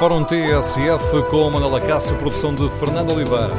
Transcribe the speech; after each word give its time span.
Fórum 0.00 0.24
TSF 0.24 1.28
com 1.28 1.50
Manuela 1.50 1.78
Cássio, 1.78 2.16
produção 2.16 2.54
de 2.54 2.66
Fernando 2.70 3.12
Oliveira. 3.12 3.50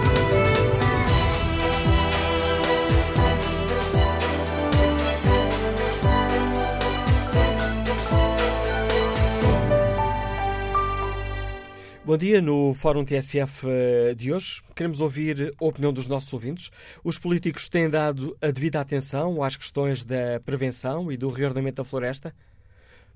Bom 12.04 12.18
dia. 12.18 12.42
No 12.42 12.74
Fórum 12.74 13.06
TSF 13.06 13.68
eh, 13.68 14.16
de 14.16 14.34
hoje, 14.34 14.64
queremos 14.76 15.00
ouvir 15.00 15.54
a 15.62 15.64
opinião 15.64 15.94
dos 15.94 16.08
nossos 16.08 16.34
ouvintes. 16.34 16.72
Os 17.04 17.20
políticos 17.20 17.70
têm 17.70 17.88
dado 17.88 18.36
a 18.42 18.50
devida 18.50 18.82
atenção 18.82 19.44
às 19.44 19.56
questões 19.56 20.04
da 20.04 20.40
prevenção 20.44 21.12
e 21.12 21.18
do 21.18 21.30
reordenamento 21.30 21.84
da 21.84 21.88
floresta? 21.88 22.34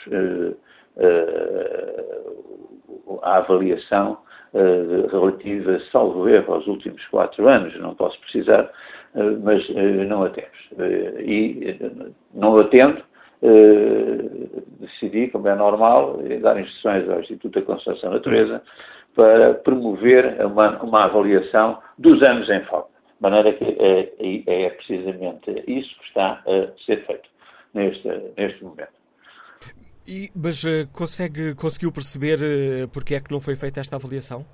a 3.22 3.36
avaliação 3.38 4.18
relativa, 5.10 5.78
salvo 5.92 6.28
erro, 6.28 6.54
aos 6.54 6.66
últimos 6.66 7.04
quatro 7.08 7.48
anos, 7.48 7.78
não 7.78 7.94
posso 7.94 8.18
precisar, 8.20 8.70
mas 9.42 9.68
não 10.08 10.24
a 10.24 10.30
temos. 10.30 10.58
e 11.20 11.78
não 12.32 12.56
a 12.56 12.64
tendo, 12.64 13.02
decidi, 14.80 15.28
como 15.28 15.48
é 15.48 15.54
normal, 15.54 16.18
dar 16.40 16.58
instruções 16.58 17.08
ao 17.10 17.20
Instituto 17.20 17.60
da 17.60 17.66
Conservação 17.66 18.10
da 18.10 18.16
Natureza 18.16 18.62
para 19.14 19.54
promover 19.54 20.44
uma, 20.44 20.82
uma 20.82 21.04
avaliação 21.04 21.78
dos 21.98 22.22
anos 22.26 22.48
em 22.50 22.60
falta. 22.64 22.90
De 23.16 23.22
maneira 23.22 23.52
que 23.54 23.64
é, 23.64 24.12
é, 24.46 24.70
precisamente 24.70 25.50
isso 25.66 25.98
que 25.98 26.04
está 26.08 26.42
a 26.46 26.84
ser 26.84 27.04
feito 27.06 27.28
neste, 27.72 28.08
neste 28.36 28.62
momento. 28.62 28.95
E, 30.06 30.30
mas 30.36 30.62
uh, 30.62 30.86
consegue, 30.92 31.54
conseguiu 31.56 31.90
perceber 31.90 32.38
uh, 32.38 32.88
porque 32.88 33.16
é 33.16 33.20
que 33.20 33.30
não 33.30 33.40
foi 33.40 33.56
feita 33.56 33.80
esta 33.80 33.96
avaliação? 33.96 34.46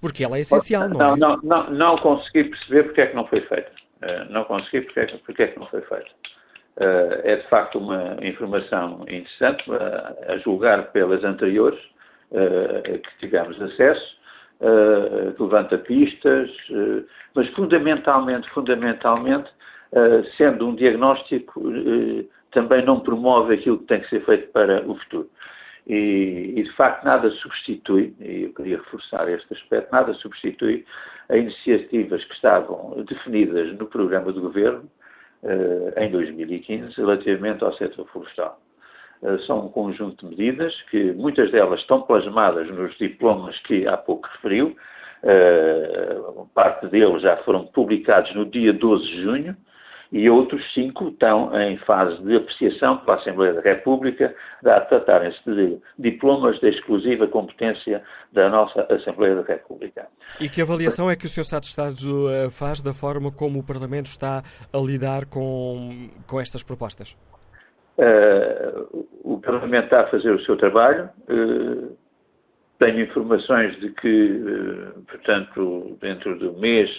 Porque 0.00 0.24
ela 0.24 0.36
é 0.36 0.40
essencial, 0.40 0.88
não, 0.88 0.98
não 0.98 1.14
é? 1.14 1.16
Não, 1.16 1.36
não, 1.42 1.70
não 1.70 1.96
consegui 1.98 2.44
perceber 2.44 2.84
porque 2.84 3.00
é 3.02 3.06
que 3.06 3.14
não 3.14 3.26
foi 3.26 3.40
feita. 3.42 3.70
Uh, 4.02 4.32
não 4.32 4.42
consegui 4.44 4.80
porque 4.80 5.00
é, 5.00 5.06
que, 5.06 5.18
porque 5.18 5.42
é 5.44 5.46
que 5.46 5.58
não 5.58 5.66
foi 5.66 5.80
feita. 5.82 6.10
É 6.74 7.36
de 7.36 7.46
facto 7.48 7.78
uma 7.78 8.16
informação 8.22 9.02
interessante, 9.02 9.62
a 10.26 10.38
julgar 10.38 10.90
pelas 10.90 11.22
anteriores 11.22 11.78
que 12.30 13.18
tivemos 13.20 13.60
acesso, 13.60 14.16
que 15.36 15.42
levanta 15.42 15.76
pistas, 15.76 16.50
mas 17.34 17.46
fundamentalmente, 17.50 18.48
fundamentalmente, 18.54 19.50
sendo 20.38 20.66
um 20.66 20.74
diagnóstico 20.74 21.60
também 22.52 22.84
não 22.84 23.00
promove 23.00 23.54
aquilo 23.54 23.78
que 23.78 23.86
tem 23.86 24.00
que 24.00 24.08
ser 24.08 24.24
feito 24.24 24.52
para 24.52 24.88
o 24.88 24.94
futuro. 24.96 25.28
E, 25.86 26.54
e, 26.56 26.62
de 26.62 26.72
facto 26.76 27.04
nada 27.04 27.28
substitui, 27.30 28.14
e 28.20 28.44
eu 28.44 28.54
queria 28.54 28.78
reforçar 28.78 29.28
este 29.28 29.52
aspecto, 29.52 29.90
nada 29.90 30.14
substitui 30.14 30.84
as 31.28 31.36
iniciativas 31.36 32.24
que 32.24 32.34
estavam 32.34 33.02
definidas 33.08 33.76
no 33.76 33.86
programa 33.86 34.32
de 34.32 34.38
governo 34.38 34.88
uh, 35.42 36.00
em 36.00 36.10
2015 36.10 36.94
relativamente 36.96 37.64
ao 37.64 37.74
setor 37.74 38.06
florestal. 38.08 38.60
Uh, 39.22 39.38
são 39.40 39.66
um 39.66 39.68
conjunto 39.70 40.24
de 40.24 40.36
medidas 40.36 40.72
que 40.82 41.12
muitas 41.14 41.50
delas 41.50 41.80
estão 41.80 42.02
plasmadas 42.02 42.68
nos 42.70 42.96
diplomas 42.98 43.58
que 43.60 43.86
há 43.86 43.96
pouco 43.96 44.28
referiu, 44.34 44.76
uh, 45.24 46.46
parte 46.54 46.86
deles 46.88 47.22
já 47.22 47.38
foram 47.38 47.66
publicados 47.66 48.32
no 48.36 48.46
dia 48.46 48.72
12 48.72 49.04
de 49.04 49.22
junho, 49.22 49.56
e 50.12 50.28
outros 50.28 50.62
cinco 50.74 51.08
estão 51.08 51.50
em 51.58 51.78
fase 51.78 52.22
de 52.22 52.36
apreciação 52.36 52.98
pela 52.98 53.16
Assembleia 53.16 53.54
da 53.54 53.62
República, 53.62 54.34
a 54.64 54.80
tratarem-se 54.82 55.42
de 55.50 55.78
diplomas 55.98 56.60
de 56.60 56.68
exclusiva 56.68 57.26
competência 57.26 58.02
da 58.30 58.50
nossa 58.50 58.86
Assembleia 58.90 59.36
da 59.36 59.42
República. 59.42 60.06
E 60.38 60.50
que 60.50 60.60
avaliação 60.60 61.10
é 61.10 61.16
que 61.16 61.24
o 61.24 61.28
Sr. 61.28 61.40
Estado 61.40 61.62
de 61.62 61.68
Estado 61.68 62.30
eh, 62.30 62.50
faz 62.50 62.82
da 62.82 62.92
forma 62.92 63.32
como 63.32 63.58
o 63.58 63.66
Parlamento 63.66 64.06
está 64.06 64.42
a 64.70 64.78
lidar 64.78 65.24
com, 65.24 66.10
com 66.26 66.38
estas 66.38 66.62
propostas? 66.62 67.16
Uh, 67.96 69.06
o 69.22 69.40
Parlamento 69.40 69.84
está 69.84 70.02
a 70.02 70.06
fazer 70.08 70.30
o 70.30 70.44
seu 70.44 70.56
trabalho. 70.58 71.08
Uh, 71.28 71.96
tenho 72.78 73.00
informações 73.00 73.78
de 73.80 73.90
que, 73.90 74.42
uh, 74.42 75.00
portanto, 75.02 75.96
dentro 76.00 76.38
do 76.38 76.52
mês 76.54 76.90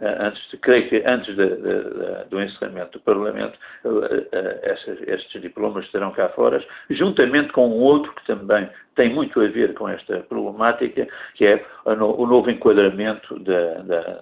antes, 0.00 0.50
de, 0.50 0.56
creio 0.58 0.88
que 0.88 1.02
antes 1.06 1.34
de, 1.36 1.46
de, 1.48 1.56
de, 1.56 2.28
do 2.30 2.42
encerramento 2.42 2.98
do 2.98 3.00
Parlamento, 3.00 3.58
estes, 4.62 5.08
estes 5.08 5.42
diplomas 5.42 5.84
estarão 5.84 6.10
cá 6.12 6.28
fora, 6.30 6.64
juntamente 6.90 7.52
com 7.52 7.68
um 7.68 7.80
outro 7.80 8.12
que 8.14 8.26
também 8.26 8.68
tem 8.96 9.12
muito 9.12 9.40
a 9.40 9.48
ver 9.48 9.74
com 9.74 9.88
esta 9.88 10.20
problemática, 10.20 11.06
que 11.34 11.46
é 11.46 11.64
o 11.84 12.26
novo 12.26 12.50
enquadramento 12.50 13.38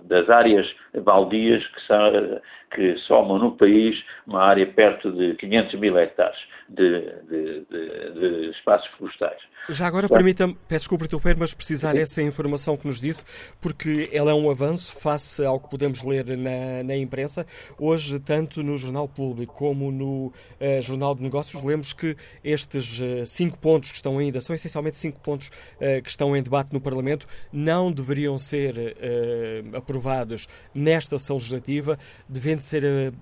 das 0.02 0.28
áreas 0.30 0.66
baldias 1.02 1.66
que, 1.68 1.80
são, 1.86 2.40
que 2.74 2.96
somam 3.06 3.38
no 3.38 3.56
país 3.56 4.02
uma 4.26 4.42
área 4.42 4.66
perto 4.66 5.12
de 5.12 5.34
500 5.34 5.80
mil 5.80 5.98
hectares 5.98 6.38
de, 6.68 7.00
de, 7.28 7.66
de, 7.70 8.12
de 8.12 8.50
espaços 8.50 8.88
florestais. 8.96 9.40
Já 9.68 9.86
agora, 9.86 10.08
permita-me, 10.08 10.54
peço 10.68 10.82
desculpa 10.84 11.04
interromper, 11.04 11.36
mas 11.38 11.54
precisar 11.54 11.96
essa 11.96 12.20
informação 12.20 12.76
que 12.76 12.86
nos 12.86 13.00
disse, 13.00 13.24
porque 13.60 14.10
ela 14.12 14.32
é 14.32 14.34
um 14.34 14.50
avanço 14.50 14.98
face 15.00 15.44
ao 15.44 15.60
que 15.62 15.70
podemos 15.70 16.02
ler 16.02 16.36
na, 16.36 16.82
na 16.84 16.96
imprensa. 16.96 17.46
Hoje, 17.78 18.18
tanto 18.18 18.62
no 18.62 18.76
Jornal 18.76 19.08
Público 19.08 19.54
como 19.54 19.90
no 19.90 20.26
uh, 20.26 20.32
Jornal 20.82 21.14
de 21.14 21.22
Negócios, 21.22 21.62
lemos 21.62 21.92
que 21.92 22.16
estes 22.42 23.00
uh, 23.00 23.24
cinco 23.24 23.58
pontos 23.58 23.90
que 23.90 23.96
estão 23.96 24.18
ainda, 24.18 24.40
são 24.40 24.54
essencialmente 24.54 24.96
cinco 24.96 25.20
pontos 25.20 25.48
uh, 25.48 26.02
que 26.02 26.10
estão 26.10 26.36
em 26.36 26.42
debate 26.42 26.72
no 26.72 26.80
Parlamento, 26.80 27.26
não 27.52 27.90
deveriam 27.92 28.36
ser 28.38 28.72
aprovados 29.74 30.48
nesta 30.74 31.16
ação 31.16 31.36
legislativa, 31.36 31.98
devendo 32.28 32.62
ser 32.62 33.12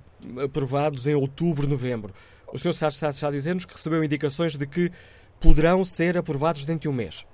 aprovados 0.43 1.06
em 1.06 1.14
outubro, 1.14 1.66
novembro. 1.66 2.12
O 2.52 2.58
Sr. 2.58 2.72
Sá 2.72 2.88
está 2.88 3.28
a 3.28 3.31
dizer-nos 3.31 3.64
que 3.64 3.75
recebeu 3.75 4.02
indicações 4.02 4.56
de 4.56 4.66
que 4.66 4.90
poderão 5.40 5.84
ser 5.84 6.16
aprovados 6.16 6.64
dentro 6.64 6.82
de 6.82 6.88
um 6.88 6.93
mês. 6.93 7.25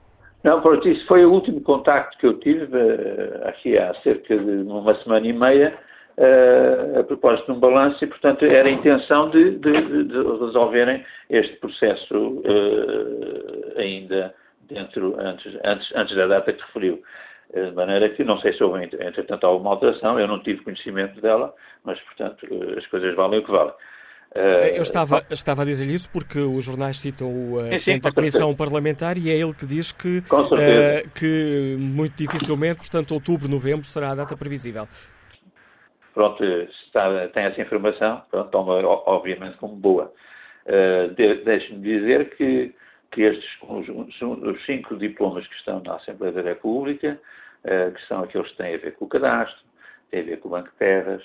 Não, 0.46 0.60
pronto, 0.60 0.88
isso 0.88 1.04
foi 1.06 1.24
o 1.26 1.32
último 1.32 1.60
contacto 1.60 2.16
que 2.18 2.24
eu 2.24 2.38
tive 2.38 2.66
uh, 2.76 3.48
aqui 3.48 3.76
há 3.76 3.92
cerca 3.94 4.38
de 4.38 4.62
uma 4.62 4.94
semana 5.02 5.26
e 5.26 5.32
meia, 5.32 5.76
uh, 6.16 7.00
a 7.00 7.02
propósito 7.02 7.46
de 7.46 7.58
um 7.58 7.58
balanço, 7.58 8.04
e, 8.04 8.06
portanto, 8.06 8.44
era 8.44 8.68
a 8.68 8.70
intenção 8.70 9.28
de, 9.30 9.58
de, 9.58 10.04
de 10.04 10.16
resolverem 10.16 11.04
este 11.30 11.56
processo 11.56 12.16
uh, 12.16 13.76
ainda 13.76 14.32
dentro, 14.68 15.16
antes, 15.18 15.52
antes, 15.64 15.92
antes 15.96 16.14
da 16.14 16.28
data 16.28 16.52
que 16.52 16.62
referiu. 16.62 17.02
De 17.52 17.72
maneira 17.72 18.08
que, 18.10 18.22
não 18.22 18.38
sei 18.38 18.52
se 18.52 18.62
houve, 18.62 18.84
entretanto, 18.84 19.44
alguma 19.44 19.70
alteração, 19.70 20.18
eu 20.20 20.28
não 20.28 20.38
tive 20.38 20.62
conhecimento 20.62 21.20
dela, 21.20 21.52
mas, 21.84 21.98
portanto, 22.02 22.46
as 22.78 22.86
coisas 22.86 23.16
valem 23.16 23.40
o 23.40 23.44
que 23.44 23.50
valem. 23.50 23.74
Eu 24.74 24.82
estava, 24.82 25.24
estava 25.30 25.62
a 25.62 25.64
dizer 25.64 25.86
isso 25.86 26.10
porque 26.10 26.38
os 26.38 26.64
jornais 26.64 26.98
citam 26.98 27.28
o 27.28 27.56
da 28.02 28.12
Comissão 28.12 28.54
Parlamentar 28.54 29.16
e 29.16 29.30
é 29.30 29.34
ele 29.34 29.54
que 29.54 29.64
diz 29.64 29.92
que, 29.92 30.18
uh, 30.18 31.10
que 31.18 31.76
muito 31.78 32.16
dificilmente, 32.16 32.76
portanto, 32.76 33.12
outubro, 33.12 33.48
novembro 33.48 33.84
será 33.84 34.10
a 34.10 34.14
data 34.14 34.36
previsível. 34.36 34.86
Pronto, 36.12 36.42
está, 36.42 37.28
tem 37.28 37.44
essa 37.44 37.60
informação, 37.60 38.22
pronto, 38.30 38.50
toma 38.50 38.74
obviamente 39.06 39.56
como 39.58 39.76
boa. 39.76 40.12
Uh, 40.64 41.14
de, 41.14 41.44
Deixe-me 41.44 41.80
dizer 41.80 42.34
que, 42.36 42.74
que 43.12 43.22
estes, 43.22 43.48
os, 43.62 43.86
os, 44.18 44.66
cinco 44.66 44.96
diplomas 44.96 45.46
que 45.46 45.54
estão 45.56 45.82
na 45.84 45.96
Assembleia 45.96 46.32
da 46.32 46.42
República, 46.42 47.20
uh, 47.64 47.92
que 47.92 48.06
são 48.08 48.24
aqueles 48.24 48.50
que 48.50 48.56
têm 48.56 48.74
a 48.74 48.78
ver 48.78 48.94
com 48.94 49.04
o 49.04 49.08
cadastro, 49.08 49.60
têm 50.10 50.20
a 50.20 50.24
ver 50.24 50.40
com 50.40 50.48
o 50.48 50.50
Banco 50.52 50.70
de 50.70 50.76
Terras, 50.76 51.22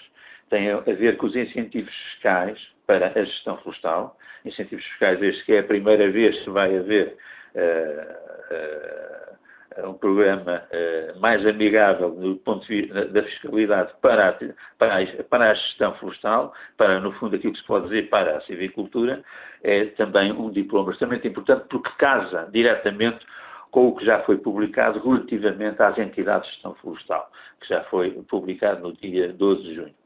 têm 0.51 0.69
a 0.69 0.81
ver 0.81 1.17
com 1.17 1.25
os 1.25 1.35
incentivos 1.35 1.91
fiscais, 2.13 2.59
para 2.85 3.07
a 3.07 3.23
gestão 3.23 3.57
florestal. 3.57 4.17
Incentivos 4.43 4.83
fiscais, 4.85 5.21
este 5.21 5.45
que 5.45 5.53
é 5.53 5.59
a 5.59 5.63
primeira 5.63 6.11
vez 6.11 6.37
que 6.43 6.49
vai 6.49 6.77
haver 6.77 7.15
uh, 7.55 9.81
uh, 9.81 9.89
um 9.89 9.93
programa 9.93 10.61
uh, 10.61 11.19
mais 11.19 11.45
amigável 11.45 12.11
do 12.11 12.35
ponto 12.37 12.67
de 12.67 12.81
vista 12.81 13.05
da 13.05 13.23
fiscalidade 13.23 13.93
para 14.01 14.29
a, 14.29 14.33
para, 14.77 15.01
a, 15.01 15.23
para 15.23 15.51
a 15.51 15.53
gestão 15.53 15.93
florestal, 15.95 16.53
para, 16.75 16.99
no 16.99 17.13
fundo, 17.13 17.35
aquilo 17.35 17.53
que 17.53 17.59
se 17.59 17.65
pode 17.65 17.85
dizer 17.85 18.09
para 18.09 18.37
a 18.37 18.41
civicultura, 18.41 19.23
é 19.63 19.85
também 19.85 20.33
um 20.33 20.49
diploma 20.49 20.91
extremamente 20.91 21.27
importante 21.27 21.65
porque 21.69 21.91
casa 21.97 22.49
diretamente 22.51 23.25
com 23.69 23.87
o 23.87 23.95
que 23.95 24.05
já 24.05 24.19
foi 24.23 24.37
publicado 24.37 24.99
relativamente 24.99 25.81
às 25.81 25.97
entidades 25.97 26.45
de 26.47 26.55
gestão 26.55 26.75
florestal, 26.75 27.31
que 27.61 27.69
já 27.69 27.83
foi 27.85 28.11
publicado 28.27 28.81
no 28.81 28.93
dia 28.97 29.31
12 29.31 29.63
de 29.63 29.75
junho. 29.75 30.00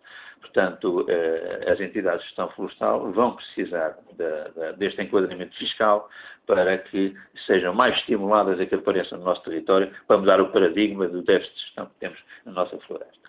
Portanto, 0.45 1.06
eh, 1.09 1.65
as 1.71 1.80
entidades 1.80 2.21
de 2.21 2.27
gestão 2.27 2.50
florestal 2.50 3.12
vão 3.12 3.36
precisar 3.36 3.97
de, 4.15 4.24
de, 4.53 4.77
deste 4.77 5.01
enquadramento 5.01 5.57
fiscal 5.57 6.07
para 6.45 6.77
que 6.77 7.15
sejam 7.47 7.74
mais 7.74 7.97
estimuladas 7.97 8.59
a 8.59 8.65
que 8.65 8.75
apareçam 8.75 9.18
no 9.18 9.25
nosso 9.25 9.42
território 9.44 9.92
para 10.07 10.18
mudar 10.18 10.39
o 10.39 10.51
paradigma 10.51 11.07
do 11.07 11.24
déficit 11.24 11.56
de 11.56 11.62
gestão 11.62 11.86
que 11.88 11.95
temos 12.00 12.19
na 12.45 12.51
nossa 12.51 12.77
floresta. 12.80 13.25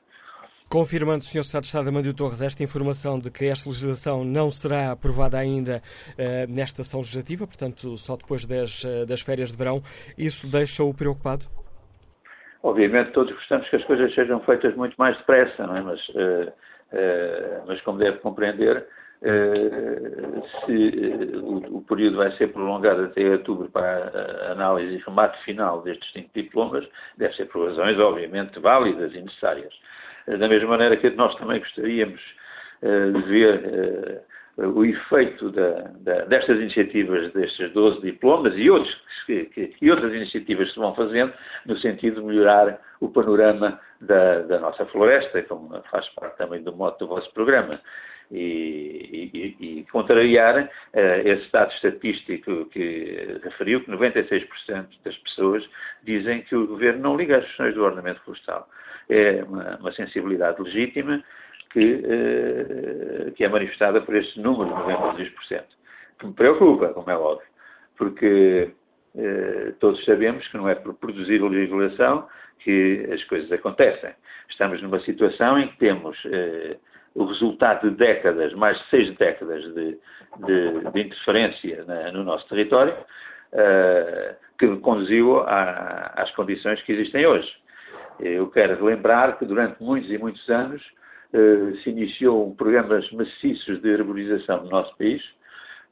Confirmando, 0.68 1.22
Sr. 1.22 1.44
Secretário 1.44 1.62
de 1.62 1.66
Estado 1.68 1.88
Amandio 1.88 2.14
Torres, 2.14 2.42
esta 2.42 2.62
informação 2.62 3.18
de 3.18 3.30
que 3.30 3.46
esta 3.46 3.68
legislação 3.68 4.24
não 4.24 4.50
será 4.50 4.90
aprovada 4.90 5.38
ainda 5.38 5.80
uh, 5.80 6.54
nesta 6.54 6.82
ação 6.82 7.00
legislativa, 7.00 7.46
portanto, 7.46 7.96
só 7.96 8.16
depois 8.16 8.44
das, 8.44 8.82
uh, 8.84 9.06
das 9.06 9.22
férias 9.22 9.50
de 9.52 9.56
verão, 9.56 9.80
isso 10.18 10.46
deixa-o 10.50 10.92
preocupado? 10.92 11.46
Obviamente, 12.66 13.12
todos 13.12 13.32
gostamos 13.32 13.68
que 13.70 13.76
as 13.76 13.84
coisas 13.84 14.12
sejam 14.12 14.40
feitas 14.40 14.74
muito 14.74 14.96
mais 14.96 15.16
depressa, 15.18 15.68
não 15.68 15.76
é? 15.76 15.82
mas 15.82 16.00
uh, 16.08 16.18
eh, 16.18 16.52
mas 17.66 17.80
como 17.82 17.98
deve 17.98 18.18
compreender, 18.18 18.86
eh, 19.22 20.42
se 20.64 20.72
eh, 20.72 21.36
o, 21.38 21.82
período 21.88 22.18
vai 22.18 22.30
ser 22.32 22.52
prolongado 22.52 23.04
até 23.04 23.30
outubro 23.30 23.68
para 23.70 24.48
a 24.48 24.52
análise 24.52 24.94
e 24.94 24.98
remate 24.98 25.42
final 25.44 25.82
destes 25.82 26.12
cinco 26.12 26.30
diplomas, 26.34 26.86
deve 27.16 27.34
ser 27.34 27.46
por 27.46 27.66
razões, 27.66 27.98
obviamente, 27.98 28.60
válidas 28.60 29.14
e 29.14 29.20
necessárias. 29.20 29.72
Da 30.26 30.48
mesma 30.48 30.70
maneira 30.70 30.96
que 30.96 31.08
nós 31.10 31.34
também 31.36 31.60
gostaríamos 31.60 32.20
de 32.82 33.22
ver 33.22 34.22
o 34.58 34.84
efeito 34.84 35.50
da, 35.50 35.90
da, 36.00 36.24
destas 36.24 36.58
iniciativas, 36.58 37.32
destes 37.32 37.70
12 37.72 38.00
diplomas 38.00 38.54
e, 38.56 38.70
outros, 38.70 38.94
que, 39.26 39.44
que, 39.46 39.76
e 39.82 39.90
outras 39.90 40.12
iniciativas 40.14 40.68
que 40.68 40.74
se 40.74 40.80
vão 40.80 40.94
fazendo 40.94 41.32
no 41.66 41.76
sentido 41.78 42.20
de 42.20 42.26
melhorar 42.26 42.80
o 43.00 43.08
panorama 43.10 43.78
da, 44.00 44.40
da 44.42 44.58
nossa 44.58 44.86
floresta, 44.86 45.42
como 45.42 45.82
faz 45.90 46.08
parte 46.10 46.38
também 46.38 46.62
do 46.62 46.74
modo 46.74 46.96
do 46.98 47.06
vosso 47.06 47.30
programa. 47.34 47.80
E, 48.28 49.30
e, 49.32 49.56
e, 49.60 49.86
contrariar 49.92 50.64
uh, 50.64 50.68
esse 51.24 51.48
dado 51.52 51.72
estatístico 51.74 52.64
que 52.70 53.38
referiu, 53.44 53.84
que 53.84 53.90
96% 53.92 54.48
das 55.04 55.16
pessoas 55.18 55.64
dizem 56.02 56.42
que 56.42 56.56
o 56.56 56.66
governo 56.66 57.02
não 57.02 57.16
liga 57.16 57.38
às 57.38 57.44
questões 57.44 57.74
do 57.74 57.84
ordenamento 57.84 58.20
florestal. 58.22 58.68
É 59.08 59.44
uma, 59.44 59.76
uma 59.76 59.92
sensibilidade 59.92 60.60
legítima, 60.60 61.22
que, 61.76 62.02
eh, 62.08 63.32
que 63.36 63.44
é 63.44 63.48
manifestada 63.50 64.00
por 64.00 64.16
este 64.16 64.40
número 64.40 64.70
de 64.70 64.82
92%, 64.82 65.62
que 66.18 66.26
me 66.26 66.32
preocupa, 66.32 66.88
como 66.94 67.10
é 67.10 67.14
óbvio, 67.14 67.46
porque 67.98 68.70
eh, 69.14 69.74
todos 69.78 70.02
sabemos 70.06 70.48
que 70.48 70.56
não 70.56 70.70
é 70.70 70.74
por 70.74 70.94
produzir 70.94 71.42
legislação 71.42 72.26
que 72.60 73.06
as 73.12 73.22
coisas 73.24 73.52
acontecem. 73.52 74.10
Estamos 74.48 74.80
numa 74.80 75.00
situação 75.00 75.58
em 75.58 75.68
que 75.68 75.76
temos 75.76 76.16
eh, 76.24 76.78
o 77.14 77.26
resultado 77.26 77.90
de 77.90 77.96
décadas, 77.96 78.54
mais 78.54 78.78
de 78.78 78.88
seis 78.88 79.14
décadas 79.18 79.62
de, 79.74 79.98
de, 80.46 80.90
de 80.92 81.00
interferência 81.00 81.84
na, 81.84 82.10
no 82.10 82.24
nosso 82.24 82.48
território, 82.48 82.94
que 84.58 84.66
conduziu 84.78 85.40
a, 85.40 86.12
às 86.16 86.30
condições 86.32 86.82
que 86.82 86.92
existem 86.92 87.26
hoje. 87.26 87.50
Eu 88.20 88.50
quero 88.50 88.84
lembrar 88.84 89.38
que 89.38 89.46
durante 89.46 89.82
muitos 89.82 90.10
e 90.10 90.18
muitos 90.18 90.46
anos 90.50 90.82
eh, 91.36 91.76
se 91.82 91.90
iniciou 91.90 92.54
programas 92.54 93.10
maciços 93.12 93.82
de 93.82 93.94
arborização 93.94 94.64
no 94.64 94.70
nosso 94.70 94.96
país, 94.96 95.22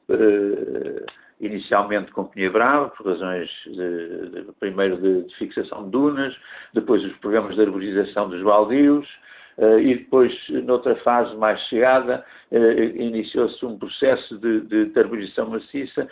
uh, 0.09 1.05
inicialmente 1.39 2.11
com 2.13 2.25
Pinha 2.25 2.49
Brava, 2.49 2.89
por 2.89 3.05
razões 3.05 3.47
de, 3.67 4.29
de, 4.29 4.51
primeiro 4.59 4.97
de, 4.97 5.21
de, 5.21 5.35
fixação 5.35 5.83
de 5.83 5.91
dunas, 5.91 6.35
depois 6.73 7.03
os 7.03 7.15
programas 7.17 7.55
de 7.55 7.61
arborização 7.61 8.27
dos 8.27 8.41
baldios, 8.41 9.07
e 9.57 9.95
depois, 9.95 10.33
noutra 10.49 10.95
fase 10.97 11.35
mais 11.37 11.59
chegada, 11.67 12.25
iniciou-se 12.51 13.65
um 13.65 13.77
processo 13.77 14.37
de, 14.37 14.61
de, 14.61 14.99
arborização 14.99 15.49
maciça, 15.49 16.07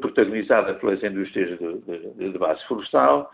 protagonizada 0.00 0.74
pelas 0.74 1.02
indústrias 1.02 1.58
de, 1.58 2.30
de 2.30 2.38
base 2.38 2.64
florestal, 2.66 3.30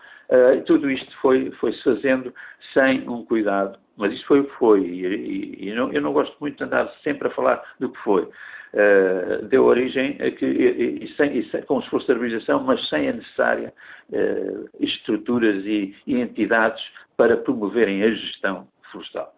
e 0.57 0.61
tudo 0.61 0.91
isto 0.91 1.15
foi, 1.21 1.51
foi-se 1.51 1.81
fazendo 1.83 2.33
sem 2.73 3.07
um 3.07 3.23
cuidado 3.23 3.79
mas 3.97 4.13
isso 4.13 4.25
foi 4.25 4.41
o 4.41 4.45
que 4.45 4.55
foi, 4.55 4.81
e, 4.81 5.05
e, 5.05 5.69
e 5.69 5.73
não, 5.73 5.91
eu 5.91 6.01
não 6.01 6.13
gosto 6.13 6.35
muito 6.39 6.57
de 6.57 6.63
andar 6.63 6.91
sempre 7.03 7.27
a 7.27 7.31
falar 7.31 7.63
do 7.79 7.89
que 7.89 7.99
foi. 7.99 8.23
Uh, 8.23 9.45
deu 9.47 9.63
origem 9.63 10.17
a 10.19 10.29
que, 10.31 10.45
e, 10.45 11.13
sem, 11.15 11.49
sem, 11.49 11.61
com 11.61 11.79
esforço 11.79 12.13
de 12.13 12.51
mas 12.65 12.89
sem 12.89 13.07
a 13.07 13.13
necessária 13.13 13.73
uh, 14.09 14.69
estruturas 14.81 15.63
e, 15.65 15.95
entidades 16.05 16.83
para 17.15 17.37
promoverem 17.37 18.03
a 18.03 18.11
gestão 18.11 18.67
florestal. 18.91 19.33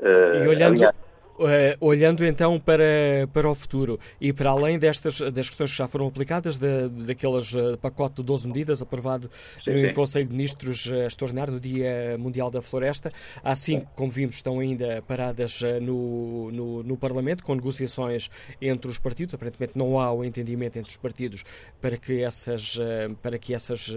E 0.00 0.48
olhando, 0.48 0.74
aliás, 0.74 0.94
Uh, 1.36 1.74
olhando 1.80 2.24
então 2.24 2.60
para, 2.60 3.28
para 3.32 3.50
o 3.50 3.54
futuro 3.56 3.98
e 4.20 4.32
para 4.32 4.50
além 4.50 4.78
destas 4.78 5.18
das 5.18 5.48
questões 5.48 5.72
que 5.72 5.76
já 5.76 5.88
foram 5.88 6.06
aplicadas, 6.06 6.58
da, 6.58 6.86
daqueles 6.86 7.52
uh, 7.54 7.76
pacote 7.78 8.16
de 8.16 8.22
12 8.22 8.46
medidas 8.46 8.80
aprovado 8.80 9.28
sim, 9.64 9.88
no. 9.88 9.94
Conselho 9.94 10.28
de 10.28 10.32
Ministros 10.32 10.86
uh, 10.86 10.94
extraordinário 11.08 11.54
no 11.54 11.58
Dia 11.58 12.16
Mundial 12.18 12.52
da 12.52 12.62
Floresta, 12.62 13.12
há 13.42 13.52
cinco, 13.56 13.90
como 13.96 14.12
vimos, 14.12 14.36
estão 14.36 14.60
ainda 14.60 15.02
paradas 15.08 15.60
no, 15.82 16.52
no, 16.52 16.82
no, 16.84 16.96
Parlamento, 16.96 17.42
com 17.42 17.52
negociações 17.56 18.30
entre 18.62 18.88
os 18.88 19.00
partidos. 19.00 19.34
Aparentemente 19.34 19.72
não 19.74 19.98
há 19.98 20.12
o 20.12 20.24
entendimento 20.24 20.78
entre 20.78 20.92
os 20.92 20.96
partidos 20.96 21.44
para 21.80 21.96
que 21.96 22.22
essas, 22.22 22.78
para 23.20 23.38
que 23.38 23.52
essas 23.52 23.92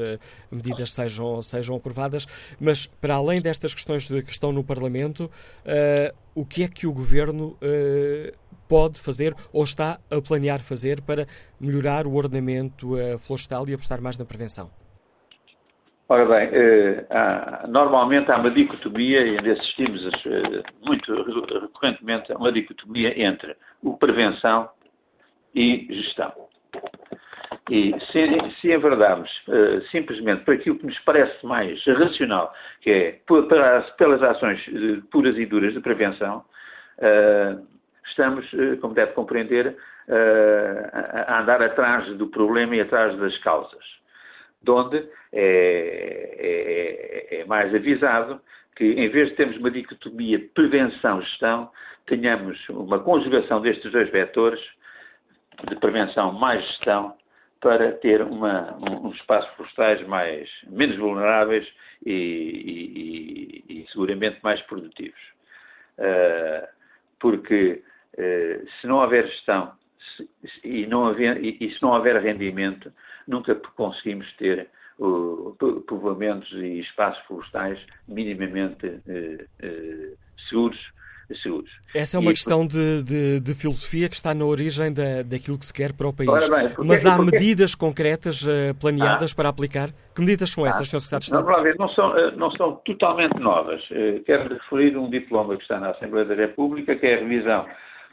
medidas 0.51 0.91
sejam, 0.91 1.39
sejam 1.43 1.75
aprovadas, 1.75 2.25
mas 2.59 2.87
para 2.87 3.15
além 3.15 3.39
destas 3.39 3.75
questões 3.75 4.07
que 4.07 4.31
estão 4.31 4.51
no 4.51 4.63
Parlamento, 4.63 5.29
o 6.37 6.45
que 6.45 6.63
é 6.63 6.67
que 6.67 6.85
o 6.85 6.93
Governo 6.93 7.57
uh, 7.63 8.37
pode 8.69 8.99
fazer 8.99 9.33
ou 9.51 9.63
está 9.63 9.97
a 10.11 10.21
planear 10.21 10.59
fazer 10.59 11.01
para 11.01 11.25
melhorar 11.59 12.05
o 12.05 12.13
ordenamento 12.13 12.93
uh, 12.93 13.17
florestal 13.17 13.67
e 13.67 13.73
apostar 13.73 13.99
mais 13.99 14.19
na 14.19 14.25
prevenção? 14.25 14.69
Ora 16.07 16.25
bem, 16.25 16.47
uh, 16.49 17.05
há, 17.09 17.65
normalmente 17.67 18.31
há 18.31 18.37
uma 18.37 18.51
dicotomia, 18.51 19.25
e 19.25 19.37
ainda 19.37 19.51
assistimos 19.53 20.03
muito 20.85 21.11
recorrentemente 21.59 22.31
a 22.31 22.37
uma 22.37 22.51
dicotomia 22.51 23.19
entre 23.19 23.57
o 23.81 23.97
prevenção 23.97 24.69
e 25.55 25.87
gestão. 25.89 26.46
E 27.69 27.93
se, 28.11 28.61
se 28.61 28.73
enverdarmos 28.73 29.29
uh, 29.47 29.81
simplesmente 29.91 30.43
para 30.45 30.53
aquilo 30.53 30.79
que 30.79 30.85
nos 30.85 30.99
parece 30.99 31.45
mais 31.45 31.83
racional, 31.85 32.53
que 32.81 32.89
é 32.89 33.19
para, 33.25 33.81
pelas 33.97 34.23
ações 34.23 34.65
uh, 34.67 35.01
puras 35.11 35.37
e 35.37 35.45
duras 35.45 35.73
de 35.73 35.81
prevenção, 35.81 36.45
uh, 36.99 37.67
estamos, 38.05 38.49
como 38.79 38.93
deve 38.93 39.11
compreender, 39.11 39.75
a, 40.09 41.41
andar 41.41 41.61
atrás 41.61 42.07
do 42.17 42.27
problema 42.27 42.77
e 42.77 42.81
atrás 42.81 43.17
das 43.17 43.37
causas. 43.39 43.83
De 44.61 44.71
onde 44.71 44.97
é, 45.33 47.27
é, 47.29 47.41
é 47.41 47.45
mais 47.45 47.75
avisado 47.75 48.39
que, 48.77 48.85
em 48.85 49.09
vez 49.09 49.29
de 49.29 49.35
termos 49.35 49.57
uma 49.57 49.69
dicotomia 49.69 50.39
prevenção-gestão, 50.53 51.69
tenhamos 52.05 52.57
uma 52.69 52.99
conjugação 52.99 53.59
destes 53.61 53.91
dois 53.91 54.09
vetores 54.09 54.61
de 55.67 55.75
prevenção 55.75 56.31
mais 56.31 56.65
gestão 56.67 57.13
para 57.61 57.93
ter 57.93 58.21
uma, 58.21 58.75
um, 58.77 59.07
um 59.07 59.11
espaços 59.11 59.49
florestais 59.55 60.05
mais, 60.07 60.49
menos 60.67 60.97
vulneráveis 60.97 61.67
e, 62.05 63.63
e, 63.67 63.81
e 63.81 63.87
seguramente 63.91 64.39
mais 64.43 64.61
produtivos. 64.63 65.19
Uh, 65.97 66.67
porque 67.19 67.83
uh, 68.13 68.69
se 68.79 68.87
não 68.87 68.97
houver 68.97 69.27
gestão 69.27 69.73
se, 70.15 70.29
e, 70.63 70.85
não 70.85 71.07
haver, 71.07 71.43
e, 71.43 71.57
e, 71.59 71.73
se 71.73 71.81
não 71.81 71.89
houver 71.89 72.21
rendimento, 72.21 72.91
nunca 73.27 73.55
conseguimos 73.55 74.31
ter 74.37 74.69
uh, 74.99 75.55
povoamentos 75.87 76.51
e 76.53 76.79
espaços 76.79 77.23
florestais 77.25 77.79
minimamente 78.07 78.85
uh, 78.87 80.17
seguros 80.49 80.96
seguros. 81.35 81.69
Essa 81.93 82.17
é 82.17 82.19
uma 82.19 82.31
e, 82.31 82.33
questão 82.33 82.65
de, 82.65 83.03
de, 83.03 83.39
de, 83.39 83.53
filosofia 83.53 84.07
que 84.07 84.15
está 84.15 84.33
na 84.33 84.45
origem 84.45 84.93
da, 84.93 85.23
daquilo 85.23 85.57
que 85.57 85.65
se 85.65 85.73
quer 85.73 85.93
para 85.93 86.07
o 86.07 86.13
país. 86.13 86.29
Bem, 86.49 86.69
porque, 86.69 86.87
Mas 86.87 87.05
há 87.05 87.15
porque... 87.15 87.31
medidas 87.31 87.75
concretas 87.75 88.43
uh, 88.43 88.73
planeadas 88.79 89.31
ah. 89.31 89.35
para 89.35 89.49
aplicar? 89.49 89.89
Que 90.15 90.21
medidas 90.21 90.49
são 90.49 90.65
essas, 90.65 90.93
ah. 90.93 90.99
Sr. 90.99 91.01
Secretário 91.01 91.19
de 91.19 91.25
Estado? 91.25 91.77
Não, 91.77 91.87
não, 91.87 91.93
são, 91.93 92.17
eh, 92.17 92.31
não 92.35 92.51
são 92.51 92.75
totalmente 92.85 93.39
novas. 93.39 93.81
Uh, 93.89 94.23
quero 94.25 94.53
referir 94.53 94.97
um 94.97 95.09
diploma 95.09 95.55
que 95.55 95.63
está 95.63 95.79
na 95.79 95.91
Assembleia 95.91 96.25
da 96.25 96.35
República, 96.35 96.95
que 96.95 97.05
é 97.05 97.15
a 97.15 97.19
revisão 97.19 97.65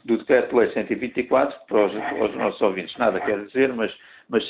do 0.03 0.17
Decreto-Lei 0.19 0.71
124, 0.71 1.57
para 1.67 1.85
os, 1.85 1.91
para 1.93 2.25
os, 2.25 2.35
nossos 2.35 2.61
ouvintes 2.61 2.95
nada 2.97 3.19
quer 3.19 3.43
dizer, 3.45 3.73
mas, 3.73 3.91
mas, 4.29 4.43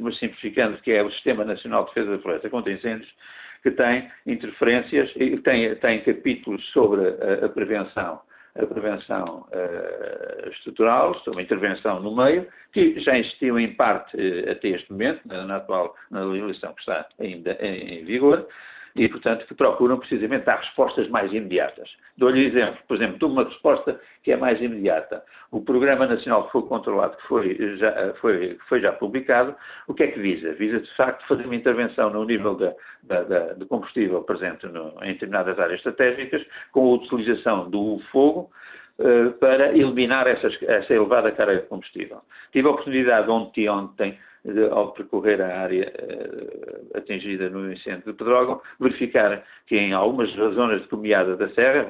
mas 0.00 0.18
simplificando, 0.18 0.76
que 0.78 0.92
é 0.92 1.02
o 1.02 1.10
Sistema 1.12 1.44
Nacional 1.44 1.84
de 1.84 1.94
Defesa 1.94 2.16
da 2.16 2.22
Floresta 2.22 2.50
contra 2.50 2.72
Incêndios, 2.72 3.08
que 3.62 3.70
tem 3.70 4.10
interferências 4.26 5.12
tem, 5.44 5.74
tem 5.76 6.02
capítulos 6.02 6.64
sobre 6.72 7.00
a, 7.00 7.46
a 7.46 7.48
prevenção 7.48 8.20
a 8.54 8.66
prevenção 8.66 9.46
uh, 9.48 10.48
estrutural, 10.50 11.18
sobre 11.20 11.40
a 11.40 11.42
intervenção 11.42 12.00
no 12.00 12.14
meio, 12.14 12.46
que 12.72 13.00
já 13.00 13.18
existiu 13.18 13.58
em 13.58 13.72
parte 13.74 14.14
uh, 14.16 14.50
até 14.50 14.68
este 14.68 14.90
momento, 14.92 15.20
na, 15.24 15.46
na, 15.46 15.56
atual 15.56 15.94
na 16.10 16.22
legislação 16.24 16.74
que 16.74 16.80
está 16.80 17.06
ainda 17.18 17.56
em, 17.60 18.00
em 18.00 18.04
vigor, 18.04 18.46
e, 18.94 19.08
portanto, 19.08 19.46
que 19.46 19.54
procuram 19.54 19.98
precisamente 19.98 20.44
dar 20.44 20.58
respostas 20.58 21.08
mais 21.08 21.32
imediatas. 21.32 21.88
Dou-lhe 22.16 22.46
exemplo, 22.46 22.78
por 22.86 22.96
exemplo, 22.96 23.18
de 23.18 23.24
uma 23.24 23.44
resposta 23.44 24.00
que 24.22 24.32
é 24.32 24.36
mais 24.36 24.60
imediata. 24.60 25.22
O 25.50 25.62
Programa 25.62 26.06
Nacional 26.06 26.44
de 26.44 26.52
Fogo 26.52 26.68
Controlado, 26.68 27.16
que 27.16 27.26
foi 27.26 27.76
já, 27.78 28.14
foi, 28.20 28.58
foi 28.68 28.80
já 28.80 28.92
publicado, 28.92 29.54
o 29.86 29.94
que 29.94 30.02
é 30.02 30.06
que 30.08 30.20
visa? 30.20 30.52
Visa, 30.54 30.80
de 30.80 30.96
facto, 30.96 31.26
fazer 31.26 31.44
uma 31.44 31.56
intervenção 31.56 32.10
no 32.10 32.24
nível 32.24 32.54
da, 32.54 33.54
de 33.54 33.64
combustível 33.66 34.22
presente 34.22 34.66
no, 34.66 34.92
em 35.02 35.14
determinadas 35.14 35.58
áreas 35.58 35.78
estratégicas, 35.78 36.44
com 36.70 36.90
a 36.90 36.94
utilização 36.94 37.70
do 37.70 38.00
fogo, 38.10 38.50
uh, 38.98 39.32
para 39.32 39.70
eliminar 39.76 40.26
essas, 40.26 40.56
essa 40.62 40.92
elevada 40.92 41.32
carga 41.32 41.56
de 41.56 41.66
combustível. 41.66 42.20
Tive 42.52 42.68
a 42.68 42.70
oportunidade 42.70 43.30
ontem, 43.30 43.68
ontem 43.68 44.18
de, 44.44 44.64
ao 44.70 44.92
percorrer 44.92 45.40
a 45.40 45.60
área 45.60 45.92
uh, 45.92 46.98
atingida 46.98 47.48
no 47.48 47.72
incêndio 47.72 48.12
de 48.12 48.12
Pedrógão, 48.12 48.60
verificar 48.80 49.44
que 49.66 49.76
em 49.76 49.92
algumas 49.92 50.30
zonas 50.30 50.82
de 50.82 50.88
comiada 50.88 51.36
da 51.36 51.48
Serra, 51.50 51.86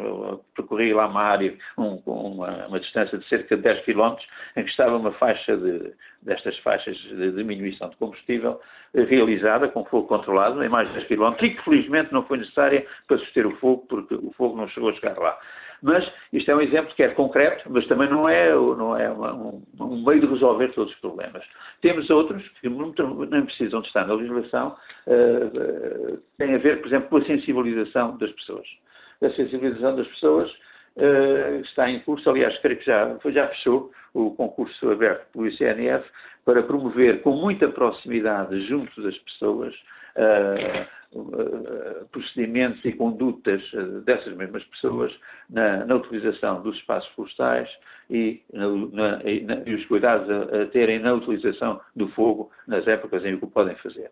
percorri 0.54 0.92
lá 0.92 1.06
uma 1.06 1.22
área 1.22 1.54
com 1.76 2.02
um, 2.06 2.12
uma, 2.12 2.66
uma, 2.66 2.80
distância 2.80 3.16
de 3.16 3.26
cerca 3.28 3.56
de 3.56 3.62
10 3.62 3.84
km, 3.84 4.16
em 4.56 4.64
que 4.64 4.70
estava 4.70 4.96
uma 4.96 5.12
faixa 5.12 5.56
de, 5.56 5.92
destas 6.22 6.58
faixas 6.58 6.96
de 6.96 7.32
diminuição 7.32 7.88
de 7.88 7.96
combustível 7.96 8.60
uh, 8.94 9.04
realizada 9.04 9.68
com 9.68 9.84
fogo 9.86 10.08
controlado 10.08 10.62
em 10.62 10.68
mais 10.68 10.88
de 10.88 10.94
10 10.94 11.08
km 11.08 11.34
e 11.42 11.50
que 11.50 11.64
felizmente 11.64 12.12
não 12.12 12.24
foi 12.24 12.38
necessária 12.38 12.86
para 13.08 13.18
suster 13.18 13.46
o 13.46 13.56
fogo, 13.56 13.86
porque 13.88 14.14
o 14.14 14.32
fogo 14.36 14.56
não 14.56 14.68
chegou 14.68 14.90
a 14.90 14.94
chegar 14.94 15.18
lá. 15.18 15.38
Mas 15.82 16.08
isto 16.32 16.48
é 16.48 16.54
um 16.54 16.60
exemplo 16.60 16.94
que 16.94 17.02
é 17.02 17.08
concreto, 17.08 17.64
mas 17.68 17.84
também 17.88 18.08
não 18.08 18.28
é, 18.28 18.54
não 18.54 18.96
é 18.96 19.10
uma, 19.10 19.34
um, 19.34 19.62
um, 19.80 20.04
meio 20.04 20.20
de 20.20 20.26
resolver 20.28 20.68
todos 20.68 20.92
os 20.92 21.00
problemas. 21.00 21.44
Temos 21.80 22.08
outros 22.08 22.46
que 22.60 22.68
não 22.68 22.92
precisam 23.44 23.80
de 23.80 23.88
estar 23.88 24.06
na 24.06 24.14
legislação, 24.14 24.76
uh, 25.08 26.14
uh, 26.14 26.22
têm 26.38 26.54
a 26.54 26.58
ver, 26.58 26.80
por 26.80 26.86
exemplo, 26.86 27.08
com 27.08 27.16
a 27.16 27.24
sensibilização 27.24 28.16
das 28.16 28.30
pessoas. 28.30 28.66
A 29.22 29.30
sensibilização 29.30 29.96
das 29.96 30.06
pessoas 30.06 30.50
uh, 30.96 31.60
está 31.64 31.90
em 31.90 31.98
curso, 32.00 32.30
aliás, 32.30 32.56
creio 32.58 32.78
que 32.78 32.86
já, 32.86 33.18
já 33.26 33.48
fechou 33.48 33.90
o 34.14 34.30
concurso 34.36 34.88
aberto 34.88 35.26
pelo 35.32 35.48
ICNF 35.48 36.08
para 36.44 36.62
promover 36.62 37.22
com 37.22 37.32
muita 37.32 37.68
proximidade 37.68 38.66
junto 38.68 39.02
das 39.02 39.18
pessoas 39.18 39.74
procedimentos 42.10 42.84
e 42.84 42.92
condutas 42.92 43.62
dessas 44.04 44.34
mesmas 44.34 44.64
pessoas 44.64 45.12
na, 45.50 45.84
na 45.84 45.96
utilização 45.96 46.62
dos 46.62 46.76
espaços 46.76 47.10
florestais 47.14 47.68
e, 48.10 48.42
na, 48.52 48.68
na, 48.68 49.22
e, 49.24 49.46
e 49.66 49.74
os 49.74 49.84
cuidados 49.86 50.28
a, 50.30 50.62
a, 50.62 50.66
terem 50.66 50.98
na 50.98 51.14
utilização 51.14 51.80
do 51.94 52.08
fogo 52.08 52.50
nas 52.66 52.86
épocas 52.86 53.24
em 53.24 53.36
que 53.36 53.44
o 53.44 53.48
podem 53.48 53.76
fazer. 53.76 54.10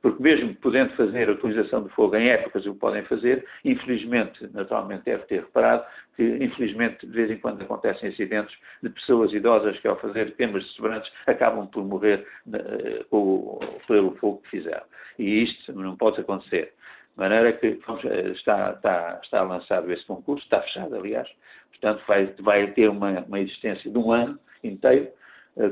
Porque 0.00 0.22
mesmo 0.22 0.54
podendo 0.56 0.94
fazer 0.94 1.28
a 1.28 1.32
utilização 1.32 1.82
do 1.82 1.88
fogo 1.90 2.16
em 2.16 2.28
épocas 2.28 2.64
o 2.66 2.74
podem 2.74 3.02
fazer, 3.04 3.44
infelizmente, 3.64 4.48
naturalmente 4.52 5.04
deve 5.04 5.24
ter 5.24 5.40
reparado 5.40 5.84
que 6.18 6.22
infelizmente 6.44 7.06
de 7.06 7.12
vez 7.12 7.30
em 7.30 7.38
quando 7.38 7.62
acontecem 7.62 8.08
acidentes 8.08 8.56
de 8.82 8.90
pessoas 8.90 9.32
idosas 9.32 9.78
que 9.78 9.86
ao 9.86 9.98
fazer 10.00 10.34
queimas 10.34 10.64
de 10.64 10.70
sobrantes 10.70 11.10
acabam 11.26 11.66
por 11.68 11.84
morrer 11.84 12.26
uh, 12.48 13.80
pelo 13.86 14.16
fogo 14.16 14.42
que 14.42 14.50
fizeram. 14.50 14.84
E 15.18 15.44
isto 15.44 15.72
não 15.72 15.96
pode 15.96 16.20
acontecer. 16.20 16.72
De 17.16 17.22
maneira 17.22 17.52
que 17.52 17.80
vamos, 17.86 18.04
eh, 18.04 18.30
está, 18.30 18.72
está, 18.72 19.20
está 19.22 19.42
lançado 19.42 19.90
esse 19.92 20.04
concurso, 20.06 20.44
está 20.44 20.60
fechado, 20.62 20.94
aliás, 20.94 21.28
portanto 21.70 22.00
vai, 22.06 22.32
vai 22.38 22.70
ter 22.72 22.88
uma, 22.88 23.20
uma 23.22 23.40
existência 23.40 23.90
de 23.90 23.98
um 23.98 24.12
ano 24.12 24.38
inteiro, 24.62 25.08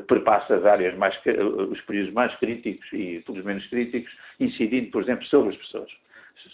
perpassa 0.09 0.57
as 0.57 0.65
áreas 0.65 0.97
mais, 0.97 1.17
eh, 1.27 1.43
os 1.43 1.81
períodos 1.83 2.13
mais 2.13 2.35
críticos 2.37 2.87
e 2.93 3.23
os 3.27 3.45
menos 3.45 3.67
críticos, 3.69 4.13
incidindo, 4.41 4.91
por 4.91 5.03
exemplo, 5.03 5.25
sobre 5.27 5.51
as 5.51 5.57
pessoas, 5.57 5.91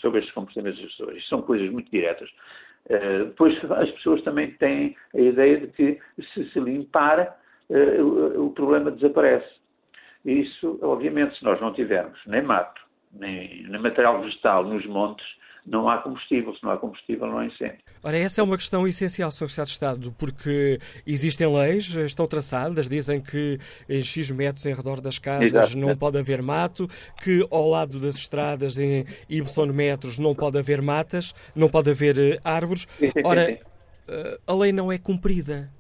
sobre 0.01 0.19
estes 0.21 0.35
comportamentos 0.35 0.81
das 0.81 0.91
pessoas. 0.91 1.17
Isto 1.17 1.29
são 1.29 1.43
coisas 1.43 1.71
muito 1.71 1.91
diretas. 1.91 2.29
Uh, 2.87 3.27
depois 3.27 3.57
as 3.71 3.91
pessoas 3.93 4.23
também 4.23 4.51
têm 4.55 4.97
a 5.15 5.21
ideia 5.21 5.61
de 5.61 5.69
que 5.69 5.99
se 6.35 6.51
se 6.51 6.59
limpar, 6.59 7.39
uh, 7.71 8.45
o 8.45 8.51
problema 8.51 8.91
desaparece. 8.91 9.49
Isso, 10.25 10.79
obviamente, 10.83 11.39
se 11.39 11.45
nós 11.45 11.61
não 11.61 11.73
tivermos 11.73 12.19
nem 12.27 12.43
mato, 12.43 12.81
nem, 13.13 13.63
nem 13.69 13.81
material 13.81 14.21
vegetal 14.21 14.65
nos 14.65 14.85
montes, 14.87 15.25
não 15.67 15.89
há 15.89 15.99
combustível. 15.99 16.55
Se 16.55 16.63
não 16.63 16.73
há 16.73 16.77
combustível, 16.77 17.27
não 17.27 17.39
há 17.39 17.47
incêndio. 17.47 17.79
Ora, 18.03 18.17
essa 18.17 18.41
é 18.41 18.45
uma 18.45 18.57
questão 18.57 18.87
essencial, 18.87 19.31
Sr. 19.31 19.49
Secretário 19.49 19.67
de 19.67 19.73
Estado, 19.73 20.15
porque 20.19 20.79
existem 21.07 21.53
leis, 21.53 21.95
estão 21.95 22.27
traçadas, 22.27 22.89
dizem 22.89 23.21
que 23.21 23.59
em 23.89 24.03
X 24.03 24.31
metros 24.31 24.67
em 24.67 24.75
redor 24.75 25.01
das 25.01 25.19
casas 25.19 25.49
Exato. 25.49 25.79
não 25.79 25.97
pode 25.97 26.19
haver 26.19 26.43
mato, 26.43 26.89
que 27.23 27.47
ao 27.51 27.69
lado 27.69 28.01
das 28.01 28.17
estradas 28.17 28.79
em 28.79 29.05
Y 29.29 29.73
metros 29.73 30.19
não 30.19 30.35
pode 30.35 30.59
haver 30.59 30.83
matas, 30.83 31.35
não 31.55 31.69
pode 31.69 31.91
haver 31.91 32.19
eh, 32.19 32.39
árvores. 32.45 32.87
Ora, 33.25 33.59
a 34.47 34.55
lei 34.55 34.73
não 34.73 34.91
é 34.91 34.99
cumprida. 34.99 35.71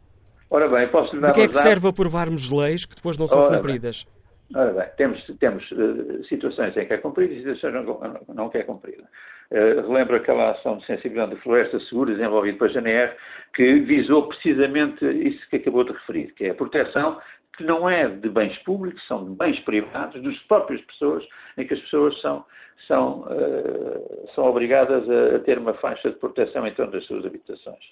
Ora 0.48 0.68
bem, 0.68 0.86
posso 0.88 1.14
lhe 1.14 1.22
dar 1.22 1.28
De 1.28 1.34
que 1.34 1.40
é 1.40 1.48
que 1.48 1.54
serve 1.54 1.88
aprovarmos 1.88 2.50
leis 2.50 2.84
que 2.84 2.94
depois 2.94 3.16
não 3.16 3.26
são 3.26 3.40
Ora 3.40 3.56
cumpridas? 3.56 4.04
Bem. 4.04 4.62
Ora 4.62 4.72
bem, 4.72 4.86
temos, 4.98 5.24
temos 5.40 5.70
uh, 5.70 6.22
situações 6.28 6.76
em 6.76 6.86
que 6.86 6.92
é 6.92 6.98
cumprida 6.98 7.32
e 7.32 7.38
situações 7.38 7.74
em 7.74 7.80
que 7.80 7.86
não, 7.86 8.34
não 8.34 8.50
é 8.52 8.62
cumprida. 8.62 9.04
Uh, 9.52 9.86
relembro 9.86 10.16
aquela 10.16 10.52
ação 10.52 10.78
de 10.78 10.86
sensibilização 10.86 11.34
de 11.34 11.42
floresta 11.42 11.78
segura 11.80 12.12
desenvolvida 12.12 12.56
pela 12.56 12.70
GNR, 12.72 13.12
que 13.54 13.80
visou 13.80 14.26
precisamente 14.26 15.04
isso 15.04 15.46
que 15.50 15.56
acabou 15.56 15.84
de 15.84 15.92
referir, 15.92 16.32
que 16.34 16.46
é 16.46 16.50
a 16.50 16.54
proteção 16.54 17.20
que 17.56 17.64
não 17.64 17.88
é 17.88 18.08
de 18.08 18.30
bens 18.30 18.56
públicos, 18.60 19.06
são 19.06 19.24
de 19.24 19.36
bens 19.36 19.60
privados, 19.60 20.22
das 20.22 20.38
próprias 20.44 20.80
pessoas, 20.82 21.22
em 21.58 21.66
que 21.66 21.74
as 21.74 21.80
pessoas 21.80 22.18
são, 22.22 22.44
são, 22.86 23.20
uh, 23.22 24.28
são 24.34 24.44
obrigadas 24.46 25.08
a, 25.08 25.36
a, 25.36 25.38
ter 25.40 25.58
uma 25.58 25.74
faixa 25.74 26.10
de 26.10 26.16
proteção 26.16 26.66
em 26.66 26.72
torno 26.72 26.92
das 26.92 27.04
suas 27.04 27.26
habitações. 27.26 27.84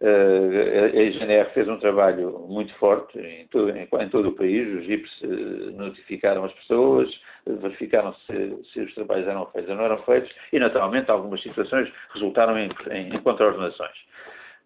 Uh, 0.00 0.96
a 0.96 1.02
IGNR 1.02 1.50
fez 1.54 1.68
um 1.68 1.78
trabalho 1.78 2.46
muito 2.48 2.74
forte 2.74 3.18
em 3.18 3.46
todo, 3.46 3.70
em, 3.70 3.88
em 3.88 4.08
todo 4.08 4.28
o 4.28 4.32
país, 4.32 4.66
os 4.80 4.90
IPs 4.90 5.20
uh, 5.22 5.70
notificaram 5.76 6.44
as 6.44 6.52
pessoas, 6.52 7.08
verificaram 7.46 8.14
se, 8.26 8.58
se, 8.72 8.80
os 8.80 8.94
trabalhos 8.94 9.28
eram 9.28 9.46
feitos 9.46 9.70
ou 9.70 9.76
não 9.76 9.84
eram 9.84 9.98
feitos 9.98 10.30
e, 10.52 10.58
naturalmente, 10.58 11.10
algumas 11.10 11.42
situações 11.42 11.90
resultaram 12.12 12.58
em, 12.58 12.68
em, 12.90 13.14
em 13.14 13.20
contraordenações. 13.20 13.96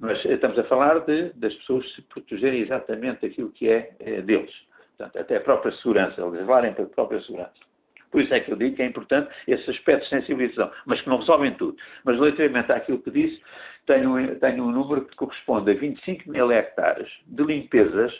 Mas 0.00 0.24
estamos 0.24 0.58
a 0.58 0.64
falar 0.64 1.00
de, 1.00 1.30
das 1.34 1.54
pessoas 1.54 1.84
se 1.94 2.02
protegerem 2.02 2.60
exatamente 2.60 3.22
daquilo 3.22 3.50
que 3.50 3.68
é, 3.68 3.90
é 4.00 4.22
deles. 4.22 4.52
Portanto, 4.96 5.20
até 5.20 5.36
a 5.36 5.40
própria 5.40 5.72
segurança, 5.72 6.20
eles 6.20 6.32
levarem 6.32 6.72
para 6.72 6.84
a 6.84 6.88
própria 6.88 7.20
segurança. 7.22 7.67
Por 8.10 8.22
isso 8.22 8.32
é 8.32 8.40
que 8.40 8.50
eu 8.50 8.56
digo 8.56 8.76
que 8.76 8.82
é 8.82 8.86
importante 8.86 9.30
esse 9.46 9.70
aspecto 9.70 10.04
de 10.04 10.10
sensibilização, 10.10 10.70
mas 10.86 11.00
que 11.00 11.08
não 11.08 11.18
resolvem 11.18 11.52
tudo. 11.54 11.76
Mas 12.04 12.16
relativamente 12.16 12.72
àquilo 12.72 12.98
que 12.98 13.10
disse, 13.10 13.40
tenho, 13.86 14.38
tenho 14.38 14.64
um 14.64 14.70
número 14.70 15.04
que 15.04 15.16
corresponde 15.16 15.70
a 15.70 15.74
25 15.74 16.30
mil 16.30 16.50
hectares 16.50 17.08
de 17.26 17.42
limpezas 17.42 18.12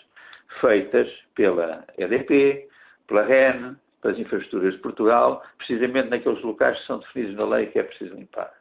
feitas 0.61 1.09
pela 1.35 1.85
EDP, 1.97 2.69
pela 3.07 3.23
REN, 3.23 3.77
pelas 4.03 4.19
infraestruturas 4.19 4.75
de 4.75 4.81
Portugal, 4.81 5.43
precisamente 5.57 6.09
naqueles 6.09 6.43
locais 6.43 6.79
que 6.79 6.87
são 6.87 6.99
definidos 6.99 7.37
na 7.37 7.45
lei 7.45 7.67
que 7.67 7.79
é 7.79 7.83
preciso 7.83 8.15
limpar. 8.15 8.53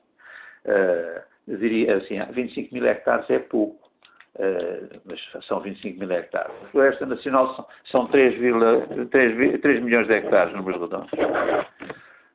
Uh, 0.66 1.58
diria 1.58 1.98
assim, 1.98 2.20
25 2.32 2.74
mil 2.74 2.86
hectares 2.86 3.30
é 3.30 3.40
pouco, 3.40 3.87
uh, 4.38 5.02
mas 5.06 5.46
são 5.46 5.60
25 5.60 6.00
mil 6.00 6.12
hectares. 6.12 6.52
A 6.64 6.68
floresta 6.68 7.06
nacional 7.06 7.56
são, 7.56 7.68
são 7.92 8.08
3, 8.08 8.36
3, 9.12 9.62
3 9.62 9.84
milhões 9.84 10.08
de 10.08 10.14
hectares, 10.14 10.54
números 10.54 10.82
redondos. 10.82 11.12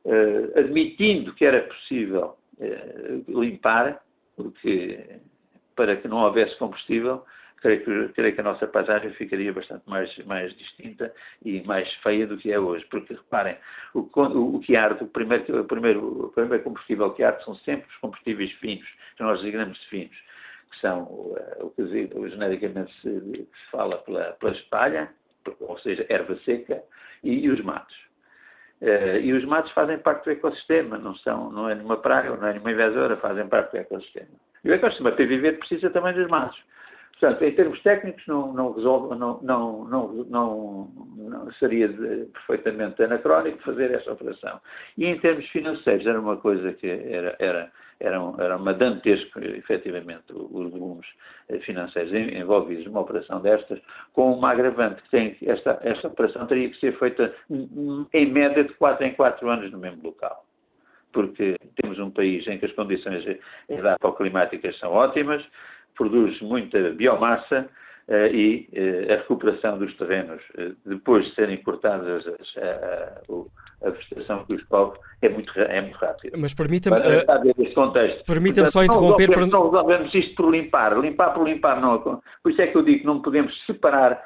Uh, 0.05 0.59
admitindo 0.59 1.33
que 1.35 1.45
era 1.45 1.63
possível 1.63 2.37
uh, 2.59 3.41
limpar, 3.41 4.03
porque 4.37 5.21
para 5.77 5.97
que 5.97 6.09
não 6.09 6.19
houvesse 6.19 6.57
combustível, 6.59 7.25
creio 7.63 7.85
que, 7.85 8.13
creio 8.15 8.35
que 8.35 8.41
a 8.41 8.45
nossa 8.45 8.67
paisagem 8.67 9.13
ficaria 9.13 9.53
bastante 9.53 9.89
mais, 9.89 10.15
mais 10.27 10.55
distinta 10.59 11.15
e 11.45 11.63
mais 11.63 11.91
feia 12.03 12.27
do 12.27 12.37
que 12.37 12.53
é 12.53 12.59
hoje. 12.59 12.85
Porque, 12.91 13.15
reparem, 13.15 13.57
o, 13.95 14.01
o, 14.01 14.57
o 14.57 14.61
que 14.61 14.77
arde, 14.77 15.05
o 15.05 15.07
primeiro, 15.07 15.61
o, 15.61 15.65
primeiro, 15.65 16.27
o 16.27 16.29
primeiro 16.31 16.65
combustível 16.65 17.11
que 17.13 17.23
arde 17.23 17.45
são 17.45 17.55
sempre 17.57 17.87
os 17.89 17.97
combustíveis 17.99 18.53
finos, 18.55 18.89
que 19.17 19.23
nós 19.23 19.39
designamos 19.41 19.79
de 19.79 19.87
finos, 19.87 20.17
que 20.73 20.81
são 20.81 21.03
o 21.03 21.73
que 21.77 21.87
genericamente 22.31 22.93
se 23.01 23.49
fala 23.71 23.99
pela, 23.99 24.33
pela 24.33 24.53
espalha, 24.53 25.11
ou 25.61 25.79
seja, 25.79 26.07
erva 26.09 26.37
seca, 26.45 26.83
e, 27.23 27.45
e 27.45 27.51
os 27.51 27.61
matos. 27.61 27.97
Uh, 28.81 29.21
e 29.23 29.33
os 29.33 29.45
matos 29.45 29.71
fazem 29.73 29.97
parte 29.99 30.25
do 30.25 30.33
ecossistema, 30.33 30.99
não, 30.99 31.15
são, 31.17 31.53
não 31.53 31.71
é 31.71 31.75
nenhuma 31.75 31.99
praga, 31.99 32.37
não 32.37 32.49
é 32.49 32.53
nenhuma 32.53 32.73
invasora, 32.73 33.17
fazem 33.19 33.47
parte 33.47 33.73
do 33.73 33.79
ecossistema. 33.79 34.29
E 34.65 34.71
o 34.71 34.75
ecossistema, 34.75 35.13
para 35.13 35.25
viver, 35.25 35.59
precisa 35.59 35.89
também 35.91 36.15
dos 36.15 36.27
matos. 36.29 36.61
Portanto, 37.23 37.45
em 37.45 37.53
termos 37.53 37.81
técnicos, 37.85 38.27
não, 38.27 38.53
não 38.53 38.73
resolve, 38.73 39.15
não, 39.15 39.39
não, 39.43 39.85
não, 39.85 40.25
não, 40.29 41.53
seria 41.53 41.89
perfeitamente 41.89 43.01
anacrónico 43.01 43.63
fazer 43.63 43.93
essa 43.93 44.13
operação. 44.13 44.61
E 44.99 45.07
em 45.07 45.17
termos 45.21 45.47
financeiros, 45.51 46.05
era 46.05 46.21
uma 46.21 46.37
coisa 46.37 46.73
que 46.73 46.89
era, 46.89 47.37
era, 47.39 47.71
era, 48.01 48.21
um, 48.21 48.35
era 48.41 48.57
uma 48.57 48.75
dantesco, 48.75 49.39
efetivamente, 49.39 50.25
os 50.33 50.69
volumes 50.73 51.07
financeiros 51.65 52.13
envolvidos 52.13 52.87
numa 52.87 53.03
operação 53.03 53.41
destas, 53.41 53.79
com 54.15 54.33
uma 54.33 54.51
agravante 54.51 55.01
que 55.03 55.11
tem, 55.11 55.37
esta, 55.43 55.79
esta 55.85 56.09
operação 56.09 56.45
teria 56.49 56.71
que 56.71 56.81
ser 56.81 56.99
feita 56.99 57.33
em 58.13 58.33
média 58.33 58.65
de 58.65 58.75
4 58.75 59.07
em 59.07 59.15
4 59.15 59.49
anos 59.49 59.71
no 59.71 59.79
mesmo 59.79 60.03
local 60.03 60.45
porque 61.13 61.57
temos 61.77 61.99
um 61.99 62.11
país 62.11 62.47
em 62.47 62.59
que 62.59 62.65
as 62.65 62.73
condições 62.73 63.23
climáticas 64.17 64.79
são 64.79 64.93
ótimas, 64.93 65.45
produz 65.97 66.41
muita 66.41 66.91
biomassa 66.91 67.69
uh, 68.09 68.27
e 68.35 68.69
uh, 68.73 69.13
a 69.13 69.17
recuperação 69.17 69.79
dos 69.79 69.95
terrenos, 69.97 70.43
uh, 70.59 70.75
depois 70.87 71.25
de 71.27 71.35
serem 71.35 71.63
cortadas 71.63 72.27
as, 72.27 72.63
a, 72.63 73.87
a, 73.87 73.91
vegetação 73.91 74.45
que 74.45 74.55
os 74.55 74.63
cobre, 74.65 74.99
é 75.23 75.29
muito, 75.29 75.53
é 75.59 75.81
muito 75.81 75.97
rápida. 75.97 76.37
Mas 76.39 76.55
permita-me. 76.55 76.97
Permita-me 78.27 78.71
só 78.71 78.85
interromper. 78.85 79.29
Não 79.29 79.37
resolvemos, 79.37 79.51
não 79.51 79.71
resolvemos 79.71 80.15
isto 80.15 80.35
por 80.35 80.51
limpar. 80.51 80.99
Limpar 80.99 81.35
por 81.35 81.47
limpar 81.47 81.81
não. 81.81 81.99
Por 82.43 82.53
isso 82.53 82.63
é 82.63 82.67
que 82.67 82.77
eu 82.77 82.83
digo 82.83 83.01
que 83.01 83.07
não 83.07 83.21
podemos 83.21 83.55
separar 83.67 84.23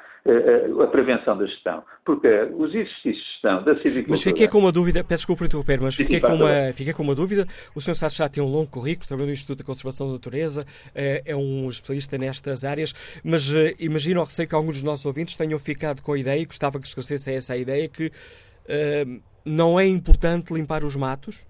a 0.83 0.87
prevenção 0.87 1.37
da 1.37 1.45
gestão. 1.45 1.83
Porque 2.05 2.27
os 2.53 2.69
exercícios 2.73 3.15
de 3.15 3.31
gestão 3.31 3.63
da 3.63 3.75
civicultura... 3.75 4.09
Mas 4.09 4.23
fiquei 4.23 4.47
com 4.47 4.59
uma 4.59 4.71
dúvida, 4.71 5.03
peço 5.03 5.21
desculpa 5.21 5.39
por 5.39 5.45
interromper, 5.45 5.81
mas 5.81 5.95
fiquei 5.95 6.19
com, 6.19 6.35
uma, 6.35 6.73
fiquei 6.73 6.93
com 6.93 7.03
uma 7.03 7.15
dúvida. 7.15 7.45
O 7.75 7.81
Sr. 7.81 7.95
Sá 7.95 8.09
já 8.09 8.29
tem 8.29 8.43
um 8.43 8.47
longo 8.47 8.67
currículo, 8.67 9.07
trabalhou 9.07 9.27
no 9.27 9.33
Instituto 9.33 9.59
de 9.59 9.63
Conservação 9.63 10.07
da 10.07 10.13
Natureza, 10.13 10.65
é, 10.93 11.21
é 11.25 11.35
um 11.35 11.67
especialista 11.69 12.17
nestas 12.17 12.63
áreas, 12.63 12.93
mas 13.23 13.53
eh, 13.53 13.75
imagino 13.79 14.19
ou 14.19 14.25
receio 14.25 14.47
que 14.47 14.55
alguns 14.55 14.75
dos 14.75 14.83
nossos 14.83 15.05
ouvintes 15.05 15.37
tenham 15.37 15.57
ficado 15.59 16.01
com 16.01 16.13
a 16.13 16.17
ideia, 16.17 16.41
e 16.41 16.45
gostava 16.45 16.79
que 16.79 16.87
esclarecesse 16.87 17.31
essa 17.31 17.55
ideia, 17.55 17.87
que 17.87 18.07
uh, 18.07 19.21
não 19.45 19.79
é 19.79 19.85
importante 19.87 20.53
limpar 20.53 20.83
os 20.83 20.95
matos? 20.95 21.45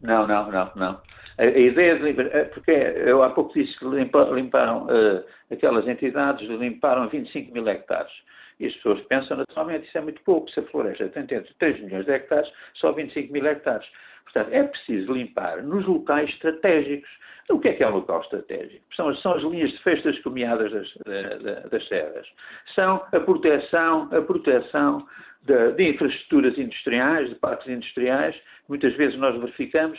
Não, 0.00 0.26
não, 0.26 0.50
não, 0.50 0.70
não. 0.76 1.00
A, 1.38 1.42
a 1.42 1.58
ideia 1.58 1.96
de 1.96 2.02
limpar, 2.04 2.26
eh, 2.26 2.44
porque 2.44 2.70
eu 2.70 3.22
há 3.22 3.30
pouco 3.30 3.52
disse 3.54 3.76
que 3.78 3.84
limparam, 3.84 4.86
uh, 4.86 5.24
aquelas 5.50 5.86
entidades, 5.88 6.48
limparam 6.48 7.08
25 7.08 7.52
mil 7.52 7.68
hectares. 7.68 8.12
E 8.60 8.66
as 8.66 8.74
pessoas 8.74 9.00
pensam 9.02 9.36
naturalmente, 9.36 9.88
isso 9.88 9.98
é 9.98 10.00
muito 10.00 10.22
pouco, 10.22 10.48
se 10.50 10.60
a 10.60 10.62
floresta 10.64 11.08
tem 11.08 11.22
entre 11.22 11.54
3 11.58 11.80
milhões 11.80 12.04
de 12.04 12.12
hectares, 12.12 12.50
só 12.74 12.92
25 12.92 13.32
mil 13.32 13.46
hectares. 13.46 13.86
Portanto, 14.24 14.52
é 14.52 14.62
preciso 14.62 15.12
limpar 15.12 15.62
nos 15.62 15.84
locais 15.86 16.28
estratégicos. 16.30 17.10
O 17.50 17.58
que 17.58 17.68
é 17.68 17.72
que 17.74 17.82
é 17.84 17.88
um 17.88 17.96
local 17.96 18.22
estratégico? 18.22 18.82
São, 18.96 19.14
são 19.16 19.34
as 19.34 19.42
linhas 19.42 19.70
de 19.70 19.78
festas 19.82 20.18
comiadas 20.20 20.72
das, 20.72 20.94
das, 21.04 21.70
das 21.70 21.88
serras. 21.88 22.26
São 22.74 23.04
a 23.12 23.20
proteção, 23.20 24.08
a 24.12 24.22
proteção 24.22 25.06
de, 25.44 25.72
de, 25.72 25.90
infraestruturas 25.90 26.56
industriais, 26.58 27.28
de 27.28 27.34
parques 27.36 27.68
industriais. 27.68 28.34
Muitas 28.68 28.94
vezes 28.96 29.18
nós 29.18 29.38
verificamos 29.38 29.98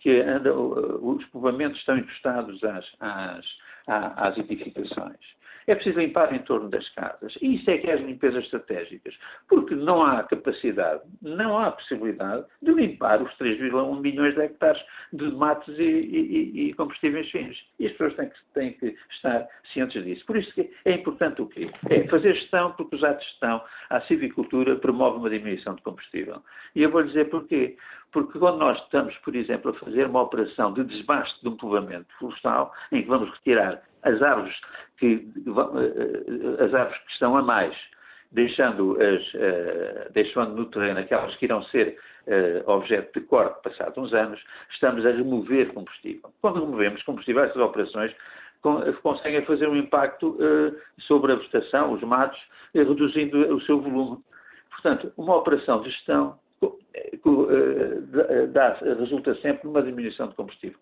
que 0.00 0.20
anda, 0.20 0.54
os 0.54 1.24
povoamentos 1.26 1.78
estão 1.78 1.98
encostados 1.98 2.62
às, 2.62 2.86
às, 3.00 3.46
às 3.86 4.38
edificações. 4.38 5.18
É 5.66 5.74
preciso 5.74 5.98
limpar 5.98 6.34
em 6.34 6.40
torno 6.40 6.68
das 6.68 6.88
casas. 6.90 7.34
E 7.40 7.56
isso 7.56 7.70
é 7.70 7.78
que 7.78 7.88
é 7.88 7.94
as 7.94 8.00
limpezas 8.00 8.44
estratégicas. 8.44 9.14
Porque 9.48 9.74
não 9.74 10.02
há 10.02 10.22
capacidade, 10.24 11.02
não 11.22 11.58
há 11.58 11.70
possibilidade 11.72 12.44
de 12.62 12.72
limpar 12.72 13.22
os 13.22 13.30
3,1 13.38 14.00
milhões 14.00 14.34
de 14.34 14.42
hectares 14.42 14.80
de 15.12 15.24
matos 15.32 15.78
e, 15.78 15.82
e, 15.82 16.68
e, 16.68 16.74
combustíveis 16.74 17.30
finos. 17.30 17.56
E 17.78 17.86
as 17.86 17.92
pessoas 17.92 18.14
têm 18.16 18.28
que, 18.28 18.36
têm 18.54 18.72
que 18.72 18.96
estar 19.10 19.46
cientes 19.72 20.04
disso. 20.04 20.24
Por 20.26 20.36
isso 20.36 20.52
é 20.84 20.92
importante 20.92 21.40
o 21.42 21.46
quê? 21.46 21.70
É 21.88 22.04
fazer 22.08 22.34
gestão, 22.34 22.72
porque 22.72 22.96
os 22.96 23.04
atos 23.04 23.24
de 23.24 23.30
gestão, 23.30 23.62
a 23.90 24.00
civicultura 24.02 24.76
promove 24.76 25.18
uma 25.18 25.30
diminuição 25.30 25.74
de 25.74 25.82
combustível. 25.82 26.42
E 26.74 26.82
eu 26.82 26.90
vou 26.90 27.02
dizer 27.02 27.30
porquê. 27.30 27.76
Porque 28.12 28.38
quando 28.38 28.58
nós 28.58 28.80
estamos, 28.84 29.16
por 29.18 29.34
exemplo, 29.34 29.72
a 29.72 29.74
fazer 29.74 30.06
uma 30.06 30.22
operação 30.22 30.72
de 30.72 30.84
desbaste 30.84 31.40
de 31.42 31.48
um 31.48 31.56
povoamento 31.56 32.06
florestal, 32.16 32.72
em 32.92 33.02
que 33.02 33.08
vamos 33.08 33.28
retirar 33.30 33.82
as 34.04 34.22
árvores 34.22 34.54
que, 34.98 35.26
as 36.60 36.74
árvores 36.74 37.02
que 37.02 37.12
estão 37.12 37.36
a 37.36 37.42
mais, 37.42 37.74
deixando, 38.32 38.96
as, 39.00 39.34
uh, 39.34 40.12
deixando 40.12 40.54
no 40.54 40.66
terreno 40.66 41.00
aquelas 41.00 41.34
que 41.36 41.44
irão 41.46 41.62
ser 41.64 41.98
objeto 42.64 43.20
de 43.20 43.26
corte 43.26 43.62
passados 43.62 43.98
uns 43.98 44.14
anos, 44.14 44.40
estamos 44.70 45.04
a 45.04 45.10
remover 45.10 45.70
combustível. 45.74 46.32
Quando 46.40 46.60
removemos 46.60 47.02
combustível, 47.02 47.44
essas 47.44 47.60
operações 47.60 48.14
conseguem 49.02 49.44
fazer 49.44 49.68
um 49.68 49.76
impacto 49.76 50.38
sobre 51.00 51.32
a 51.32 51.34
vegetação, 51.34 51.92
os 51.92 52.00
matos, 52.00 52.40
reduzindo 52.74 53.54
o 53.54 53.60
seu 53.60 53.78
volume. 53.78 54.24
Portanto, 54.70 55.12
uma 55.18 55.36
operação 55.36 55.82
de 55.82 55.90
gestão 55.90 56.38
dá, 58.52 58.74
resulta 58.74 59.34
sempre 59.36 59.66
numa 59.66 59.82
diminuição 59.82 60.28
de 60.28 60.34
combustível. 60.34 60.78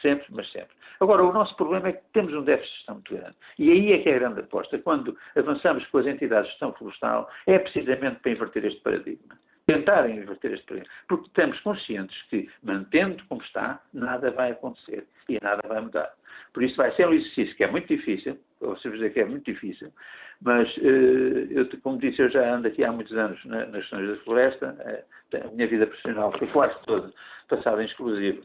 Sempre, 0.00 0.26
mas 0.30 0.50
sempre. 0.52 0.70
Agora, 1.00 1.24
o 1.24 1.32
nosso 1.32 1.56
problema 1.56 1.88
é 1.88 1.92
que 1.94 2.02
temos 2.12 2.32
um 2.32 2.42
déficit 2.42 2.70
de 2.70 2.76
gestão 2.76 2.94
muito 2.94 3.14
grande. 3.14 3.36
E 3.58 3.72
aí 3.72 3.92
é 3.92 3.98
que 3.98 4.08
é 4.08 4.14
a 4.14 4.18
grande 4.20 4.40
aposta. 4.40 4.78
Quando 4.78 5.16
avançamos 5.36 5.84
com 5.86 5.98
as 5.98 6.06
entidades 6.06 6.46
de 6.46 6.50
gestão 6.52 6.72
florestal, 6.74 7.28
é 7.46 7.58
precisamente 7.58 8.20
para 8.20 8.30
inverter 8.30 8.64
este 8.64 8.80
paradigma. 8.82 9.36
Tentarem 9.66 10.18
inverter 10.18 10.52
este 10.52 10.66
paradigma. 10.66 10.92
Porque 11.08 11.26
estamos 11.26 11.58
conscientes 11.60 12.22
que, 12.30 12.48
mantendo 12.62 13.24
como 13.28 13.42
está, 13.42 13.80
nada 13.92 14.30
vai 14.30 14.52
acontecer 14.52 15.06
e 15.28 15.38
nada 15.42 15.66
vai 15.66 15.80
mudar. 15.80 16.12
Por 16.52 16.62
isso 16.62 16.76
vai 16.76 16.94
ser 16.94 17.08
um 17.08 17.12
exercício 17.12 17.56
que 17.56 17.64
é 17.64 17.70
muito 17.70 17.88
difícil, 17.88 18.38
vocês 18.66 18.94
dizer 18.94 19.12
que 19.12 19.20
é 19.20 19.24
muito 19.24 19.44
difícil, 19.44 19.92
mas, 20.40 20.68
eh, 20.78 21.46
eu, 21.50 21.68
como 21.82 21.98
disse, 21.98 22.20
eu 22.20 22.30
já 22.30 22.54
ando 22.54 22.68
aqui 22.68 22.84
há 22.84 22.92
muitos 22.92 23.16
anos 23.16 23.42
nas 23.44 23.70
questões 23.70 24.08
da 24.08 24.16
floresta, 24.24 24.76
eh, 24.80 25.04
a 25.44 25.48
minha 25.48 25.66
vida 25.66 25.86
profissional 25.86 26.32
foi 26.38 26.48
quase 26.48 26.74
toda 26.84 27.12
passada 27.48 27.82
em 27.82 27.86
exclusivo, 27.86 28.42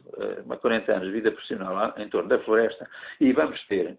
há 0.50 0.56
40 0.56 0.92
anos 0.92 1.06
de 1.06 1.12
vida 1.12 1.30
profissional 1.30 1.94
em 1.96 2.08
torno 2.08 2.28
da 2.28 2.38
floresta, 2.40 2.88
e 3.20 3.32
vamos 3.32 3.58
ter, 3.66 3.96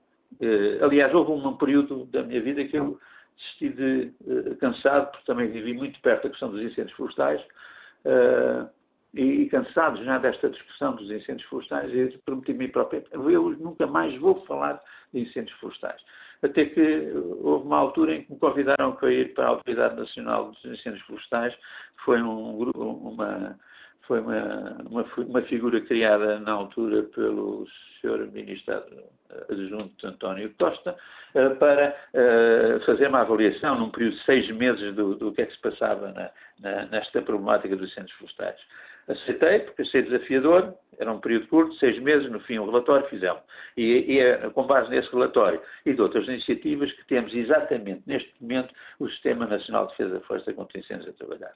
aliás, 0.81 1.13
houve 1.13 1.31
um 1.31 1.57
período 1.57 2.05
da 2.05 2.21
minha 2.21 2.39
vida 2.41 2.63
que 2.65 2.77
eu 2.77 2.99
desisti 3.35 3.69
de, 3.69 4.55
cansado, 4.57 5.09
porque 5.11 5.25
também 5.25 5.49
vivi 5.49 5.73
muito 5.73 5.99
perto 6.01 6.23
da 6.23 6.29
questão 6.29 6.51
dos 6.51 6.61
incêndios 6.61 6.95
florestais, 6.95 7.41
e, 9.13 9.21
e 9.21 9.49
cansados 9.49 10.03
já 10.05 10.17
desta 10.17 10.49
discussão 10.49 10.95
dos 10.95 11.09
incêndios 11.11 11.47
florestais, 11.49 11.93
eu 11.93 12.11
prometi 12.25 12.51
a 12.51 12.55
mim 12.55 12.69
próprio, 12.69 13.03
eu 13.11 13.49
nunca 13.51 13.85
mais 13.87 14.15
vou 14.17 14.45
falar 14.45 14.81
de 15.13 15.21
incêndios 15.21 15.57
florestais. 15.59 16.01
Até 16.41 16.65
que 16.65 17.11
houve 17.41 17.67
uma 17.67 17.77
altura 17.77 18.15
em 18.15 18.23
que 18.23 18.33
me 18.33 18.39
convidaram 18.39 18.93
para 18.93 19.11
ir 19.11 19.33
para 19.33 19.45
a 19.45 19.49
Autoridade 19.49 19.95
Nacional 19.95 20.51
dos 20.51 20.65
Incêndios 20.65 21.03
Florestais, 21.05 21.53
foi 22.03 22.19
um, 22.19 22.57
uma, 22.57 23.59
foi 24.07 24.21
uma, 24.21 24.77
uma, 24.89 25.05
uma, 25.17 25.41
figura 25.43 25.79
criada 25.81 26.39
na 26.39 26.53
altura 26.53 27.03
pelo 27.03 27.67
Sr. 28.01 28.31
Ministro 28.31 28.83
Adjunto 29.49 30.07
António 30.07 30.51
Costa, 30.57 30.97
eh, 31.35 31.49
para 31.49 31.95
eh, 32.13 32.79
fazer 32.87 33.07
uma 33.07 33.21
avaliação 33.21 33.79
num 33.79 33.91
período 33.91 34.15
de 34.15 34.23
seis 34.25 34.49
meses 34.51 34.95
do, 34.95 35.15
do 35.15 35.31
que 35.31 35.43
é 35.43 35.45
que 35.45 35.53
se 35.53 35.61
passava 35.61 36.11
na, 36.11 36.31
na, 36.59 36.85
nesta 36.87 37.21
problemática 37.21 37.75
dos 37.75 37.91
incêndios 37.91 38.17
florestais. 38.17 38.59
Aceitei, 39.11 39.59
porque 39.59 39.81
achei 39.81 40.03
desafiador, 40.03 40.73
era 40.97 41.11
um 41.11 41.19
período 41.19 41.47
curto, 41.47 41.73
seis 41.75 41.99
meses, 41.99 42.29
no 42.31 42.39
fim 42.41 42.59
o 42.59 42.65
relatório 42.65 43.07
fizemos. 43.07 43.41
E, 43.75 44.13
e 44.13 44.19
é 44.19 44.37
com 44.51 44.65
base 44.65 44.89
nesse 44.89 45.11
relatório 45.11 45.61
e 45.85 45.93
de 45.93 46.01
outras 46.01 46.27
iniciativas 46.27 46.91
que 46.93 47.05
temos 47.07 47.33
exatamente 47.33 48.03
neste 48.05 48.31
momento 48.39 48.73
o 48.99 49.09
Sistema 49.09 49.45
Nacional 49.45 49.87
de 49.87 49.91
Defesa 49.91 50.13
da 50.13 50.21
Força 50.21 50.53
contra 50.53 50.79
Incêndios 50.79 51.09
a 51.09 51.13
trabalhar. 51.13 51.53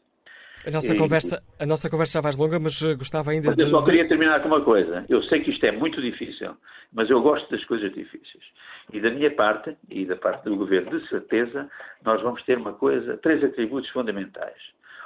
A 0.65 0.71
nossa, 0.71 0.95
e, 0.95 0.97
conversa, 0.97 1.43
a 1.59 1.65
nossa 1.65 1.89
conversa 1.89 2.13
já 2.13 2.21
vai 2.21 2.31
longa, 2.35 2.59
mas 2.59 2.81
eh, 2.81 2.95
gostava 2.95 3.29
ainda 3.29 3.49
mas 3.49 3.55
de... 3.55 3.61
Eu 3.63 3.69
só 3.69 3.83
queria 3.83 4.07
terminar 4.07 4.41
com 4.41 4.47
uma 4.47 4.61
coisa. 4.61 5.05
Eu 5.07 5.21
sei 5.23 5.41
que 5.41 5.51
isto 5.51 5.63
é 5.63 5.71
muito 5.71 6.01
difícil, 6.01 6.57
mas 6.91 7.07
eu 7.07 7.21
gosto 7.21 7.49
das 7.51 7.63
coisas 7.65 7.93
difíceis. 7.93 8.43
E 8.91 8.99
da 8.99 9.11
minha 9.11 9.29
parte, 9.29 9.77
e 9.89 10.05
da 10.05 10.15
parte 10.15 10.45
do 10.45 10.55
Governo, 10.55 10.99
de 10.99 11.07
certeza, 11.07 11.69
nós 12.03 12.19
vamos 12.23 12.41
ter 12.43 12.57
uma 12.57 12.73
coisa, 12.73 13.15
três 13.17 13.43
atributos 13.43 13.89
fundamentais. 13.91 14.57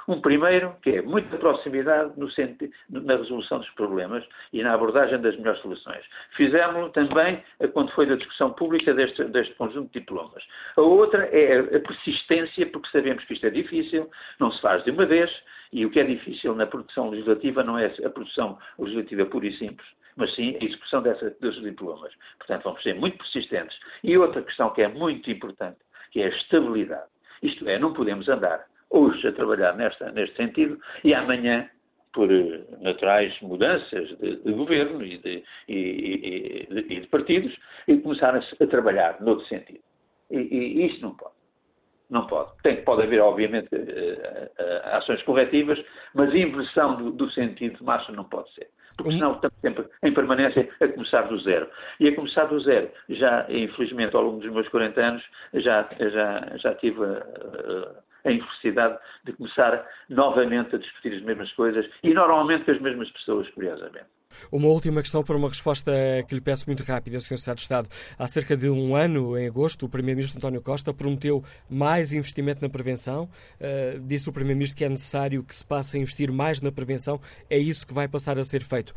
Um 0.08 0.20
primeiro, 0.20 0.74
que 0.82 0.90
é 0.90 1.02
muita 1.02 1.36
proximidade 1.36 2.12
no 2.18 2.28
na 2.88 3.16
resolução 3.16 3.58
dos 3.58 3.70
problemas 3.70 4.24
e 4.52 4.62
na 4.62 4.74
abordagem 4.74 5.20
das 5.20 5.36
melhores 5.36 5.60
soluções. 5.60 6.04
Fizemos-lo 6.36 6.90
também 6.90 7.42
quando 7.72 7.92
foi 7.92 8.06
da 8.06 8.16
discussão 8.16 8.52
pública 8.52 8.94
deste, 8.94 9.24
deste 9.24 9.54
conjunto 9.54 9.92
de 9.92 10.00
diplomas. 10.00 10.42
A 10.76 10.80
outra 10.80 11.24
é 11.26 11.58
a 11.58 11.80
persistência, 11.80 12.66
porque 12.66 12.88
sabemos 12.90 13.24
que 13.24 13.34
isto 13.34 13.46
é 13.46 13.50
difícil, 13.50 14.10
não 14.38 14.50
se 14.52 14.60
faz 14.60 14.82
de 14.84 14.90
uma 14.90 15.06
vez, 15.06 15.30
e 15.72 15.86
o 15.86 15.90
que 15.90 16.00
é 16.00 16.04
difícil 16.04 16.54
na 16.54 16.66
produção 16.66 17.10
legislativa 17.10 17.62
não 17.62 17.78
é 17.78 17.86
a 17.86 18.10
produção 18.10 18.58
legislativa 18.78 19.26
pura 19.26 19.46
e 19.46 19.56
simples, 19.56 19.86
mas 20.16 20.34
sim 20.34 20.56
a 20.60 20.64
execução 20.64 21.02
dessa, 21.02 21.30
desses 21.40 21.62
diplomas. 21.62 22.12
Portanto, 22.38 22.64
vamos 22.64 22.82
ser 22.82 22.94
muito 22.94 23.18
persistentes. 23.18 23.78
E 24.02 24.16
outra 24.18 24.42
questão 24.42 24.70
que 24.70 24.82
é 24.82 24.88
muito 24.88 25.30
importante, 25.30 25.78
que 26.10 26.20
é 26.20 26.26
a 26.26 26.28
estabilidade. 26.28 27.08
Isto 27.42 27.68
é, 27.68 27.78
não 27.78 27.92
podemos 27.92 28.28
andar 28.28 28.64
hoje 28.90 29.28
a 29.28 29.32
trabalhar 29.32 29.76
nesta, 29.76 30.10
neste 30.12 30.36
sentido 30.36 30.78
e 31.04 31.14
amanhã, 31.14 31.68
por 32.12 32.30
eh, 32.30 32.64
naturais 32.80 33.32
mudanças 33.40 34.08
de, 34.18 34.36
de 34.36 34.52
governo 34.52 35.02
e 35.04 35.18
de, 35.18 35.44
e, 35.68 35.74
e, 35.74 36.66
e 36.70 37.00
de, 37.00 37.06
partidos, 37.06 37.56
e 37.86 37.96
começar 37.98 38.34
a, 38.34 38.40
a 38.40 38.66
trabalhar 38.66 39.20
noutro 39.20 39.46
sentido. 39.46 39.80
E, 40.30 40.86
isso 40.86 41.00
não 41.02 41.14
pode. 41.14 41.34
Não 42.08 42.26
pode. 42.26 42.50
Tem, 42.62 42.82
pode 42.82 43.02
haver, 43.02 43.20
obviamente, 43.20 43.68
eh, 43.72 44.50
eh, 44.58 44.82
ações 44.92 45.22
corretivas, 45.22 45.78
mas 46.12 46.34
inversão 46.34 46.96
do, 46.96 47.12
do 47.12 47.30
sentido 47.30 47.78
de 47.78 47.84
massa 47.84 48.10
não 48.10 48.24
pode 48.24 48.52
ser. 48.54 48.68
Porque 48.96 49.12
senão 49.12 49.34
estamos 49.34 49.56
sempre 49.60 49.86
em 50.02 50.12
permanência 50.12 50.68
a 50.80 50.88
começar 50.88 51.22
do 51.22 51.38
zero. 51.40 51.70
E 52.00 52.08
a 52.08 52.14
começar 52.14 52.46
do 52.46 52.58
zero, 52.60 52.90
já, 53.08 53.46
infelizmente, 53.48 54.16
ao 54.16 54.22
longo 54.22 54.40
dos 54.40 54.52
meus 54.52 54.68
40 54.68 55.00
anos, 55.00 55.24
já, 55.54 55.88
já, 55.98 56.56
já 56.56 56.74
tive 56.74 57.04
a, 57.04 58.02
a 58.24 58.32
infelicidade 58.32 58.98
de 59.24 59.32
começar 59.32 59.86
novamente 60.08 60.74
a 60.74 60.78
discutir 60.78 61.14
as 61.14 61.22
mesmas 61.22 61.52
coisas 61.52 61.86
e 62.02 62.12
normalmente 62.12 62.64
com 62.64 62.72
as 62.72 62.80
mesmas 62.80 63.10
pessoas, 63.10 63.48
curiosamente. 63.50 64.06
Uma 64.50 64.68
última 64.68 65.02
questão 65.02 65.22
para 65.22 65.36
uma 65.36 65.48
resposta 65.48 65.92
que 66.28 66.34
lhe 66.34 66.40
peço 66.40 66.64
muito 66.66 66.82
rápida, 66.82 67.18
Sr. 67.18 67.36
Secretário 67.36 67.56
de 67.56 67.62
Estado. 67.62 67.88
Há 68.18 68.26
cerca 68.28 68.56
de 68.56 68.68
um 68.68 68.94
ano, 68.94 69.36
em 69.36 69.46
agosto, 69.46 69.86
o 69.86 69.88
Primeiro-Ministro 69.88 70.38
António 70.38 70.62
Costa 70.62 70.94
prometeu 70.94 71.42
mais 71.68 72.12
investimento 72.12 72.62
na 72.62 72.68
prevenção. 72.68 73.28
Uh, 73.60 74.00
disse 74.00 74.28
o 74.28 74.32
Primeiro-Ministro 74.32 74.78
que 74.78 74.84
é 74.84 74.88
necessário 74.88 75.42
que 75.42 75.54
se 75.54 75.64
passe 75.64 75.96
a 75.96 76.00
investir 76.00 76.30
mais 76.30 76.60
na 76.60 76.70
prevenção. 76.70 77.20
É 77.48 77.58
isso 77.58 77.86
que 77.86 77.92
vai 77.92 78.08
passar 78.08 78.38
a 78.38 78.44
ser 78.44 78.62
feito. 78.62 78.94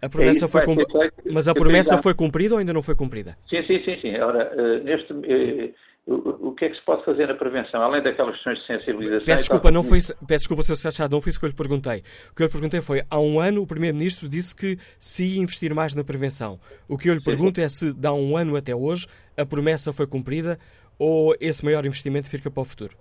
A 0.00 0.08
promessa 0.08 0.44
é 0.44 0.48
foi 0.48 0.64
cumprida. 0.64 1.12
Mas 1.30 1.48
a 1.48 1.54
promessa 1.54 1.98
foi 1.98 2.14
cumprida 2.14 2.54
ou 2.54 2.58
ainda 2.58 2.72
não 2.72 2.82
foi 2.82 2.94
cumprida? 2.94 3.36
Sim, 3.48 3.62
sim, 3.66 3.82
sim. 3.84 3.98
sim. 4.00 4.18
Ora, 4.18 4.52
uh, 4.54 4.84
neste, 4.84 5.12
uh, 5.12 5.74
o, 6.06 6.52
que 6.52 6.66
é 6.66 6.68
que 6.68 6.76
se 6.76 6.82
pode 6.82 7.04
fazer 7.04 7.26
na 7.26 7.34
prevenção, 7.34 7.82
além 7.82 8.00
daquelas 8.00 8.34
questões 8.36 8.60
de 8.60 8.66
sensibilização? 8.66 9.24
Peço 9.24 9.42
desculpa, 9.42 9.70
não 9.72 9.82
foi, 9.82 9.98
peço 10.00 10.16
desculpa, 10.26 10.62
Sr. 10.62 10.76
Secretário, 10.76 11.10
não 11.10 11.20
foi 11.20 11.30
isso 11.30 11.40
que 11.40 11.44
eu 11.44 11.48
lhe 11.48 11.56
perguntei. 11.56 12.02
O 12.30 12.34
que 12.34 12.42
eu 12.42 12.46
lhe 12.46 12.52
perguntei 12.52 12.80
foi, 12.80 13.02
há 13.10 13.18
um 13.18 13.40
ano 13.40 13.62
o 13.62 13.66
Primeiro-Ministro 13.66 14.28
disse 14.28 14.54
que 14.54 14.78
se 15.00 15.24
ia 15.24 15.42
investir 15.42 15.74
mais 15.74 15.94
na 15.94 16.04
prevenção. 16.04 16.60
O 16.88 16.96
que 16.96 17.10
eu 17.10 17.14
lhe 17.14 17.22
pergunto 17.22 17.60
é 17.60 17.68
se, 17.68 17.92
dá 17.92 18.12
um 18.12 18.36
ano 18.36 18.54
até 18.54 18.74
hoje, 18.74 19.08
a 19.36 19.44
promessa 19.44 19.92
foi 19.92 20.06
cumprida 20.06 20.58
ou 20.96 21.34
esse 21.40 21.64
maior 21.64 21.84
investimento 21.84 22.28
fica 22.28 22.50
para 22.50 22.60
o 22.60 22.64
futuro? 22.64 22.96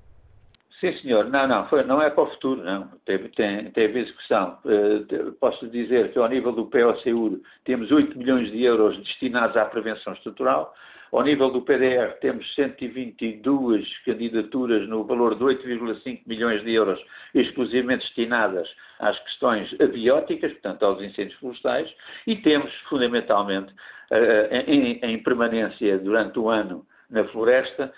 Sim, 0.80 0.92
senhor. 1.00 1.26
Não, 1.30 1.48
não, 1.48 1.68
foi, 1.70 1.84
não 1.84 2.02
é 2.02 2.10
para 2.10 2.24
o 2.24 2.30
futuro, 2.32 2.62
não. 2.64 2.90
Teve, 3.06 3.30
tem, 3.30 3.72
teve 3.72 4.00
execução. 4.00 4.60
Uh, 4.66 5.32
posso 5.40 5.68
dizer 5.70 6.12
que 6.12 6.20
ao 6.20 6.28
nível 6.28 6.52
do 6.52 6.66
POCUR 6.66 7.40
temos 7.64 7.92
8 7.92 8.18
milhões 8.18 8.52
de 8.52 8.64
euros 8.64 8.98
destinados 8.98 9.56
à 9.56 9.66
prevenção 9.66 10.14
estrutural, 10.14 10.76
ao 11.12 11.24
nível 11.24 11.50
do 11.50 11.62
PDR, 11.62 12.20
temos 12.20 12.54
122 12.56 13.88
candidaturas 14.00 14.86
no 14.90 15.06
valor 15.06 15.36
de 15.36 15.44
8,5 15.46 16.24
milhões 16.26 16.62
de 16.64 16.74
euros, 16.74 17.00
exclusivamente 17.34 18.04
destinadas 18.06 18.68
às 19.00 19.18
questões 19.20 19.74
abióticas, 19.80 20.52
portanto, 20.52 20.84
aos 20.84 21.02
incêndios 21.02 21.40
florestais, 21.40 21.90
e 22.28 22.36
temos, 22.36 22.74
fundamentalmente, 22.90 23.74
eh, 24.12 24.66
em 25.04 25.24
permanência 25.24 25.98
durante 26.00 26.38
o 26.38 26.50
ano 26.50 26.86
na 27.10 27.24
floresta, 27.26 27.94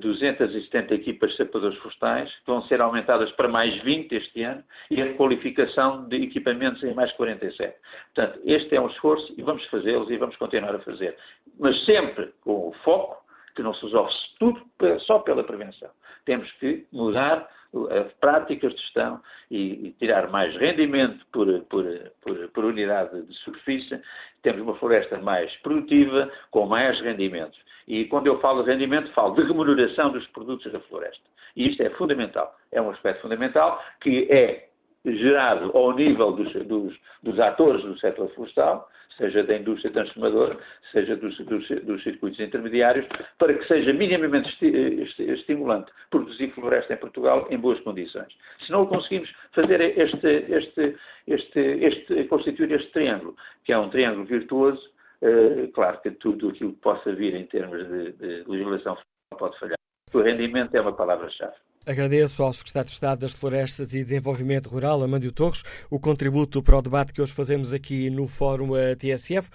270 0.00 0.94
eh, 0.94 0.96
equipas 0.96 1.30
de 1.30 1.36
sapadores 1.36 1.78
florestais, 1.78 2.34
que 2.36 2.46
vão 2.46 2.62
ser 2.62 2.80
aumentadas 2.80 3.30
para 3.32 3.48
mais 3.48 3.74
20 3.82 4.12
este 4.14 4.42
ano, 4.42 4.64
e 4.90 5.02
a 5.02 5.14
qualificação 5.14 6.08
de 6.08 6.16
equipamentos 6.22 6.82
em 6.82 6.94
mais 6.94 7.12
47. 7.12 7.76
Portanto, 8.14 8.40
este 8.44 8.74
é 8.74 8.80
um 8.80 8.88
esforço 8.88 9.34
e 9.36 9.42
vamos 9.42 9.64
fazê-los 9.66 10.10
e 10.10 10.16
vamos 10.16 10.36
continuar 10.36 10.74
a 10.74 10.78
fazer. 10.80 11.16
Mas 11.58 11.84
sempre 11.84 12.32
com 12.42 12.68
o 12.68 12.72
foco 12.84 13.22
que 13.54 13.62
não 13.62 13.74
se 13.74 13.82
resolve 13.84 14.12
tudo 14.38 14.62
só 15.00 15.18
pela 15.18 15.42
prevenção. 15.44 15.90
Temos 16.24 16.50
que 16.52 16.86
mudar 16.92 17.48
as 17.90 18.12
práticas 18.14 18.72
de 18.74 18.80
gestão 18.80 19.20
e, 19.50 19.88
e 19.88 19.94
tirar 19.98 20.28
mais 20.30 20.54
rendimento 20.56 21.24
por, 21.32 21.46
por, 21.64 21.84
por, 22.22 22.48
por, 22.48 22.64
unidade 22.64 23.22
de 23.22 23.34
superfície. 23.38 24.00
Temos 24.42 24.62
uma 24.62 24.74
floresta 24.76 25.18
mais 25.18 25.54
produtiva, 25.58 26.30
com 26.50 26.66
mais 26.66 27.00
rendimentos. 27.00 27.58
E 27.86 28.04
quando 28.06 28.26
eu 28.26 28.40
falo 28.40 28.62
de 28.62 28.70
rendimento, 28.70 29.12
falo 29.12 29.34
de 29.34 29.42
remuneração 29.42 30.12
dos 30.12 30.26
produtos 30.28 30.70
da 30.72 30.80
floresta. 30.80 31.24
E 31.56 31.68
isto 31.68 31.82
é 31.82 31.90
fundamental. 31.90 32.56
É 32.72 32.80
um 32.80 32.90
aspecto 32.90 33.22
fundamental 33.22 33.82
que 34.00 34.26
é 34.30 34.68
gerado 35.16 35.70
ao 35.76 35.94
nível 35.94 36.32
dos, 36.32 36.52
dos, 36.66 36.96
dos 37.22 37.40
atores 37.40 37.82
do 37.82 37.98
setor 37.98 38.28
florestal, 38.34 38.88
seja 39.18 39.42
da 39.42 39.56
indústria 39.56 39.92
transformadora, 39.92 40.56
seja 40.92 41.16
dos, 41.16 41.36
dos, 41.38 41.68
dos, 41.68 42.02
circuitos 42.02 42.38
intermediários, 42.38 43.06
para 43.36 43.52
que 43.52 43.66
seja 43.66 43.92
minimamente 43.92 44.48
esti 44.48 45.22
estimulante 45.24 45.90
produzir 46.10 46.50
floresta 46.52 46.94
em 46.94 46.96
Portugal 46.96 47.46
em 47.50 47.58
boas 47.58 47.80
condições. 47.80 48.32
Se 48.64 48.70
não 48.70 48.86
conseguimos 48.86 49.28
fazer 49.52 49.80
este, 49.80 50.28
este, 50.48 50.96
este, 51.26 51.60
este, 51.60 52.24
constituir 52.24 52.70
este 52.72 52.90
triângulo, 52.92 53.36
que 53.64 53.72
é 53.72 53.78
um 53.78 53.90
triângulo 53.90 54.24
virtuoso, 54.24 54.80
eh, 55.20 55.68
claro 55.74 56.00
que 56.00 56.12
tudo 56.12 56.50
aquilo 56.50 56.72
que 56.72 56.80
possa 56.80 57.12
vir 57.12 57.34
em 57.34 57.44
termos 57.46 57.86
de, 57.88 58.12
de 58.12 58.44
legislação 58.46 58.96
pode 59.36 59.58
falhar. 59.58 59.76
O 60.14 60.20
rendimento 60.20 60.74
é 60.74 60.80
uma 60.80 60.92
palavra-chave. 60.92 61.54
Agradeço 61.88 62.42
ao 62.42 62.52
Secretário 62.52 62.86
de 62.86 62.92
Estado 62.92 63.20
das 63.20 63.32
Florestas 63.32 63.94
e 63.94 64.02
Desenvolvimento 64.02 64.68
Rural, 64.68 65.02
Amândio 65.02 65.32
Torres, 65.32 65.62
o 65.90 65.98
contributo 65.98 66.62
para 66.62 66.76
o 66.76 66.82
debate 66.82 67.14
que 67.14 67.22
hoje 67.22 67.32
fazemos 67.32 67.72
aqui 67.72 68.10
no 68.10 68.26
Fórum 68.26 68.76
eh, 68.76 68.94
TSF. 68.94 69.48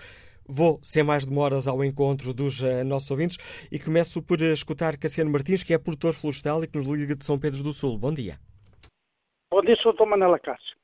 Vou, 0.50 0.80
sem 0.82 1.04
mais 1.04 1.28
demoras, 1.28 1.68
ao 1.68 1.84
encontro 1.84 2.34
dos 2.34 2.60
uh, 2.62 2.84
nossos 2.84 3.12
ouvintes 3.12 3.38
e 3.72 3.78
começo 3.78 4.20
por 4.20 4.42
uh, 4.42 4.46
escutar 4.46 4.98
Cassiano 4.98 5.30
Martins, 5.30 5.62
que 5.62 5.76
é 5.76 5.78
produtor 5.78 6.16
florestal 6.16 6.64
e 6.64 6.68
que 6.68 6.76
nos 6.76 6.88
liga 6.88 7.16
de 7.16 7.24
São 7.24 7.38
Pedro 7.38 7.62
do 7.62 7.72
Sul. 7.72 8.00
Bom 8.00 8.12
dia. 8.12 8.40
Bom 9.52 9.62
dia, 9.62 9.76
Sr. 9.76 9.94
Dr. 9.94 10.08
Manela 10.08 10.40
Cássio. 10.40 10.76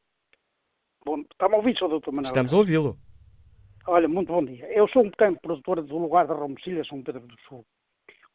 Bom, 1.03 1.21
está-me 1.21 1.55
a 1.55 1.57
ouvir, 1.57 1.75
Sr. 1.79 1.99
Dr. 1.99 2.12
Manela 2.12 2.27
Estamos 2.27 2.53
a 2.53 2.57
ouvi-lo. 2.57 2.95
Olha, 3.88 4.07
muito 4.07 4.31
bom 4.31 4.45
dia. 4.45 4.71
Eu 4.71 4.88
sou 4.89 5.03
um 5.03 5.09
pequeno 5.09 5.39
produtor 5.41 5.81
do 5.81 5.97
lugar 5.97 6.27
da 6.27 6.35
Romocilha, 6.35 6.85
São 6.85 7.01
Pedro 7.01 7.25
do 7.25 7.35
Sul. 7.47 7.65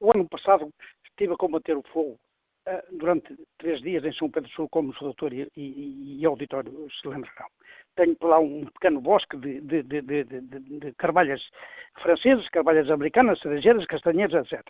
O 0.01 0.11
ano 0.11 0.29
passado 0.29 0.69
estive 1.09 1.33
a 1.33 1.37
combater 1.37 1.77
o 1.77 1.83
fogo 1.93 2.19
durante 2.93 3.35
três 3.59 3.81
dias 3.83 4.05
em 4.05 4.13
São 4.13 4.31
Pedro 4.31 4.49
do 4.49 4.55
Sul, 4.55 4.69
como 4.69 4.91
o 4.91 5.05
doutor 5.05 5.33
e, 5.33 5.49
e, 5.57 6.21
e 6.21 6.27
auditório 6.27 6.73
se 7.01 7.07
lembrarão. 7.09 7.47
Tenho 7.97 8.17
por 8.17 8.29
lá 8.29 8.39
um 8.39 8.65
pequeno 8.67 9.01
bosque 9.01 9.37
de, 9.37 9.61
de, 9.61 9.83
de, 9.83 10.25
de 10.25 10.93
carvalhas 10.95 11.43
francesas, 12.03 12.49
carvalhas 12.49 12.91
americanas, 12.91 13.41
cerejeiras, 13.41 13.87
castanheiras, 13.87 14.51
etc. 14.51 14.67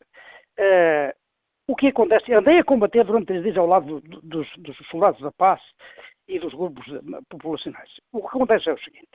Uh, 0.59 1.15
o 1.69 1.77
que 1.77 1.89
acontece? 1.89 2.33
Andei 2.35 2.59
a 2.59 2.65
combater 2.65 3.05
durante 3.05 3.27
três 3.27 3.43
dias 3.43 3.57
ao 3.57 3.67
lado 3.67 4.01
do, 4.01 4.21
dos, 4.23 4.49
dos 4.59 4.77
soldados 4.91 5.21
da 5.21 5.33
paz 5.33 5.61
e 6.29 6.39
dos 6.39 6.53
grupos 6.53 6.85
populacionais. 7.29 7.91
O 8.13 8.21
que 8.21 8.27
acontece 8.27 8.69
é 8.69 8.75
o 8.75 8.79
seguinte 8.79 9.09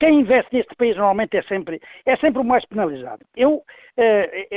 quem 0.00 0.20
investe 0.20 0.56
neste 0.56 0.74
país 0.74 0.96
normalmente 0.96 1.36
é 1.36 1.42
sempre, 1.42 1.80
é 2.06 2.16
sempre 2.16 2.40
o 2.40 2.44
mais 2.44 2.64
penalizado. 2.64 3.22
Eu, 3.36 3.62
eh, 3.98 4.48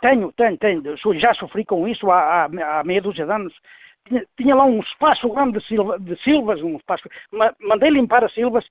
tenho, 0.00 0.32
tenho, 0.32 0.56
tenho, 0.56 0.82
já 1.20 1.34
sofri 1.34 1.64
com 1.64 1.86
isso 1.86 2.10
há, 2.10 2.46
há, 2.46 2.80
há 2.80 2.84
meia 2.84 3.02
dúzia 3.02 3.26
de 3.26 3.32
anos. 3.32 3.54
Tinha, 4.08 4.24
tinha, 4.38 4.56
lá 4.56 4.64
um 4.64 4.80
espaço 4.80 5.28
grande 5.28 5.58
de, 5.58 5.66
silva, 5.66 5.98
de 6.00 6.16
silvas, 6.22 6.62
um 6.62 6.76
espaço, 6.76 7.06
mandei 7.60 7.90
limpar 7.90 8.24
as 8.24 8.32
silvas, 8.32 8.64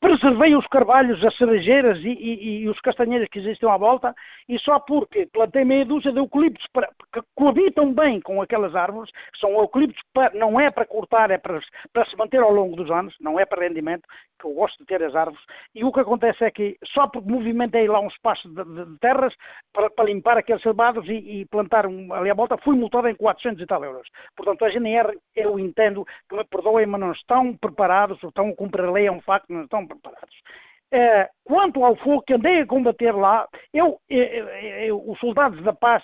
preservei 0.00 0.54
os 0.54 0.66
carvalhos, 0.68 1.22
as 1.24 1.36
cerejeiras 1.36 1.98
e, 1.98 2.08
e, 2.08 2.62
e, 2.62 2.68
os 2.68 2.78
castanheiros 2.80 3.28
que 3.28 3.38
existem 3.38 3.68
à 3.68 3.76
volta, 3.76 4.14
e 4.48 4.58
só 4.60 4.78
porque 4.78 5.26
plantei 5.26 5.64
meia 5.64 5.84
dúzia 5.84 6.12
de 6.12 6.18
eucaliptos 6.18 6.64
para, 6.72 6.88
que 7.12 7.20
coabitam 7.34 7.92
bem 7.92 8.20
com 8.20 8.40
aquelas 8.40 8.74
árvores, 8.76 9.10
que 9.32 9.38
são 9.40 9.50
eucaliptos, 9.58 10.00
para, 10.14 10.32
não 10.34 10.60
é 10.60 10.70
para 10.70 10.86
cortar, 10.86 11.30
é 11.30 11.38
para, 11.38 11.60
para 11.92 12.06
se 12.06 12.16
manter 12.16 12.40
ao 12.40 12.52
longo 12.52 12.76
dos 12.76 12.90
anos, 12.90 13.14
não 13.20 13.40
é 13.40 13.44
para 13.44 13.66
rendimento, 13.66 14.06
que 14.38 14.46
eu 14.46 14.52
gosto 14.52 14.78
de 14.78 14.86
ter 14.86 15.02
as 15.02 15.14
árvores, 15.16 15.44
e 15.74 15.84
o 15.84 15.92
que 15.92 16.00
acontece 16.00 16.44
é 16.44 16.50
que 16.50 16.76
só 16.94 17.08
porque 17.08 17.28
movimentei 17.28 17.88
lá 17.88 18.00
um 18.00 18.08
espaço 18.08 18.48
de, 18.48 18.64
de, 18.64 18.84
de 18.84 18.98
terras 18.98 19.34
para, 19.72 19.90
para, 19.90 20.04
limpar 20.04 20.38
aqueles 20.38 20.62
selvados 20.62 21.08
e, 21.08 21.40
e 21.40 21.46
plantar 21.46 21.86
um, 21.86 22.12
ali 22.12 22.30
à 22.30 22.34
volta, 22.34 22.56
fui 22.58 22.76
multado 22.76 23.08
em 23.08 23.16
400 23.16 23.60
e 23.60 23.66
tal 23.66 23.84
euros. 23.84 24.08
Portanto, 24.36 24.64
a 24.64 24.70
GNR, 24.70 25.18
eu 25.34 25.58
entendo 25.58 26.06
que 26.28 26.36
me 26.36 26.44
perdoem, 26.44 26.86
mas 26.86 27.00
não 27.00 27.12
estão 27.12 27.56
preparados, 27.56 28.22
estão 28.22 28.48
a 28.48 28.54
cumprir 28.54 28.84
a 28.84 28.92
lei, 28.92 29.06
é 29.06 29.12
um 29.12 29.20
facto, 29.20 29.52
não 29.52 29.64
estão 29.64 29.87
preparados. 29.88 30.36
É, 30.90 31.28
quanto 31.44 31.84
ao 31.84 31.96
fogo 31.96 32.22
que 32.22 32.34
andei 32.34 32.60
a 32.60 32.66
combater 32.66 33.12
lá, 33.12 33.46
eu, 33.74 34.00
eu, 34.08 34.48
eu, 34.48 35.10
os 35.10 35.18
soldados 35.18 35.62
da 35.62 35.72
paz 35.72 36.02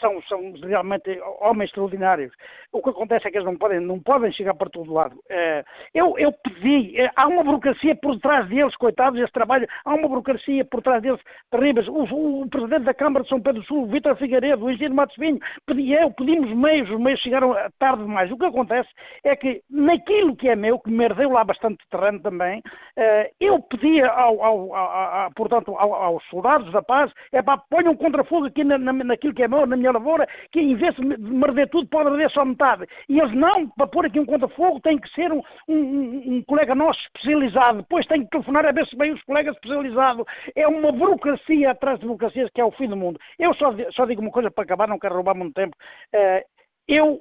são, 0.00 0.20
são 0.22 0.52
realmente 0.62 1.20
homens 1.40 1.68
extraordinários. 1.68 2.32
O 2.72 2.82
que 2.82 2.90
acontece 2.90 3.26
é 3.26 3.30
que 3.30 3.38
eles 3.38 3.46
não 3.46 3.56
podem, 3.56 3.80
não 3.80 4.00
podem 4.00 4.32
chegar 4.32 4.54
para 4.54 4.70
todo 4.70 4.92
lado. 4.92 5.16
Eh, 5.28 5.64
eu, 5.94 6.18
eu 6.18 6.32
pedi, 6.32 7.00
eh, 7.00 7.10
há 7.16 7.26
uma 7.26 7.44
burocracia 7.44 7.94
por 7.96 8.18
trás 8.18 8.48
deles, 8.48 8.74
coitados, 8.76 9.20
esse 9.20 9.32
trabalho, 9.32 9.68
há 9.84 9.94
uma 9.94 10.08
burocracia 10.08 10.64
por 10.64 10.82
trás 10.82 11.02
deles 11.02 11.20
terríveis. 11.50 11.86
O, 11.88 12.42
o 12.42 12.48
Presidente 12.48 12.84
da 12.84 12.94
Câmara 12.94 13.22
de 13.24 13.28
São 13.28 13.40
Pedro 13.40 13.60
do 13.60 13.66
Sul, 13.66 13.86
Vítor 13.86 14.16
Figueiredo, 14.16 14.64
o 14.64 14.70
Engenheiro 14.70 14.94
Matos 14.94 15.16
Vinho, 15.16 15.38
pedi 15.66 15.92
eu, 15.92 16.10
pedimos 16.12 16.50
meios, 16.56 16.90
os 16.90 17.00
meios 17.00 17.20
chegaram 17.20 17.54
tarde 17.78 18.02
demais. 18.02 18.30
O 18.30 18.38
que 18.38 18.46
acontece 18.46 18.88
é 19.24 19.36
que 19.36 19.62
naquilo 19.70 20.36
que 20.36 20.48
é 20.48 20.56
meu, 20.56 20.78
que 20.78 20.90
me 20.90 21.04
herdeu 21.04 21.30
lá 21.30 21.44
bastante 21.44 21.78
terreno 21.90 22.20
também, 22.20 22.62
eh, 22.96 23.30
eu 23.40 23.60
pedia 23.62 24.08
ao, 24.08 24.42
ao, 24.42 24.74
ao, 24.74 25.30
portanto, 25.32 25.76
aos 25.76 26.22
soldados 26.28 26.72
da 26.72 26.82
paz, 26.82 27.12
é 27.32 27.42
para 27.42 27.58
ponham 27.70 27.92
um 27.92 27.96
contrafogo 27.96 28.46
aqui 28.46 28.64
na, 28.64 28.78
na, 28.78 28.92
naquilo 28.92 29.34
que 29.34 29.42
é 29.42 29.48
meu, 29.48 29.66
na 29.66 29.76
minha 29.76 29.89
lavoura, 29.92 30.26
que 30.52 30.60
em 30.60 30.74
vez 30.74 30.94
de 30.94 31.02
merder 31.04 31.68
tudo, 31.68 31.88
pode 31.88 32.08
arder 32.08 32.30
só 32.30 32.44
metade. 32.44 32.86
E 33.08 33.18
eles 33.18 33.34
não, 33.34 33.68
para 33.68 33.86
pôr 33.86 34.06
aqui 34.06 34.20
um 34.20 34.26
conta-fogo, 34.26 34.80
tem 34.80 34.98
que 34.98 35.08
ser 35.10 35.32
um, 35.32 35.42
um, 35.68 36.36
um, 36.36 36.42
colega 36.42 36.74
nosso 36.74 37.00
especializado. 37.00 37.78
Depois 37.82 38.06
tem 38.06 38.24
que 38.24 38.30
telefonar 38.30 38.66
a 38.66 38.72
ver 38.72 38.86
se 38.86 38.96
vem 38.96 39.12
os 39.12 39.22
colegas 39.22 39.54
especializados. 39.54 40.24
É 40.54 40.66
uma 40.66 40.92
burocracia 40.92 41.70
atrás 41.70 41.98
de 41.98 42.06
burocracias 42.06 42.50
que 42.50 42.60
é 42.60 42.64
o 42.64 42.72
fim 42.72 42.88
do 42.88 42.96
mundo. 42.96 43.18
Eu 43.38 43.54
só, 43.54 43.74
só 43.92 44.06
digo 44.06 44.20
uma 44.20 44.30
coisa 44.30 44.50
para 44.50 44.64
acabar, 44.64 44.88
não 44.88 44.98
quero 44.98 45.14
roubar 45.14 45.34
muito 45.34 45.54
tempo. 45.54 45.76
Uh, 46.14 46.44
eu 46.88 47.14
uh, 47.14 47.20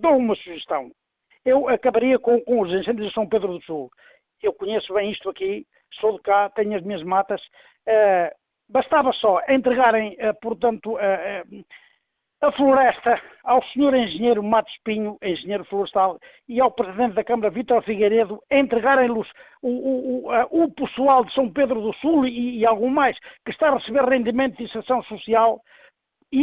dou 0.00 0.16
uma 0.16 0.34
sugestão. 0.36 0.90
Eu 1.44 1.68
acabaria 1.68 2.18
com, 2.18 2.40
com 2.40 2.60
os 2.60 2.72
incêndios 2.72 3.08
de 3.08 3.14
São 3.14 3.28
Pedro 3.28 3.58
do 3.58 3.62
Sul. 3.64 3.90
Eu 4.42 4.52
conheço 4.52 4.92
bem 4.94 5.10
isto 5.10 5.28
aqui, 5.30 5.66
sou 6.00 6.16
de 6.16 6.22
cá, 6.22 6.50
tenho 6.50 6.76
as 6.76 6.82
minhas 6.82 7.02
matas. 7.02 7.40
Uh, 7.86 8.34
bastava 8.68 9.12
só 9.12 9.40
entregarem, 9.48 10.16
portanto, 10.42 10.98
a 12.42 12.52
floresta 12.52 13.20
ao 13.44 13.62
senhor 13.66 13.94
engenheiro 13.94 14.42
Matos 14.42 14.74
Pinho, 14.84 15.16
engenheiro 15.22 15.64
florestal, 15.64 16.18
e 16.48 16.60
ao 16.60 16.70
presidente 16.70 17.14
da 17.14 17.24
Câmara, 17.24 17.50
Vítor 17.50 17.82
Figueiredo, 17.82 18.42
entregarem-los 18.50 19.28
o, 19.62 19.68
o, 19.68 20.26
o, 20.26 20.64
o, 20.64 20.70
pessoal 20.72 21.24
de 21.24 21.32
São 21.32 21.50
Pedro 21.50 21.80
do 21.80 21.92
Sul 21.94 22.26
e, 22.26 22.58
e 22.58 22.66
algum 22.66 22.90
mais 22.90 23.16
que 23.44 23.52
está 23.52 23.68
a 23.68 23.78
receber 23.78 24.04
rendimento 24.04 24.56
de 24.56 24.64
inserção 24.64 25.02
social 25.04 25.60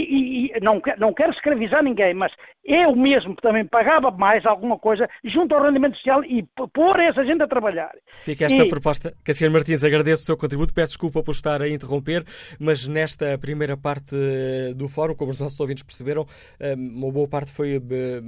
e, 0.02 0.52
e, 0.56 0.60
não, 0.62 0.82
não 0.98 1.14
quero 1.14 1.32
escravizar 1.32 1.84
ninguém, 1.84 2.14
mas 2.14 2.32
eu 2.64 2.96
mesmo 2.96 3.36
também 3.36 3.66
pagava 3.66 4.10
mais 4.10 4.46
alguma 4.46 4.80
coisa 4.80 5.10
junto 5.26 5.54
ao 5.54 5.64
rendimento 5.64 5.98
social 5.98 6.24
e 6.24 6.44
pôr 6.74 7.00
essa 7.00 7.26
gente 7.26 7.44
a 7.44 7.48
trabalhar. 7.48 7.92
Fica 8.24 8.46
esta 8.46 8.64
e... 8.64 8.70
proposta. 8.70 9.14
Cassiano 9.24 9.54
Martins, 9.54 9.84
agradeço 9.84 10.24
o 10.24 10.26
seu 10.26 10.38
contributo, 10.38 10.74
peço 10.74 10.92
desculpa 10.92 11.22
por 11.22 11.32
estar 11.32 11.62
a 11.62 11.68
interromper, 11.68 12.24
mas 12.58 12.88
nesta 12.88 13.38
primeira 13.38 13.76
parte 13.76 14.16
eh, 14.16 14.74
do 14.74 14.88
fórum, 14.88 15.14
como 15.14 15.32
os 15.32 15.38
nossos 15.38 15.60
ouvintes 15.60 15.84
perceberam, 15.84 16.26
eh, 16.60 16.74
uma 16.74 17.12
boa 17.12 17.28
parte 17.28 17.52
foi 17.52 17.76
eh, 17.76 18.22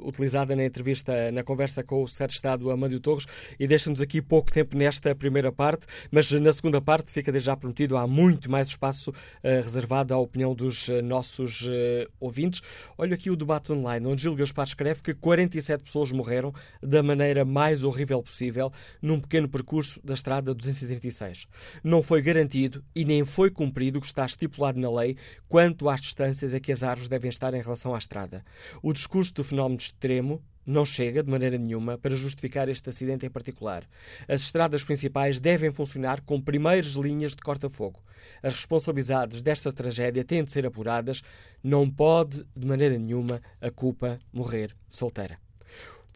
utilizada 0.00 0.56
na 0.56 0.64
entrevista, 0.64 1.30
na 1.30 1.42
conversa 1.42 1.84
com 1.84 2.02
o 2.02 2.06
Secretário 2.06 2.30
de 2.30 2.34
Estado, 2.36 2.70
Amandio 2.70 3.00
Torres, 3.00 3.26
e 3.60 3.66
deixa-nos 3.66 4.00
aqui 4.00 4.22
pouco 4.22 4.50
tempo 4.50 4.76
nesta 4.76 5.14
primeira 5.14 5.52
parte, 5.52 5.86
mas 6.10 6.30
na 6.32 6.52
segunda 6.52 6.80
parte, 6.80 7.12
fica 7.12 7.30
desde 7.30 7.46
já 7.46 7.56
prometido, 7.56 7.96
há 7.96 8.06
muito 8.06 8.50
mais 8.50 8.68
espaço 8.68 9.12
reservado 9.42 10.12
à 10.12 10.18
opinião 10.18 10.54
dos 10.56 10.88
eh, 10.88 11.02
nossos 11.02 11.62
uh, 11.62 12.10
ouvintes. 12.18 12.62
Olha 12.96 13.14
aqui 13.14 13.30
o 13.30 13.36
debate 13.36 13.70
online, 13.70 14.06
onde 14.06 14.22
Gil 14.22 14.34
Gaspar 14.34 14.66
escreve 14.66 15.02
que 15.02 15.14
47 15.14 15.84
pessoas 15.84 16.10
morreram 16.10 16.52
da 16.82 17.02
maneira 17.02 17.44
mais 17.44 17.84
horrível 17.84 18.22
possível 18.22 18.72
num 19.00 19.20
pequeno 19.20 19.48
percurso 19.48 20.00
da 20.02 20.14
estrada 20.14 20.54
236. 20.54 21.46
Não 21.84 22.02
foi 22.02 22.22
garantido 22.22 22.82
e 22.94 23.04
nem 23.04 23.24
foi 23.24 23.50
cumprido 23.50 23.98
o 23.98 24.00
que 24.00 24.08
está 24.08 24.24
estipulado 24.24 24.80
na 24.80 24.90
lei 24.90 25.16
quanto 25.48 25.88
às 25.88 26.00
distâncias 26.00 26.54
a 26.54 26.60
que 26.60 26.72
as 26.72 26.82
árvores 26.82 27.08
devem 27.08 27.28
estar 27.28 27.52
em 27.54 27.62
relação 27.62 27.94
à 27.94 27.98
estrada. 27.98 28.44
O 28.82 28.92
discurso 28.92 29.34
do 29.34 29.44
fenómeno 29.44 29.80
extremo 29.80 30.42
não 30.66 30.84
chega, 30.84 31.22
de 31.22 31.30
maneira 31.30 31.56
nenhuma, 31.56 31.96
para 31.96 32.16
justificar 32.16 32.68
este 32.68 32.90
acidente 32.90 33.24
em 33.24 33.30
particular. 33.30 33.84
As 34.26 34.42
estradas 34.42 34.84
principais 34.84 35.38
devem 35.38 35.70
funcionar 35.72 36.20
com 36.22 36.40
primeiras 36.40 36.94
linhas 36.94 37.32
de 37.32 37.42
corta-fogo. 37.42 38.02
As 38.42 38.54
responsabilidades 38.54 39.42
desta 39.42 39.72
tragédia 39.72 40.24
têm 40.24 40.42
de 40.42 40.50
ser 40.50 40.66
apuradas. 40.66 41.22
Não 41.62 41.88
pode, 41.88 42.44
de 42.56 42.66
maneira 42.66 42.98
nenhuma, 42.98 43.40
a 43.60 43.70
culpa 43.70 44.18
morrer 44.32 44.74
solteira. 44.88 45.45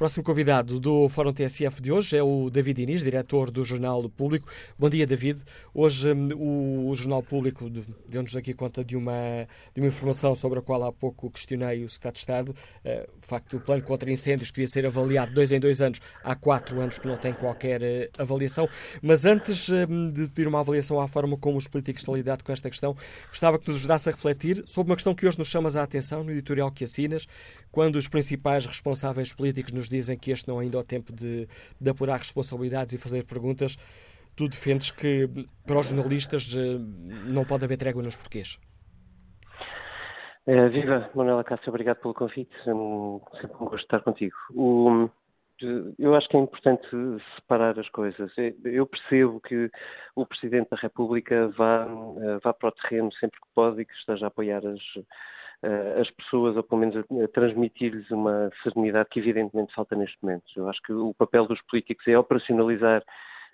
Próximo 0.00 0.24
convidado 0.24 0.80
do 0.80 1.10
Fórum 1.10 1.30
TSF 1.30 1.82
de 1.82 1.92
hoje 1.92 2.16
é 2.16 2.22
o 2.22 2.48
David 2.48 2.80
Inês, 2.80 3.04
diretor 3.04 3.50
do 3.50 3.62
Jornal 3.62 4.08
Público. 4.08 4.50
Bom 4.78 4.88
dia, 4.88 5.06
David. 5.06 5.42
Hoje 5.74 6.14
um, 6.14 6.88
o, 6.88 6.94
Jornal 6.94 7.22
Público 7.22 7.68
deu-nos 8.08 8.34
aqui 8.34 8.54
conta 8.54 8.82
de 8.82 8.96
uma, 8.96 9.46
de 9.74 9.80
uma 9.82 9.88
informação 9.88 10.34
sobre 10.34 10.58
a 10.58 10.62
qual 10.62 10.84
há 10.84 10.90
pouco 10.90 11.30
questionei 11.30 11.84
o 11.84 11.88
Secretário 11.90 12.14
de 12.14 12.18
Estado. 12.18 12.48
Uh, 12.82 13.10
o 13.22 13.26
facto 13.26 13.58
do 13.58 13.60
plano 13.62 13.82
contra 13.82 14.10
incêndios 14.10 14.50
que 14.50 14.54
devia 14.54 14.68
ser 14.68 14.86
avaliado 14.86 15.34
dois 15.34 15.52
em 15.52 15.60
dois 15.60 15.82
anos, 15.82 16.00
há 16.24 16.34
quatro 16.34 16.80
anos 16.80 16.98
que 16.98 17.06
não 17.06 17.18
tem 17.18 17.34
qualquer 17.34 17.82
uh, 17.82 18.22
avaliação. 18.22 18.66
Mas 19.02 19.26
antes 19.26 19.68
uh, 19.68 19.86
de 20.14 20.28
pedir 20.28 20.48
uma 20.48 20.60
avaliação 20.60 20.98
à 20.98 21.06
forma 21.06 21.36
como 21.36 21.58
os 21.58 21.68
políticos 21.68 22.04
têm 22.04 22.14
lidado 22.14 22.42
com 22.42 22.50
esta 22.50 22.70
questão, 22.70 22.96
gostava 23.28 23.58
que 23.58 23.68
nos 23.68 23.76
ajudasse 23.76 24.08
a 24.08 24.12
refletir 24.12 24.64
sobre 24.66 24.92
uma 24.92 24.96
questão 24.96 25.14
que 25.14 25.26
hoje 25.26 25.38
nos 25.38 25.48
chamas 25.48 25.76
a 25.76 25.82
atenção 25.82 26.24
no 26.24 26.30
editorial 26.30 26.72
que 26.72 26.84
assinas, 26.84 27.26
quando 27.70 27.96
os 27.96 28.08
principais 28.08 28.66
responsáveis 28.66 29.32
políticos 29.32 29.72
nos 29.72 29.88
dizem 29.88 30.18
que 30.18 30.30
este 30.30 30.48
não 30.48 30.60
é 30.60 30.64
ainda 30.64 30.78
o 30.78 30.84
tempo 30.84 31.12
de, 31.12 31.48
de 31.80 31.90
apurar 31.90 32.18
responsabilidades 32.18 32.92
e 32.94 32.98
fazer 32.98 33.24
perguntas, 33.24 33.76
tu 34.36 34.48
defendes 34.48 34.90
que 34.90 35.28
para 35.66 35.78
os 35.78 35.86
jornalistas 35.86 36.54
eh, 36.56 36.78
não 37.26 37.44
pode 37.44 37.64
haver 37.64 37.76
trégua 37.76 38.02
nos 38.02 38.16
porquês. 38.16 38.58
É, 40.46 40.68
viva, 40.68 41.10
Manuela 41.14 41.44
Cássio, 41.44 41.68
obrigado 41.68 41.98
pelo 41.98 42.14
convite. 42.14 42.50
É 42.60 42.64
sempre 42.64 43.56
um 43.60 43.66
gosto 43.66 43.84
estar 43.84 44.00
contigo. 44.00 44.34
O, 44.54 45.08
eu 45.98 46.14
acho 46.14 46.28
que 46.28 46.36
é 46.36 46.40
importante 46.40 46.88
separar 47.36 47.78
as 47.78 47.88
coisas. 47.90 48.32
Eu 48.64 48.86
percebo 48.86 49.40
que 49.40 49.70
o 50.16 50.24
Presidente 50.26 50.70
da 50.70 50.76
República 50.76 51.48
vá, 51.56 51.86
eh, 51.86 52.38
vá 52.42 52.52
para 52.52 52.70
o 52.70 52.72
terreno 52.72 53.12
sempre 53.12 53.38
que 53.40 53.46
pode 53.54 53.82
e 53.82 53.84
que 53.84 53.92
esteja 53.92 54.26
a 54.26 54.28
apoiar 54.28 54.66
as, 54.66 54.80
as 56.00 56.10
pessoas, 56.12 56.56
ou 56.56 56.62
pelo 56.62 56.80
menos 56.80 56.96
a, 56.96 57.28
transmitir-lhes 57.28 58.10
uma 58.10 58.50
serenidade 58.62 59.10
que 59.10 59.20
evidentemente 59.20 59.74
falta 59.74 59.94
neste 59.94 60.16
momento. 60.22 60.44
Eu 60.56 60.68
acho 60.68 60.80
que 60.82 60.92
o 60.92 61.12
papel 61.14 61.46
dos 61.46 61.60
políticos 61.62 62.06
é 62.08 62.18
operacionalizar 62.18 63.02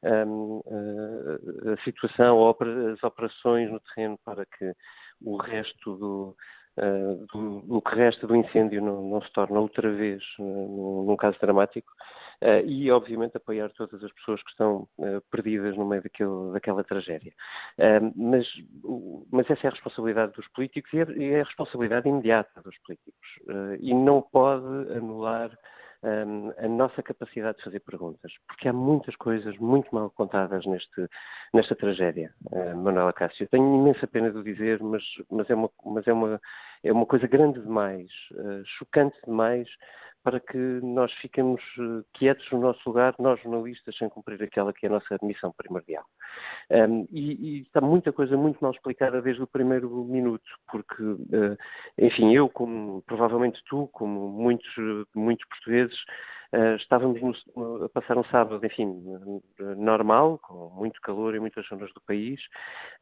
um, 0.03 0.62
uh, 0.64 1.73
a 1.73 1.83
situação, 1.83 2.49
as 2.49 3.03
operações 3.03 3.71
no 3.71 3.81
terreno 3.81 4.19
para 4.25 4.47
que 4.47 4.73
o 5.23 5.37
resto 5.37 5.97
do, 5.97 6.37
Uh, 6.79 7.25
do, 7.33 7.61
do, 7.62 7.81
que 7.81 7.95
resta 7.95 8.27
do 8.27 8.37
incêndio 8.37 8.83
não, 8.83 9.01
não, 9.01 9.23
se 9.23 9.33
torna 9.33 9.59
outra 9.59 9.90
vez 9.90 10.23
uh, 10.38 10.42
num, 10.42 11.05
num, 11.07 11.16
caso 11.16 11.38
dramático. 11.40 11.90
Uh, 12.42 12.66
e, 12.66 12.90
obviamente, 12.90 13.37
apoiar 13.37 13.70
todas 13.70 14.03
as 14.03 14.12
pessoas 14.12 14.42
que 14.42 14.51
estão 14.51 14.88
uh, 14.99 15.20
perdidas 15.31 15.77
no 15.77 15.87
meio 15.87 16.03
daquela 16.53 16.85
tragédia. 16.85 17.33
Uh, 17.79 18.12
mas, 18.16 18.46
mas 19.31 19.49
essa 19.51 19.66
é 19.66 19.68
a 19.68 19.72
responsabilidade 19.72 20.33
dos 20.33 20.46
políticos 20.49 20.92
e 20.92 20.99
é, 20.99 21.35
é 21.35 21.40
a 21.40 21.44
responsabilidade 21.44 22.09
imediata 22.09 22.61
dos 22.62 22.77
políticos. 22.79 23.27
e 23.81 23.94
não 23.94 24.22
pode 24.22 24.66
anular 24.92 25.51
um, 26.03 26.53
a 26.59 26.68
nossa 26.68 27.03
capacidade 27.03 27.59
de 27.59 27.64
fazer 27.64 27.81
perguntas, 27.81 28.33
porque 28.46 28.68
há 28.68 28.72
muitas 28.72 29.16
coisas 29.16 29.57
muito 29.59 29.92
mal 29.94 30.11
contadas 30.11 30.64
neste, 30.66 31.09
nesta 31.53 31.75
tragédia, 31.75 32.33
Manuela 32.77 33.12
Cássio. 33.12 33.49
Tenho 33.49 33.75
imensa 33.75 34.07
pena 34.07 34.31
de 34.31 34.38
o 34.38 34.44
dizer, 34.44 34.81
mas, 34.83 35.03
mas, 35.31 35.49
é, 35.51 35.55
uma, 35.55 35.70
mas 35.85 36.07
é, 36.07 36.12
uma, 36.12 36.40
é 36.85 36.92
uma 36.92 37.07
coisa 37.07 37.27
grande 37.27 37.61
demais, 37.61 38.11
chocante 38.79 39.16
demais, 39.27 39.68
para 40.27 40.41
que 40.41 40.59
nós 40.83 41.12
fiquemos 41.21 41.62
eh, 41.79 42.03
quietos 42.12 42.45
no 42.51 42.59
nosso 42.59 42.81
lugar, 42.85 43.15
nós 43.17 43.41
jornalistas, 43.41 43.97
sem 43.97 44.09
cumprir 44.09 44.43
aquela 44.43 44.73
que 44.73 44.85
é 44.85 44.89
a 44.89 44.93
nossa 44.95 45.17
missão 45.23 45.55
primordial. 45.57 46.05
Um, 46.69 47.07
e, 47.12 47.59
e, 47.59 47.62
está 47.62 47.81
muita 47.81 48.12
coisa 48.12 48.37
muito 48.37 48.59
mal 48.61 48.73
explicada 48.73 49.23
desde 49.23 49.41
o 49.41 49.47
primeiro 49.47 49.89
minuto, 50.03 50.43
porque, 50.69 51.01
uh, 51.01 51.57
enfim, 51.97 52.35
eu, 52.35 52.49
como 52.49 53.03
provavelmente 53.03 53.62
tu, 53.69 53.87
como 53.93 54.29
muitos, 54.29 54.69
muitos 55.15 55.47
portugueses, 55.49 55.97
Uh, 56.53 56.77
estávamos 56.77 57.21
no, 57.57 57.85
a 57.85 57.89
passar 57.89 58.17
um 58.17 58.25
sábado, 58.25 58.65
enfim, 58.65 59.03
normal, 59.77 60.39
com 60.39 60.71
muito 60.77 61.01
calor 61.01 61.35
em 61.35 61.41
muitas 61.41 61.67
zonas 61.67 61.93
do 61.93 62.01
país, 62.03 62.41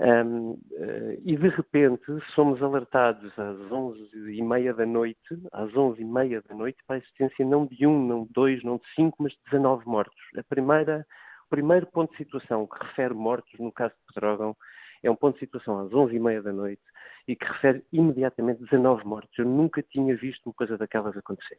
um, 0.00 0.52
uh, 0.52 1.22
e 1.24 1.36
de 1.36 1.48
repente 1.48 2.04
somos 2.34 2.62
alertados 2.62 3.38
às 3.38 3.70
onze 3.70 4.32
e 4.32 4.42
meia 4.42 4.72
da 4.72 4.86
noite, 4.86 5.18
às 5.52 5.74
onze 5.76 6.00
e 6.00 6.04
meia 6.04 6.42
da 6.48 6.54
noite, 6.54 6.78
para 6.86 6.96
a 6.96 6.98
existência 6.98 7.44
não 7.44 7.66
de 7.66 7.86
um, 7.86 8.06
não 8.06 8.24
de 8.24 8.32
dois, 8.32 8.62
não 8.64 8.78
de 8.78 8.94
cinco, 8.94 9.22
mas 9.22 9.32
de 9.32 9.38
19 9.50 9.86
mortos. 9.86 10.16
A 10.38 10.42
primeira, 10.42 11.06
o 11.46 11.50
primeiro 11.50 11.86
ponto 11.86 12.10
de 12.12 12.16
situação 12.16 12.66
que 12.66 12.82
refere 12.82 13.12
mortos 13.12 13.52
no 13.60 13.70
caso 13.70 13.92
de 13.94 14.14
Pedrógão 14.14 14.56
é 15.02 15.10
um 15.10 15.16
ponto 15.16 15.34
de 15.34 15.40
situação 15.40 15.80
às 15.80 15.92
onze 15.92 16.16
e 16.16 16.20
meia 16.20 16.42
da 16.42 16.52
noite 16.52 16.82
e 17.26 17.34
que 17.34 17.44
refere 17.44 17.82
imediatamente 17.92 18.62
19 18.62 19.04
mortes. 19.04 19.38
Eu 19.38 19.46
nunca 19.46 19.82
tinha 19.82 20.14
visto 20.16 20.46
uma 20.46 20.54
coisa 20.54 20.76
daquelas 20.76 21.16
acontecer. 21.16 21.56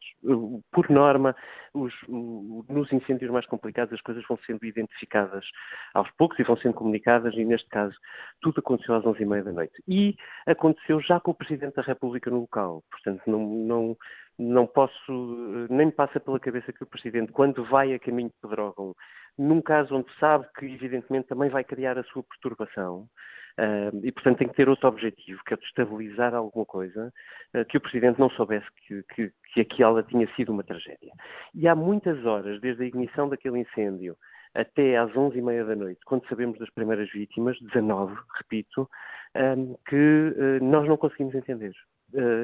Por 0.72 0.90
norma, 0.90 1.36
os, 1.74 1.94
nos 2.08 2.92
incêndios 2.92 3.32
mais 3.32 3.46
complicados 3.46 3.94
as 3.94 4.02
coisas 4.02 4.24
vão 4.28 4.38
sendo 4.46 4.64
identificadas 4.66 5.46
aos 5.94 6.10
poucos 6.12 6.38
e 6.40 6.44
vão 6.44 6.58
sendo 6.58 6.76
comunicadas 6.76 7.34
e 7.34 7.44
neste 7.44 7.68
caso 7.70 7.96
tudo 8.42 8.60
aconteceu 8.60 8.96
às 8.96 9.06
onze 9.06 9.24
e 9.24 9.26
meia 9.26 9.44
da 9.44 9.52
noite. 9.52 9.82
E 9.88 10.16
aconteceu 10.46 11.02
já 11.02 11.20
com 11.20 11.32
o 11.32 11.36
Presidente 11.36 11.76
da 11.76 11.82
República 11.82 12.30
no 12.30 12.42
local. 12.42 12.84
Portanto, 12.92 13.22
não, 13.26 13.46
não, 13.46 13.98
não 14.38 14.68
posso, 14.68 15.68
nem 15.70 15.88
me 15.88 15.92
passa 15.92 16.20
pela 16.20 16.40
cabeça 16.40 16.72
que 16.72 16.84
o 16.84 16.88
Presidente, 16.88 17.32
quando 17.32 17.64
vai 17.66 17.94
a 17.94 18.00
caminho 18.00 18.30
de 18.30 18.36
Pedrógão, 18.42 18.94
num 19.38 19.62
caso 19.62 19.96
onde 19.96 20.08
sabe 20.20 20.48
que 20.58 20.66
evidentemente 20.66 21.28
também 21.28 21.50
vai 21.50 21.64
criar 21.64 21.98
a 21.98 22.04
sua 22.04 22.24
perturbação, 22.24 23.08
Uh, 23.58 24.04
e, 24.04 24.12
portanto, 24.12 24.40
tem 24.40 24.50
que 24.50 24.56
ter 24.56 24.68
outro 24.68 24.90
objetivo, 24.90 25.42
que 25.46 25.54
é 25.54 25.58
destabilizar 25.58 26.36
alguma 26.36 26.66
coisa, 26.66 27.14
uh, 27.54 27.64
que 27.66 27.78
o 27.78 27.82
Presidente 27.82 28.20
não 28.20 28.30
soubesse 28.32 28.66
que, 28.86 29.02
que, 29.14 29.32
que 29.54 29.62
aquela 29.62 30.04
tinha 30.04 30.28
sido 30.36 30.52
uma 30.52 30.64
tragédia. 30.64 31.14
E 31.54 31.66
há 31.66 31.74
muitas 31.74 32.26
horas, 32.26 32.60
desde 32.60 32.84
a 32.84 32.86
ignição 32.86 33.30
daquele 33.30 33.60
incêndio 33.60 34.18
até 34.54 34.98
às 34.98 35.16
onze 35.16 35.38
e 35.38 35.42
meia 35.42 35.64
da 35.64 35.76
noite, 35.76 36.00
quando 36.06 36.28
sabemos 36.28 36.60
das 36.60 36.70
primeiras 36.70 37.10
vítimas, 37.12 37.58
19, 37.62 38.16
repito, 38.38 38.90
um, 39.36 39.76
que 39.88 39.96
uh, 39.96 40.64
nós 40.64 40.88
não 40.88 40.98
conseguimos 40.98 41.36
entender. 41.36 41.74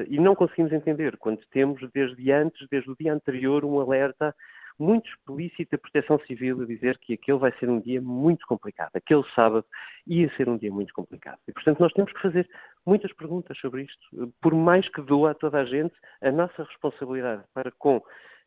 e 0.08 0.18
não 0.18 0.34
conseguimos 0.34 0.72
entender 0.72 1.16
quando 1.18 1.40
temos, 1.50 1.80
desde 1.92 2.32
antes, 2.32 2.66
desde 2.70 2.90
o 2.90 2.96
dia 2.98 3.12
anterior, 3.12 3.64
um 3.64 3.80
alerta 3.80 4.34
muito 4.78 5.08
explícita 5.08 5.76
a 5.76 5.78
Proteção 5.78 6.18
Civil 6.26 6.62
a 6.62 6.66
dizer 6.66 6.98
que 6.98 7.14
aquele 7.14 7.38
vai 7.38 7.52
ser 7.58 7.68
um 7.68 7.80
dia 7.80 8.00
muito 8.00 8.46
complicado. 8.46 8.90
Aquele 8.94 9.24
sábado 9.34 9.64
ia 10.06 10.30
ser 10.36 10.48
um 10.48 10.56
dia 10.56 10.70
muito 10.70 10.92
complicado. 10.92 11.38
E, 11.46 11.52
portanto, 11.52 11.80
nós 11.80 11.92
temos 11.92 12.12
que 12.12 12.22
fazer 12.22 12.48
muitas 12.86 13.12
perguntas 13.12 13.56
sobre 13.58 13.82
isto. 13.82 14.32
Por 14.40 14.54
mais 14.54 14.88
que 14.88 15.02
doa 15.02 15.32
a 15.32 15.34
toda 15.34 15.60
a 15.60 15.64
gente, 15.64 15.94
a 16.20 16.30
nossa 16.30 16.64
responsabilidade 16.64 17.42
para 17.54 17.70
com 17.72 18.02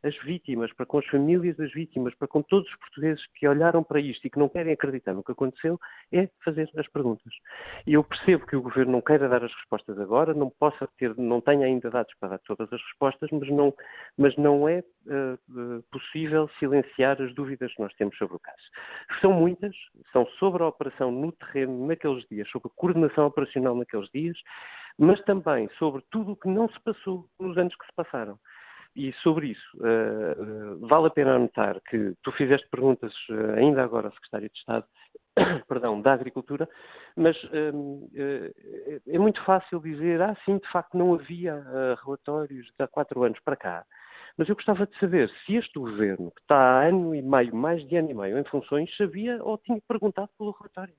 as 0.06 0.16
vítimas, 0.24 0.72
para 0.74 0.86
com 0.86 1.00
as 1.00 1.06
famílias 1.08 1.58
das 1.58 1.72
vítimas, 1.74 2.14
para 2.16 2.28
com 2.28 2.42
todos 2.44 2.70
os 2.70 2.76
portugueses 2.78 3.26
que 3.34 3.48
olharam 3.48 3.84
para 3.84 4.00
isto 4.00 4.26
e 4.26 4.30
que 4.30 4.38
não 4.38 4.48
querem 4.48 4.74
acreditar 4.74 5.14
no 5.14 5.24
que 5.24 5.32
aconteceu, 5.32 5.80
é 6.12 6.30
fazer 6.44 6.70
as 6.78 6.88
perguntas. 6.90 7.34
E 7.88 7.94
eu 7.94 8.04
percebo 8.04 8.46
que 8.46 8.56
o 8.56 8.62
Governo 8.62 8.94
não 8.94 9.02
queira 9.02 9.28
dar 9.28 9.44
as 9.44 9.54
respostas 9.54 10.00
agora, 10.00 10.34
não 10.34 10.50
possa 10.50 10.88
ter, 10.98 11.18
não 11.18 11.42
tenha 11.42 11.66
ainda 11.66 11.90
dados 11.90 12.14
para 12.20 12.30
dar 12.30 12.40
todas 12.40 12.72
as 12.72 12.82
respostas, 12.82 13.30
mas 13.32 13.50
não, 13.50 13.74
mas 14.18 14.36
não 14.38 14.70
é 14.70 14.80
uh, 14.80 15.84
possível 15.92 16.48
silenciar 16.60 17.20
as 17.22 17.34
dúvidas 17.34 17.74
que 17.74 17.82
nós 17.82 17.94
temos 17.96 18.16
sobre 18.18 18.36
o 18.36 18.40
caso. 18.40 18.64
São 19.22 19.34
muitas, 19.34 19.76
são 20.12 20.26
sobre 20.40 20.62
a 20.64 20.68
operação 20.68 21.12
no 21.12 21.32
terreno 21.32 21.88
naqueles 21.88 22.24
dias, 22.30 22.48
sobre 22.50 22.68
a 22.68 22.76
coordenação 22.80 23.26
operacional 23.26 23.76
naqueles 23.76 24.10
dias, 24.14 24.38
mas 24.98 25.22
também 25.24 25.70
sobre 25.78 26.04
tudo 26.12 26.34
o 26.34 26.36
que 26.36 26.48
não 26.48 26.70
se 26.70 26.80
passou 26.82 27.28
nos 27.40 27.58
anos 27.58 27.76
que 27.76 27.86
se 27.86 27.92
passaram. 27.96 28.40
E 28.96 29.12
sobre 29.22 29.48
isso, 29.48 29.78
uh, 29.78 30.88
vale 30.88 31.08
a 31.08 31.10
pena 31.10 31.36
anotar 31.36 31.82
que 31.82 32.16
tu 32.24 32.32
fizeste 32.32 32.66
perguntas 32.70 33.14
uh, 33.30 33.58
ainda 33.58 33.84
agora 33.84 34.08
ao 34.08 34.14
Secretário 34.14 34.50
de 34.50 34.58
Estado 34.58 34.86
perdão, 35.68 36.02
da 36.02 36.14
Agricultura, 36.14 36.70
mas 37.14 37.36
uh, 37.44 38.10
é 39.06 39.20
muito 39.20 39.44
fácil 39.44 39.82
dizer, 39.82 40.22
ah, 40.22 40.38
sim, 40.46 40.58
de 40.58 40.72
facto 40.72 40.98
não 40.98 41.14
havia 41.14 41.62
relatórios 42.06 42.68
de 42.68 42.84
há 42.84 42.88
quatro 42.88 43.22
anos 43.24 43.40
para 43.42 43.58
cá. 43.58 43.86
Mas 44.38 44.48
eu 44.48 44.56
gostava 44.56 44.88
de 44.88 44.98
saber 44.98 45.30
se 45.46 45.56
este 45.56 45.78
governo, 45.78 46.32
que 46.32 46.42
está 46.42 46.56
há 46.56 46.88
ano 46.88 47.14
e 47.14 47.22
meio, 47.22 47.54
mais 47.54 47.86
de 47.88 47.98
ano 47.98 48.12
e 48.12 48.14
meio 48.14 48.38
em 48.38 48.44
funções, 48.46 48.96
sabia 48.96 49.44
ou 49.44 49.58
tinha 49.58 49.80
perguntado 49.88 50.30
pelo 50.38 50.52
relatório. 50.52 50.94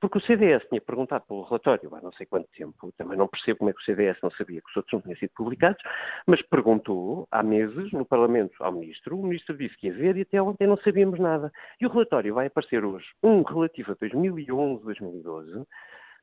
Porque 0.00 0.18
o 0.18 0.20
CDS 0.20 0.64
tinha 0.68 0.80
perguntado 0.80 1.24
pelo 1.26 1.42
relatório 1.42 1.94
há 1.94 2.00
não 2.00 2.12
sei 2.12 2.26
quanto 2.26 2.48
tempo, 2.56 2.92
também 2.96 3.18
não 3.18 3.26
percebo 3.26 3.58
como 3.58 3.70
é 3.70 3.72
que 3.72 3.80
o 3.80 3.84
CDS 3.84 4.16
não 4.22 4.30
sabia 4.30 4.60
que 4.60 4.70
os 4.70 4.76
outros 4.76 4.92
não 4.92 5.00
tinham 5.00 5.16
sido 5.16 5.30
publicados, 5.34 5.82
mas 6.26 6.40
perguntou 6.42 7.26
há 7.30 7.42
meses 7.42 7.90
no 7.92 8.04
Parlamento 8.04 8.62
ao 8.62 8.72
Ministro, 8.72 9.18
o 9.18 9.22
Ministro 9.24 9.56
disse 9.56 9.76
que 9.76 9.88
ia 9.88 9.92
ver 9.92 10.16
e 10.16 10.22
até 10.22 10.40
ontem 10.40 10.66
não 10.68 10.76
sabíamos 10.78 11.18
nada. 11.18 11.50
E 11.80 11.86
o 11.86 11.90
relatório 11.90 12.34
vai 12.34 12.46
aparecer 12.46 12.84
hoje, 12.84 13.06
um 13.22 13.42
relativo 13.42 13.92
a 13.92 13.96
2011, 13.98 14.84
2012, 14.84 15.64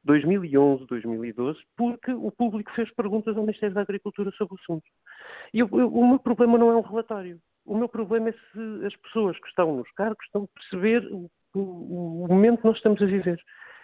2011, 0.05 0.85
2012, 0.85 1.59
porque 1.75 2.13
o 2.13 2.31
público 2.31 2.71
fez 2.75 2.89
perguntas 2.93 3.35
ao 3.35 3.43
Ministério 3.43 3.75
da 3.75 3.81
Agricultura 3.81 4.31
sobre 4.31 4.53
o 4.53 4.59
assunto. 4.61 4.85
E 5.53 5.59
eu, 5.59 5.69
eu, 5.73 5.93
o 5.93 6.07
meu 6.07 6.19
problema 6.19 6.57
não 6.57 6.71
é 6.71 6.75
um 6.75 6.81
relatório. 6.81 7.39
O 7.65 7.75
meu 7.75 7.89
problema 7.89 8.29
é 8.29 8.31
se 8.31 8.85
as 8.85 8.95
pessoas 8.97 9.37
que 9.39 9.47
estão 9.47 9.75
nos 9.75 9.91
cargos 9.93 10.23
estão 10.25 10.43
a 10.43 10.59
perceber 10.59 11.03
o, 11.11 11.29
o, 11.55 12.25
o 12.25 12.27
momento 12.27 12.59
que 12.59 12.67
nós 12.67 12.77
estamos 12.77 13.01
a 13.01 13.05
viver. 13.05 13.41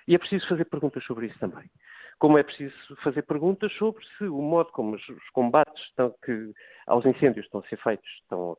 E 0.08 0.16
é 0.16 0.18
preciso 0.18 0.48
fazer 0.48 0.66
perguntas 0.66 1.04
sobre 1.06 1.28
isso 1.28 1.40
também. 1.40 1.70
Como 2.20 2.38
é 2.38 2.44
preciso 2.44 2.76
fazer 3.04 3.24
perguntas 3.24 3.72
sobre 3.74 4.04
se 4.18 4.26
o 4.26 4.42
modo 4.42 4.72
como 4.72 4.96
os, 4.96 5.30
combates 5.34 5.84
estão, 5.86 6.14
que, 6.24 6.52
aos 6.88 7.06
incêndios 7.06 7.46
estão 7.46 7.62
a 7.62 7.68
ser 7.68 7.78
feitos 7.78 8.10
estão 8.22 8.58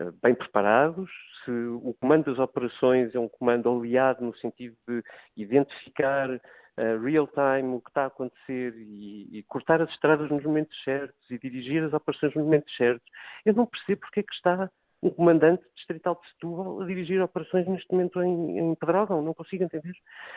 uh, 0.00 0.12
bem 0.22 0.34
preparados, 0.34 1.10
se 1.44 1.50
o 1.50 1.94
comando 2.00 2.26
das 2.26 2.38
operações 2.38 3.14
é 3.14 3.18
um 3.18 3.28
comando 3.28 3.68
aliado 3.68 4.24
no 4.24 4.36
sentido 4.36 4.76
de 4.86 5.02
identificar 5.36 6.30
uh, 6.30 7.02
real 7.02 7.28
time 7.28 7.74
o 7.74 7.80
que 7.80 7.90
está 7.90 8.04
a 8.04 8.06
acontecer 8.06 8.74
e, 8.76 9.38
e, 9.38 9.42
cortar 9.44 9.82
as 9.82 9.90
estradas 9.90 10.30
nos 10.30 10.44
momentos 10.44 10.76
certos 10.84 11.30
e 11.30 11.38
dirigir 11.38 11.82
as 11.82 11.92
operações 11.92 12.34
nos 12.34 12.44
momentos 12.44 12.74
certos. 12.76 13.06
Eu 13.44 13.54
não 13.54 13.66
percebo 13.66 14.02
porque 14.02 14.20
é 14.20 14.22
que 14.22 14.34
está 14.34 14.70
um 15.04 15.10
comandante 15.10 15.62
distrital 15.76 16.18
de 16.20 16.28
Setúbal 16.30 16.80
a 16.80 16.86
dirigir 16.86 17.20
operações 17.20 17.68
neste 17.68 17.92
momento 17.92 18.22
em, 18.22 18.58
em 18.58 18.74
Pedrógão, 18.74 19.20
não 19.20 19.34
consigo 19.34 19.62
entender. 19.62 19.92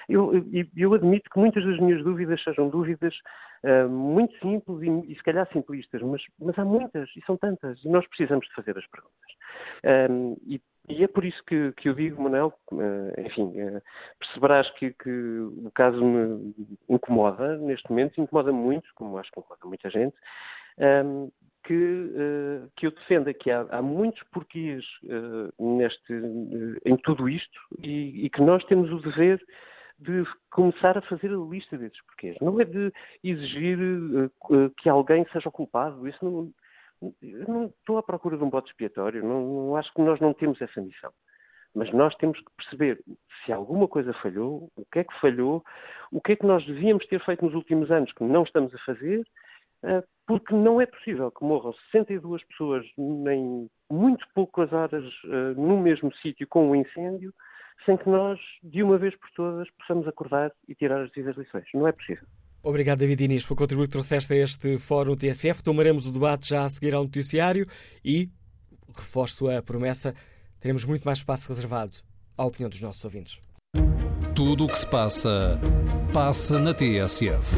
Eu, 0.09 0.35
eu, 0.51 0.65
eu, 0.75 0.93
admito 0.93 1.29
que 1.29 1.39
muitas 1.39 1.65
das 1.65 1.79
minhas 1.79 2.03
dúvidas 2.03 2.43
sejam 2.43 2.67
dúvidas 2.67 3.15
uh, 3.63 3.89
muito 3.89 4.37
simples 4.39 4.81
e, 4.81 5.13
e, 5.13 5.15
se 5.15 5.23
calhar 5.23 5.47
simplistas, 5.53 6.01
mas, 6.01 6.21
mas, 6.37 6.59
há 6.59 6.65
muitas 6.65 7.09
e 7.15 7.21
são 7.25 7.37
tantas 7.37 7.81
e 7.83 7.87
nós 7.87 8.05
precisamos 8.07 8.45
de 8.45 8.53
fazer 8.53 8.77
as 8.77 8.85
perguntas. 8.87 10.11
Um, 10.11 10.35
e, 10.45 10.61
e, 10.89 11.03
é 11.03 11.07
por 11.07 11.23
isso 11.23 11.41
que, 11.45 11.71
que 11.77 11.87
eu 11.87 11.93
digo, 11.93 12.21
Manuel, 12.21 12.53
uh, 12.73 13.21
enfim, 13.21 13.53
uh, 13.61 13.81
perceberás 14.19 14.69
que, 14.71 14.91
que, 14.91 15.09
o 15.09 15.71
caso 15.73 16.03
me 16.03 16.53
incomoda 16.89 17.57
neste 17.57 17.89
momento, 17.89 18.19
incomoda 18.19 18.51
muito, 18.51 18.89
como 18.95 19.17
acho 19.17 19.31
que 19.31 19.39
incomoda 19.39 19.65
muita 19.65 19.89
gente, 19.89 20.15
um, 20.77 21.31
que, 21.67 21.73
uh, 21.73 22.71
que 22.77 22.87
eu 22.87 22.91
defenda 22.91 23.33
que 23.33 23.51
há, 23.51 23.67
há 23.69 23.81
muitos 23.81 24.23
porquês 24.31 24.85
uh, 25.03 25.77
neste, 25.77 26.13
uh, 26.13 26.77
em 26.85 26.95
tudo 26.95 27.27
isto 27.27 27.59
e, 27.83 28.25
e, 28.25 28.29
que 28.29 28.41
nós 28.41 28.63
temos 28.65 28.89
o 28.89 29.01
dever 29.01 29.45
de 29.99 30.23
começar 30.49 30.97
a 30.97 31.01
fazer 31.01 31.29
a 31.29 31.37
lista 31.37 31.77
desses 31.77 32.01
porquês. 32.05 32.37
Não 32.39 32.61
é 32.61 32.63
de 32.63 32.93
exigir 33.21 33.77
que 34.77 34.87
alguém 34.87 35.25
seja 35.33 35.49
culpado. 35.49 36.07
Isso 36.07 36.23
não, 36.23 36.53
não 37.47 37.65
estou 37.65 37.97
à 37.97 38.03
procura 38.03 38.37
de 38.37 38.43
um 38.43 38.49
bote 38.49 38.69
expiatório. 38.69 39.23
Não, 39.23 39.41
não 39.41 39.75
acho 39.75 39.91
que 39.93 40.01
nós 40.01 40.19
não 40.19 40.35
temos 40.35 40.61
essa 40.61 40.79
missão. 40.79 41.11
Mas 41.73 41.91
nós 41.93 42.15
temos 42.17 42.39
que 42.39 42.51
perceber 42.55 43.03
se 43.43 43.51
alguma 43.51 43.87
coisa 43.87 44.13
falhou, 44.13 44.71
o 44.75 44.85
que 44.85 44.99
é 44.99 45.03
que 45.03 45.19
falhou, 45.19 45.63
o 46.11 46.21
que 46.21 46.33
é 46.33 46.35
que 46.35 46.45
nós 46.45 46.63
devíamos 46.65 47.05
ter 47.07 47.19
feito 47.25 47.43
nos 47.43 47.55
últimos 47.55 47.89
anos 47.89 48.13
que 48.13 48.23
não 48.23 48.43
estamos 48.43 48.73
a 48.75 48.79
fazer 48.85 49.21
uh, 49.21 49.25
porque 50.27 50.53
não 50.53 50.81
é 50.81 50.85
possível 50.85 51.31
que 51.31 51.43
morram 51.43 51.73
62 51.91 52.43
pessoas 52.45 52.85
em 52.97 53.69
muito 53.89 54.25
poucas 54.35 54.71
horas 54.73 55.05
uh, 55.23 55.59
no 55.59 55.79
mesmo 55.79 56.13
sítio 56.21 56.45
com 56.47 56.69
um 56.69 56.75
incêndio, 56.75 57.33
sem 57.85 57.95
que 57.95 58.09
nós, 58.09 58.37
de 58.61 58.83
uma 58.83 58.97
vez 58.97 59.15
por 59.15 59.29
todas, 59.31 59.69
possamos 59.79 60.07
acordar 60.07 60.51
e 60.67 60.75
tirar 60.75 61.01
as 61.01 61.11
devidas 61.11 61.37
lições. 61.37 61.65
Não 61.73 61.87
é 61.87 61.91
possível. 61.93 62.27
Obrigado, 62.61 62.99
David 62.99 63.23
Inês, 63.23 63.45
pelo 63.45 63.55
contributo 63.55 63.87
que 63.87 63.93
trouxeste 63.93 64.33
a 64.33 64.35
este 64.35 64.77
Fórum 64.77 65.15
TSF. 65.15 65.63
Tomaremos 65.63 66.05
o 66.05 66.11
debate 66.11 66.49
já 66.49 66.65
a 66.65 66.69
seguir 66.69 66.93
ao 66.93 67.03
noticiário 67.03 67.65
e, 68.03 68.29
reforço 68.93 69.49
a 69.49 69.61
promessa, 69.61 70.13
teremos 70.59 70.83
muito 70.83 71.03
mais 71.03 71.19
espaço 71.19 71.47
reservado 71.47 71.93
à 72.37 72.45
opinião 72.45 72.69
dos 72.69 72.81
nossos 72.81 73.05
ouvintes. 73.05 73.39
Tudo 74.35 74.65
o 74.65 74.67
que 74.67 74.77
se 74.77 74.89
passa, 74.89 75.59
passa 76.13 76.59
na 76.59 76.73
TSF. 76.73 77.55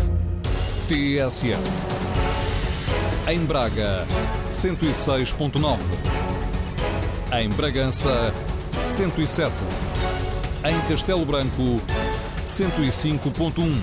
TSF. 0.87 2.08
Em 3.31 3.45
Braga, 3.45 4.07
106.9. 4.49 5.77
Em 7.31 7.47
Bragança, 7.49 8.33
107. 8.83 9.53
Em 10.63 10.91
Castelo 10.91 11.23
Branco, 11.25 11.79
105.1. 12.43 13.81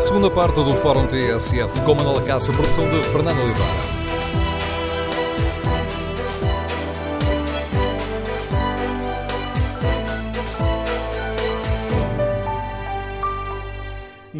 Segunda 0.00 0.28
parte 0.28 0.56
do 0.56 0.74
Fórum 0.74 1.06
TSF 1.06 1.80
com 1.82 1.94
Manuela 1.94 2.22
Cássio, 2.22 2.52
produção 2.52 2.90
de 2.90 3.00
Fernando 3.04 3.38
Oliveira. 3.38 3.93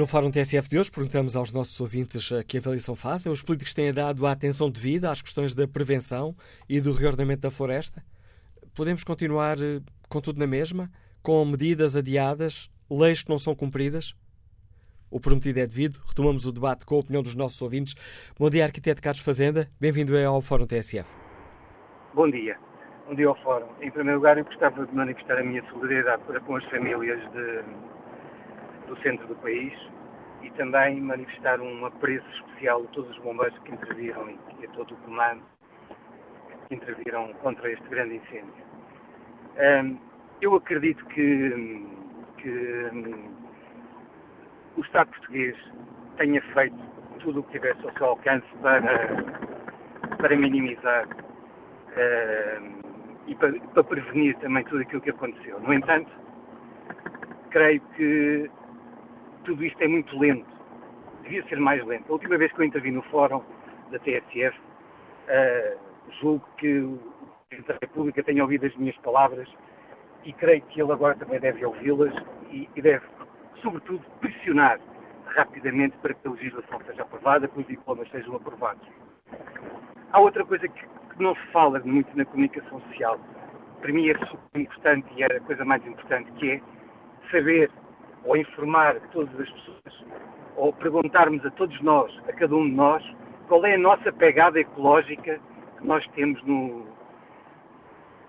No 0.05 0.09
Fórum 0.09 0.31
TSF 0.31 0.69
de 0.69 0.79
hoje, 0.79 0.91
perguntamos 0.91 1.35
aos 1.35 1.51
nossos 1.51 1.81
ouvintes 1.81 2.31
eh, 2.31 2.45
que 2.45 2.59
avaliação 2.59 2.95
fazem. 2.95 3.33
Os 3.33 3.41
políticos 3.41 3.73
têm 3.73 3.91
dado 3.91 4.27
a 4.27 4.33
atenção 4.33 4.69
devida 4.69 5.11
às 5.11 5.23
questões 5.23 5.55
da 5.55 5.67
prevenção 5.67 6.37
e 6.69 6.79
do 6.79 6.93
reordenamento 6.93 7.41
da 7.41 7.51
floresta? 7.51 8.05
Podemos 8.77 9.03
continuar 9.03 9.57
eh, 9.59 9.81
com 10.07 10.21
tudo 10.21 10.39
na 10.39 10.47
mesma? 10.47 10.91
Com 11.23 11.43
medidas 11.47 11.97
adiadas, 11.97 12.71
leis 12.91 13.23
que 13.23 13.31
não 13.31 13.39
são 13.39 13.55
cumpridas? 13.55 14.15
O 15.11 15.19
prometido 15.19 15.61
é 15.61 15.67
devido. 15.67 15.99
Retomamos 16.07 16.45
o 16.45 16.53
debate 16.53 16.85
com 16.85 16.97
a 16.97 16.99
opinião 16.99 17.23
dos 17.23 17.35
nossos 17.35 17.63
ouvintes. 17.63 17.95
Bom 18.39 18.51
dia, 18.51 18.67
arquiteto 18.67 19.01
Carlos 19.01 19.23
Fazenda. 19.23 19.71
Bem-vindo 19.81 20.15
ao 20.19 20.43
Fórum 20.43 20.67
TSF. 20.67 21.17
Bom 22.13 22.31
dia. 22.31 22.59
Bom 23.09 23.15
dia 23.15 23.29
ao 23.29 23.43
Fórum. 23.43 23.69
Em 23.81 23.91
primeiro 23.91 24.19
lugar, 24.19 24.37
eu 24.37 24.45
gostava 24.45 24.85
de 24.85 24.95
manifestar 24.95 25.39
a 25.39 25.43
minha 25.43 25.65
solidariedade 25.71 26.23
para 26.25 26.41
com 26.41 26.57
as 26.57 26.65
famílias 26.67 27.19
de, 27.33 27.63
do 28.87 29.03
centro 29.03 29.27
do 29.27 29.35
país 29.37 29.73
e 30.45 30.51
também 30.53 31.01
manifestar 31.01 31.61
um 31.61 31.87
apreço 31.87 32.29
especial 32.31 32.83
a 32.83 32.87
todos 32.89 33.11
os 33.11 33.19
bombeiros 33.19 33.59
que 33.61 33.73
interviram 33.73 34.29
e 34.61 34.67
a 34.67 34.69
todo 34.71 34.93
o 34.93 34.97
comando 34.99 35.43
que 36.69 36.75
interviram 36.75 37.33
contra 37.35 37.71
este 37.71 37.89
grande 37.89 38.17
incêndio. 38.17 38.65
Um, 39.57 39.99
eu 40.41 40.55
acredito 40.55 41.05
que, 41.07 41.87
que 42.39 42.91
o 44.77 44.81
Estado 44.83 45.09
português 45.11 45.57
tenha 46.19 46.43
feito 46.53 46.77
tudo 47.21 47.41
o 47.41 47.43
que 47.45 47.53
tivesse 47.53 47.83
ao 47.87 47.93
seu 47.95 48.07
alcance 48.07 48.47
para, 48.61 48.83
para 50.19 50.37
minimizar 50.37 51.07
uh, 51.07 52.85
e 53.27 53.35
para, 53.37 53.59
para, 53.59 53.85
prevenir 53.85 54.37
também 54.39 54.65
tudo 54.65 54.83
aquilo 54.83 55.01
que 55.01 55.11
aconteceu. 55.11 55.59
No 55.61 55.73
entanto, 55.73 56.11
creio 57.51 57.81
que 57.97 58.51
tudo 59.45 59.65
isto 59.65 59.81
é 59.83 59.89
muito 59.89 60.19
lento. 60.19 60.47
Devia 61.23 61.45
ser 61.49 61.59
mais 61.59 61.85
lento. 61.85 62.09
A 62.09 62.13
última 62.13 62.37
vez 62.37 62.53
que 62.53 62.61
eu 62.61 62.65
intervi 62.65 62.91
no 62.91 63.03
fórum 63.03 63.43
da 63.91 63.99
TSF, 63.99 64.59
uh, 64.59 65.79
julgo 66.21 66.47
que 66.59 66.79
o 66.79 66.99
Presidente 67.49 67.69
da 67.69 67.79
República 67.81 68.23
tenha 68.23 68.43
ouvido 68.43 68.67
as 68.67 68.77
minhas 68.77 68.97
palavras 68.99 69.49
e 70.25 70.33
creio 70.33 70.63
que 70.63 70.81
ele 70.81 70.93
agora 70.93 71.15
também 71.15 71.39
deve 71.41 71.65
ouvi-las 71.65 72.15
e, 72.51 72.69
e 72.75 72.83
deve 72.83 73.05
sobretudo, 73.65 74.05
pressionar 74.21 74.79
rapidamente 75.25 75.97
para 75.99 76.15
que 76.15 76.29
a 76.29 76.31
legislação 76.31 76.81
seja 76.87 77.03
aprovada, 77.03 77.49
que 77.49 77.59
os 77.59 77.67
diplomas 77.67 78.09
sejam 78.11 78.37
aprovados. 78.37 78.87
Há 80.13 80.21
outra 80.21 80.45
coisa 80.45 80.69
que, 80.69 80.81
que 80.87 81.23
não 81.23 81.35
se 81.35 81.47
fala 81.51 81.81
muito 81.81 82.15
na 82.17 82.25
comunicação 82.27 82.81
social, 82.83 83.19
para 83.81 83.93
mim 83.93 84.09
é 84.09 84.19
super 84.27 84.61
importante 84.61 85.09
e 85.17 85.23
é 85.23 85.27
a 85.27 85.41
coisa 85.41 85.65
mais 85.65 85.85
importante, 85.87 86.31
que 86.33 86.53
é 86.53 86.61
saber 87.33 87.71
ou 88.25 88.37
informar 88.37 89.01
todas 89.12 89.39
as 89.41 89.51
pessoas 89.51 90.05
ou 90.57 90.72
perguntarmos 90.72 91.45
a 91.45 91.51
todos 91.51 91.81
nós, 91.83 92.16
a 92.29 92.33
cada 92.33 92.55
um 92.55 92.68
de 92.68 92.75
nós, 92.75 93.05
qual 93.49 93.64
é 93.66 93.75
a 93.75 93.79
nossa 93.79 94.12
pegada 94.12 94.59
ecológica 94.61 95.41
que 95.79 95.87
nós 95.87 96.07
temos 96.09 96.43
no, 96.45 96.87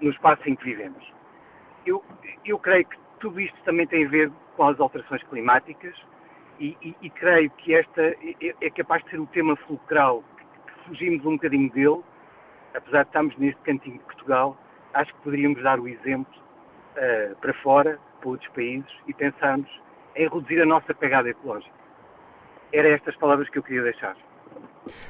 no 0.02 0.10
espaço 0.10 0.42
em 0.50 0.56
que 0.56 0.64
vivemos. 0.64 1.14
Eu, 1.86 2.04
eu 2.44 2.58
creio 2.58 2.86
que 2.86 2.98
tudo 3.20 3.40
isto 3.40 3.58
também 3.64 3.88
tem 3.88 4.06
a 4.06 4.10
ver 4.10 4.32
com 4.56 4.68
as 4.68 4.80
alterações 4.80 5.24
climáticas 5.24 5.96
e, 6.60 6.76
e, 6.82 6.96
e 7.02 7.10
creio 7.10 7.50
que 7.52 7.76
esta 7.76 8.02
é, 8.02 8.56
é, 8.62 8.70
capaz 8.72 9.04
de 9.04 9.12
ser 9.12 9.20
o 9.20 9.28
tema 9.28 9.56
fulcral, 9.56 10.24
que, 10.38 10.44
que 10.74 10.80
fugimos 10.88 11.26
um 11.26 11.34
bocadinho 11.34 11.72
dele, 11.72 12.02
apesar 12.74 13.04
de 13.04 13.10
estarmos 13.10 13.38
neste 13.38 13.62
cantinho 13.62 13.98
de 13.98 14.04
Portugal, 14.04 14.58
acho 14.94 15.14
que 15.14 15.22
poderíamos 15.22 15.62
dar 15.62 15.80
o 15.80 15.88
exemplo 15.88 16.34
uh, 16.98 17.36
para 17.38 17.54
fora, 17.56 18.00
para 18.20 18.30
outros 18.30 18.50
países, 18.54 18.92
e 19.08 19.14
pensarmos 19.14 19.70
em 20.16 20.24
reduzir 20.24 20.62
a 20.62 20.66
nossa 20.66 20.94
pegada 20.94 21.30
ecológica. 21.30 21.74
Era 22.72 22.90
estas 22.90 23.16
palavras 23.18 23.50
que 23.50 23.60
eu 23.60 23.64
queria 23.64 23.84
deixar. 23.84 24.16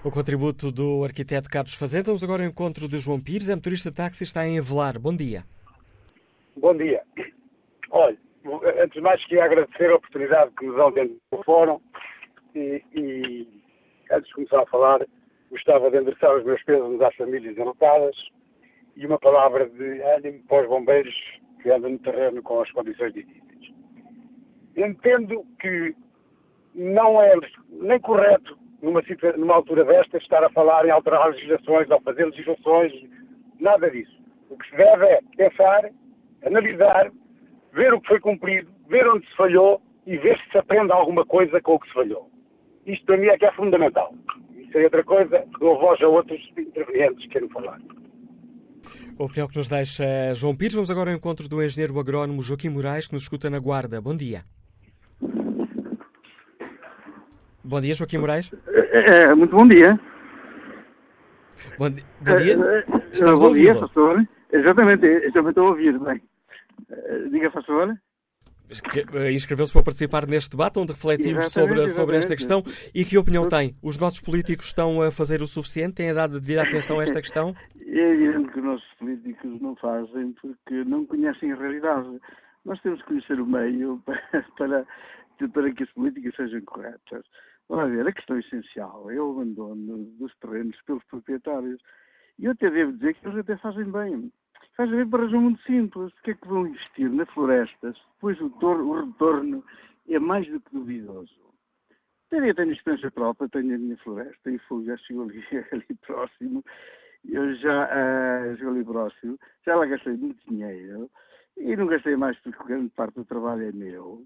O 0.04 0.12
contributo 0.12 0.72
do 0.72 1.04
arquiteto 1.04 1.50
Carlos 1.50 1.74
Fazenda. 1.74 2.06
Vamos 2.06 2.24
agora 2.24 2.44
ao 2.44 2.50
encontro 2.50 2.88
de 2.88 3.00
João 3.00 3.20
Pires, 3.20 3.50
é 3.50 3.56
motorista 3.56 3.90
de 3.90 3.98
táxi, 3.98 4.24
está 4.24 4.48
em 4.48 4.58
Avelar. 4.58 5.00
Bom 5.00 5.16
dia. 5.16 5.44
Bom 6.58 6.76
dia. 6.76 7.02
Olha, 7.92 8.18
antes 8.82 8.94
de 8.94 9.02
mais 9.02 9.24
queria 9.26 9.46
agradecer 9.46 9.90
a 9.90 9.96
oportunidade 9.96 10.52
que 10.58 10.66
nos 10.66 10.76
dão 10.76 10.92
dentro 10.92 11.18
do 11.32 11.44
fórum 11.44 11.80
e, 12.54 12.82
e, 12.94 13.48
antes 14.12 14.28
de 14.28 14.34
começar 14.36 14.62
a 14.62 14.66
falar 14.68 15.06
gostava 15.52 15.90
de 15.92 15.98
endereçar 15.98 16.36
os 16.36 16.44
meus 16.44 16.62
pesos 16.64 17.02
às 17.02 17.16
famílias 17.16 17.58
enlutadas 17.58 18.16
e 18.96 19.06
uma 19.06 19.20
palavra 19.20 19.70
de 19.70 20.02
ânimo 20.02 20.44
para 20.48 20.64
os 20.64 20.70
bombeiros 20.70 21.14
que 21.62 21.70
andam 21.70 21.92
no 21.92 22.00
terreno 22.00 22.42
com 22.42 22.62
as 22.62 22.72
condições 22.72 23.14
difíceis. 23.14 23.45
Entendo 24.76 25.46
que 25.60 25.96
não 26.74 27.22
é 27.22 27.34
nem 27.70 28.00
correto 28.00 28.58
numa, 28.82 29.02
numa 29.38 29.56
altura 29.56 29.86
desta 29.86 30.18
estar 30.18 30.44
a 30.44 30.50
falar 30.50 30.86
em 30.86 30.92
alterar 30.92 31.30
legislações 31.30 31.90
ou 31.90 32.02
fazer 32.02 32.26
legislações, 32.26 32.92
nada 33.60 33.90
disso. 33.90 34.16
O 34.50 34.58
que 34.58 34.70
se 34.70 34.76
deve 34.76 35.06
é 35.06 35.20
pensar, 35.38 35.90
analisar 36.46 37.12
ver 37.74 37.94
o 37.94 38.02
que 38.02 38.08
foi 38.08 38.20
cumprido, 38.20 38.72
ver 38.88 39.08
onde 39.08 39.28
se 39.28 39.36
falhou 39.36 39.82
e 40.06 40.18
ver 40.18 40.38
se 40.40 40.52
se 40.52 40.58
aprende 40.58 40.92
alguma 40.92 41.26
coisa 41.26 41.60
com 41.62 41.76
o 41.76 41.80
que 41.80 41.88
se 41.88 41.94
falhou. 41.94 42.30
Isto 42.86 43.06
para 43.06 43.18
mim 43.18 43.28
é 43.28 43.38
que 43.38 43.46
é 43.46 43.52
fundamental. 43.54 44.14
Isso 44.56 44.78
é 44.78 44.84
outra 44.84 45.04
coisa, 45.04 45.44
dou 45.60 45.80
voz 45.80 46.02
a 46.02 46.08
outros 46.08 46.40
intervenientes 46.58 47.24
que 47.24 47.30
queiram 47.30 47.50
falar. 47.50 47.80
A 49.18 49.24
opinião 49.24 49.48
que 49.48 49.58
nos 49.58 49.70
deixa 49.70 50.34
João 50.34 50.56
Pires. 50.56 50.74
Vamos 50.74 50.92
agora 50.92 51.10
ao 51.10 51.16
encontro 51.16 51.48
do 51.48 51.64
engenheiro 51.64 51.98
agrónomo 52.00 52.44
Joaquim 52.44 52.70
Moraes, 52.70 53.08
que 53.08 53.14
nos 53.14 53.24
escuta 53.24 53.50
na 53.50 53.60
Guarda. 53.60 54.02
Bom 54.02 54.16
dia. 54.16 54.44
Bom 57.68 57.82
dia, 57.82 57.96
Joaquim 57.96 58.20
Moraes. 58.20 58.52
É, 58.68 59.24
é 59.24 59.34
muito 59.34 59.56
bom 59.56 59.68
dia. 59.68 60.00
Bom, 61.80 61.90
bom 61.90 62.38
dia. 62.38 62.54
É, 62.54 62.78
é, 62.78 63.02
Estamos 63.12 63.42
bom 63.42 63.52
dia, 63.52 63.74
pastor. 63.74 64.28
Exatamente, 64.52 65.06
exatamente 65.08 65.50
estou 65.50 65.66
a 65.66 65.70
ouvir 65.70 65.98
bem. 65.98 66.22
Eh, 66.92 67.30
diga, 67.32 67.50
faz 67.50 67.66
favor. 67.66 67.98
Eh, 69.16 69.32
inscreveu-se 69.32 69.74
para 69.74 69.82
participar 69.82 70.28
neste 70.28 70.52
debate, 70.52 70.78
onde 70.78 70.92
refletimos 70.92 71.46
sobre, 71.46 71.90
sobre 71.90 72.18
esta 72.18 72.36
questão. 72.36 72.64
E 72.94 73.04
que 73.04 73.18
opinião 73.18 73.50
tem? 73.50 73.76
Os 73.82 73.98
nossos 73.98 74.22
políticos 74.22 74.68
estão 74.68 75.02
a 75.02 75.10
fazer 75.10 75.42
o 75.42 75.48
suficiente? 75.48 75.96
Têm 75.96 76.14
dado 76.14 76.40
devida 76.40 76.62
atenção 76.62 77.00
a 77.00 77.04
esta 77.04 77.20
questão? 77.20 77.56
É 77.88 78.12
evidente 78.12 78.52
que 78.52 78.60
os 78.60 78.66
nossos 78.66 78.94
políticos 79.00 79.62
não 79.62 79.74
fazem 79.78 80.36
porque 80.42 80.84
não 80.84 81.06
conhecem 81.06 81.54
a 81.54 81.56
realidade. 81.56 82.20
Nós 82.66 82.82
temos 82.82 83.00
que 83.02 83.08
conhecer 83.08 83.40
o 83.40 83.46
meio 83.46 84.02
para, 84.06 84.46
para, 84.58 84.86
para 85.48 85.72
que 85.72 85.84
as 85.84 85.90
políticas 85.92 86.36
sejam 86.36 86.60
corretas. 86.64 87.24
Vamos 87.70 87.92
ver, 87.92 88.08
a 88.08 88.14
questão 88.14 88.38
essencial 88.38 89.10
é 89.10 89.20
o 89.20 89.32
abandono 89.32 90.06
dos 90.20 90.36
terrenos 90.38 90.80
pelos 90.84 91.04
proprietários. 91.06 91.82
E 92.38 92.46
eu 92.46 92.52
até 92.52 92.70
devo 92.70 92.94
dizer 92.94 93.16
que 93.16 93.28
eles 93.28 93.40
até 93.40 93.58
fazem 93.58 93.86
bem 93.92 94.32
Faz 94.76 94.92
a 94.92 94.96
ver 94.96 95.08
por 95.10 95.22
razão 95.22 95.42
muito 95.42 95.62
simples. 95.64 96.14
Que 96.24 96.32
é 96.32 96.34
que 96.34 96.48
vão 96.48 96.68
investir 96.68 97.10
na 97.10 97.26
florestas? 97.28 97.98
Pois 98.20 98.40
o, 98.42 98.48
o 98.62 99.06
retorno 99.06 99.64
é 100.08 100.20
mais 100.20 100.48
do 100.50 100.60
que 100.60 100.74
duvidoso. 100.74 101.46
Eu 102.32 102.56
tenho 102.56 102.74
experiência 102.74 103.10
própria, 103.12 103.48
tenho 103.48 103.76
a 103.76 103.78
minha 103.78 103.98
floresta 103.98 104.52
e 104.52 104.60
fui, 104.60 104.84
já 104.86 104.98
chegou 104.98 105.24
ali, 105.24 105.42
ali 105.72 105.86
próximo. 106.06 106.64
Eu 107.24 107.56
já 107.56 107.88
uh, 107.88 108.70
ali 108.70 108.84
próximo, 108.84 109.40
já 109.66 109.76
lá 109.76 109.86
gastei 109.86 110.14
muito 110.14 110.46
dinheiro 110.50 111.10
e 111.58 111.76
não 111.76 111.88
gastei 111.88 112.16
mais 112.18 112.38
porque 112.40 112.62
grande 112.66 112.90
parte 112.90 113.16
do 113.16 113.26
trabalho 113.26 113.64
é 113.64 113.72
meu. 113.72 114.26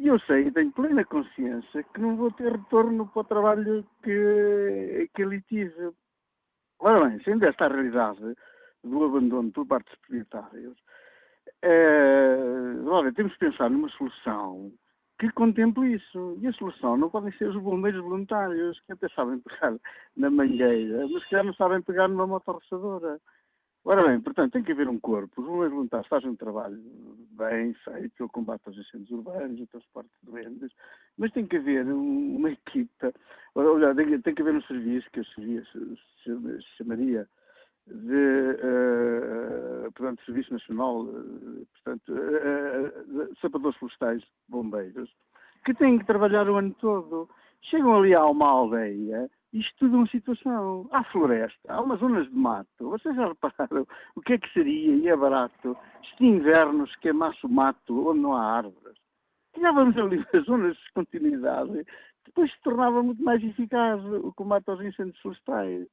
E 0.00 0.06
eu 0.06 0.18
sei, 0.20 0.48
tenho 0.52 0.70
plena 0.70 1.04
consciência 1.04 1.82
que 1.82 2.00
não 2.00 2.16
vou 2.16 2.30
ter 2.30 2.52
retorno 2.52 3.08
para 3.08 3.20
o 3.20 3.24
trabalho 3.24 3.84
que, 4.04 5.10
que 5.12 5.22
ali 5.24 5.42
tive. 5.42 5.90
Ora 6.78 7.08
bem, 7.08 7.20
sendo 7.24 7.44
esta 7.44 7.64
a 7.64 7.68
realidade 7.68 8.36
do 8.84 9.04
abandono 9.04 9.50
por 9.50 9.66
parte 9.66 9.90
dos 9.90 9.98
proprietários, 9.98 10.78
é, 11.62 12.36
olha, 12.86 13.12
temos 13.12 13.32
que 13.32 13.40
pensar 13.40 13.68
numa 13.68 13.88
solução 13.88 14.72
que 15.18 15.32
contemple 15.32 15.94
isso. 15.94 16.38
E 16.40 16.46
a 16.46 16.52
solução 16.52 16.96
não 16.96 17.10
podem 17.10 17.32
ser 17.32 17.48
os 17.48 17.60
bombeiros 17.60 18.00
voluntários, 18.00 18.80
que 18.82 18.92
até 18.92 19.08
sabem 19.08 19.40
pegar 19.40 19.76
na 20.16 20.30
mangueira, 20.30 21.08
mas 21.08 21.24
que 21.24 21.32
já 21.32 21.42
não 21.42 21.54
sabem 21.54 21.82
pegar 21.82 22.06
numa 22.06 22.24
motorroçadora. 22.24 23.20
Ora 23.84 24.06
bem, 24.06 24.20
portanto, 24.20 24.52
tem 24.52 24.62
que 24.62 24.70
haver 24.70 24.88
um 24.88 25.00
corpo. 25.00 25.40
Os 25.40 25.48
bombeiros 25.48 25.74
voluntários 25.74 26.08
fazem 26.08 26.30
um 26.30 26.36
trabalho 26.36 26.80
bem 27.38 27.72
feito, 27.84 28.24
o 28.24 28.28
combate 28.28 28.62
aos 28.66 28.76
incêndios 28.76 29.10
urbanos, 29.10 29.60
o 29.60 29.66
transporte 29.68 30.10
de 30.22 30.30
doenças, 30.30 30.72
mas 31.16 31.32
tem 31.32 31.46
que 31.46 31.56
haver 31.56 31.86
um, 31.86 32.36
uma 32.36 32.50
equipa, 32.50 33.12
olha, 33.54 33.94
tem, 33.94 34.34
que 34.34 34.42
haver 34.42 34.54
um 34.54 34.62
serviço, 34.62 35.08
que 35.12 35.22
serviço 35.34 35.96
se 36.24 36.76
chamaria 36.76 37.28
de, 37.86 38.58
uh, 39.86 39.92
portanto, 39.92 40.22
Serviço 40.24 40.52
Nacional, 40.52 41.04
uh, 41.04 41.66
portanto, 41.72 42.12
uh, 42.12 43.36
sapadores 43.40 43.78
florestais, 43.78 44.22
bombeiros, 44.48 45.10
que 45.64 45.72
têm 45.74 45.98
que 45.98 46.06
trabalhar 46.06 46.48
o 46.48 46.56
ano 46.56 46.74
todo. 46.80 47.28
Chegam 47.62 47.96
ali 47.96 48.14
a 48.14 48.24
uma 48.26 48.46
aldeia 48.46 49.30
isto 49.52 49.84
é 49.86 49.88
uma 49.88 50.06
situação. 50.08 50.88
Há 50.92 51.04
floresta, 51.04 51.72
há 51.72 51.80
umas 51.80 52.00
zonas 52.00 52.28
de 52.28 52.36
mato. 52.36 52.68
Vocês 52.90 53.14
já 53.16 53.28
repararam 53.28 53.86
o 54.14 54.20
que 54.20 54.34
é 54.34 54.38
que 54.38 54.52
seria, 54.52 54.94
e 54.94 55.08
é 55.08 55.16
barato, 55.16 55.76
este 56.02 56.24
inverno 56.24 56.86
se 56.88 56.98
queimasse 56.98 57.44
o 57.44 57.48
mato 57.48 58.10
onde 58.10 58.20
não 58.20 58.34
há 58.34 58.56
árvores? 58.56 58.96
Tirávamos 59.54 59.96
ali 59.96 60.24
as 60.34 60.44
zonas 60.44 60.76
de 60.76 60.92
continuidade, 60.92 61.86
depois 62.26 62.52
se 62.52 62.60
tornava 62.62 63.02
muito 63.02 63.22
mais 63.22 63.42
eficaz 63.42 64.04
o 64.04 64.32
combate 64.34 64.68
aos 64.68 64.80
incêndios 64.80 65.18
florestais. 65.20 65.86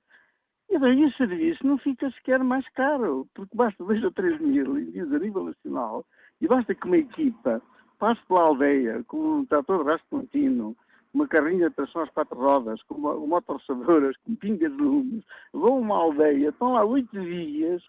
E 0.70 0.80
bem, 0.80 1.04
esse 1.04 1.16
serviço 1.16 1.66
não 1.66 1.78
fica 1.78 2.10
sequer 2.12 2.44
mais 2.44 2.68
caro, 2.70 3.28
porque 3.34 3.56
basta 3.56 3.84
2 3.84 4.04
ou 4.04 4.12
3 4.12 4.42
mil 4.42 4.78
envios 4.80 5.14
a 5.14 5.20
nível 5.20 5.46
nacional 5.46 6.06
e 6.42 6.48
basta 6.48 6.76
que 6.76 6.86
uma 6.86 6.98
equipa 6.98 7.62
passe 8.00 8.22
pela 8.28 8.42
aldeia 8.42 9.04
com 9.06 9.40
um 9.40 9.46
trator 9.46 9.86
de 9.86 10.04
contínuo, 10.10 10.76
uma 11.16 11.28
carrinha 11.28 11.70
de 11.70 11.76
tração 11.76 12.02
às 12.02 12.10
quatro 12.12 12.38
rodas, 12.38 12.84
com 12.84 12.96
uma, 12.96 13.14
uma 13.14 13.28
motorçadoras, 13.28 14.16
com 14.18 14.36
pingas 14.36 14.72
de 14.72 14.78
lumes, 14.78 15.24
vão 15.54 15.78
a 15.78 15.80
uma 15.80 15.96
aldeia, 15.96 16.50
estão 16.50 16.74
lá 16.74 16.84
oito 16.84 17.20
dias, 17.20 17.82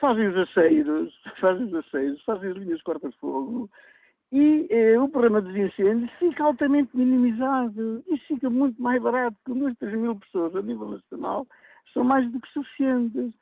fazem 0.00 0.26
os 0.28 0.36
aceiros, 0.36 1.14
fazem 1.40 1.66
os 1.66 1.74
aceiros, 1.74 2.22
fazem 2.24 2.50
as 2.50 2.56
linhas 2.56 2.78
de 2.78 2.84
corta-fogo, 2.84 3.70
e 4.30 4.66
eh, 4.70 5.00
o 5.00 5.08
problema 5.08 5.40
dos 5.40 5.56
incêndios 5.56 6.10
fica 6.18 6.44
altamente 6.44 6.94
minimizado. 6.94 8.04
Isso 8.08 8.26
fica 8.26 8.50
muito 8.50 8.80
mais 8.82 9.00
barato, 9.00 9.34
porque 9.42 9.58
duas, 9.58 9.74
três 9.78 9.94
mil 9.94 10.16
pessoas 10.16 10.54
a 10.54 10.60
nível 10.60 10.90
nacional 10.90 11.46
são 11.94 12.04
mais 12.04 12.30
do 12.30 12.38
que 12.38 12.52
suficientes. 12.52 13.32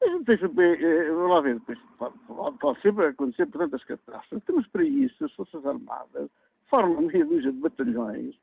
A 0.00 0.06
gente 0.06 0.26
tem 0.26 0.38
sempre, 0.38 0.84
eh, 0.84 1.10
vamos 1.10 1.30
lá 1.30 1.40
ver, 1.40 1.60
pode, 1.98 2.58
pode 2.58 2.80
sempre 2.82 3.06
acontecer, 3.06 3.46
portanto, 3.46 3.74
as 3.74 3.84
catástrofes. 3.84 4.44
Temos 4.44 4.66
para 4.68 4.84
isso 4.84 5.24
as 5.24 5.32
Forças 5.32 5.66
Armadas, 5.66 6.30
formam 6.70 7.02
meia 7.02 7.24
dúzia 7.24 7.50
de 7.50 7.58
batalhões, 7.58 8.36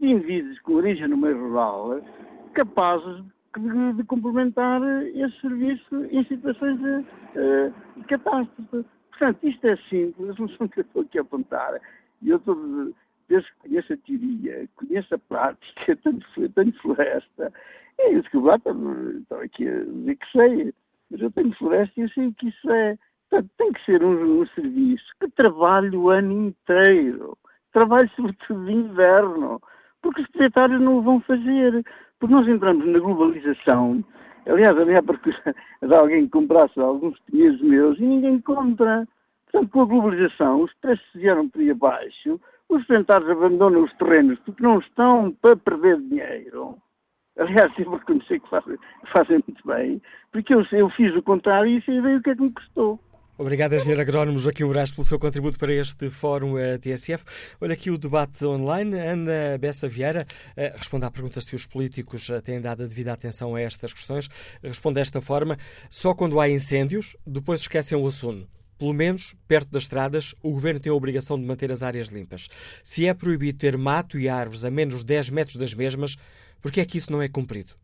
indivíduos 0.00 0.58
com 0.60 0.74
origem 0.74 1.08
no 1.08 1.16
meio 1.16 1.38
rural 1.38 2.00
capazes 2.54 3.24
de, 3.58 3.92
de 3.94 4.04
complementar 4.04 4.80
esse 5.14 5.40
serviço 5.40 6.04
em 6.10 6.24
situações 6.24 6.78
de, 6.78 6.88
uh, 6.88 7.74
de 7.96 8.04
catástrofe. 8.04 8.84
Portanto, 9.10 9.44
isto 9.44 9.66
é 9.66 9.76
simples, 9.88 10.30
a 10.30 10.34
solução 10.34 10.68
que 10.68 10.80
eu 10.80 10.82
estou 10.82 11.02
aqui 11.02 11.18
a 11.18 11.22
apontar, 11.22 11.80
e 12.20 12.30
eu 12.30 12.36
estou, 12.36 12.56
desde 13.28 13.48
que 13.52 13.68
conheço 13.68 13.92
a 13.92 13.96
teoria, 13.98 14.68
conheço 14.74 15.14
a 15.14 15.18
prática, 15.18 15.96
tenho, 16.02 16.48
tenho 16.50 16.72
floresta, 16.80 17.52
é 17.98 18.12
isso 18.12 18.28
que 18.30 18.36
eu 18.36 18.54
estou 18.54 19.38
aqui 19.38 19.68
a 19.68 19.84
dizer 19.84 20.16
que 20.16 20.32
sei, 20.32 20.74
mas 21.10 21.20
eu 21.20 21.30
tenho 21.30 21.54
floresta 21.54 21.92
e 21.96 22.02
eu 22.02 22.08
sei 22.08 22.32
que 22.32 22.48
isso 22.48 22.70
é. 22.70 22.98
Portanto, 23.30 23.50
tem 23.56 23.72
que 23.72 23.84
ser 23.84 24.02
um, 24.02 24.40
um 24.40 24.46
serviço 24.48 25.06
que 25.20 25.28
trabalhe 25.30 25.96
o 25.96 26.10
ano 26.10 26.32
inteiro, 26.48 27.38
trabalhe 27.72 28.10
sobretudo 28.16 28.64
de 28.64 28.72
inverno, 28.72 29.60
porque 30.04 30.20
os 30.20 30.28
proprietários 30.28 30.80
não 30.82 30.98
o 30.98 31.02
vão 31.02 31.20
fazer. 31.20 31.82
Porque 32.20 32.34
nós 32.34 32.46
entramos 32.46 32.86
na 32.86 32.98
globalização. 32.98 34.04
Aliás, 34.46 34.78
a 34.78 34.84
minha 34.84 35.02
procura 35.02 35.56
de 35.82 35.94
alguém 35.94 36.26
que 36.26 36.30
comprasse 36.30 36.78
alguns 36.78 37.18
dinheiros 37.30 37.60
meus 37.62 37.98
e 37.98 38.02
ninguém 38.02 38.38
compra. 38.42 39.08
Portanto, 39.50 39.70
com 39.72 39.80
a 39.80 39.84
globalização, 39.86 40.62
os 40.62 40.74
preços 40.74 41.06
vieram 41.14 41.48
por 41.48 41.60
aí 41.60 41.70
abaixo, 41.70 42.38
os 42.68 42.84
proprietários 42.84 43.30
abandonam 43.30 43.84
os 43.84 43.92
terrenos 43.94 44.38
porque 44.40 44.62
não 44.62 44.78
estão 44.78 45.32
para 45.40 45.56
perder 45.56 45.98
dinheiro. 46.00 46.76
Aliás, 47.38 47.72
devo 47.78 47.96
reconhecer 47.96 48.40
que 48.40 48.50
fazem, 48.50 48.76
fazem 49.10 49.42
muito 49.46 49.66
bem, 49.66 50.02
porque 50.32 50.54
eu, 50.54 50.66
eu 50.72 50.90
fiz 50.90 51.16
o 51.16 51.22
contrário 51.22 51.70
e 51.70 51.82
sei 51.82 52.00
bem 52.02 52.16
o 52.16 52.22
que 52.22 52.30
é 52.30 52.36
que 52.36 52.42
me 52.42 52.52
custou. 52.52 53.00
Obrigado, 53.36 53.74
engenheiro 53.74 54.00
agrónomo 54.00 54.38
Joaquim 54.38 54.62
Moraes, 54.62 54.92
pelo 54.92 55.04
seu 55.04 55.18
contributo 55.18 55.58
para 55.58 55.72
este 55.74 56.08
Fórum 56.08 56.56
eh, 56.56 56.78
TSF. 56.78 57.24
Olha 57.60 57.74
aqui 57.74 57.90
o 57.90 57.98
debate 57.98 58.44
online. 58.44 58.96
Ana 58.96 59.58
Bessa 59.58 59.88
Vieira 59.88 60.24
eh, 60.56 60.72
responde 60.76 61.04
à 61.04 61.10
pergunta 61.10 61.40
se 61.40 61.56
os 61.56 61.66
políticos 61.66 62.30
eh, 62.30 62.40
têm 62.40 62.60
dado 62.60 62.84
a 62.84 62.86
devida 62.86 63.12
atenção 63.12 63.56
a 63.56 63.60
estas 63.60 63.92
questões. 63.92 64.30
Responde 64.62 65.00
desta 65.00 65.20
forma: 65.20 65.58
só 65.90 66.14
quando 66.14 66.38
há 66.38 66.48
incêndios, 66.48 67.16
depois 67.26 67.62
esquecem 67.62 67.98
o 67.98 68.06
assunto. 68.06 68.46
Pelo 68.78 68.94
menos, 68.94 69.34
perto 69.48 69.72
das 69.72 69.82
estradas, 69.82 70.32
o 70.40 70.52
governo 70.52 70.78
tem 70.78 70.92
a 70.92 70.94
obrigação 70.94 71.36
de 71.36 71.44
manter 71.44 71.72
as 71.72 71.82
áreas 71.82 72.10
limpas. 72.10 72.46
Se 72.84 73.04
é 73.04 73.12
proibido 73.12 73.58
ter 73.58 73.76
mato 73.76 74.16
e 74.16 74.28
árvores 74.28 74.64
a 74.64 74.70
menos 74.70 75.00
de 75.00 75.06
10 75.06 75.30
metros 75.30 75.56
das 75.56 75.74
mesmas, 75.74 76.14
por 76.62 76.70
que 76.70 76.80
é 76.80 76.84
que 76.84 76.98
isso 76.98 77.10
não 77.10 77.20
é 77.20 77.28
cumprido? 77.28 77.74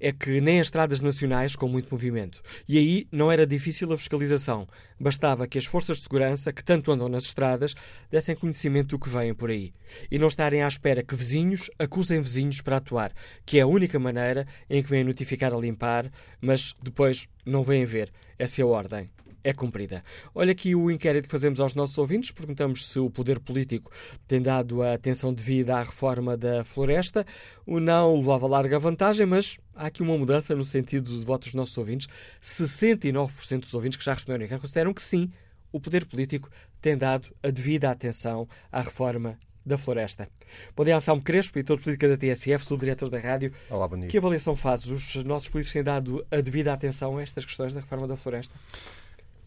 É 0.00 0.12
que 0.12 0.40
nem 0.40 0.60
as 0.60 0.66
estradas 0.66 1.00
nacionais 1.00 1.56
com 1.56 1.68
muito 1.68 1.88
movimento. 1.90 2.42
E 2.68 2.78
aí 2.78 3.06
não 3.10 3.30
era 3.30 3.46
difícil 3.46 3.92
a 3.92 3.98
fiscalização. 3.98 4.66
Bastava 4.98 5.46
que 5.46 5.58
as 5.58 5.64
forças 5.64 5.98
de 5.98 6.04
segurança, 6.04 6.52
que 6.52 6.64
tanto 6.64 6.92
andam 6.92 7.08
nas 7.08 7.24
estradas, 7.24 7.74
dessem 8.10 8.36
conhecimento 8.36 8.88
do 8.88 8.98
que 8.98 9.08
vem 9.08 9.34
por 9.34 9.50
aí. 9.50 9.72
E 10.10 10.18
não 10.18 10.28
estarem 10.28 10.62
à 10.62 10.68
espera 10.68 11.02
que 11.02 11.14
vizinhos 11.14 11.70
acusem 11.78 12.20
vizinhos 12.20 12.60
para 12.60 12.76
atuar, 12.76 13.12
que 13.44 13.58
é 13.58 13.62
a 13.62 13.66
única 13.66 13.98
maneira 13.98 14.46
em 14.68 14.82
que 14.82 14.90
vêm 14.90 15.04
notificar 15.04 15.52
a 15.52 15.58
limpar, 15.58 16.10
mas 16.40 16.74
depois 16.82 17.28
não 17.44 17.62
vêm 17.62 17.84
ver. 17.84 18.12
Essa 18.38 18.60
é 18.60 18.64
a 18.64 18.66
ordem 18.66 19.10
é 19.44 19.52
cumprida. 19.52 20.04
Olha 20.34 20.52
aqui 20.52 20.74
o 20.74 20.90
inquérito 20.90 21.24
que 21.24 21.30
fazemos 21.30 21.60
aos 21.60 21.74
nossos 21.74 21.96
ouvintes. 21.98 22.30
Perguntamos 22.30 22.88
se 22.88 22.98
o 22.98 23.10
poder 23.10 23.40
político 23.40 23.90
tem 24.26 24.40
dado 24.40 24.82
a 24.82 24.94
atenção 24.94 25.32
devida 25.32 25.76
à 25.76 25.82
reforma 25.82 26.36
da 26.36 26.64
floresta. 26.64 27.26
O 27.66 27.80
não 27.80 28.16
levava 28.16 28.46
larga 28.46 28.78
vantagem, 28.78 29.26
mas 29.26 29.58
há 29.74 29.86
aqui 29.86 30.02
uma 30.02 30.16
mudança 30.16 30.54
no 30.54 30.64
sentido 30.64 31.18
de 31.18 31.24
votos 31.24 31.48
dos 31.48 31.54
nossos 31.54 31.76
ouvintes. 31.76 32.08
69% 32.42 33.60
dos 33.60 33.74
ouvintes 33.74 33.98
que 33.98 34.04
já 34.04 34.14
responderam 34.14 34.44
inquérito 34.44 34.62
consideram 34.62 34.94
que 34.94 35.02
sim, 35.02 35.30
o 35.72 35.80
poder 35.80 36.04
político 36.04 36.50
tem 36.80 36.96
dado 36.96 37.28
a 37.42 37.50
devida 37.50 37.90
atenção 37.90 38.48
à 38.70 38.80
reforma 38.80 39.38
da 39.64 39.78
floresta. 39.78 40.28
Bom 40.76 40.84
dia, 40.84 40.96
Anselmo 40.96 41.22
Crespo, 41.22 41.58
editor 41.58 41.78
de 41.78 41.84
política 41.84 42.08
da 42.08 42.16
TSF, 42.16 42.64
subdiretor 42.64 43.08
da 43.08 43.18
rádio. 43.18 43.52
Olá, 43.70 43.86
bom 43.86 43.98
dia. 43.98 44.08
Que 44.08 44.18
avaliação 44.18 44.56
faz? 44.56 44.84
Os 44.86 45.14
nossos 45.24 45.48
políticos 45.48 45.72
têm 45.72 45.82
dado 45.82 46.26
a 46.30 46.40
devida 46.40 46.72
atenção 46.72 47.16
a 47.16 47.22
estas 47.22 47.44
questões 47.44 47.72
da 47.72 47.80
reforma 47.80 48.06
da 48.08 48.16
floresta? 48.16 48.54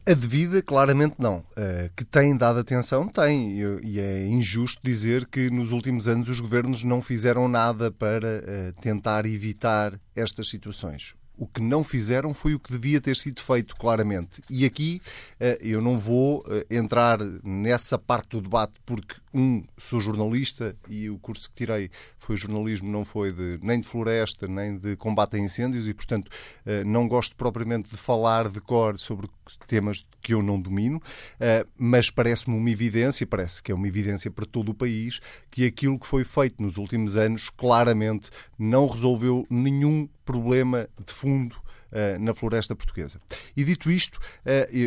A 0.07 0.13
devida, 0.13 0.61
claramente 0.61 1.15
não. 1.17 1.37
Uh, 1.37 1.89
que 1.95 2.05
tem 2.05 2.37
dado 2.37 2.59
atenção, 2.59 3.07
tem. 3.07 3.57
E 3.83 3.99
é 3.99 4.27
injusto 4.27 4.79
dizer 4.83 5.25
que 5.25 5.49
nos 5.49 5.71
últimos 5.71 6.07
anos 6.07 6.29
os 6.29 6.39
governos 6.39 6.83
não 6.83 7.01
fizeram 7.01 7.47
nada 7.47 7.91
para 7.91 8.27
uh, 8.27 8.81
tentar 8.81 9.25
evitar 9.25 9.99
estas 10.15 10.47
situações. 10.47 11.15
O 11.35 11.47
que 11.47 11.59
não 11.59 11.83
fizeram 11.83 12.35
foi 12.35 12.53
o 12.53 12.59
que 12.59 12.71
devia 12.71 13.01
ter 13.01 13.17
sido 13.17 13.41
feito, 13.41 13.75
claramente. 13.75 14.43
E 14.47 14.63
aqui 14.63 15.01
uh, 15.41 15.57
eu 15.59 15.81
não 15.81 15.97
vou 15.97 16.45
entrar 16.69 17.17
nessa 17.43 17.97
parte 17.97 18.29
do 18.29 18.41
debate, 18.41 18.73
porque 18.85 19.15
um, 19.35 19.63
sou 19.77 19.99
jornalista 19.99 20.77
e 20.87 21.09
o 21.09 21.19
curso 21.19 21.49
que 21.49 21.55
tirei 21.55 21.91
foi 22.17 22.37
jornalismo, 22.37 22.89
não 22.89 23.03
foi 23.03 23.33
de, 23.33 23.59
nem 23.61 23.81
de 23.81 23.87
floresta, 23.87 24.47
nem 24.47 24.77
de 24.77 24.95
combate 24.95 25.35
a 25.35 25.39
incêndios 25.39 25.89
e, 25.89 25.93
portanto, 25.93 26.31
eh, 26.65 26.85
não 26.85 27.05
gosto 27.05 27.35
propriamente 27.35 27.89
de 27.89 27.97
falar 27.97 28.47
de 28.49 28.61
cor 28.61 28.97
sobre 28.97 29.27
temas 29.67 30.07
que 30.21 30.33
eu 30.33 30.41
não 30.41 30.59
domino, 30.59 31.01
eh, 31.37 31.65
mas 31.77 32.09
parece-me 32.09 32.57
uma 32.57 32.69
evidência, 32.69 33.27
parece 33.27 33.61
que 33.61 33.73
é 33.73 33.75
uma 33.75 33.87
evidência 33.87 34.31
para 34.31 34.45
todo 34.45 34.69
o 34.69 34.73
país, 34.73 35.19
que 35.51 35.65
aquilo 35.65 35.99
que 35.99 36.07
foi 36.07 36.23
feito 36.23 36.63
nos 36.63 36.77
últimos 36.77 37.17
anos 37.17 37.49
claramente 37.49 38.29
não 38.57 38.87
resolveu 38.87 39.45
nenhum 39.49 40.07
problema 40.23 40.87
de 41.05 41.11
fundo 41.11 41.57
eh, 41.91 42.17
na 42.19 42.33
floresta 42.33 42.75
portuguesa. 42.75 43.21
E 43.55 43.63
dito 43.63 43.89
isto, 43.91 44.19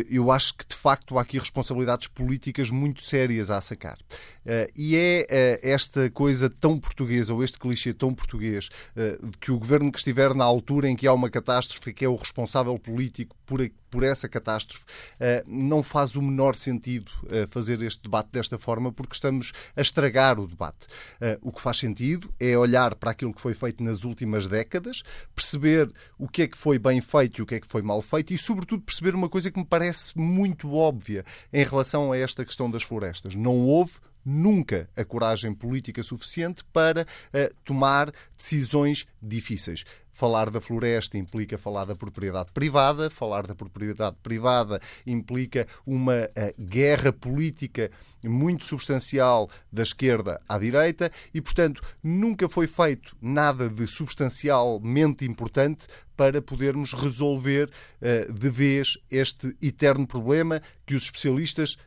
eu 0.09 0.31
acho 0.31 0.53
que 0.53 0.67
de 0.67 0.75
facto 0.75 1.17
há 1.17 1.21
aqui 1.21 1.39
responsabilidades 1.39 2.07
políticas 2.07 2.69
muito 2.69 3.01
sérias 3.01 3.49
a 3.49 3.59
sacar. 3.61 3.97
E 4.75 4.95
é 4.95 5.59
esta 5.61 6.09
coisa 6.09 6.49
tão 6.49 6.77
portuguesa, 6.77 7.33
ou 7.33 7.43
este 7.43 7.59
clichê 7.59 7.93
tão 7.93 8.13
português, 8.13 8.69
de 8.95 9.37
que 9.39 9.51
o 9.51 9.59
governo 9.59 9.91
que 9.91 9.97
estiver 9.97 10.33
na 10.33 10.43
altura 10.43 10.89
em 10.89 10.95
que 10.95 11.07
há 11.07 11.13
uma 11.13 11.29
catástrofe 11.29 11.93
que 11.93 12.05
é 12.05 12.09
o 12.09 12.15
responsável 12.15 12.77
político 12.77 13.35
por, 13.45 13.59
por 13.89 14.03
essa 14.03 14.27
catástrofe, 14.27 14.85
não 15.45 15.81
faz 15.83 16.15
o 16.15 16.21
menor 16.21 16.55
sentido 16.55 17.11
fazer 17.49 17.81
este 17.81 18.03
debate 18.03 18.29
desta 18.31 18.57
forma, 18.57 18.91
porque 18.91 19.13
estamos 19.13 19.51
a 19.75 19.81
estragar 19.81 20.39
o 20.39 20.47
debate. 20.47 20.87
O 21.41 21.51
que 21.51 21.61
faz 21.61 21.77
sentido 21.77 22.33
é 22.39 22.57
olhar 22.57 22.95
para 22.95 23.11
aquilo 23.11 23.33
que 23.33 23.41
foi 23.41 23.53
feito 23.53 23.83
nas 23.83 24.03
últimas 24.03 24.47
décadas, 24.47 25.03
perceber 25.35 25.91
o 26.17 26.27
que 26.27 26.43
é 26.43 26.47
que 26.47 26.57
foi 26.57 26.79
bem 26.79 27.01
feito 27.01 27.39
e 27.39 27.41
o 27.41 27.45
que 27.45 27.55
é 27.55 27.59
que 27.59 27.67
foi 27.67 27.81
mal 27.81 28.01
feito 28.01 28.33
e, 28.33 28.37
sobretudo, 28.37 28.83
perceber 28.83 29.15
uma 29.15 29.29
coisa 29.29 29.51
que 29.51 29.59
me 29.59 29.65
parece 29.65 30.17
muito 30.17 30.73
óbvia 30.73 31.25
em 31.51 31.63
relação 31.63 32.11
a 32.11 32.17
esta 32.17 32.45
questão 32.45 32.69
das 32.69 32.83
florestas. 32.83 33.35
Não 33.35 33.57
houve 33.57 33.93
nunca 34.25 34.89
a 34.95 35.03
coragem 35.03 35.53
política 35.53 36.03
suficiente 36.03 36.63
para 36.71 37.03
uh, 37.03 37.55
tomar 37.63 38.11
decisões 38.37 39.05
difíceis. 39.21 39.83
Falar 40.19 40.49
da 40.49 40.59
floresta 40.59 41.17
implica 41.17 41.57
falar 41.57 41.85
da 41.85 41.95
propriedade 41.95 42.51
privada, 42.51 43.09
falar 43.09 43.47
da 43.47 43.55
propriedade 43.55 44.17
privada 44.21 44.81
implica 45.07 45.65
uma 45.85 46.23
uh, 46.25 46.61
guerra 46.61 47.13
política 47.13 47.89
muito 48.21 48.65
substancial 48.65 49.49
da 49.71 49.81
esquerda 49.81 50.41
à 50.47 50.59
direita 50.59 51.09
e, 51.33 51.39
portanto, 51.39 51.81
nunca 52.03 52.49
foi 52.49 52.67
feito 52.67 53.15
nada 53.21 53.69
de 53.69 53.87
substancialmente 53.87 55.23
importante 55.23 55.87
para 56.17 56.41
podermos 56.41 56.91
resolver 56.91 57.69
uh, 58.01 58.33
de 58.33 58.49
vez 58.49 58.97
este 59.09 59.55
eterno 59.61 60.05
problema 60.05 60.61
que 60.85 60.95
os 60.95 61.03
especialistas 61.03 61.77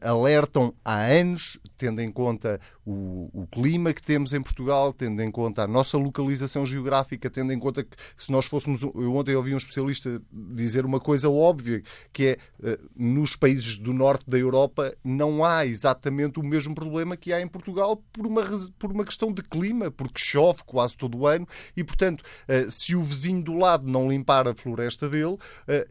alertam 0.00 0.74
há 0.84 0.98
anos, 1.02 1.58
tendo 1.76 2.00
em 2.00 2.10
conta 2.10 2.60
o, 2.84 3.28
o, 3.32 3.46
clima 3.46 3.92
que 3.92 4.02
temos 4.02 4.32
em 4.32 4.42
Portugal, 4.42 4.92
tendo 4.92 5.20
em 5.22 5.30
conta 5.30 5.62
a 5.62 5.66
nossa 5.66 5.96
localização 5.96 6.64
geográfica, 6.66 7.30
tendo 7.30 7.52
em 7.52 7.58
conta 7.58 7.82
que 7.82 7.96
se 8.16 8.30
nós 8.30 8.46
fôssemos. 8.46 8.82
Eu 8.82 9.14
ontem 9.14 9.34
ouvi 9.34 9.54
um 9.54 9.58
especialista 9.58 10.20
dizer 10.32 10.84
uma 10.84 11.00
coisa 11.00 11.28
óbvia, 11.28 11.82
que 12.12 12.26
é 12.26 12.38
uh, 12.60 12.90
nos 12.94 13.36
países 13.36 13.78
do 13.78 13.92
norte 13.92 14.28
da 14.28 14.38
Europa 14.38 14.94
não 15.04 15.44
há 15.44 15.66
exatamente 15.66 16.38
o 16.38 16.42
mesmo 16.42 16.74
problema 16.74 17.16
que 17.16 17.32
há 17.32 17.40
em 17.40 17.48
Portugal 17.48 17.96
por 18.12 18.26
uma, 18.26 18.42
por 18.78 18.92
uma 18.92 19.04
questão 19.04 19.32
de 19.32 19.42
clima, 19.42 19.90
porque 19.90 20.20
chove 20.20 20.62
quase 20.64 20.96
todo 20.96 21.18
o 21.18 21.26
ano 21.26 21.46
e, 21.76 21.82
portanto, 21.82 22.20
uh, 22.20 22.70
se 22.70 22.94
o 22.94 23.02
vizinho 23.02 23.42
do 23.42 23.54
lado 23.54 23.86
não 23.86 24.08
limpar 24.08 24.46
a 24.46 24.54
floresta 24.54 25.08
dele, 25.08 25.36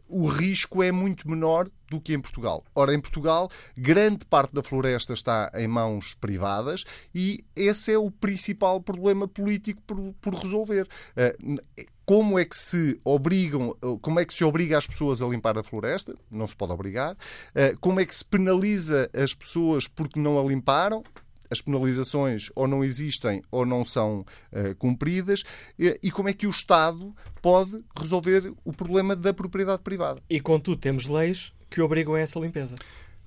o 0.08 0.26
risco 0.26 0.82
é 0.82 0.92
muito 0.92 1.28
menor 1.28 1.68
do 1.92 2.00
que 2.00 2.14
em 2.14 2.20
Portugal. 2.20 2.64
Ora, 2.74 2.94
em 2.94 3.00
Portugal, 3.00 3.50
grande 3.76 4.24
parte 4.24 4.54
da 4.54 4.62
floresta 4.62 5.12
está 5.12 5.52
em 5.54 5.68
mãos 5.68 6.14
privadas 6.14 6.84
e 7.14 7.44
esse 7.54 7.92
é 7.92 7.98
o 7.98 8.10
principal 8.10 8.80
problema 8.80 9.28
político 9.28 9.82
por, 9.86 10.14
por 10.20 10.34
resolver. 10.34 10.88
Uh, 11.14 11.92
como 12.06 12.38
é 12.38 12.44
que 12.44 12.56
se 12.56 12.98
obrigam, 13.04 13.76
como 14.00 14.18
é 14.18 14.24
que 14.24 14.34
se 14.34 14.42
obriga 14.42 14.76
as 14.76 14.86
pessoas 14.86 15.22
a 15.22 15.26
limpar 15.26 15.56
a 15.56 15.62
floresta? 15.62 16.16
Não 16.30 16.46
se 16.46 16.56
pode 16.56 16.72
obrigar. 16.72 17.12
Uh, 17.12 17.78
como 17.78 18.00
é 18.00 18.06
que 18.06 18.16
se 18.16 18.24
penaliza 18.24 19.10
as 19.14 19.34
pessoas 19.34 19.86
porque 19.86 20.18
não 20.18 20.38
a 20.38 20.42
limparam? 20.42 21.04
as 21.52 21.60
penalizações 21.60 22.50
ou 22.56 22.66
não 22.66 22.82
existem 22.82 23.42
ou 23.50 23.66
não 23.66 23.84
são 23.84 24.20
uh, 24.20 24.74
cumpridas 24.78 25.44
e 25.78 26.10
como 26.10 26.30
é 26.30 26.32
que 26.32 26.46
o 26.46 26.50
Estado 26.50 27.14
pode 27.42 27.84
resolver 27.96 28.54
o 28.64 28.72
problema 28.72 29.14
da 29.14 29.34
propriedade 29.34 29.82
privada. 29.82 30.22
E 30.30 30.40
contudo 30.40 30.78
temos 30.78 31.06
leis 31.06 31.52
que 31.72 31.80
obrigam 31.80 32.14
a 32.14 32.20
essa 32.20 32.38
limpeza. 32.38 32.76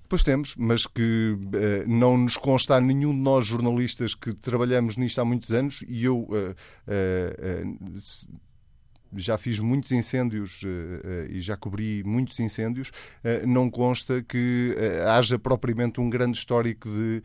Pois 0.08 0.24
temos, 0.24 0.56
mas 0.56 0.86
que 0.86 1.36
uh, 1.36 1.88
não 1.88 2.18
nos 2.18 2.38
consta 2.38 2.76
a 2.76 2.82
nenhum 2.82 3.12
de 3.12 3.20
nós 3.20 3.48
jornalistas 3.48 4.14
que 4.14 4.34
trabalhamos 4.34 4.98
nisto 4.98 5.20
há 5.20 5.26
muitos 5.26 5.52
anos 5.52 5.84
e 5.88 6.06
eu 6.06 6.20
uh, 6.20 6.56
uh, 6.88 8.06
já 9.18 9.38
fiz 9.38 9.60
muitos 9.60 9.92
incêndios 9.92 10.62
e 11.30 11.40
já 11.40 11.56
cobri 11.56 12.04
muitos 12.04 12.38
incêndios, 12.42 12.92
não 13.48 13.70
consta 13.70 14.22
que 14.22 14.76
haja 15.08 15.40
propriamente 15.40 16.02
um 16.02 16.10
grande 16.10 16.38
histórico 16.38 16.90
de, 16.90 17.24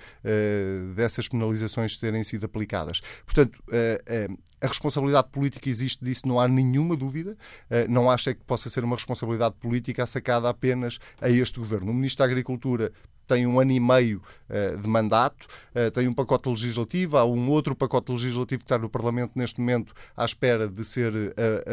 dessas 0.94 1.26
penalizações 1.26 1.96
terem 1.96 2.22
sido 2.22 2.46
aplicadas. 2.46 3.00
Portanto, 3.26 3.60
a 4.60 4.66
responsabilidade 4.66 5.28
política 5.30 5.68
existe 5.68 6.04
disso, 6.04 6.28
não 6.28 6.38
há 6.38 6.46
nenhuma 6.46 6.96
dúvida. 6.96 7.36
Eh, 7.70 7.86
não 7.88 8.10
acho 8.10 8.30
é 8.30 8.34
que 8.34 8.44
possa 8.44 8.68
ser 8.68 8.84
uma 8.84 8.96
responsabilidade 8.96 9.54
política 9.58 10.04
sacada 10.06 10.48
apenas 10.48 10.98
a 11.20 11.30
este 11.30 11.58
governo. 11.58 11.90
O 11.90 11.94
Ministro 11.94 12.24
da 12.24 12.30
Agricultura 12.30 12.92
tem 13.26 13.46
um 13.46 13.60
ano 13.60 13.70
e 13.70 13.78
meio 13.78 14.20
uh, 14.48 14.76
de 14.76 14.88
mandato, 14.88 15.46
uh, 15.72 15.88
tem 15.92 16.08
um 16.08 16.12
pacote 16.12 16.48
legislativo, 16.48 17.16
há 17.16 17.24
um 17.24 17.48
outro 17.48 17.76
pacote 17.76 18.10
legislativo 18.10 18.58
que 18.58 18.64
está 18.64 18.76
no 18.76 18.90
Parlamento 18.90 19.32
neste 19.36 19.60
momento 19.60 19.94
à 20.16 20.24
espera 20.24 20.66
de 20.66 20.84
ser 20.84 21.12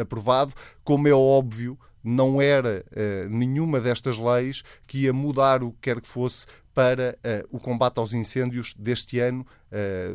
aprovado. 0.00 0.54
Como 0.84 1.08
é 1.08 1.12
óbvio, 1.12 1.76
não 2.02 2.40
era 2.40 2.84
nenhuma 3.28 3.80
destas 3.80 4.16
leis 4.16 4.62
que 4.86 4.98
ia 4.98 5.12
mudar 5.12 5.64
o 5.64 5.72
que 5.72 5.78
quer 5.82 6.00
que 6.00 6.06
fosse 6.08 6.46
para 6.72 7.18
o 7.50 7.58
combate 7.58 7.98
aos 7.98 8.14
incêndios 8.14 8.72
deste 8.78 9.18
ano, 9.18 9.44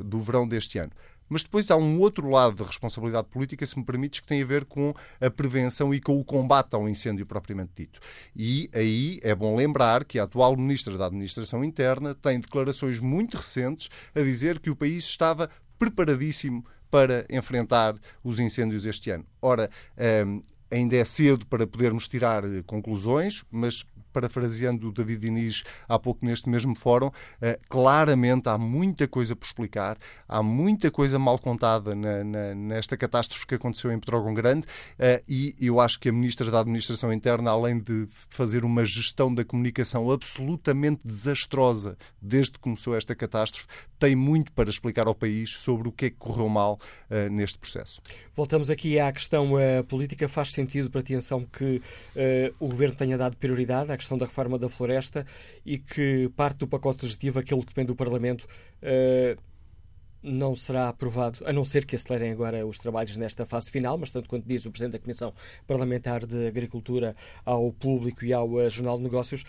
do 0.05 0.19
verão 0.19 0.47
deste 0.47 0.79
ano. 0.79 0.91
Mas 1.29 1.43
depois 1.43 1.69
há 1.71 1.75
um 1.75 1.99
outro 1.99 2.29
lado 2.29 2.55
de 2.55 2.63
responsabilidade 2.63 3.27
política, 3.27 3.65
se 3.65 3.77
me 3.77 3.85
permites, 3.85 4.19
que 4.19 4.27
tem 4.27 4.41
a 4.41 4.45
ver 4.45 4.65
com 4.65 4.93
a 5.19 5.29
prevenção 5.29 5.93
e 5.93 5.99
com 5.99 6.19
o 6.19 6.23
combate 6.23 6.73
ao 6.73 6.87
incêndio 6.87 7.25
propriamente 7.25 7.71
dito. 7.75 7.99
E 8.35 8.69
aí 8.73 9.19
é 9.23 9.33
bom 9.33 9.55
lembrar 9.55 10.03
que 10.03 10.19
a 10.19 10.23
atual 10.23 10.55
Ministra 10.55 10.97
da 10.97 11.07
Administração 11.07 11.63
Interna 11.63 12.13
tem 12.13 12.39
declarações 12.39 12.99
muito 12.99 13.37
recentes 13.37 13.89
a 14.13 14.19
dizer 14.19 14.59
que 14.59 14.69
o 14.69 14.75
país 14.75 15.03
estava 15.03 15.49
preparadíssimo 15.79 16.65
para 16.89 17.25
enfrentar 17.29 17.95
os 18.23 18.39
incêndios 18.39 18.85
este 18.85 19.09
ano. 19.09 19.25
Ora, 19.41 19.69
hum, 20.27 20.43
ainda 20.73 20.95
é 20.95 21.05
cedo 21.05 21.45
para 21.45 21.67
podermos 21.67 22.07
tirar 22.07 22.43
eh, 22.43 22.63
conclusões, 22.65 23.43
mas 23.51 23.85
parafraseando 24.13 24.87
o 24.87 24.91
David 24.91 25.21
Diniz 25.21 25.63
há 25.89 25.97
pouco 25.97 26.25
neste 26.25 26.47
mesmo 26.47 26.75
fórum, 26.75 27.09
eh, 27.41 27.59
claramente 27.67 28.47
há 28.47 28.57
muita 28.57 29.07
coisa 29.07 29.35
por 29.35 29.45
explicar, 29.45 29.97
há 30.27 30.43
muita 30.43 30.91
coisa 30.91 31.17
mal 31.17 31.39
contada 31.39 31.95
na, 31.95 32.23
na, 32.23 32.55
nesta 32.55 32.95
catástrofe 32.95 33.47
que 33.47 33.55
aconteceu 33.55 33.91
em 33.91 33.99
Petrógão 33.99 34.33
Grande 34.33 34.67
eh, 34.99 35.23
e 35.27 35.55
eu 35.59 35.79
acho 35.79 35.99
que 35.99 36.09
a 36.09 36.13
Ministra 36.13 36.49
da 36.51 36.59
Administração 36.59 37.11
Interna, 37.11 37.51
além 37.51 37.79
de 37.79 38.07
fazer 38.29 38.63
uma 38.63 38.85
gestão 38.85 39.33
da 39.33 39.43
comunicação 39.43 40.11
absolutamente 40.11 41.01
desastrosa 41.03 41.97
desde 42.21 42.53
que 42.53 42.59
começou 42.59 42.95
esta 42.95 43.15
catástrofe, 43.15 43.67
tem 44.03 44.15
muito 44.15 44.51
para 44.51 44.69
explicar 44.69 45.07
ao 45.07 45.15
país 45.15 45.57
sobre 45.57 45.87
o 45.87 45.91
que 45.91 46.05
é 46.05 46.09
que 46.09 46.17
correu 46.17 46.49
mal 46.49 46.77
uh, 47.09 47.29
neste 47.31 47.57
processo. 47.57 48.01
Voltamos 48.35 48.69
aqui 48.69 48.99
à 48.99 49.11
questão 49.11 49.53
uh, 49.53 49.83
política. 49.87 50.27
Faz 50.27 50.51
sentido 50.51 50.89
para 50.89 51.01
ti, 51.01 51.15
Anselmo, 51.15 51.47
que 51.47 51.77
uh, 51.77 52.55
o 52.59 52.67
Governo 52.67 52.95
tenha 52.95 53.17
dado 53.17 53.37
prioridade 53.37 53.91
à 53.91 53.97
questão 54.03 54.17
da 54.17 54.25
reforma 54.25 54.59
da 54.59 54.69
floresta 54.69 55.25
e 55.65 55.77
que 55.77 56.29
parte 56.35 56.59
do 56.59 56.67
pacote 56.67 57.03
legislativo, 57.03 57.39
aquele 57.39 57.61
que 57.61 57.67
depende 57.67 57.87
do 57.87 57.95
Parlamento, 57.95 58.43
uh, 58.43 59.41
não 60.21 60.55
será 60.55 60.87
aprovado, 60.87 61.39
a 61.45 61.51
não 61.51 61.65
ser 61.65 61.85
que 61.85 61.97
acelerem 61.97 62.31
agora 62.31 62.65
os 62.65 62.79
trabalhos 62.79 63.17
nesta 63.17 63.45
fase 63.45 63.69
final, 63.69 63.97
mas 63.97 64.09
tanto 64.09 64.29
quanto 64.29 64.47
diz 64.47 64.65
o 64.65 64.71
Presidente 64.71 64.93
da 64.93 64.99
Comissão 64.99 65.33
Parlamentar 65.67 66.25
de 66.25 66.47
Agricultura 66.47 67.13
ao 67.43 67.73
público 67.73 68.23
e 68.23 68.31
ao 68.31 68.49
uh, 68.49 68.69
Jornal 68.69 68.97
de 68.97 69.03
Negócios, 69.03 69.43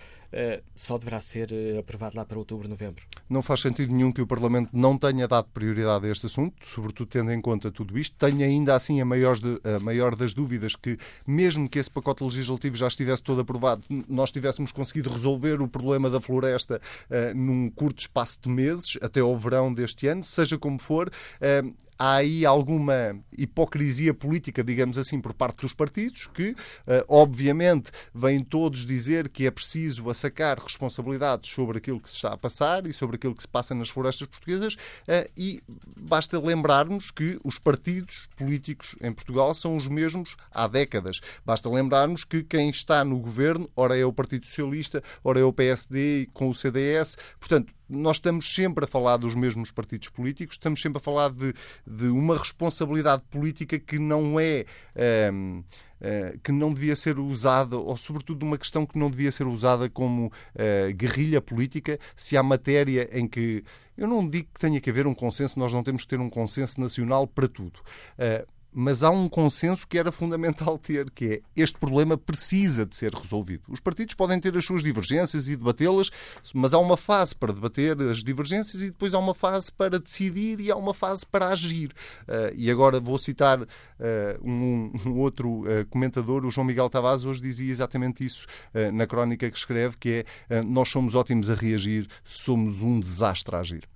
só 0.74 0.98
deverá 0.98 1.20
ser 1.20 1.50
uh, 1.52 1.78
aprovado 1.78 2.16
lá 2.16 2.24
para 2.24 2.38
outubro, 2.38 2.68
novembro. 2.68 3.04
Não 3.28 3.42
faz 3.42 3.60
sentido 3.60 3.92
nenhum 3.92 4.12
que 4.12 4.22
o 4.22 4.26
Parlamento 4.26 4.70
não 4.72 4.98
tenha 4.98 5.28
dado 5.28 5.48
prioridade 5.52 6.06
a 6.06 6.10
este 6.10 6.26
assunto, 6.26 6.54
sobretudo 6.66 7.08
tendo 7.08 7.32
em 7.32 7.40
conta 7.40 7.70
tudo 7.70 7.98
isto. 7.98 8.16
Tenho 8.16 8.42
ainda 8.42 8.74
assim 8.74 9.00
a 9.00 9.04
maior, 9.04 9.36
de, 9.36 9.60
a 9.64 9.78
maior 9.78 10.14
das 10.16 10.34
dúvidas 10.34 10.76
que, 10.76 10.98
mesmo 11.26 11.68
que 11.68 11.78
esse 11.78 11.90
pacote 11.90 12.24
legislativo 12.24 12.76
já 12.76 12.88
estivesse 12.88 13.22
todo 13.22 13.40
aprovado, 13.40 13.82
nós 14.08 14.30
tivéssemos 14.30 14.72
conseguido 14.72 15.10
resolver 15.10 15.60
o 15.60 15.68
problema 15.68 16.10
da 16.10 16.20
floresta 16.20 16.80
num 17.34 17.70
curto 17.70 18.00
espaço 18.00 18.38
de 18.42 18.48
meses, 18.48 18.98
até 19.00 19.20
ao 19.20 19.36
verão 19.36 19.72
deste 19.72 20.06
ano, 20.06 20.24
seja 20.24 20.58
como 20.58 20.78
for, 20.78 21.08
uh, 21.08 21.74
há 21.98 22.16
aí 22.16 22.44
alguma 22.44 23.18
hipocrisia 23.36 24.12
política, 24.12 24.62
digamos 24.62 24.98
assim, 24.98 25.20
por 25.20 25.32
parte 25.34 25.62
dos 25.62 25.74
partidos, 25.74 26.26
que, 26.26 26.54
eh, 26.86 27.04
obviamente, 27.08 27.90
vêm 28.14 28.40
todos 28.40 28.86
dizer 28.86 29.28
que 29.28 29.46
é 29.46 29.50
preciso 29.50 30.10
assacar 30.10 30.58
responsabilidades 30.58 31.50
sobre 31.50 31.78
aquilo 31.78 32.00
que 32.00 32.08
se 32.08 32.16
está 32.16 32.32
a 32.32 32.36
passar 32.36 32.86
e 32.86 32.92
sobre 32.92 33.16
aquilo 33.16 33.34
que 33.34 33.42
se 33.42 33.48
passa 33.48 33.74
nas 33.74 33.88
florestas 33.88 34.26
portuguesas, 34.26 34.76
eh, 35.06 35.30
e 35.36 35.62
basta 35.96 36.38
lembrarmos 36.38 37.10
que 37.10 37.38
os 37.44 37.58
partidos 37.58 38.28
políticos 38.36 38.96
em 39.00 39.12
Portugal 39.12 39.54
são 39.54 39.76
os 39.76 39.86
mesmos 39.86 40.36
há 40.50 40.66
décadas. 40.66 41.20
Basta 41.44 41.68
lembrarmos 41.68 42.24
que 42.24 42.42
quem 42.42 42.70
está 42.70 43.04
no 43.04 43.18
governo, 43.18 43.70
ora 43.76 43.96
é 43.96 44.04
o 44.04 44.12
Partido 44.12 44.46
Socialista, 44.46 45.02
ora 45.22 45.40
é 45.40 45.44
o 45.44 45.52
PSD 45.52 46.28
com 46.32 46.48
o 46.48 46.54
CDS, 46.54 47.16
portanto, 47.38 47.72
nós 47.88 48.16
estamos 48.16 48.54
sempre 48.54 48.84
a 48.84 48.88
falar 48.88 49.16
dos 49.16 49.34
mesmos 49.34 49.70
partidos 49.70 50.08
políticos, 50.08 50.56
estamos 50.56 50.80
sempre 50.80 50.98
a 50.98 51.00
falar 51.00 51.30
de 51.30 51.54
de 51.86 52.08
uma 52.08 52.36
responsabilidade 52.36 53.22
política 53.30 53.78
que 53.78 53.98
não 53.98 54.38
é. 54.38 54.64
Um, 55.32 55.62
ehm, 55.62 55.64
Uh, 55.94 56.38
que 56.40 56.52
não 56.52 56.74
devia 56.74 56.94
ser 56.94 57.18
usada, 57.18 57.78
ou 57.78 57.96
sobretudo 57.96 58.44
uma 58.44 58.58
questão 58.58 58.84
que 58.84 58.98
não 58.98 59.08
devia 59.08 59.32
ser 59.32 59.46
usada 59.46 59.88
como 59.88 60.26
uh, 60.26 60.92
guerrilha 60.94 61.40
política, 61.40 61.98
se 62.14 62.36
há 62.36 62.42
matéria 62.42 63.08
em 63.10 63.26
que. 63.26 63.64
Eu 63.96 64.06
não 64.06 64.28
digo 64.28 64.48
que 64.52 64.60
tenha 64.60 64.78
que 64.82 64.90
haver 64.90 65.06
um 65.06 65.14
consenso, 65.14 65.58
nós 65.58 65.72
não 65.72 65.82
temos 65.82 66.02
que 66.02 66.08
ter 66.08 66.20
um 66.20 66.28
consenso 66.28 66.78
nacional 66.78 67.26
para 67.26 67.48
tudo. 67.48 67.80
Uh, 68.18 68.46
mas 68.74 69.04
há 69.04 69.10
um 69.10 69.28
consenso 69.28 69.86
que 69.86 69.96
era 69.96 70.10
fundamental 70.10 70.76
ter, 70.76 71.08
que 71.10 71.26
é 71.26 71.40
este 71.54 71.78
problema 71.78 72.18
precisa 72.18 72.84
de 72.84 72.96
ser 72.96 73.14
resolvido. 73.14 73.62
Os 73.68 73.78
partidos 73.78 74.14
podem 74.14 74.40
ter 74.40 74.56
as 74.56 74.64
suas 74.64 74.82
divergências 74.82 75.46
e 75.46 75.56
debatê-las, 75.56 76.10
mas 76.52 76.74
há 76.74 76.78
uma 76.78 76.96
fase 76.96 77.34
para 77.34 77.52
debater 77.52 78.00
as 78.02 78.24
divergências 78.24 78.82
e 78.82 78.86
depois 78.86 79.14
há 79.14 79.18
uma 79.18 79.34
fase 79.34 79.70
para 79.70 80.00
decidir 80.00 80.60
e 80.60 80.70
há 80.70 80.76
uma 80.76 80.92
fase 80.92 81.24
para 81.24 81.48
agir. 81.48 81.92
Uh, 82.22 82.52
e 82.56 82.70
agora 82.70 82.98
vou 82.98 83.18
citar 83.18 83.62
uh, 83.62 83.66
um, 84.42 84.92
um, 85.06 85.20
outro 85.20 85.60
uh, 85.60 85.86
comentador, 85.88 86.44
o 86.44 86.50
João 86.50 86.66
Miguel 86.66 86.90
Tavares, 86.90 87.24
hoje 87.24 87.40
dizia 87.40 87.70
exatamente 87.70 88.24
isso 88.24 88.46
na 88.92 89.06
crónica 89.06 89.50
que 89.50 89.56
escreve, 89.56 89.96
que 89.96 90.24
é 90.50 90.62
nós 90.62 90.88
somos 90.88 91.14
ótimos 91.14 91.50
a 91.50 91.54
reagir, 91.54 92.08
somos 92.24 92.82
um 92.82 92.98
desastre 92.98 93.54
a 93.54 93.60
agir. 93.60 93.93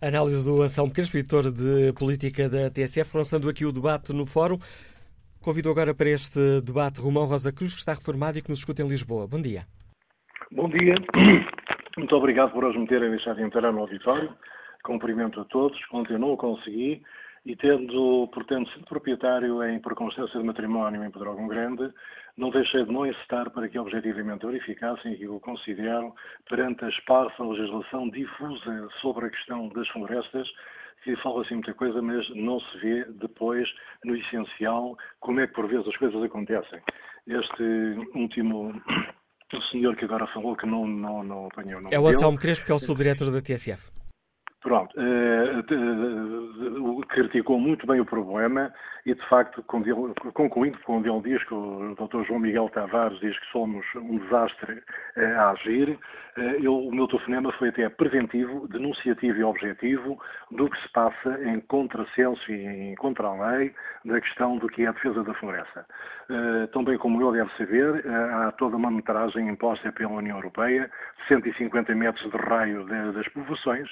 Análise 0.00 0.44
do 0.44 0.62
Anselmo 0.62 0.90
Pequeno, 0.90 1.06
escritor 1.06 1.50
de 1.50 1.92
política 1.92 2.48
da 2.48 2.70
TSF, 2.70 3.16
lançando 3.16 3.48
aqui 3.48 3.64
o 3.64 3.72
debate 3.72 4.12
no 4.12 4.26
fórum. 4.26 4.58
Convido 5.40 5.70
agora 5.70 5.94
para 5.94 6.10
este 6.10 6.60
debate 6.60 7.00
Romão 7.00 7.24
Rosa 7.24 7.52
Cruz, 7.52 7.72
que 7.72 7.78
está 7.78 7.94
reformado 7.94 8.38
e 8.38 8.42
que 8.42 8.50
nos 8.50 8.58
escuta 8.58 8.82
em 8.82 8.88
Lisboa. 8.88 9.26
Bom 9.26 9.40
dia. 9.40 9.66
Bom 10.52 10.68
dia. 10.68 10.94
Muito 11.96 12.14
obrigado 12.14 12.52
por 12.52 12.64
hoje 12.64 12.78
me 12.78 12.86
terem 12.86 13.10
deixado 13.10 13.40
entrar 13.40 13.72
no 13.72 13.80
auditório. 13.80 14.30
Cumprimento 14.84 15.40
a 15.40 15.44
todos. 15.44 15.78
Ontem 15.92 16.18
não 16.18 16.32
o 16.32 16.36
consegui 16.36 17.02
e 17.44 17.56
tendo, 17.56 18.28
portanto, 18.32 18.70
sido 18.72 18.84
proprietário 18.84 19.62
em 19.64 19.80
circunstância 19.82 20.38
de 20.38 20.46
matrimónio 20.46 21.04
em 21.04 21.10
Pedrógão 21.10 21.48
Grande, 21.48 21.90
não 22.36 22.50
deixei 22.50 22.84
de 22.84 22.92
não 22.92 23.06
incitar 23.06 23.50
para 23.50 23.68
que 23.68 23.78
objetivamente 23.78 24.46
verificassem 24.46 25.14
e 25.18 25.26
o 25.26 25.40
considero 25.40 26.14
perante 26.48 26.84
a 26.84 26.88
esparsa 26.88 27.42
legislação 27.42 28.08
difusa 28.10 28.88
sobre 29.00 29.26
a 29.26 29.30
questão 29.30 29.68
das 29.68 29.88
florestas, 29.88 30.48
que 31.02 31.16
fala-se 31.16 31.54
muita 31.54 31.72
coisa, 31.72 32.02
mas 32.02 32.28
não 32.34 32.60
se 32.60 32.78
vê 32.78 33.04
depois, 33.04 33.66
no 34.04 34.14
essencial, 34.16 34.96
como 35.18 35.40
é 35.40 35.46
que 35.46 35.54
por 35.54 35.66
vezes 35.66 35.88
as 35.88 35.96
coisas 35.96 36.22
acontecem. 36.22 36.80
Este 37.26 37.62
último 38.14 38.72
senhor 39.70 39.96
que 39.96 40.04
agora 40.04 40.26
falou 40.28 40.54
que 40.56 40.66
não, 40.66 40.86
não, 40.86 41.22
não 41.22 41.46
apanhou 41.46 41.80
o 41.80 41.82
nome 41.82 41.94
É 41.94 41.98
o 41.98 42.06
Anselmo 42.06 42.38
Crespo, 42.38 42.66
que 42.66 42.72
é 42.72 42.74
o 42.74 42.78
subdiretor 42.78 43.30
da 43.30 43.40
TSF. 43.40 43.90
Pronto, 44.62 44.94
uh, 44.94 45.62
criticou 47.06 47.58
muito 47.58 47.86
bem 47.86 47.98
o 47.98 48.04
problema 48.04 48.70
e, 49.06 49.14
de 49.14 49.26
facto, 49.26 49.62
concluindo 49.62 50.78
quando 50.84 51.08
ele 51.08 51.22
diz 51.22 51.42
que 51.44 51.54
o 51.54 51.94
Dr. 51.94 52.24
João 52.26 52.40
Miguel 52.40 52.68
Tavares 52.68 53.18
diz 53.20 53.38
que 53.38 53.46
somos 53.52 53.86
um 53.96 54.18
desastre 54.18 54.82
uh, 55.16 55.38
a 55.38 55.52
agir, 55.52 55.88
uh, 56.36 56.40
eu, 56.62 56.76
o 56.76 56.94
meu 56.94 57.08
telefonema 57.08 57.50
foi 57.52 57.70
até 57.70 57.88
preventivo, 57.88 58.68
denunciativo 58.68 59.38
e 59.38 59.44
objetivo 59.44 60.20
do 60.50 60.68
que 60.68 60.78
se 60.82 60.92
passa 60.92 61.42
em 61.42 61.58
contrassenso 61.60 62.52
e 62.52 62.92
em 62.92 62.94
contra 62.96 63.28
a 63.28 63.52
lei 63.52 63.74
da 64.04 64.20
questão 64.20 64.58
do 64.58 64.68
que 64.68 64.84
é 64.84 64.88
a 64.88 64.92
defesa 64.92 65.24
da 65.24 65.32
floresta. 65.34 65.86
Tão 66.72 66.84
bem 66.84 66.96
como 66.96 67.20
eu 67.20 67.32
deve 67.32 67.50
saber, 67.56 68.06
há 68.08 68.52
toda 68.52 68.76
uma 68.76 68.90
metragem 68.90 69.48
imposta 69.48 69.90
pela 69.90 70.12
União 70.12 70.36
Europeia, 70.36 70.88
150 71.26 71.92
metros 71.94 72.30
de 72.30 72.36
raio 72.36 72.84
das 73.12 73.26
povoações, 73.28 73.88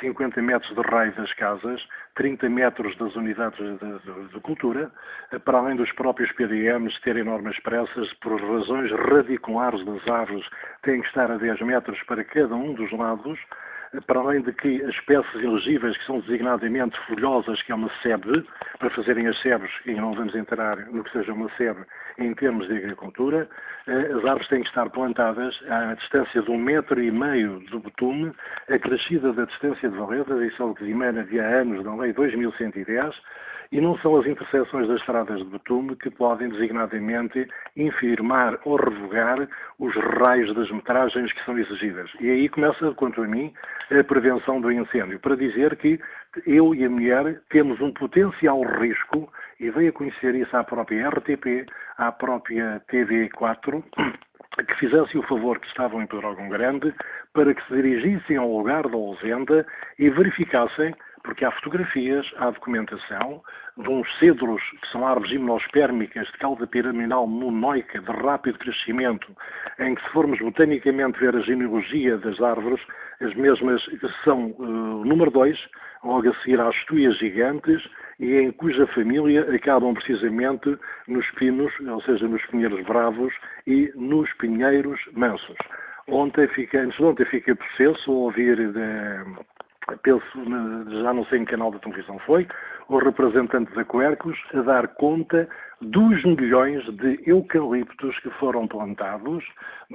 50 0.00 0.40
metros 0.40 0.74
de 0.74 0.80
raio 0.82 1.12
das 1.14 1.32
casas, 1.34 1.80
30 2.14 2.48
metros 2.48 2.96
das 2.98 3.14
unidades 3.16 3.58
de, 3.58 4.28
de, 4.28 4.40
cultura, 4.40 4.90
para 5.44 5.58
além 5.58 5.76
dos 5.76 5.90
próprios 5.92 6.30
PDMs 6.32 6.98
terem 7.02 7.24
normas 7.24 7.54
expressas 7.54 8.12
por 8.14 8.40
razões 8.40 8.90
radiculares 8.92 9.84
das 9.84 10.08
árvores, 10.08 10.46
têm 10.82 11.00
que 11.00 11.08
estar 11.08 11.30
a 11.30 11.36
10 11.36 11.60
metros 11.62 12.02
para 12.04 12.24
cada 12.24 12.54
um 12.54 12.74
dos 12.74 12.90
lados, 12.92 13.38
para 14.06 14.20
além 14.20 14.40
de 14.42 14.52
que 14.52 14.82
as 14.82 14.94
espécies 14.94 15.42
elegíveis, 15.42 15.96
que 15.96 16.06
são 16.06 16.20
designadamente 16.20 16.98
folhosas, 17.06 17.60
que 17.62 17.72
é 17.72 17.74
uma 17.74 17.90
sebe, 18.02 18.46
para 18.78 18.90
fazerem 18.90 19.26
as 19.26 19.40
sebes, 19.40 19.70
e 19.84 19.94
não 19.94 20.14
vamos 20.14 20.34
entrar 20.34 20.76
no 20.86 21.02
que 21.02 21.10
seja 21.10 21.32
uma 21.32 21.50
sebe 21.56 21.80
em 22.18 22.32
termos 22.34 22.68
de 22.68 22.76
agricultura, 22.76 23.48
eh, 23.86 24.12
as 24.16 24.24
árvores 24.24 24.48
têm 24.48 24.62
que 24.62 24.68
estar 24.68 24.88
plantadas 24.90 25.58
à 25.68 25.94
distância 25.94 26.40
de 26.42 26.50
um 26.50 26.58
metro 26.58 27.02
e 27.02 27.10
meio 27.10 27.60
do 27.70 27.80
betume, 27.80 28.32
acrescida 28.68 29.32
da 29.32 29.44
distância 29.44 29.88
de 29.88 29.96
valetas, 29.96 30.40
isso 30.40 30.62
é 30.62 30.66
o 30.66 30.74
que 30.74 30.84
dimana 30.84 31.26
há 31.28 31.60
anos 31.60 31.84
da 31.84 31.94
Lei 31.94 32.12
2110, 32.12 33.14
e 33.72 33.80
não 33.80 33.96
são 33.98 34.16
as 34.16 34.26
interseções 34.26 34.88
das 34.88 34.98
estradas 34.98 35.38
de 35.38 35.44
betume 35.44 35.94
que 35.96 36.10
podem 36.10 36.48
designadamente 36.48 37.46
infirmar 37.76 38.58
ou 38.64 38.76
revogar 38.76 39.48
os 39.78 39.94
raios 39.94 40.54
das 40.54 40.70
metragens 40.70 41.32
que 41.32 41.44
são 41.44 41.58
exigidas. 41.58 42.10
E 42.20 42.28
aí 42.30 42.48
começa, 42.48 42.92
quanto 42.94 43.22
a 43.22 43.26
mim, 43.26 43.52
a 43.90 44.02
prevenção 44.02 44.60
do 44.60 44.72
incêndio, 44.72 45.20
para 45.20 45.36
dizer 45.36 45.76
que 45.76 46.00
eu 46.46 46.74
e 46.74 46.84
a 46.84 46.90
mulher 46.90 47.40
temos 47.50 47.80
um 47.80 47.92
potencial 47.92 48.60
risco, 48.80 49.32
e 49.60 49.70
veio 49.70 49.90
a 49.90 49.92
conhecer 49.92 50.34
isso 50.34 50.56
à 50.56 50.64
própria 50.64 51.08
RTP, 51.10 51.66
à 51.98 52.10
própria 52.10 52.82
TV4, 52.90 53.84
que 54.66 54.74
fizessem 54.76 55.20
o 55.20 55.26
favor 55.26 55.58
que 55.60 55.68
estavam 55.68 56.02
em 56.02 56.06
Pedrógão 56.06 56.48
Grande 56.48 56.92
para 57.32 57.54
que 57.54 57.64
se 57.66 57.74
dirigissem 57.74 58.36
ao 58.36 58.50
lugar 58.50 58.88
da 58.88 58.96
ausenda 58.96 59.64
e 59.98 60.10
verificassem 60.10 60.94
porque 61.22 61.44
há 61.44 61.50
fotografias, 61.52 62.26
há 62.38 62.50
documentação 62.50 63.42
de 63.76 63.88
uns 63.88 64.06
cedros, 64.18 64.62
que 64.80 64.88
são 64.90 65.06
árvores 65.06 65.32
imunospérmicas 65.32 66.26
de 66.26 66.38
cauda 66.38 66.66
piramidal 66.66 67.26
monoica 67.26 68.00
de 68.00 68.10
rápido 68.10 68.58
crescimento, 68.58 69.34
em 69.78 69.94
que 69.94 70.02
se 70.02 70.08
formos 70.10 70.38
botanicamente 70.38 71.18
ver 71.18 71.36
a 71.36 71.40
genealogia 71.40 72.18
das 72.18 72.40
árvores, 72.40 72.80
as 73.20 73.34
mesmas 73.34 73.82
são 74.24 74.54
uh, 74.58 75.04
número 75.04 75.30
2, 75.30 75.58
logo 76.04 76.28
a 76.28 76.34
seguir 76.42 76.60
às 76.60 76.84
tuias 76.86 77.16
gigantes, 77.18 77.82
e 78.18 78.34
em 78.36 78.52
cuja 78.52 78.86
família 78.88 79.42
acabam 79.54 79.94
precisamente 79.94 80.78
nos 81.08 81.28
pinos, 81.32 81.72
ou 81.80 82.02
seja, 82.02 82.28
nos 82.28 82.44
pinheiros 82.46 82.84
bravos 82.84 83.32
e 83.66 83.90
nos 83.94 84.30
pinheiros 84.34 85.00
mansos. 85.12 85.56
Ontem 86.08 86.48
fica, 86.48 86.80
antes 86.80 86.96
de 86.98 87.04
ontem 87.04 87.24
fiquei 87.26 87.54
processo 87.54 88.10
a 88.10 88.14
ouvir 88.14 88.56
de, 88.56 89.44
penso, 89.98 90.24
já 91.02 91.12
não 91.12 91.24
sei 91.26 91.40
em 91.40 91.44
que 91.44 91.52
canal 91.52 91.70
da 91.70 91.78
televisão 91.78 92.18
foi, 92.20 92.46
o 92.88 92.98
representante 92.98 93.74
da 93.74 93.84
Coercos 93.84 94.38
a 94.54 94.62
dar 94.62 94.88
conta 94.88 95.48
dos 95.80 96.24
milhões 96.24 96.84
de 96.96 97.20
eucaliptos 97.26 98.18
que 98.20 98.30
foram 98.30 98.66
plantados, 98.66 99.44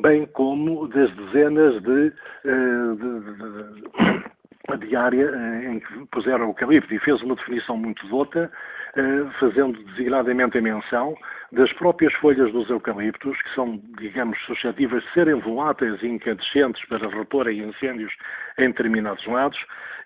bem 0.02 0.26
como 0.28 0.88
das 0.88 1.14
dezenas 1.16 1.82
de, 1.84 2.14
eh, 2.46 2.96
de, 2.96 3.20
de, 3.20 3.34
de, 3.36 4.35
de 4.74 4.96
área 4.96 5.30
eh, 5.30 5.72
em 5.72 5.80
que 5.80 6.06
puseram 6.12 6.48
eucalipto 6.48 6.94
e 6.94 7.00
fez 7.00 7.22
uma 7.22 7.36
definição 7.36 7.78
muito 7.78 8.06
dota, 8.08 8.52
eh, 8.96 9.26
fazendo 9.40 9.82
designadamente 9.84 10.58
a 10.58 10.62
menção 10.62 11.16
das 11.52 11.72
próprias 11.74 12.14
folhas 12.16 12.52
dos 12.52 12.70
eucaliptos, 12.70 13.40
que 13.42 13.54
são, 13.54 13.80
digamos, 14.00 14.38
suscetíveis 14.46 15.04
de 15.04 15.14
serem 15.14 15.36
voláteis 15.36 16.02
e 16.02 16.08
incandescentes 16.08 16.84
para 16.88 17.08
reporem 17.08 17.60
incêndios 17.60 18.12
em 18.58 18.68
determinados 18.68 19.26
lados, 19.28 19.60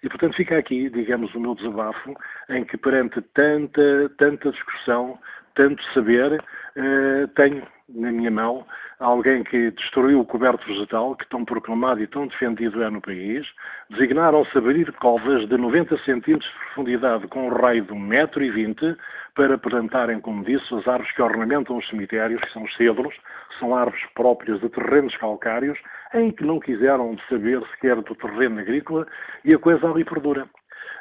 e 0.04 0.10
portanto 0.10 0.36
fica 0.36 0.58
aqui, 0.58 0.90
digamos, 0.90 1.34
o 1.34 1.40
meu 1.40 1.56
desabafo, 1.56 2.14
em 2.50 2.64
que 2.66 2.78
perante 2.78 3.22
tanta, 3.34 4.10
tanta 4.18 4.52
discussão, 4.52 5.18
tanto 5.56 5.84
saber, 5.94 6.44
eh, 6.76 7.28
tenho 7.36 7.64
na 7.90 8.12
minha 8.12 8.32
mão 8.32 8.66
alguém 9.00 9.44
que 9.44 9.72
destruiu 9.72 10.20
o 10.20 10.26
coberto 10.26 10.66
vegetal, 10.68 11.16
que 11.16 11.28
tão 11.30 11.46
proclamado 11.46 12.02
e 12.02 12.08
tão 12.08 12.28
defendido 12.28 12.84
é 12.84 12.90
no 12.90 13.02
país, 13.02 13.48
designaram-se 13.90 14.58
abrir 14.58 14.92
covas 14.94 15.48
de 15.48 15.58
90 15.58 15.98
centímetros 16.00 16.50
de 16.52 16.60
profundidade 16.60 17.28
com 17.28 17.48
um 17.48 17.54
raio 17.54 17.84
de 17.86 17.94
1,20m 17.94 18.98
para 19.36 19.58
plantarem, 19.58 20.20
como 20.20 20.44
disse, 20.44 20.74
as 20.76 20.88
árvores 20.88 21.12
que 21.14 21.22
ornamentam 21.22 21.78
os 21.78 21.88
cemitérios, 21.88 22.42
que 22.42 22.52
são 22.52 22.64
os 22.64 22.76
cedros, 22.76 23.16
são 23.58 23.74
árvores 23.74 24.04
próprias 24.14 24.60
de 24.60 24.70
terrenos 24.70 25.16
calcários, 25.18 25.80
em 26.14 26.32
que 26.32 26.44
não 26.44 26.60
quiseram 26.60 27.16
saber 27.30 27.62
sequer 27.72 27.96
do 27.96 28.16
terreno 28.16 28.60
agrícola 28.60 29.08
e 29.46 29.54
a 29.54 29.60
coisa 29.60 29.90
ali 29.90 30.04
perdura. 30.04 30.46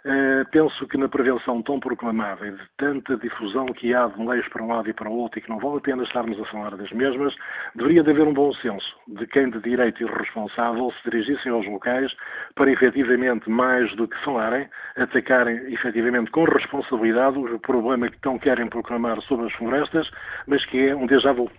Uh, 0.05 0.49
penso 0.53 0.87
que 0.87 0.97
na 0.97 1.09
prevenção 1.09 1.61
tão 1.63 1.81
proclamada 1.81 2.47
e 2.47 2.53
de 2.53 2.63
tanta 2.77 3.17
difusão 3.17 3.67
que 3.67 3.93
há 3.93 4.07
de 4.07 4.25
leis 4.25 4.47
para 4.49 4.63
um 4.63 4.69
lado 4.69 4.89
e 4.89 4.93
para 4.93 5.11
o 5.11 5.13
outro 5.13 5.39
e 5.39 5.43
que 5.43 5.49
não 5.49 5.59
vale 5.59 5.79
a 5.79 5.81
pena 5.81 6.05
estarmos 6.05 6.39
a 6.41 6.45
falar 6.47 6.77
das 6.77 6.91
mesmas, 6.93 7.35
deveria 7.75 8.05
de 8.05 8.11
haver 8.11 8.27
um 8.27 8.33
bom 8.33 8.53
senso 8.55 8.87
de 9.09 9.27
quem 9.27 9.51
de 9.51 9.61
direito 9.61 10.03
e 10.03 10.07
responsável 10.07 10.93
se 10.93 11.11
dirigissem 11.11 11.51
aos 11.51 11.67
locais 11.67 12.13
para 12.55 12.71
efetivamente, 12.71 13.51
mais 13.51 13.95
do 13.97 14.07
que 14.07 14.25
falarem, 14.25 14.69
atacarem 14.97 15.73
efetivamente 15.73 16.31
com 16.31 16.45
responsabilidade 16.45 17.37
o 17.37 17.59
problema 17.59 18.09
que 18.09 18.21
tão 18.21 18.39
querem 18.39 18.69
proclamar 18.69 19.21
sobre 19.23 19.47
as 19.47 19.53
florestas, 19.55 20.09
mas 20.47 20.65
que 20.67 20.89
é 20.89 20.95
um 20.95 21.07
déjà 21.07 21.33
vu. 21.33 21.51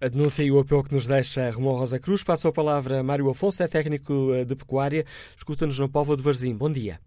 A 0.00 0.08
denúncia 0.08 0.42
e 0.42 0.50
o 0.50 0.58
apelo 0.58 0.82
que 0.82 0.92
nos 0.92 1.06
deixa 1.06 1.50
Romão 1.50 1.74
Rosa 1.74 2.00
Cruz. 2.00 2.24
Passo 2.24 2.48
a 2.48 2.52
palavra 2.52 2.98
a 2.98 3.02
Mário 3.02 3.30
Afonso, 3.30 3.62
é 3.62 3.68
técnico 3.68 4.34
eh, 4.34 4.44
de 4.44 4.56
pecuária. 4.56 5.04
Escuta-nos 5.36 5.78
no 5.78 5.88
Povo 5.88 6.16
de 6.16 6.22
Varzim. 6.22 6.56
Bom 6.56 6.70
dia. 6.70 6.98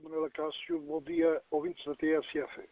Manuela 0.00 0.30
Cássio. 0.30 0.80
Bom 0.80 1.02
dia, 1.02 1.42
ouvintes 1.50 1.84
da 1.84 1.94
TSF. 1.96 2.68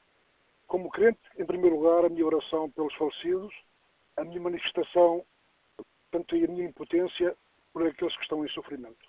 Como 0.67 0.91
crente, 0.91 1.19
em 1.39 1.45
primeiro 1.45 1.77
lugar, 1.77 2.05
a 2.05 2.09
minha 2.09 2.27
oração 2.27 2.71
pelos 2.71 2.95
falecidos, 2.95 3.53
a 4.17 4.25
minha 4.25 4.41
manifestação, 4.41 5.25
tanto 6.11 6.35
a 6.35 6.39
minha 6.39 6.69
impotência 6.69 7.37
por 7.73 7.87
aqueles 7.87 8.15
que 8.17 8.23
estão 8.23 8.45
em 8.45 8.49
sofrimento. 8.49 9.09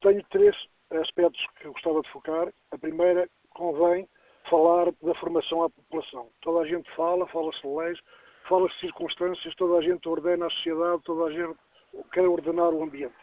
Tenho 0.00 0.22
três 0.30 0.56
aspectos 0.90 1.44
que 1.56 1.68
gostava 1.68 2.02
de 2.02 2.10
focar. 2.10 2.52
A 2.70 2.78
primeira, 2.78 3.28
convém 3.50 4.08
falar 4.48 4.92
da 5.02 5.14
formação 5.16 5.62
à 5.64 5.70
população. 5.70 6.28
Toda 6.42 6.60
a 6.60 6.68
gente 6.68 6.90
fala, 6.94 7.26
fala-se 7.28 7.60
de 7.60 7.68
leis, 7.68 7.98
fala-se 8.48 8.74
de 8.74 8.80
circunstâncias, 8.82 9.54
toda 9.56 9.78
a 9.78 9.82
gente 9.82 10.08
ordena 10.08 10.46
a 10.46 10.50
sociedade, 10.50 11.02
toda 11.02 11.24
a 11.24 11.32
gente 11.32 11.58
quer 12.12 12.26
ordenar 12.28 12.70
o 12.70 12.82
ambiente. 12.82 13.14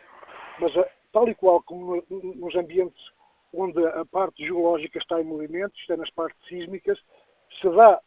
Mas, 0.60 0.74
tal 1.12 1.28
e 1.30 1.36
qual 1.36 1.62
como 1.64 2.04
nos 2.10 2.56
ambientes 2.56 3.19
onde 3.54 3.84
a 3.86 4.06
parte 4.06 4.46
geológica 4.46 5.00
está 5.00 5.20
em 5.20 5.26
movimento, 5.26 5.78
isto 5.78 5.94
é, 5.94 5.98
nas 5.98 6.10
partes 6.12 6.40
sísmicas, 6.48 7.00
se 7.62 7.70
dá 7.70 8.00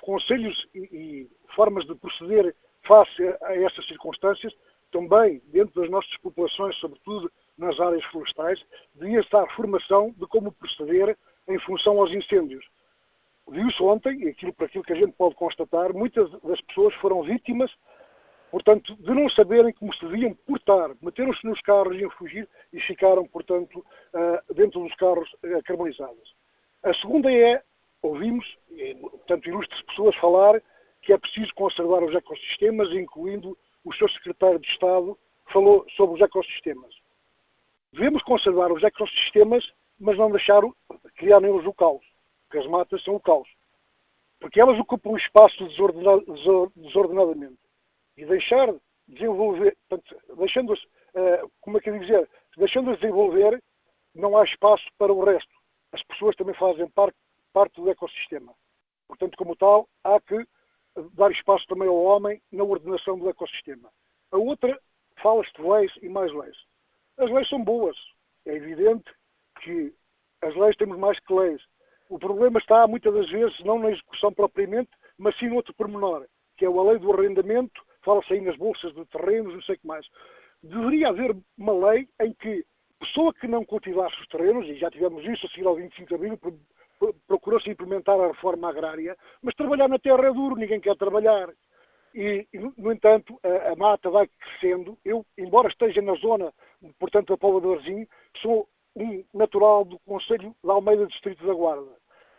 conselhos 0.00 0.66
e, 0.74 0.78
e 0.78 1.30
formas 1.54 1.86
de 1.86 1.94
proceder 1.94 2.54
face 2.86 3.22
a 3.42 3.56
essas 3.56 3.86
circunstâncias, 3.86 4.52
também 4.92 5.42
dentro 5.46 5.80
das 5.80 5.90
nossas 5.90 6.16
populações, 6.18 6.76
sobretudo 6.76 7.30
nas 7.58 7.78
áreas 7.80 8.04
florestais, 8.06 8.60
devia 8.94 9.20
estar 9.20 9.46
formação 9.54 10.14
de 10.16 10.26
como 10.26 10.52
proceder 10.52 11.16
em 11.48 11.58
função 11.60 11.98
aos 11.98 12.12
incêndios. 12.12 12.64
Viu-se 13.48 13.82
ontem, 13.82 14.28
aquilo, 14.28 14.52
para 14.52 14.66
aquilo 14.66 14.84
que 14.84 14.92
a 14.92 14.96
gente 14.96 15.12
pode 15.12 15.34
constatar, 15.36 15.92
muitas 15.92 16.30
das 16.42 16.60
pessoas 16.62 16.94
foram 16.96 17.22
vítimas, 17.22 17.70
portanto, 18.56 18.96
de 18.96 19.10
não 19.12 19.28
saberem 19.28 19.70
como 19.74 19.94
se 19.94 20.00
deviam 20.06 20.32
portar. 20.46 20.90
Meteram-se 21.02 21.46
nos 21.46 21.60
carros, 21.60 21.94
iam 21.94 22.08
fugir 22.12 22.48
e 22.72 22.80
ficaram, 22.80 23.26
portanto, 23.26 23.84
ah, 24.14 24.42
dentro 24.54 24.80
dos 24.80 24.94
carros 24.94 25.28
ah, 25.44 25.62
carbonizados. 25.62 26.34
A 26.82 26.94
segunda 26.94 27.30
é, 27.30 27.62
ouvimos, 28.00 28.46
portanto, 28.98 29.46
ilustres 29.46 29.82
pessoas 29.82 30.16
falar 30.16 30.62
que 31.02 31.12
é 31.12 31.18
preciso 31.18 31.52
conservar 31.54 32.02
os 32.02 32.14
ecossistemas, 32.14 32.90
incluindo 32.92 33.58
o 33.84 33.92
seu 33.94 34.08
secretário 34.08 34.58
de 34.58 34.68
Estado 34.68 35.18
falou 35.52 35.84
sobre 35.94 36.16
os 36.16 36.22
ecossistemas. 36.22 36.94
Devemos 37.92 38.22
conservar 38.22 38.72
os 38.72 38.82
ecossistemas, 38.82 39.70
mas 40.00 40.16
não 40.16 40.30
deixar 40.30 40.62
criar 41.16 41.40
neles 41.40 41.66
o 41.66 41.74
caos, 41.74 42.04
porque 42.44 42.64
as 42.64 42.66
matas 42.70 43.04
são 43.04 43.16
o 43.16 43.20
caos. 43.20 43.48
Porque 44.40 44.58
elas 44.58 44.78
ocupam 44.78 45.10
o 45.10 45.18
espaço 45.18 45.62
desordenadamente. 46.74 47.65
E 48.16 48.24
deixar 48.24 48.74
desenvolver, 49.08 49.76
deixando-as, 50.36 50.82
uh, 50.82 51.50
como 51.60 51.78
é 51.78 51.80
que 51.80 51.90
eu 51.90 51.98
dizer, 51.98 52.28
deixando-as 52.56 52.98
desenvolver, 52.98 53.62
não 54.14 54.36
há 54.36 54.44
espaço 54.44 54.84
para 54.98 55.12
o 55.12 55.24
resto. 55.24 55.54
As 55.92 56.02
pessoas 56.04 56.34
também 56.36 56.54
fazem 56.54 56.88
parte, 56.90 57.16
parte 57.52 57.80
do 57.80 57.90
ecossistema. 57.90 58.54
Portanto, 59.06 59.36
como 59.36 59.54
tal, 59.56 59.88
há 60.02 60.20
que 60.20 60.46
dar 61.12 61.30
espaço 61.30 61.66
também 61.66 61.88
ao 61.88 61.96
homem 61.96 62.40
na 62.50 62.64
ordenação 62.64 63.18
do 63.18 63.28
ecossistema. 63.28 63.90
A 64.32 64.38
outra, 64.38 64.80
fala-se 65.22 65.52
de 65.52 65.62
leis 65.62 65.92
e 66.02 66.08
mais 66.08 66.32
leis. 66.32 66.56
As 67.18 67.30
leis 67.30 67.48
são 67.48 67.62
boas. 67.62 67.96
É 68.46 68.54
evidente 68.54 69.10
que 69.62 69.94
as 70.42 70.54
leis 70.54 70.76
temos 70.76 70.98
mais 70.98 71.18
que 71.20 71.32
leis. 71.32 71.62
O 72.08 72.18
problema 72.18 72.58
está, 72.58 72.86
muitas 72.86 73.12
das 73.12 73.28
vezes, 73.30 73.58
não 73.60 73.78
na 73.78 73.90
execução 73.90 74.32
propriamente, 74.32 74.90
mas 75.18 75.36
sim 75.38 75.48
no 75.48 75.56
outro 75.56 75.74
pormenor, 75.74 76.26
que 76.56 76.64
é 76.64 76.68
a 76.68 76.82
lei 76.82 76.98
do 76.98 77.12
arrendamento, 77.12 77.84
fala-se 78.06 78.32
aí 78.32 78.40
nas 78.40 78.56
bolsas 78.56 78.94
de 78.94 79.04
terrenos, 79.06 79.52
não 79.52 79.62
sei 79.62 79.74
o 79.74 79.78
que 79.78 79.86
mais. 79.86 80.06
Deveria 80.62 81.08
haver 81.08 81.36
uma 81.58 81.90
lei 81.90 82.08
em 82.22 82.32
que 82.34 82.64
pessoa 83.00 83.34
que 83.34 83.48
não 83.48 83.64
cultivasse 83.64 84.18
os 84.20 84.28
terrenos, 84.28 84.66
e 84.68 84.76
já 84.76 84.90
tivemos 84.90 85.22
isso 85.24 85.44
a 85.44 85.50
seguir 85.50 85.66
ao 85.66 85.74
25 85.74 86.08
de 86.08 86.14
abril, 86.14 86.38
procurou-se 87.26 87.68
implementar 87.68 88.18
a 88.18 88.28
reforma 88.28 88.70
agrária, 88.70 89.16
mas 89.42 89.54
trabalhar 89.54 89.88
na 89.88 89.98
terra 89.98 90.28
é 90.28 90.32
duro, 90.32 90.56
ninguém 90.56 90.80
quer 90.80 90.96
trabalhar. 90.96 91.50
E, 92.14 92.46
no 92.78 92.90
entanto, 92.90 93.38
a, 93.42 93.72
a, 93.72 93.76
mata 93.76 94.08
vai 94.08 94.26
crescendo. 94.26 94.96
Eu, 95.04 95.26
embora 95.36 95.68
esteja 95.68 96.00
na 96.00 96.14
zona, 96.14 96.50
portanto, 96.98 97.28
da 97.28 97.36
Póvoa 97.36 97.60
do 97.60 97.74
Arzinho, 97.74 98.08
sou 98.40 98.66
um 98.96 99.22
natural 99.34 99.84
do 99.84 99.98
Conselho 99.98 100.54
de 100.64 100.70
Almeida, 100.70 101.06
Distrito 101.06 101.46
da 101.46 101.52
Guarda. 101.52 101.92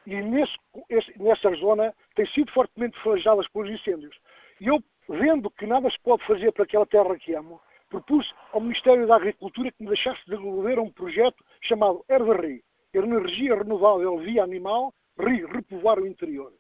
E 0.08 0.16
nesse, 0.16 0.54
esse, 0.90 1.22
nessa 1.22 1.52
zona 1.58 1.94
tem 2.16 2.26
sido 2.30 2.52
fortemente 2.54 2.98
flageadas 3.04 3.48
pelos 3.50 3.70
incêndios. 3.70 4.18
E 4.60 4.68
eu, 4.68 4.82
vendo 5.10 5.50
que 5.52 5.66
nada 5.66 5.90
se 5.90 6.00
pode 6.02 6.26
fazer 6.26 6.52
para 6.52 6.64
aquela 6.64 6.86
terra 6.86 7.18
que 7.18 7.34
amo, 7.34 7.62
propus 7.90 8.34
ao 8.52 8.62
Ministério 8.62 9.08
da 9.08 9.16
Agricultura 9.16 9.72
que 9.72 9.84
me 9.84 9.90
deixasse 9.90 10.20
desenvolver 10.26 10.80
um 10.80 10.92
projeto 10.92 11.44
chamado 11.62 12.04
Herbarri, 12.10 12.64
energia 12.94 13.56
renovável 13.56 14.18
via 14.20 14.44
animal, 14.44 14.94
repovoar 15.18 16.00
o 16.00 16.08
interior. 16.08 16.52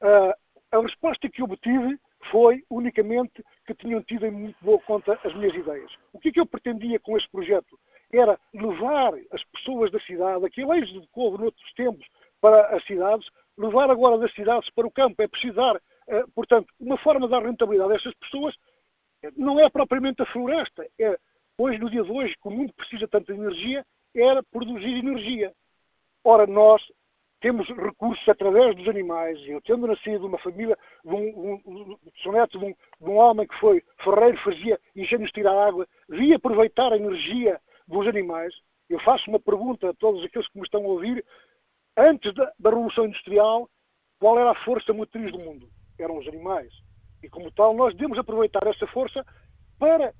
Uh, 0.00 0.32
a 0.70 0.80
resposta 0.80 1.28
que 1.28 1.42
obtive 1.42 1.98
foi 2.30 2.64
unicamente 2.70 3.44
que 3.66 3.74
tinham 3.74 4.02
tido 4.02 4.26
em 4.26 4.30
muito 4.30 4.56
boa 4.62 4.78
conta 4.80 5.18
as 5.24 5.34
minhas 5.34 5.54
ideias. 5.54 5.90
O 6.12 6.18
que 6.18 6.28
é 6.28 6.32
que 6.32 6.40
eu 6.40 6.46
pretendia 6.46 6.98
com 7.00 7.16
este 7.16 7.30
projeto? 7.30 7.78
Era 8.12 8.38
levar 8.52 9.14
as 9.32 9.44
pessoas 9.52 9.90
da 9.90 10.00
cidade, 10.00 10.44
aquele 10.44 10.78
êxodo 10.78 11.02
de 11.02 11.08
couve 11.08 11.38
noutros 11.38 11.72
tempos 11.74 12.06
para 12.40 12.76
as 12.76 12.84
cidades, 12.86 13.26
levar 13.56 13.90
agora 13.90 14.18
das 14.18 14.32
cidades 14.34 14.68
para 14.70 14.86
o 14.86 14.90
campo. 14.90 15.22
É 15.22 15.28
precisar, 15.28 15.76
uh, 15.76 15.80
portanto, 16.34 16.72
uma 16.78 16.98
forma 16.98 17.26
de 17.26 17.32
dar 17.32 17.42
rentabilidade 17.42 17.92
a 17.92 17.96
essas 17.96 18.14
pessoas 18.14 18.54
não 19.36 19.58
é 19.58 19.68
propriamente 19.70 20.22
a 20.22 20.26
floresta, 20.26 20.86
é 20.98 21.16
hoje, 21.58 21.78
no 21.78 21.90
dia 21.90 22.02
de 22.02 22.10
hoje, 22.10 22.34
que 22.40 22.48
o 22.48 22.50
mundo 22.50 22.72
precisa 22.74 23.08
tanto 23.08 23.32
de 23.32 23.38
energia, 23.38 23.84
era 24.14 24.42
produzir 24.42 24.98
energia. 24.98 25.52
Ora, 26.24 26.46
nós 26.46 26.82
temos 27.40 27.68
recursos 27.68 28.26
através 28.26 28.74
dos 28.74 28.88
animais. 28.88 29.38
Eu, 29.46 29.60
tendo 29.60 29.86
nascido 29.86 30.20
numa 30.20 30.38
família, 30.38 30.78
de 31.04 31.14
um, 31.14 31.60
um, 31.66 31.98
sou 32.22 32.32
neto 32.32 32.58
de 32.58 32.64
um, 32.64 32.70
de 32.70 33.10
um 33.10 33.16
homem 33.16 33.46
que 33.46 33.58
foi 33.60 33.82
ferreiro, 34.02 34.38
fazia 34.38 34.80
engenhos 34.96 35.26
de 35.26 35.32
tirar 35.32 35.52
água, 35.52 35.86
vi 36.08 36.32
aproveitar 36.32 36.92
a 36.92 36.96
energia 36.96 37.60
dos 37.86 38.06
animais. 38.06 38.54
Eu 38.88 38.98
faço 39.00 39.28
uma 39.28 39.38
pergunta 39.38 39.90
a 39.90 39.94
todos 39.94 40.24
aqueles 40.24 40.48
que 40.48 40.58
me 40.58 40.64
estão 40.64 40.84
a 40.84 40.88
ouvir. 40.88 41.24
Antes 41.96 42.34
da, 42.34 42.50
da 42.58 42.70
Revolução 42.70 43.04
Industrial, 43.04 43.68
qual 44.18 44.38
era 44.38 44.50
a 44.50 44.64
força 44.64 44.92
motriz 44.92 45.30
do 45.30 45.38
mundo? 45.38 45.68
Eram 45.98 46.18
os 46.18 46.28
animais. 46.28 46.72
E, 47.22 47.28
como 47.28 47.50
tal, 47.52 47.74
nós 47.74 47.94
devemos 47.94 48.18
aproveitar 48.18 48.66
essa 48.66 48.86
força 48.88 49.24
para 49.78 50.12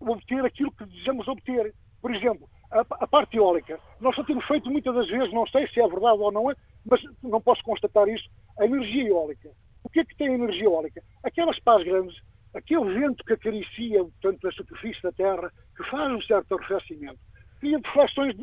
obter 0.00 0.44
aquilo 0.44 0.72
que 0.72 0.84
desejamos 0.84 1.26
obter. 1.28 1.74
Por 2.00 2.14
exemplo, 2.14 2.48
a, 2.70 2.80
a, 2.80 3.06
parte 3.06 3.36
eólica. 3.36 3.78
Nós 4.00 4.14
só 4.14 4.24
temos 4.24 4.44
feito 4.46 4.70
muitas 4.70 4.94
das 4.94 5.08
vezes, 5.08 5.32
não 5.32 5.46
sei 5.46 5.66
se 5.68 5.80
é 5.80 5.88
verdade 5.88 6.18
ou 6.18 6.32
não 6.32 6.50
é, 6.50 6.54
mas 6.84 7.00
não 7.22 7.40
posso 7.40 7.62
constatar 7.62 8.08
isso, 8.08 8.28
a 8.58 8.64
energia 8.64 9.08
eólica. 9.08 9.50
O 9.82 9.88
que 9.88 10.00
é 10.00 10.04
que 10.04 10.16
tem 10.16 10.28
a 10.28 10.34
energia 10.34 10.64
eólica? 10.64 11.02
Aquelas 11.22 11.58
pás 11.60 11.84
grandes, 11.84 12.16
aquele 12.54 12.98
vento 12.98 13.24
que 13.24 13.32
acaricia 13.32 14.04
tanto 14.20 14.48
a 14.48 14.52
superfície 14.52 15.02
da 15.02 15.12
Terra, 15.12 15.50
que 15.76 15.84
faz 15.90 16.12
um 16.12 16.22
certo 16.22 16.54
arrefecimento, 16.54 17.18
cria 17.60 17.78
deflexões 17.78 18.36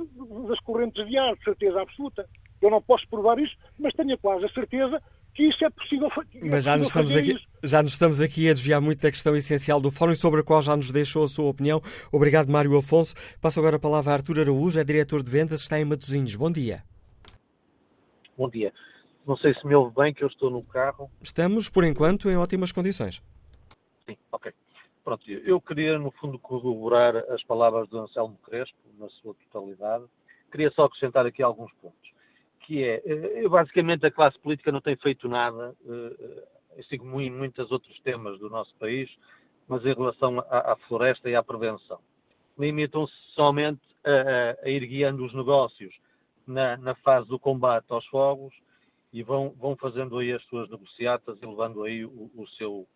das 0.48 0.60
correntes 0.62 1.06
de 1.08 1.18
ar, 1.18 1.36
de 1.36 1.44
certeza 1.44 1.82
absoluta. 1.82 2.28
Eu 2.62 2.70
não 2.70 2.82
posso 2.82 3.08
provar 3.10 3.38
isso, 3.40 3.56
mas 3.78 3.94
tenho 3.94 4.18
quase 4.18 4.46
a 4.46 4.50
certeza 4.50 5.02
que 5.42 5.48
isso 5.48 5.66
é 5.66 5.70
possível, 5.72 6.08
é 6.36 6.50
Mas 6.50 6.66
já, 6.66 6.78
nos 6.78 6.88
estamos 6.90 7.16
aqui, 7.16 7.36
já 7.64 7.82
nos 7.82 7.94
estamos 7.94 8.22
aqui 8.22 8.48
a 8.48 8.54
desviar 8.54 8.80
muito 8.80 9.02
da 9.02 9.10
questão 9.10 9.36
essencial 9.36 9.82
do 9.82 9.90
fórum, 9.90 10.14
sobre 10.14 10.42
a 10.42 10.44
qual 10.44 10.62
já 10.62 10.78
nos 10.78 10.92
deixou 10.92 11.24
a 11.24 11.28
sua 11.28 11.50
opinião. 11.50 11.82
Obrigado, 12.12 12.52
Mário 12.52 12.78
Afonso. 12.78 13.16
Passo 13.42 13.60
agora 13.60 13.78
a 13.78 13.80
palavra 13.80 14.12
a 14.12 14.16
Artur 14.16 14.40
Araújo, 14.40 14.80
é 14.80 14.84
diretor 14.84 15.24
de 15.24 15.32
vendas, 15.32 15.62
está 15.62 15.80
em 15.80 15.86
Matosinhos. 15.86 16.36
Bom 16.36 16.52
dia. 16.52 16.84
Bom 18.38 18.50
dia. 18.50 18.72
Não 19.26 19.36
sei 19.38 19.54
se 19.56 19.66
me 19.66 19.74
ouve 19.74 19.96
bem, 19.96 20.14
que 20.14 20.24
eu 20.24 20.28
estou 20.28 20.52
no 20.52 20.62
carro. 20.64 21.10
Estamos, 21.22 21.70
por 21.70 21.84
enquanto, 21.84 22.30
em 22.30 22.38
ótimas 22.38 22.72
condições. 22.72 23.24
Sim, 24.08 24.18
ok. 24.32 24.52
Pronto, 25.04 25.24
eu 25.28 25.60
queria, 25.60 25.98
no 25.98 26.12
fundo, 26.12 26.38
corroborar 26.38 27.16
as 27.32 27.44
palavras 27.44 27.90
do 27.90 27.98
Anselmo 28.00 28.38
Crespo, 28.44 28.78
na 29.00 29.10
sua 29.10 29.34
totalidade. 29.34 30.04
Queria 30.52 30.70
só 30.72 30.84
acrescentar 30.84 31.26
aqui 31.26 31.42
alguns 31.42 31.72
pontos 31.82 32.01
que 32.72 32.86
é, 32.86 33.02
eh, 33.06 33.50
basicamente 33.50 34.06
a 34.06 34.12
classe 34.12 34.40
política 34.40 34.72
não 34.72 34.80
tem 34.80 34.96
feito 34.96 35.28
nada, 35.28 35.76
assim 36.80 36.98
como 36.98 37.20
em 37.20 37.30
muitos 37.30 37.70
outros 37.70 38.00
temas 38.00 38.40
do 38.40 38.50
nosso 38.50 38.74
país, 38.76 39.10
mas 39.68 39.86
em 39.86 39.94
relação 39.94 40.40
à, 40.50 40.72
à 40.72 40.76
floresta 40.88 41.30
e 41.30 41.36
à 41.36 41.44
prevenção. 41.44 42.00
Limitam-se 42.58 43.14
somente 43.36 43.82
a, 44.06 44.66
a, 44.66 44.70
ir 44.70 44.86
guiando 44.88 45.26
os 45.26 45.34
negócios 45.34 45.94
na, 46.48 46.78
na, 46.78 46.96
fase 46.96 47.28
do 47.28 47.38
combate 47.38 47.88
aos 47.90 48.06
fogos 48.06 48.54
e 49.12 49.22
vão, 49.22 49.54
vão 49.60 49.76
fazendo 49.76 50.18
aí 50.18 50.32
as 50.32 50.44
suas 50.46 50.70
negociatas 50.70 51.38
e 51.42 51.46
levando 51.46 51.84
aí 51.84 52.06
o, 52.06 52.32
o, 52.34 52.48
seu, 52.58 52.88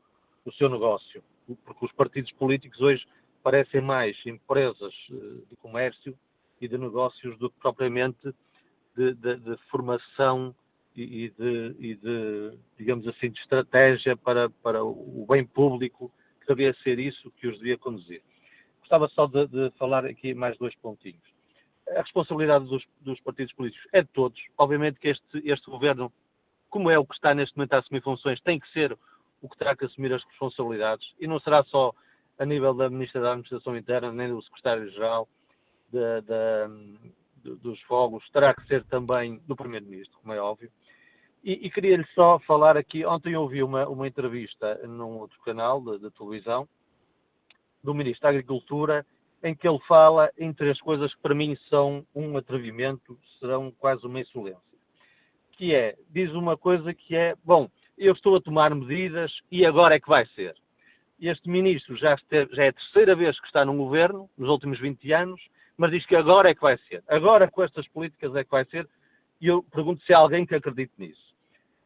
o 0.45 0.53
seu 0.53 0.69
negócio. 0.69 1.21
Porque 1.65 1.85
os 1.85 1.91
partidos 1.91 2.31
políticos 2.31 2.79
hoje 2.79 3.05
parecem 3.43 3.81
mais 3.81 4.15
empresas 4.25 4.93
eh, 5.11 5.15
de 5.49 5.55
comércio 5.57 6.17
e 6.61 6.67
de 6.67 6.77
negócios 6.77 7.37
do 7.37 7.49
que 7.49 7.59
propriamente 7.59 8.33
de, 8.95 9.13
de, 9.13 9.35
de 9.37 9.57
formação 9.69 10.55
e 10.95 11.29
de, 11.37 11.75
e 11.77 11.95
de, 11.95 12.57
digamos 12.77 13.05
assim, 13.07 13.29
de 13.29 13.39
estratégia 13.39 14.15
para, 14.15 14.49
para 14.49 14.83
o 14.83 15.25
bem 15.29 15.45
público, 15.45 16.11
que 16.39 16.47
devia 16.47 16.73
ser 16.83 16.99
isso 16.99 17.31
que 17.31 17.47
os 17.47 17.57
devia 17.57 17.77
conduzir. 17.77 18.21
Gostava 18.79 19.07
só 19.09 19.27
de, 19.27 19.47
de 19.47 19.71
falar 19.77 20.05
aqui 20.05 20.33
mais 20.33 20.57
dois 20.57 20.73
pontinhos. 20.75 21.23
a 21.89 22.01
responsabilidade 22.01 22.65
dos, 22.65 22.83
dos, 23.01 23.19
partidos 23.21 23.53
políticos 23.53 23.87
é 23.91 24.01
de 24.01 24.09
todos. 24.09 24.39
Obviamente 24.57 24.99
que 24.99 25.09
este, 25.09 25.41
este 25.43 25.69
governo, 25.69 26.11
como 26.69 26.89
é 26.89 26.97
o 26.97 27.05
que 27.05 27.15
está 27.15 27.33
neste 27.33 27.57
momento 27.57 27.73
a 27.73 27.79
assumir 27.79 28.01
funções, 28.01 28.39
tem 28.41 28.59
que 28.59 28.71
ser 28.71 28.97
o 29.41 29.49
que 29.49 29.57
terá 29.57 29.75
que 29.75 29.85
assumir 29.85 30.13
as 30.13 30.23
responsabilidades 30.23 31.05
e 31.19 31.27
não 31.27 31.39
será 31.39 31.63
só 31.65 31.93
a 32.37 32.45
nível 32.45 32.73
da 32.73 32.89
Ministra 32.89 33.21
da 33.21 33.31
Administração 33.31 33.77
Interna, 33.77 34.11
nem 34.11 34.29
do 34.29 34.41
Secretário-Geral 34.43 35.27
dos 37.55 37.81
Fogos, 37.83 38.27
terá 38.29 38.53
que 38.53 38.65
ser 38.67 38.83
também 38.85 39.39
do 39.47 39.55
Primeiro-Ministro, 39.55 40.17
como 40.19 40.33
é 40.33 40.39
óbvio. 40.39 40.71
E, 41.43 41.67
e 41.67 41.69
queria-lhe 41.69 42.05
só 42.15 42.39
falar 42.39 42.75
aqui, 42.75 43.05
ontem 43.05 43.35
ouvi 43.35 43.61
uma, 43.61 43.87
uma 43.87 44.07
entrevista 44.07 44.79
num 44.87 45.19
outro 45.19 45.39
canal 45.41 45.79
de 45.81 46.09
televisão 46.11 46.67
do 47.83 47.93
Ministro 47.93 48.23
da 48.23 48.29
Agricultura 48.29 49.05
em 49.43 49.53
que 49.53 49.67
ele 49.67 49.79
fala 49.87 50.31
em 50.39 50.51
três 50.51 50.81
coisas 50.81 51.13
que 51.13 51.21
para 51.21 51.35
mim 51.35 51.55
são 51.69 52.03
um 52.15 52.35
atrevimento, 52.35 53.15
serão 53.39 53.71
quase 53.71 54.03
uma 54.07 54.19
insolência. 54.19 54.59
Que 55.51 55.75
é, 55.75 55.95
diz 56.09 56.31
uma 56.31 56.57
coisa 56.57 56.91
que 56.95 57.15
é, 57.15 57.35
bom, 57.43 57.69
eu 57.95 58.13
estou 58.13 58.35
a 58.35 58.41
tomar 58.41 58.73
medidas 58.73 59.31
e 59.51 59.63
agora 59.63 59.95
é 59.95 59.99
que 59.99 60.09
vai 60.09 60.25
ser. 60.29 60.55
Este 61.21 61.47
ministro 61.47 61.95
já, 61.95 62.15
esteve, 62.15 62.55
já 62.55 62.65
é 62.65 62.69
a 62.69 62.73
terceira 62.73 63.15
vez 63.15 63.39
que 63.39 63.45
está 63.45 63.63
no 63.63 63.77
governo, 63.77 64.27
nos 64.35 64.49
últimos 64.49 64.79
20 64.79 65.13
anos, 65.13 65.41
mas 65.77 65.91
diz 65.91 66.05
que 66.05 66.15
agora 66.15 66.49
é 66.49 66.55
que 66.55 66.61
vai 66.61 66.77
ser. 66.89 67.03
Agora 67.07 67.49
com 67.49 67.63
estas 67.63 67.87
políticas 67.89 68.35
é 68.35 68.43
que 68.43 68.51
vai 68.51 68.65
ser. 68.65 68.87
E 69.41 69.47
eu 69.47 69.63
pergunto 69.63 70.03
se 70.03 70.13
há 70.13 70.17
alguém 70.17 70.45
que 70.45 70.55
acredite 70.55 70.93
nisso. 70.97 71.35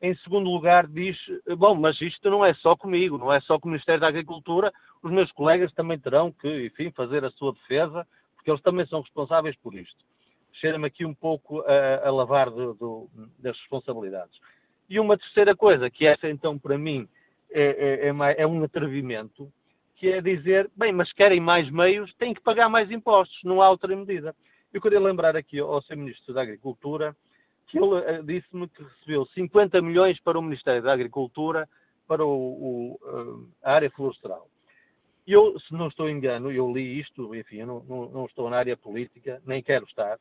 Em 0.01 0.15
segundo 0.17 0.49
lugar, 0.49 0.87
diz: 0.87 1.17
bom, 1.57 1.75
mas 1.75 1.99
isto 2.01 2.29
não 2.29 2.45
é 2.45 2.53
só 2.53 2.75
comigo, 2.75 3.17
não 3.17 3.33
é 3.33 3.39
só 3.41 3.59
com 3.59 3.67
o 3.67 3.71
Ministério 3.71 3.99
da 3.99 4.07
Agricultura, 4.07 4.71
os 5.03 5.11
meus 5.11 5.31
colegas 5.31 5.73
também 5.73 5.99
terão 5.99 6.31
que, 6.31 6.67
enfim, 6.67 6.91
fazer 6.91 7.25
a 7.25 7.31
sua 7.31 7.53
defesa, 7.53 8.07
porque 8.35 8.49
eles 8.49 8.61
também 8.61 8.85
são 8.85 9.01
responsáveis 9.01 9.55
por 9.57 9.75
isto. 9.75 9.97
Cheira-me 10.53 10.87
aqui 10.87 11.05
um 11.05 11.13
pouco 11.13 11.61
a, 11.61 12.07
a 12.07 12.11
lavar 12.11 12.49
do, 12.49 12.73
do, 12.73 13.09
das 13.39 13.57
responsabilidades. 13.59 14.39
E 14.89 14.99
uma 14.99 15.17
terceira 15.17 15.55
coisa, 15.55 15.89
que 15.89 16.05
essa 16.05 16.29
então 16.29 16.57
para 16.57 16.77
mim 16.77 17.07
é, 17.51 18.07
é, 18.07 18.09
é, 18.09 18.41
é 18.41 18.47
um 18.47 18.63
atrevimento, 18.63 19.51
que 19.99 20.07
é 20.07 20.21
dizer, 20.21 20.71
bem, 20.77 20.93
mas 20.93 21.11
querem 21.11 21.41
mais 21.41 21.69
meios, 21.69 22.13
têm 22.15 22.33
que 22.33 22.41
pagar 22.41 22.69
mais 22.69 22.89
impostos, 22.89 23.37
não 23.43 23.61
há 23.61 23.69
outra 23.69 23.93
medida. 23.93 24.33
Eu 24.73 24.81
queria 24.81 24.99
lembrar 24.99 25.35
aqui 25.35 25.59
ao 25.59 25.81
Sr. 25.81 25.97
Ministro 25.97 26.33
da 26.33 26.41
Agricultura 26.41 27.15
que 27.67 27.77
ele 27.77 27.97
eh, 27.97 28.21
disse-me 28.23 28.67
que 28.69 28.81
recebeu 28.81 29.25
50 29.27 29.81
milhões 29.81 30.19
para 30.21 30.39
o 30.39 30.41
Ministério 30.41 30.81
da 30.81 30.93
Agricultura, 30.93 31.67
para 32.07 32.25
o, 32.25 32.29
o, 32.29 32.99
eh, 33.03 33.47
a 33.61 33.73
área 33.73 33.91
florestal. 33.91 34.47
Eu, 35.27 35.59
se 35.59 35.73
não 35.73 35.87
estou 35.89 36.09
engano, 36.09 36.49
eu 36.49 36.71
li 36.71 36.99
isto, 36.99 37.35
enfim, 37.35 37.63
não, 37.63 37.83
não, 37.83 38.09
não 38.09 38.25
estou 38.25 38.49
na 38.49 38.57
área 38.57 38.77
política, 38.77 39.41
nem 39.45 39.61
quero 39.61 39.85
estar, 39.85 40.17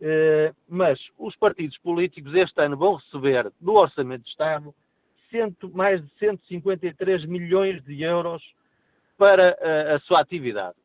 eh, 0.00 0.54
mas 0.68 1.00
os 1.18 1.34
partidos 1.34 1.78
políticos 1.78 2.34
este 2.34 2.60
ano 2.60 2.76
vão 2.76 2.96
receber 2.96 3.50
do 3.58 3.72
Orçamento 3.72 4.24
de 4.24 4.30
Estado 4.30 4.74
cento, 5.30 5.70
mais 5.74 6.02
de 6.02 6.10
153 6.18 7.24
milhões 7.24 7.82
de 7.84 8.02
euros 8.02 8.42
para 9.18 9.58
a, 9.60 9.96
a 9.96 10.00
sua 10.00 10.20
atividade. 10.20 10.76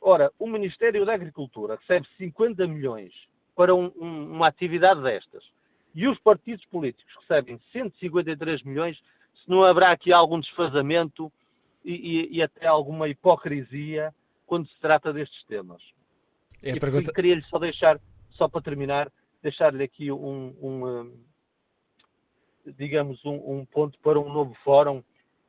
Ora, 0.00 0.30
o 0.38 0.46
Ministério 0.46 1.04
da 1.04 1.14
Agricultura 1.14 1.76
recebe 1.76 2.06
50 2.18 2.66
milhões 2.68 3.12
para 3.56 3.74
um, 3.74 3.90
um, 3.96 4.32
uma 4.34 4.46
atividade 4.46 5.02
destas. 5.02 5.42
E 5.94 6.06
os 6.06 6.18
partidos 6.20 6.64
políticos 6.66 7.12
recebem 7.20 7.58
153 7.72 8.62
milhões, 8.62 8.96
se 8.96 9.48
não 9.48 9.64
haverá 9.64 9.90
aqui 9.90 10.12
algum 10.12 10.38
desfazamento 10.38 11.32
e, 11.84 11.94
e, 11.94 12.36
e 12.36 12.42
até 12.42 12.66
alguma 12.66 13.08
hipocrisia 13.08 14.14
quando 14.46 14.68
se 14.68 14.78
trata 14.80 15.12
destes 15.12 15.42
temas. 15.44 15.82
É 16.62 16.70
e, 16.70 16.80
pergunta... 16.80 17.12
queria-lhe 17.12 17.42
só 17.44 17.58
deixar, 17.58 17.98
só 18.30 18.48
para 18.48 18.62
terminar, 18.62 19.10
deixar-lhe 19.42 19.82
aqui 19.82 20.12
um, 20.12 20.54
um 20.62 21.12
digamos, 22.76 23.24
um, 23.24 23.34
um, 23.34 23.64
ponto 23.64 23.98
para 24.00 24.20
um 24.20 24.30
novo 24.32 24.54
fórum, 24.62 25.02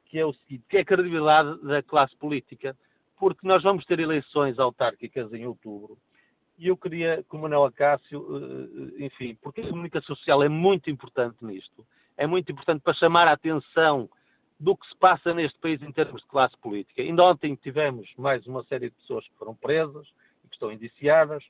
que 0.09 0.19
é 0.19 0.25
o 0.25 0.33
seguinte, 0.33 0.65
que 0.67 0.77
é 0.77 0.81
a 0.81 0.85
credibilidade 0.85 1.61
da 1.61 1.81
classe 1.81 2.15
política, 2.17 2.75
porque 3.17 3.47
nós 3.47 3.63
vamos 3.63 3.85
ter 3.85 3.99
eleições 3.99 4.59
autárquicas 4.59 5.31
em 5.33 5.45
outubro, 5.45 5.97
e 6.57 6.67
eu 6.67 6.75
queria, 6.75 7.23
como 7.29 7.43
Manuel 7.43 7.65
Acácio, 7.65 8.25
eh, 8.99 9.05
enfim, 9.05 9.37
porque 9.41 9.61
a 9.61 9.69
comunicação 9.69 10.13
social 10.15 10.43
é 10.43 10.49
muito 10.49 10.89
importante 10.89 11.37
nisto, 11.41 11.85
é 12.17 12.27
muito 12.27 12.51
importante 12.51 12.81
para 12.81 12.93
chamar 12.93 13.29
a 13.29 13.31
atenção 13.31 14.09
do 14.59 14.75
que 14.75 14.85
se 14.87 14.95
passa 14.97 15.33
neste 15.33 15.57
país 15.59 15.81
em 15.81 15.91
termos 15.91 16.21
de 16.21 16.27
classe 16.27 16.57
política. 16.57 17.01
Ainda 17.01 17.23
ontem 17.23 17.55
tivemos 17.55 18.11
mais 18.17 18.45
uma 18.45 18.61
série 18.65 18.89
de 18.89 18.95
pessoas 18.97 19.25
que 19.25 19.37
foram 19.37 19.55
presas 19.55 20.05
e 20.43 20.49
que 20.49 20.55
estão 20.55 20.69
indiciadas. 20.69 21.41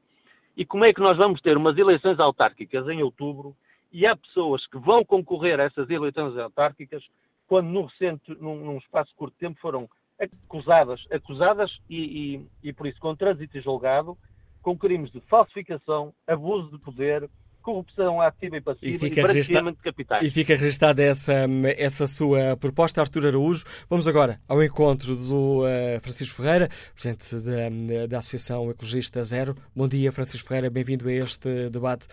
E 0.55 0.63
como 0.63 0.85
é 0.85 0.93
que 0.93 1.01
nós 1.01 1.17
vamos 1.17 1.41
ter 1.41 1.57
umas 1.57 1.75
eleições 1.75 2.19
autárquicas 2.19 2.87
em 2.87 3.01
outubro 3.01 3.55
e 3.91 4.05
há 4.05 4.15
pessoas 4.15 4.67
que 4.67 4.77
vão 4.77 5.03
concorrer 5.03 5.59
a 5.59 5.63
essas 5.63 5.89
eleições 5.89 6.37
autárquicas 6.37 7.03
quando, 7.49 7.67
num, 7.67 7.85
recente, 7.85 8.37
num, 8.39 8.63
num 8.63 8.77
espaço 8.77 9.09
de 9.09 9.15
curto 9.15 9.35
tempo, 9.39 9.59
foram 9.59 9.89
acusadas, 10.21 11.01
acusadas 11.11 11.71
e, 11.89 12.45
e, 12.63 12.69
e 12.69 12.71
por 12.71 12.85
isso 12.85 12.99
com 12.99 13.15
trânsito 13.15 13.57
e 13.57 13.61
julgado 13.61 14.15
com 14.61 14.77
crimes 14.77 15.11
de 15.11 15.19
falsificação, 15.21 16.13
abuso 16.27 16.69
de 16.69 16.77
poder, 16.77 17.27
corrupção 17.61 18.21
ativa 18.21 18.57
e 18.57 18.61
passiva 18.61 18.95
e, 18.95 18.99
fica 18.99 19.21
e 19.21 19.23
branqueamento 19.23 19.77
de 19.77 19.83
capitais. 19.83 20.27
E 20.27 20.29
fica 20.29 20.55
registada 20.55 21.01
essa, 21.01 21.47
essa 21.75 22.05
sua 22.05 22.55
proposta, 22.57 23.01
Artur 23.01 23.25
Araújo. 23.25 23.65
Vamos 23.89 24.07
agora 24.07 24.39
ao 24.47 24.61
encontro 24.61 25.15
do 25.15 25.63
uh, 25.63 25.99
Francisco 26.01 26.35
Ferreira, 26.35 26.69
presidente 26.93 27.35
da, 27.35 28.05
da 28.07 28.17
Associação 28.19 28.69
Ecologista 28.69 29.23
Zero. 29.23 29.55
Bom 29.75 29.87
dia, 29.87 30.11
Francisco 30.11 30.47
Ferreira, 30.47 30.69
bem-vindo 30.69 31.07
a 31.07 31.13
este 31.13 31.69
debate. 31.69 32.07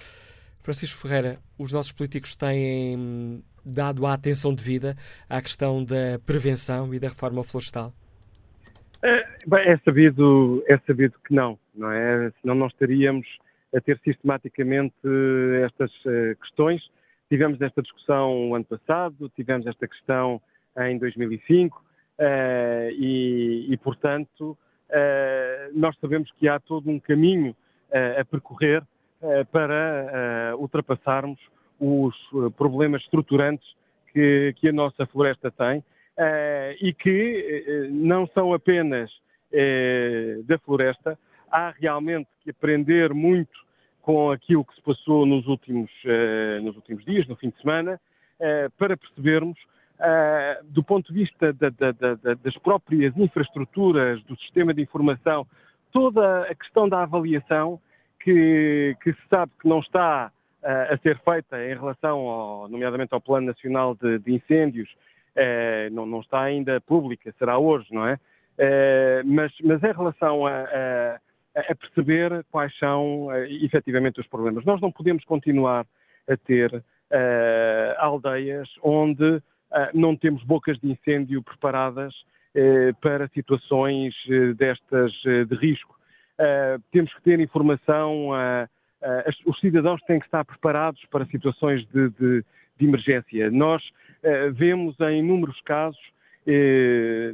Francisco 0.66 0.98
Ferreira, 1.00 1.38
os 1.56 1.72
nossos 1.72 1.92
políticos 1.92 2.34
têm 2.34 3.40
dado 3.64 4.04
a 4.04 4.14
atenção 4.14 4.52
devida 4.52 4.96
à 5.30 5.40
questão 5.40 5.84
da 5.84 6.18
prevenção 6.26 6.92
e 6.92 6.98
da 6.98 7.06
reforma 7.06 7.44
florestal? 7.44 7.92
É, 9.00 9.24
bem, 9.46 9.60
é 9.68 9.78
sabido, 9.84 10.64
é 10.66 10.76
sabido 10.78 11.14
que 11.24 11.32
não, 11.32 11.56
não 11.72 11.92
é? 11.92 12.32
Senão 12.42 12.56
não 12.56 12.66
estaríamos 12.66 13.28
a 13.72 13.80
ter 13.80 13.96
sistematicamente 14.02 14.92
estas 15.64 15.92
uh, 16.04 16.36
questões. 16.40 16.82
Tivemos 17.28 17.60
esta 17.60 17.80
discussão 17.80 18.52
ano 18.52 18.64
passado, 18.64 19.30
tivemos 19.36 19.68
esta 19.68 19.86
questão 19.86 20.42
em 20.78 20.98
2005 20.98 21.78
uh, 21.78 22.22
e, 22.90 23.72
e, 23.72 23.76
portanto, 23.76 24.58
nós 25.74 25.96
sabemos 26.00 26.28
que 26.40 26.48
há 26.48 26.58
todo 26.58 26.90
um 26.90 26.98
caminho 26.98 27.54
a 28.18 28.24
percorrer 28.24 28.82
para 29.50 30.54
ultrapassarmos 30.58 31.38
os 31.80 32.14
problemas 32.56 33.02
estruturantes 33.02 33.66
que, 34.12 34.54
que 34.56 34.68
a 34.68 34.72
nossa 34.72 35.06
floresta 35.06 35.50
tem 35.50 35.82
e 36.80 36.92
que 36.94 37.88
não 37.90 38.26
são 38.28 38.54
apenas 38.54 39.10
da 40.44 40.58
floresta, 40.58 41.18
há 41.50 41.70
realmente 41.78 42.28
que 42.42 42.50
aprender 42.50 43.12
muito 43.12 43.66
com 44.02 44.30
aquilo 44.30 44.64
que 44.64 44.74
se 44.74 44.82
passou 44.82 45.26
nos 45.26 45.46
últimos, 45.46 45.90
nos 46.62 46.76
últimos 46.76 47.04
dias, 47.04 47.26
no 47.26 47.36
fim 47.36 47.50
de 47.50 47.60
semana, 47.60 48.00
para 48.78 48.96
percebermos, 48.96 49.58
do 50.64 50.82
ponto 50.82 51.12
de 51.12 51.20
vista 51.20 51.52
da, 51.52 51.70
da, 51.70 51.92
da, 51.92 52.34
das 52.34 52.56
próprias 52.58 53.16
infraestruturas, 53.16 54.22
do 54.24 54.36
sistema 54.38 54.72
de 54.72 54.82
informação, 54.82 55.46
toda 55.92 56.42
a 56.42 56.54
questão 56.54 56.88
da 56.88 57.02
avaliação 57.02 57.80
que, 58.26 58.96
que 59.00 59.12
se 59.12 59.28
sabe 59.30 59.52
que 59.60 59.68
não 59.68 59.78
está 59.78 60.32
a 60.64 60.98
ser 60.98 61.16
feita 61.20 61.64
em 61.64 61.74
relação, 61.74 62.18
ao, 62.18 62.68
nomeadamente, 62.68 63.14
ao 63.14 63.20
Plano 63.20 63.46
Nacional 63.46 63.94
de, 63.94 64.18
de 64.18 64.34
Incêndios 64.34 64.88
é, 65.36 65.88
não, 65.90 66.06
não, 66.06 66.20
está 66.20 66.40
ainda 66.40 66.80
pública, 66.80 67.32
será 67.38 67.58
hoje, 67.58 67.86
não 67.92 68.08
é? 68.08 68.18
é 68.58 69.22
mas, 69.24 69.52
mas 69.62 69.82
em 69.82 69.92
relação 69.92 70.46
a, 70.46 70.50
a, 70.50 71.20
a, 71.54 71.74
perceber 71.74 72.44
quais 72.50 72.76
são 72.78 73.26
uh, 73.26 73.44
efetivamente 73.62 74.18
os 74.18 74.26
problemas, 74.26 74.64
nós 74.64 74.80
não 74.80 74.90
podemos 74.90 75.24
continuar 75.24 75.86
a 76.26 76.36
ter 76.36 76.74
uh, 76.74 76.82
aldeias 77.98 78.68
onde 78.82 79.24
uh, 79.24 79.42
não 79.92 80.16
temos 80.16 80.42
bocas 80.42 80.78
de 80.80 80.90
incêndio 80.90 81.42
preparadas 81.42 82.14
para 83.02 83.28
situações 83.34 84.14
destas 84.56 85.12
de 85.12 85.54
risco. 85.56 85.94
Temos 86.91 87.12
que 87.14 87.22
ter 87.22 87.41
informação, 87.41 88.30
os 89.45 89.61
cidadãos 89.61 90.01
têm 90.03 90.18
que 90.18 90.26
estar 90.26 90.45
preparados 90.45 91.05
para 91.11 91.26
situações 91.26 91.87
de, 91.89 92.11
de, 92.11 92.45
de 92.78 92.87
emergência. 92.87 93.51
Nós 93.51 93.82
eh, 94.22 94.51
vemos 94.51 94.99
em 95.01 95.20
inúmeros 95.20 95.61
casos, 95.62 96.01
eh, 96.47 97.32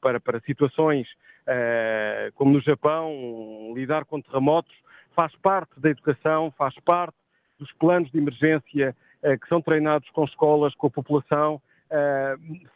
para, 0.00 0.18
para, 0.20 0.40
situações 0.40 1.06
eh, 1.46 2.30
como 2.34 2.52
no 2.52 2.60
Japão, 2.60 3.72
lidar 3.74 4.04
com 4.04 4.20
terremotos 4.20 4.74
faz 5.14 5.34
parte 5.36 5.78
da 5.78 5.90
educação, 5.90 6.52
faz 6.56 6.74
parte 6.80 7.16
dos 7.58 7.70
planos 7.74 8.10
de 8.10 8.18
emergência 8.18 8.96
que 9.40 9.48
são 9.48 9.62
treinados 9.62 10.10
com 10.10 10.24
escolas, 10.24 10.74
com 10.74 10.88
a 10.88 10.90
população. 10.90 11.62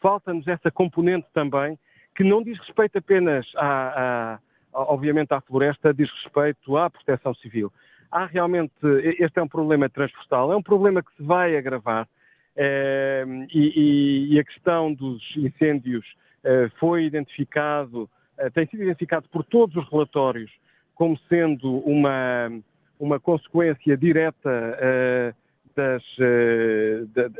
Falta-nos 0.01 0.47
essa 0.47 0.71
componente 0.71 1.27
também, 1.33 1.77
que 2.15 2.23
não 2.23 2.41
diz 2.41 2.57
respeito 2.59 2.97
apenas 2.97 3.45
à, 3.57 4.39
obviamente, 4.73 5.33
à 5.33 5.41
floresta 5.41 5.93
diz 5.93 6.09
respeito 6.23 6.77
à 6.77 6.89
proteção 6.89 7.33
civil. 7.35 7.71
Há 8.11 8.25
realmente, 8.25 8.73
este 9.19 9.39
é 9.39 9.43
um 9.43 9.47
problema 9.47 9.87
transversal, 9.89 10.51
é 10.51 10.55
um 10.55 10.63
problema 10.63 11.03
que 11.03 11.15
se 11.15 11.23
vai 11.23 11.55
agravar 11.55 12.07
eh, 12.55 13.25
e, 13.53 14.33
e, 14.33 14.39
a 14.39 14.43
questão 14.43 14.93
dos 14.93 15.23
incêndios 15.37 16.05
eh, 16.43 16.69
foi 16.79 17.05
identificado, 17.05 18.09
eh, 18.37 18.49
tem 18.49 18.67
sido 18.67 18.83
identificado 18.83 19.29
por 19.29 19.45
todos 19.45 19.75
os 19.77 19.89
relatórios 19.89 20.51
como 20.93 21.17
sendo 21.29 21.77
uma, 21.79 22.51
uma 22.99 23.17
consequência 23.17 23.95
direta 23.95 24.49
uh, 24.49 25.35
das, 25.73 26.03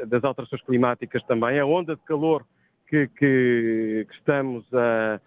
das 0.07 0.23
alterações 0.23 0.61
climáticas 0.61 1.21
também. 1.23 1.59
A 1.59 1.65
onda 1.65 1.93
de 1.93 2.01
calor 2.03 2.45
que, 2.87 3.07
que, 3.07 4.07
que 4.07 4.15
estamos, 4.15 4.65
a, 4.73 5.19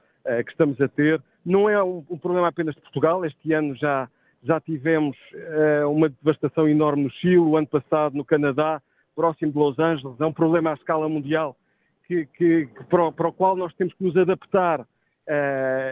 que 0.44 0.50
estamos 0.50 0.80
a 0.80 0.88
ter 0.88 1.20
não 1.44 1.68
é 1.68 1.82
um, 1.82 2.04
um, 2.08 2.18
problema 2.18 2.48
apenas 2.48 2.74
de 2.74 2.80
Portugal. 2.80 3.24
Este 3.24 3.52
ano 3.52 3.74
já, 3.76 4.08
já 4.42 4.60
tivemos 4.60 5.16
uh, 5.34 5.90
uma 5.90 6.08
devastação 6.08 6.68
enorme 6.68 7.04
no 7.04 7.10
Chile, 7.10 7.38
o 7.38 7.56
ano 7.56 7.66
passado 7.66 8.16
no 8.16 8.24
Canadá, 8.24 8.80
próximo 9.14 9.52
de 9.52 9.58
Los 9.58 9.78
Angeles. 9.78 10.20
É 10.20 10.26
um 10.26 10.32
problema 10.32 10.70
à 10.70 10.74
escala 10.74 11.08
mundial 11.08 11.56
que, 12.06 12.26
que, 12.26 12.68
para, 12.88 13.04
o, 13.04 13.12
para, 13.12 13.28
o, 13.28 13.32
qual 13.32 13.56
nós 13.56 13.74
temos 13.74 13.94
que 13.94 14.04
nos 14.04 14.16
adaptar 14.16 14.86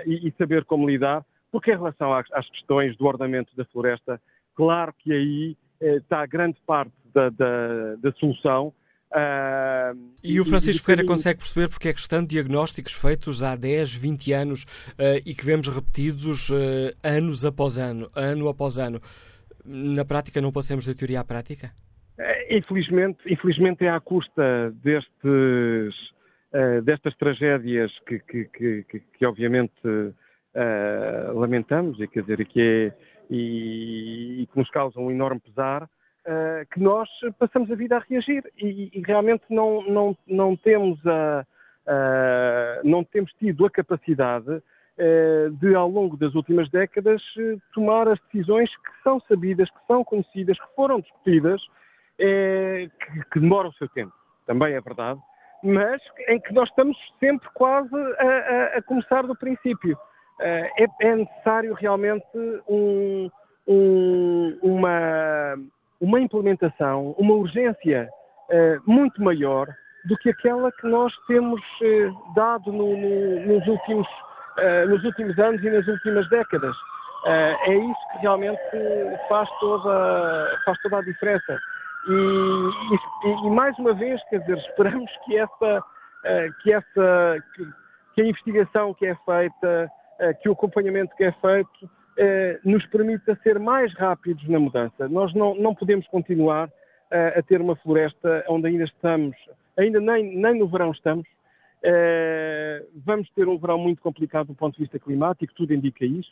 e, 0.06 0.28
e 0.28 0.34
saber 0.36 0.64
como 0.64 0.88
lidar. 0.88 1.24
Porque 1.50 1.72
em 1.72 1.76
relação 1.76 2.12
às, 2.12 2.30
às 2.32 2.48
questões 2.50 2.96
do 2.96 3.06
ordenamento 3.06 3.54
da 3.56 3.64
floresta, 3.64 4.20
claro 4.54 4.92
que 4.98 5.12
aí 5.12 5.56
eh, 5.80 5.96
está 5.96 6.24
grande 6.26 6.58
parte 6.66 6.92
da, 7.12 7.28
da, 7.30 7.96
da 7.96 8.12
solução. 8.12 8.72
Uh, 9.12 10.10
e 10.22 10.38
o 10.38 10.44
Francisco 10.44 10.86
Ferreira 10.86 11.06
consegue 11.06 11.40
perceber 11.40 11.68
porque 11.68 11.88
é 11.88 11.92
que 11.92 11.98
estão 11.98 12.24
diagnósticos 12.24 12.92
feitos 12.92 13.42
há 13.42 13.56
10, 13.56 13.92
20 13.94 14.32
anos 14.32 14.62
uh, 14.62 15.20
e 15.26 15.34
que 15.34 15.44
vemos 15.44 15.66
repetidos 15.66 16.48
uh, 16.50 16.54
anos 17.02 17.44
após 17.44 17.76
ano, 17.76 18.08
ano 18.14 18.48
após 18.48 18.78
ano. 18.78 19.00
Na 19.64 20.04
prática, 20.04 20.40
não 20.40 20.52
passamos 20.52 20.86
da 20.86 20.94
teoria 20.94 21.20
à 21.20 21.24
prática? 21.24 21.70
Infelizmente, 22.50 23.18
infelizmente 23.26 23.84
é 23.84 23.90
à 23.90 24.00
custa 24.00 24.72
destes, 24.82 25.94
destas 26.84 27.16
tragédias 27.16 27.90
que, 28.06 28.18
que, 28.20 28.44
que, 28.44 29.00
que 29.00 29.26
obviamente 29.26 29.72
uh, 30.54 31.38
lamentamos 31.38 32.00
e, 32.00 32.06
quer 32.08 32.22
dizer, 32.22 32.46
que 32.46 32.60
é, 32.60 32.92
e, 33.30 34.42
e, 34.42 34.46
que 34.46 34.58
nos 34.58 34.70
causam 34.70 35.06
um 35.06 35.10
enorme 35.10 35.40
pesar, 35.40 35.88
uh, 36.26 36.66
que 36.70 36.80
nós 36.80 37.08
passamos 37.38 37.70
a 37.70 37.74
vida 37.74 37.96
a 37.96 38.04
reagir 38.08 38.44
e, 38.56 38.90
e 38.92 39.02
realmente 39.06 39.44
não, 39.50 39.82
não, 39.82 40.16
não, 40.26 40.56
temos 40.56 40.98
a, 41.06 41.46
não 42.84 43.02
temos 43.02 43.32
tido 43.34 43.66
a 43.66 43.70
capacidade 43.70 44.62
de, 45.60 45.74
ao 45.74 45.88
longo 45.88 46.16
das 46.16 46.34
últimas 46.34 46.70
décadas, 46.70 47.22
tomar 47.72 48.06
as 48.06 48.20
decisões 48.20 48.70
que 48.76 49.02
são 49.02 49.18
sabidas, 49.20 49.68
que 49.70 49.86
são 49.88 50.04
conhecidas, 50.04 50.58
que 50.58 50.74
foram 50.76 51.00
discutidas, 51.00 51.60
que, 52.18 52.90
que 53.32 53.40
demoram 53.40 53.70
o 53.70 53.74
seu 53.74 53.88
tempo. 53.88 54.12
Também 54.46 54.74
é 54.74 54.80
verdade 54.80 55.20
mas 55.62 56.00
em 56.28 56.40
que 56.40 56.52
nós 56.52 56.68
estamos 56.68 56.96
sempre 57.18 57.48
quase 57.54 57.94
a, 57.94 58.24
a, 58.24 58.78
a 58.78 58.82
começar 58.82 59.22
do 59.26 59.36
princípio. 59.36 59.98
Eh, 60.40 60.70
é, 60.78 60.86
é, 61.06 61.16
necessário 61.16 61.74
realmente 61.74 62.24
um, 62.66 63.30
um, 63.66 64.58
uma, 64.62 65.58
uma 66.00 66.18
implementação, 66.20 67.14
uma 67.18 67.34
urgência 67.34 68.08
uh, 68.50 68.90
muito 68.90 69.22
maior 69.22 69.68
do 70.06 70.16
que 70.16 70.30
aquela 70.30 70.72
que 70.72 70.86
nós 70.86 71.12
temos 71.26 71.60
uh, 71.60 72.34
dado 72.34 72.72
no, 72.72 72.96
no, 72.96 73.46
nos, 73.46 73.66
últimos, 73.66 74.08
uh, 74.08 74.88
nos 74.88 75.04
últimos 75.04 75.38
anos 75.38 75.62
e 75.62 75.70
nas 75.70 75.86
últimas 75.86 76.28
décadas. 76.30 76.74
é 77.26 77.74
isso 77.74 78.00
que 78.12 78.18
realmente 78.22 78.60
faz 79.28 79.48
toda, 79.60 80.58
faz 80.64 80.80
toda 80.82 80.98
a 80.98 81.02
diferença. 81.02 81.58
E, 82.08 83.28
e, 83.28 83.46
e 83.46 83.50
mais 83.50 83.78
uma 83.78 83.92
vez, 83.92 84.18
quer 84.30 84.40
dizer, 84.40 84.56
esperamos 84.68 85.10
que 85.26 85.36
essa, 85.36 85.84
que, 86.62 86.72
essa 86.72 87.36
que, 87.54 87.66
que 88.14 88.22
a 88.22 88.24
investigação 88.24 88.94
que 88.94 89.06
é 89.06 89.14
feita 89.26 89.90
que 90.42 90.48
o 90.50 90.52
acompanhamento 90.52 91.14
que 91.16 91.24
é 91.24 91.32
feito 91.32 91.90
nos 92.64 92.84
permita 92.86 93.38
ser 93.42 93.58
mais 93.58 93.92
rápidos 93.94 94.46
na 94.48 94.58
mudança. 94.58 95.08
Nós 95.08 95.32
não, 95.34 95.54
não 95.54 95.74
podemos 95.74 96.06
continuar 96.08 96.70
eh, 97.10 97.34
a 97.38 97.42
ter 97.42 97.60
uma 97.60 97.74
floresta 97.76 98.44
onde 98.48 98.68
ainda 98.68 98.84
estamos, 98.84 99.36
ainda 99.76 100.00
nem, 100.00 100.36
nem 100.36 100.58
no 100.58 100.68
verão 100.68 100.92
estamos. 100.92 101.26
Vamos 103.04 103.28
ter 103.30 103.48
um 103.48 103.58
verão 103.58 103.78
muito 103.78 104.02
complicado 104.02 104.48
do 104.48 104.54
ponto 104.54 104.74
de 104.74 104.82
vista 104.82 104.98
climático, 104.98 105.54
tudo 105.54 105.72
indica 105.72 106.04
isso. 106.04 106.30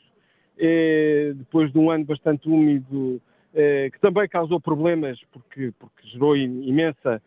Depois 1.36 1.72
de 1.72 1.78
um 1.78 1.90
ano 1.90 2.04
bastante 2.04 2.46
úmido, 2.48 3.20
que 3.54 3.98
também 4.00 4.28
causou 4.28 4.60
problemas 4.60 5.18
porque, 5.32 5.72
porque 5.78 6.06
gerou 6.08 6.36
imensa 6.36 7.22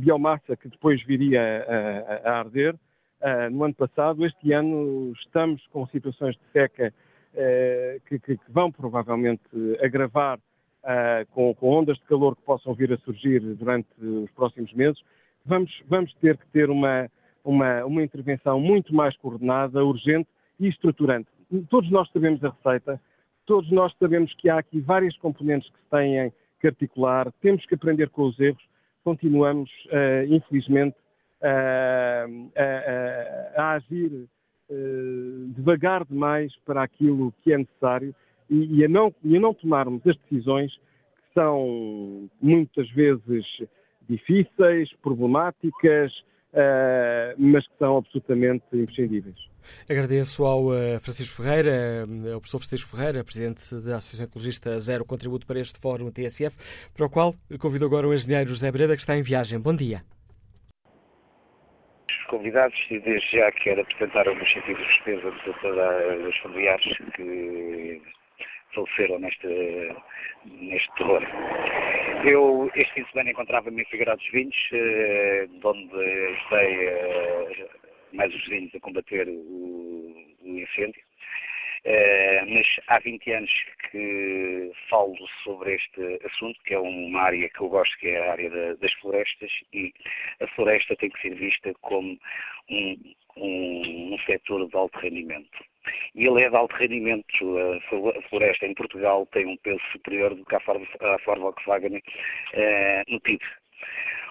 biomassa 0.00 0.54
que 0.54 0.68
depois 0.68 1.02
viria 1.04 1.40
a, 1.40 2.28
a, 2.28 2.30
a 2.30 2.38
arder 2.40 2.74
no 3.50 3.64
ano 3.64 3.74
passado. 3.74 4.24
Este 4.26 4.52
ano 4.52 5.12
estamos 5.24 5.66
com 5.68 5.86
situações 5.86 6.36
de 6.36 6.42
seca 6.52 6.92
que, 8.06 8.18
que, 8.18 8.36
que, 8.36 8.52
vão 8.52 8.70
provavelmente 8.70 9.42
agravar 9.82 10.38
uh, 10.82 11.26
com, 11.32 11.54
com, 11.54 11.68
ondas 11.70 11.96
de 11.98 12.04
calor 12.04 12.36
que 12.36 12.42
possam 12.42 12.74
vir 12.74 12.92
a 12.92 12.98
surgir 12.98 13.40
durante 13.40 13.88
os 14.00 14.30
próximos 14.32 14.72
meses. 14.72 15.02
Vamos, 15.44 15.70
vamos 15.88 16.12
ter 16.14 16.36
que 16.36 16.46
ter 16.48 16.70
uma, 16.70 17.10
uma, 17.44 17.84
uma 17.84 18.02
intervenção 18.02 18.60
muito 18.60 18.94
mais 18.94 19.16
coordenada, 19.16 19.84
urgente 19.84 20.28
e 20.58 20.68
estruturante. 20.68 21.28
Todos 21.68 21.90
nós 21.90 22.10
sabemos 22.12 22.42
a 22.44 22.50
receita, 22.50 23.00
todos 23.46 23.70
nós 23.70 23.92
sabemos 23.98 24.32
que 24.34 24.48
há 24.48 24.58
aqui 24.58 24.80
várias 24.80 25.16
componentes 25.18 25.68
que 25.70 25.78
se 25.78 25.90
têm 25.90 26.32
que 26.60 26.66
articular, 26.68 27.30
temos 27.40 27.66
que 27.66 27.74
aprender 27.74 28.08
com 28.10 28.22
os 28.22 28.38
erros, 28.38 28.62
continuamos, 29.02 29.70
uh, 29.86 30.32
infelizmente, 30.32 30.96
a, 31.42 32.24
a, 33.56 33.62
a 33.62 33.70
agir 33.72 34.12
uh, 34.12 34.28
devagar 35.54 36.04
demais 36.04 36.52
para 36.64 36.82
aquilo 36.82 37.32
que 37.42 37.52
é 37.52 37.58
necessário 37.58 38.14
e, 38.50 38.80
e, 38.80 38.84
a 38.84 38.88
não, 38.88 39.14
e 39.24 39.36
a 39.36 39.40
não 39.40 39.54
tomarmos 39.54 40.06
as 40.06 40.16
decisões 40.18 40.72
que 40.74 41.34
são 41.34 42.28
muitas 42.40 42.88
vezes 42.90 43.44
difíceis, 44.08 44.90
problemáticas, 45.02 46.12
uh, 46.52 47.34
mas 47.38 47.66
que 47.66 47.78
são 47.78 47.96
absolutamente 47.96 48.64
imprescindíveis. 48.72 49.36
Agradeço 49.88 50.44
ao 50.44 50.66
uh, 50.66 51.00
Francisco 51.00 51.42
Ferreira, 51.42 52.02
ao 52.32 52.40
professor 52.40 52.58
Francisco 52.58 52.90
Ferreira, 52.96 53.24
presidente 53.24 53.74
da 53.76 53.96
Associação 53.96 54.26
Ecologista 54.26 54.78
Zero, 54.80 55.04
contributo 55.04 55.46
para 55.46 55.60
este 55.60 55.78
fórum 55.78 56.10
TSF, 56.10 56.56
para 56.92 57.06
o 57.06 57.10
qual 57.10 57.34
convido 57.58 57.86
agora 57.86 58.06
o 58.06 58.12
engenheiro 58.12 58.50
José 58.50 58.70
Breda, 58.70 58.96
que 58.96 59.02
está 59.02 59.16
em 59.16 59.22
viagem. 59.22 59.58
Bom 59.58 59.74
dia 59.74 60.02
convidados 62.32 62.78
e 62.90 62.98
desde 62.98 63.36
já 63.36 63.52
quero 63.52 63.82
apresentar 63.82 64.26
o 64.26 64.34
meu 64.34 64.46
sentido 64.46 64.78
de 64.78 64.86
despesa 64.86 65.30
de 65.30 65.42
todos 65.44 66.26
os 66.26 66.36
familiares 66.38 66.96
que 67.14 68.00
faleceram 68.74 69.18
neste, 69.18 69.94
neste 70.46 70.94
terror. 70.94 71.22
Eu, 72.24 72.70
este 72.74 72.94
fim 72.94 73.02
de 73.02 73.10
semana, 73.10 73.30
encontrava-me 73.32 73.82
em 73.82 73.84
Figueiró 73.84 74.16
dos 74.16 74.30
Vinhos, 74.30 74.56
eh, 74.72 75.46
onde 75.62 75.94
ajudei 75.94 76.88
eh, 76.88 77.68
mais 78.14 78.34
os 78.34 78.46
vinhos 78.46 78.74
a 78.74 78.80
combater 78.80 79.28
o, 79.28 80.16
o 80.42 80.58
incêndio. 80.58 81.02
Uh, 81.84 82.46
mas 82.48 82.66
há 82.86 83.00
20 83.00 83.32
anos 83.32 83.50
que 83.90 84.70
falo 84.88 85.16
sobre 85.42 85.74
este 85.74 86.20
assunto, 86.24 86.58
que 86.64 86.74
é 86.74 86.78
uma 86.78 87.22
área 87.22 87.48
que 87.48 87.60
eu 87.60 87.68
gosto, 87.68 87.98
que 87.98 88.08
é 88.08 88.18
a 88.18 88.32
área 88.32 88.48
da, 88.50 88.74
das 88.74 88.92
florestas, 88.94 89.50
e 89.72 89.92
a 90.40 90.46
floresta 90.48 90.94
tem 90.96 91.10
que 91.10 91.20
ser 91.20 91.34
vista 91.34 91.74
como 91.80 92.16
um, 92.70 93.14
um, 93.36 94.14
um 94.14 94.18
setor 94.26 94.68
de 94.68 94.76
alto 94.76 94.96
rendimento. 95.00 95.64
E 96.14 96.26
ele 96.26 96.42
é 96.42 96.50
de 96.50 96.56
alto 96.56 96.74
rendimento. 96.76 97.58
A 98.16 98.22
floresta 98.28 98.66
em 98.66 98.74
Portugal 98.74 99.26
tem 99.32 99.46
um 99.46 99.56
peso 99.56 99.82
superior 99.90 100.34
do 100.34 100.44
que 100.44 100.54
a 100.54 100.60
Ford, 100.60 100.86
Volkswagen 101.40 101.96
uh, 101.96 103.12
no 103.12 103.20
PIB. 103.20 103.42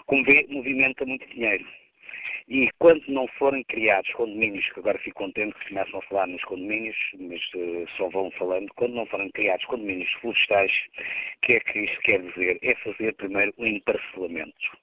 Como 0.06 0.24
vê, 0.24 0.46
movimenta 0.50 1.05
muito 1.05 1.28
dinheiro. 1.28 1.66
E 2.54 2.70
quando 2.80 3.02
não 3.08 3.30
forem 3.40 3.64
criados 3.64 4.12
condomínios, 4.12 4.70
que 4.74 4.82
agora 4.82 5.00
fico 5.00 5.24
contente 5.24 5.56
que 5.58 5.70
começam 5.70 6.00
a 6.00 6.02
falar 6.02 6.28
nos 6.28 6.44
condomínios, 6.44 6.98
mas 7.18 7.40
uh, 7.56 7.88
só 7.96 8.10
vão 8.10 8.30
falando, 8.32 8.68
quando 8.76 8.94
não 8.94 9.06
forem 9.06 9.32
criados 9.32 9.66
condomínios 9.68 10.12
florestais, 10.20 10.70
o 10.98 11.46
que 11.46 11.54
é 11.54 11.60
que 11.62 11.80
isto 11.80 12.02
quer 12.02 12.22
dizer? 12.22 12.60
É 12.62 12.76
fazer 12.76 13.16
primeiro 13.16 13.54
o 13.56 13.64
um 13.64 13.68
emparcelamento. 13.68 14.78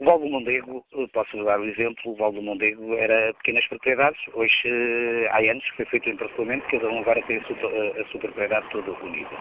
O 0.00 0.04
Val 0.06 0.18
do 0.18 0.26
Mondego, 0.26 0.84
posso 1.12 1.44
dar 1.44 1.60
um 1.60 1.64
exemplo, 1.64 2.12
o 2.12 2.16
Val 2.16 2.32
do 2.32 2.42
Mondego 2.42 2.94
era 2.96 3.32
pequenas 3.34 3.64
propriedades, 3.68 4.20
hoje 4.32 4.62
eh, 4.64 5.28
há 5.30 5.38
anos 5.38 5.64
que 5.70 5.76
foi 5.76 5.84
feito 5.86 6.06
o 6.06 6.12
emparcelamento, 6.12 6.66
cada 6.68 6.88
um 6.90 6.98
agora 6.98 7.22
tem 7.22 7.36
a 7.36 7.44
sua, 7.44 8.00
a 8.00 8.04
sua 8.06 8.20
propriedade 8.20 8.68
toda 8.70 8.90
unida. 8.90 9.36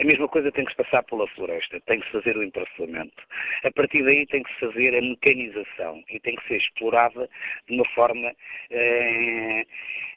A 0.00 0.04
mesma 0.04 0.28
coisa 0.28 0.52
tem 0.52 0.64
que 0.64 0.70
se 0.70 0.76
passar 0.76 1.02
pela 1.02 1.26
floresta, 1.28 1.80
tem 1.80 1.98
que 1.98 2.06
se 2.06 2.12
fazer 2.12 2.36
o 2.36 2.44
emparcelamento. 2.44 3.20
A 3.64 3.70
partir 3.72 4.04
daí 4.04 4.24
tem 4.26 4.44
que 4.44 4.52
se 4.54 4.60
fazer 4.60 4.96
a 4.96 5.02
mecanização 5.02 6.04
e 6.08 6.20
tem 6.20 6.36
que 6.36 6.46
ser 6.46 6.58
explorada 6.58 7.28
de 7.66 7.74
uma 7.74 7.84
forma 7.86 8.32
eh, 8.70 9.66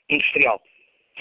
industrial. 0.10 0.62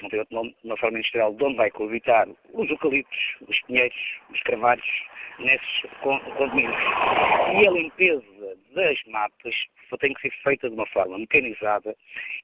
não 0.03 0.11
tem 0.11 0.19
outro 0.19 0.35
nome, 0.35 0.55
de 0.63 0.69
uma 0.69 0.77
forma 0.77 0.99
industrial, 0.99 1.33
de 1.35 1.43
onde 1.43 1.57
vai 1.57 1.71
coabitar 1.71 2.29
os 2.53 2.69
eucaliptos, 2.69 3.37
os 3.49 3.59
pinheiros, 3.63 3.97
os 4.31 4.43
carvalhos, 4.43 4.87
nesses 5.41 5.91
condomínios. 6.03 6.77
E 7.53 7.67
a 7.67 7.71
limpeza 7.71 8.57
das 8.75 9.03
matas 9.07 9.55
tem 9.99 10.15
que 10.15 10.23
ser 10.23 10.33
feita 10.43 10.69
de 10.69 10.75
uma 10.75 10.87
forma 10.87 11.19
mecanizada 11.19 11.97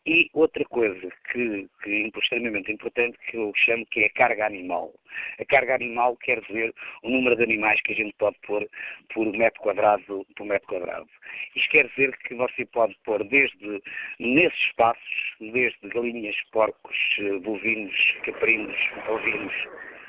e 0.05 0.29
outra 0.33 0.65
coisa 0.65 1.09
que, 1.33 1.69
que 1.83 1.91
é 1.91 2.19
extremamente 2.19 2.73
importante 2.73 3.17
que 3.31 3.37
eu 3.37 3.53
chamo 3.57 3.87
que 3.87 4.01
é 4.01 4.07
a 4.07 4.13
carga 4.13 4.47
animal. 4.47 4.93
A 5.39 5.45
carga 5.45 5.75
animal 5.77 6.17
quer 6.17 6.41
dizer 6.43 6.75
o 7.03 7.11
número 7.11 7.37
de 7.37 7.45
animais 7.45 7.81
que 7.83 7.93
a 7.93 7.97
gente 7.97 8.15
pode 8.19 8.37
pôr 8.47 8.69
por 9.15 9.27
metro 9.33 9.61
quadrado 9.61 10.27
por 10.37 10.47
metro 10.47 10.69
quadrado. 10.69 11.09
Isto 11.55 11.71
quer 11.71 11.89
dizer 11.89 12.17
que 12.19 12.35
você 12.35 12.67
pode 12.67 12.97
pôr 13.05 13.23
desde 13.25 13.83
nesses 14.19 14.59
espaços, 14.67 15.35
desde 15.41 15.89
galinhas, 15.89 16.37
porcos, 16.53 16.97
bovinos, 17.43 17.95
caprinos, 18.25 18.77
ovinos, 19.09 19.55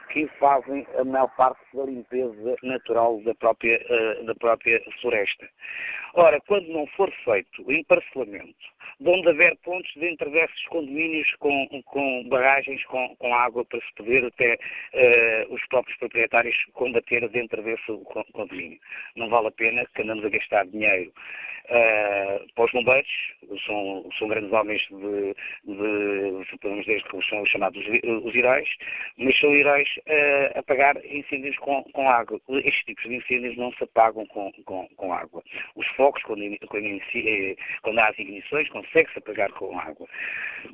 que 0.09 0.27
fazem 0.39 0.85
a 0.97 1.03
maior 1.03 1.29
parte 1.35 1.61
da 1.73 1.83
limpeza 1.85 2.55
natural 2.63 3.21
da 3.23 3.33
própria, 3.35 3.79
uh, 3.89 4.25
da 4.25 4.35
própria 4.35 4.81
floresta. 5.01 5.47
Ora, 6.13 6.39
quando 6.47 6.67
não 6.69 6.87
for 6.87 7.11
feito 7.23 7.63
o 7.65 7.71
emparcelamento, 7.71 8.55
de 8.99 9.09
onde 9.09 9.29
haver 9.29 9.55
pontos 9.63 9.91
dentro 9.95 10.29
desses 10.31 10.63
condomínios 10.67 11.33
com, 11.35 11.67
com 11.85 12.27
barragens 12.29 12.83
com, 12.85 13.15
com, 13.17 13.33
água 13.33 13.65
para 13.65 13.79
se 13.79 13.93
poder 13.95 14.25
até 14.25 14.55
uh, 14.55 15.53
os 15.53 15.65
próprios 15.67 15.97
proprietários 15.97 16.55
combater 16.73 17.27
dentro 17.29 17.61
desse 17.61 17.85
condomínio. 18.33 18.79
Não 19.15 19.29
vale 19.29 19.47
a 19.47 19.51
pena 19.51 19.85
que 19.93 20.01
andamos 20.01 20.25
a 20.25 20.29
gastar 20.29 20.65
dinheiro 20.65 21.11
uh, 21.69 22.53
para 22.53 22.65
os 22.65 22.71
bombeiros, 22.71 23.09
são, 23.65 24.09
são 24.17 24.27
grandes 24.27 24.51
homens 24.51 24.81
de, 24.89 25.35
de 25.65 26.57
podemos 26.57 26.85
dizer 26.85 27.03
que 27.03 27.29
são 27.29 27.41
os 27.41 27.49
chamados 27.49 27.83
os 28.23 28.35
heróis, 28.35 28.69
mas 29.17 29.37
são 29.39 29.53
heróis 29.53 29.87
uh, 29.97 30.55
a 30.57 30.59
apagar 30.59 30.97
incêndios 31.05 31.57
com, 31.57 31.83
com 31.93 32.09
água. 32.09 32.39
Estes 32.49 32.83
tipos 32.85 33.03
de 33.03 33.15
incêndios 33.15 33.57
não 33.57 33.71
se 33.73 33.83
apagam 33.83 34.25
com, 34.27 34.51
com, 34.95 35.13
água. 35.13 35.43
Os 35.75 35.87
focos, 35.89 36.21
quando, 36.23 36.41
quando, 36.67 37.01
quando 37.81 37.99
há 37.99 38.07
as 38.07 38.19
ignições, 38.19 38.69
consegue-se 38.81 39.19
apagar 39.19 39.51
com 39.53 39.77
água. 39.79 40.07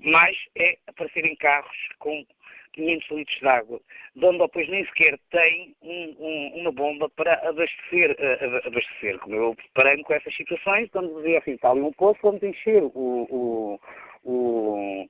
Mas 0.03 0.38
é 0.55 0.77
aparecerem 0.88 1.35
carros 1.35 1.77
com 1.99 2.25
500 2.73 3.11
litros 3.11 3.39
de 3.39 3.47
água, 3.47 3.81
de 4.15 4.25
onde 4.25 4.39
depois 4.39 4.67
nem 4.67 4.85
sequer 4.85 5.17
tem 5.31 5.75
um, 5.81 6.15
um, 6.19 6.61
uma 6.61 6.71
bomba 6.71 7.09
para 7.09 7.34
abastecer, 7.47 8.11
uh, 8.11 8.67
abastecer. 8.67 9.19
Como 9.19 9.35
eu 9.35 9.55
preparei-me 9.55 10.03
com 10.03 10.13
essas 10.13 10.35
situações, 10.35 10.89
quando 10.91 11.15
dizia 11.17 11.39
assim, 11.39 11.51
está 11.51 11.71
ali 11.71 11.81
um 11.81 11.93
poço, 11.93 12.19
vamos 12.21 12.41
encher 12.43 12.84
o, 12.84 12.91
o, 12.95 13.80
o, 14.23 15.07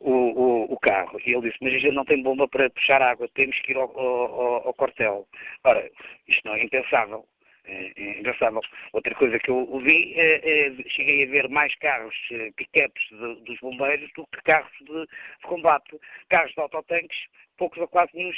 o, 0.00 0.72
o, 0.72 0.78
carro. 0.80 1.18
E 1.24 1.32
ele 1.32 1.48
disse, 1.48 1.58
mas 1.62 1.74
a 1.74 1.78
gente 1.78 1.94
não 1.94 2.04
tem 2.04 2.22
bomba 2.22 2.48
para 2.48 2.70
puxar 2.70 3.00
água, 3.00 3.28
temos 3.34 3.58
que 3.60 3.72
ir 3.72 3.76
ao, 3.76 3.98
ao, 3.98 4.66
ao 4.68 4.74
quartel. 4.74 5.26
Ora, 5.64 5.88
isto 6.28 6.42
não 6.44 6.54
é 6.54 6.64
impensável. 6.64 7.24
É, 7.68 8.18
engraçado. 8.18 8.60
Outra 8.92 9.14
coisa 9.16 9.38
que 9.40 9.50
eu 9.50 9.78
vi, 9.80 10.14
é, 10.14 10.68
é, 10.68 10.72
cheguei 10.88 11.24
a 11.24 11.26
ver 11.26 11.48
mais 11.48 11.74
carros, 11.76 12.14
é, 12.30 12.50
pick-ups 12.52 13.08
dos 13.44 13.58
bombeiros 13.60 14.08
do 14.14 14.26
que 14.28 14.42
carros 14.42 14.72
de, 14.80 14.86
de, 14.86 15.42
combate. 15.42 15.98
Carros 16.28 16.52
de 16.52 16.60
autotanques, 16.60 17.18
poucos 17.58 17.78
ou 17.78 17.88
quase 17.88 18.12
nenhum 18.14 18.32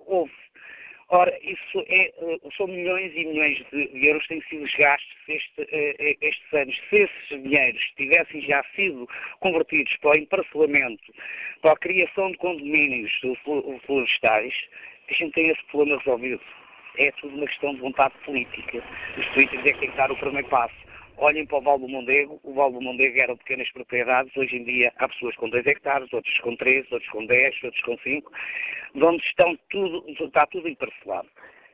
houve. 0.00 0.32
Ora, 1.08 1.36
isso 1.42 1.84
é, 1.88 2.12
são 2.56 2.66
milhões 2.66 3.12
e 3.14 3.24
milhões 3.24 3.58
de 3.70 4.06
euros 4.06 4.22
que 4.22 4.28
têm 4.28 4.42
sido 4.42 4.78
gastos 4.78 5.16
este, 5.28 5.68
estes 6.22 6.52
anos. 6.54 6.78
Se 6.88 6.96
esses 6.96 7.42
dinheiros 7.42 7.82
tivessem 7.96 8.40
já 8.42 8.64
sido 8.74 9.06
convertidos 9.40 9.94
para 9.98 10.10
o 10.10 10.14
emparcelamento, 10.16 11.12
para 11.60 11.72
a 11.72 11.76
criação 11.76 12.30
de 12.30 12.38
condomínios 12.38 13.12
florestais, 13.84 14.54
a 15.10 15.12
gente 15.12 15.32
tem 15.32 15.48
esse 15.50 15.62
problema 15.64 15.98
resolvido 15.98 16.40
é 16.98 17.10
tudo 17.12 17.36
uma 17.36 17.46
questão 17.46 17.74
de 17.74 17.80
vontade 17.80 18.14
política. 18.24 18.82
Os 19.16 19.26
políticos 19.28 19.66
é 19.66 19.72
que 19.72 19.78
têm 19.80 19.90
que 19.90 19.96
dar 19.96 20.10
o 20.10 20.16
primeiro 20.16 20.48
passo. 20.48 20.74
Olhem 21.18 21.46
para 21.46 21.58
o 21.58 21.60
Val 21.60 21.78
do 21.78 21.88
Mondego, 21.88 22.40
o 22.42 22.54
Val 22.54 22.72
do 22.72 22.80
Mondego 22.80 23.18
eram 23.18 23.36
pequenas 23.36 23.70
propriedades, 23.70 24.34
hoje 24.36 24.56
em 24.56 24.64
dia 24.64 24.92
há 24.96 25.08
pessoas 25.08 25.36
com 25.36 25.48
2 25.48 25.66
hectares, 25.66 26.12
outros 26.12 26.36
com 26.40 26.56
3, 26.56 26.90
outros 26.90 27.10
com 27.10 27.26
10, 27.26 27.64
outros 27.64 27.82
com 27.82 27.98
5, 27.98 28.32
onde 28.96 29.22
estão 29.24 29.56
tudo, 29.70 30.04
está 30.08 30.46
tudo 30.46 30.68
emparcelado. 30.68 31.28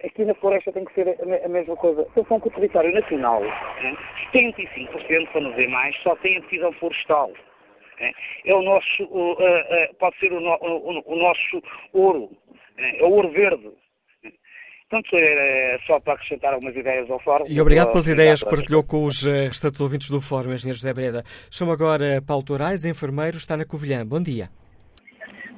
Aqui 0.04 0.24
na 0.24 0.34
floresta 0.34 0.72
tem 0.72 0.84
que 0.84 0.94
ser 0.94 1.16
a 1.44 1.48
mesma 1.48 1.76
coisa. 1.76 2.04
Se 2.14 2.24
for 2.24 2.34
um 2.34 2.50
território 2.50 2.92
nacional, 2.92 3.42
hein, 3.44 3.96
75%, 4.32 5.28
para 5.28 5.40
não 5.40 5.52
ver 5.52 5.68
mais, 5.68 5.96
só 6.02 6.14
tem 6.16 6.36
a 6.36 6.40
decisão 6.40 6.72
florestal. 6.72 7.32
É 8.44 8.54
o 8.54 8.62
nosso, 8.62 9.08
pode 9.98 10.18
ser 10.18 10.32
o, 10.32 10.38
o, 10.38 11.02
o 11.04 11.16
nosso 11.16 11.62
ouro, 11.92 12.30
é 12.76 13.02
o 13.02 13.10
ouro 13.10 13.30
verde. 13.30 13.72
Portanto, 14.90 15.16
é 15.16 15.78
só 15.86 16.00
para 16.00 16.14
acrescentar 16.14 16.54
algumas 16.54 16.74
ideias 16.74 17.10
ao 17.10 17.20
fórum. 17.20 17.44
E 17.46 17.60
obrigado 17.60 17.88
pelas 17.88 18.06
ideias 18.06 18.42
que 18.42 18.48
partilhou 18.48 18.82
com 18.82 19.04
os 19.04 19.26
eh, 19.26 19.48
restantes 19.48 19.82
ouvintes 19.82 20.08
do 20.08 20.18
fórum, 20.18 20.50
Engenheiro 20.50 20.78
José 20.78 20.94
Breda. 20.94 21.24
Chamo 21.50 21.72
agora 21.72 22.22
Paulo 22.26 22.42
Torais, 22.42 22.86
enfermeiro, 22.86 23.36
está 23.36 23.54
na 23.54 23.66
Covilhã. 23.66 24.06
Bom 24.06 24.22
dia. 24.22 24.48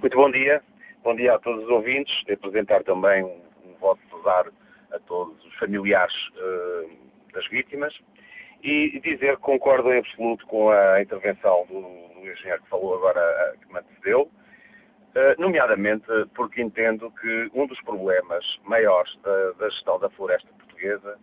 Muito 0.01 0.17
bom 0.17 0.29
dia. 0.33 0.61
Bom 1.05 1.15
dia 1.15 1.35
a 1.35 1.39
todos 1.39 1.63
os 1.63 1.71
ouvintes. 1.71 2.13
De 2.27 2.33
apresentar 2.33 2.83
também 2.83 3.23
um, 3.23 3.41
um 3.67 3.75
voto 3.79 4.01
de 4.03 4.17
pesar 4.17 4.47
a 4.93 4.99
todos 5.07 5.45
os 5.45 5.55
familiares 5.61 6.15
uh, 6.35 6.91
das 7.33 7.47
vítimas 7.51 7.95
e 8.65 8.99
dizer 9.01 9.37
que 9.37 9.43
concordo 9.43 9.93
em 9.93 10.01
absoluto 10.01 10.45
com 10.47 10.71
a 10.71 11.01
intervenção 11.01 11.67
do, 11.69 11.81
do 11.81 12.29
engenheiro 12.29 12.63
que 12.63 12.69
falou 12.69 12.97
agora, 12.97 13.21
eh, 13.21 13.55
que 13.65 13.73
me 13.73 13.79
antecedeu, 13.79 14.29
nomeadamente 15.39 16.07
porque 16.35 16.63
entendo 16.63 17.11
que 17.21 17.51
um 17.55 17.67
dos 17.67 17.81
problemas 17.83 18.45
maiores 18.65 19.15
da, 19.23 19.53
da, 19.53 19.69
gestão 19.71 19.99
da 19.99 20.09
floresta 20.11 20.49
portuguesa 20.59 21.19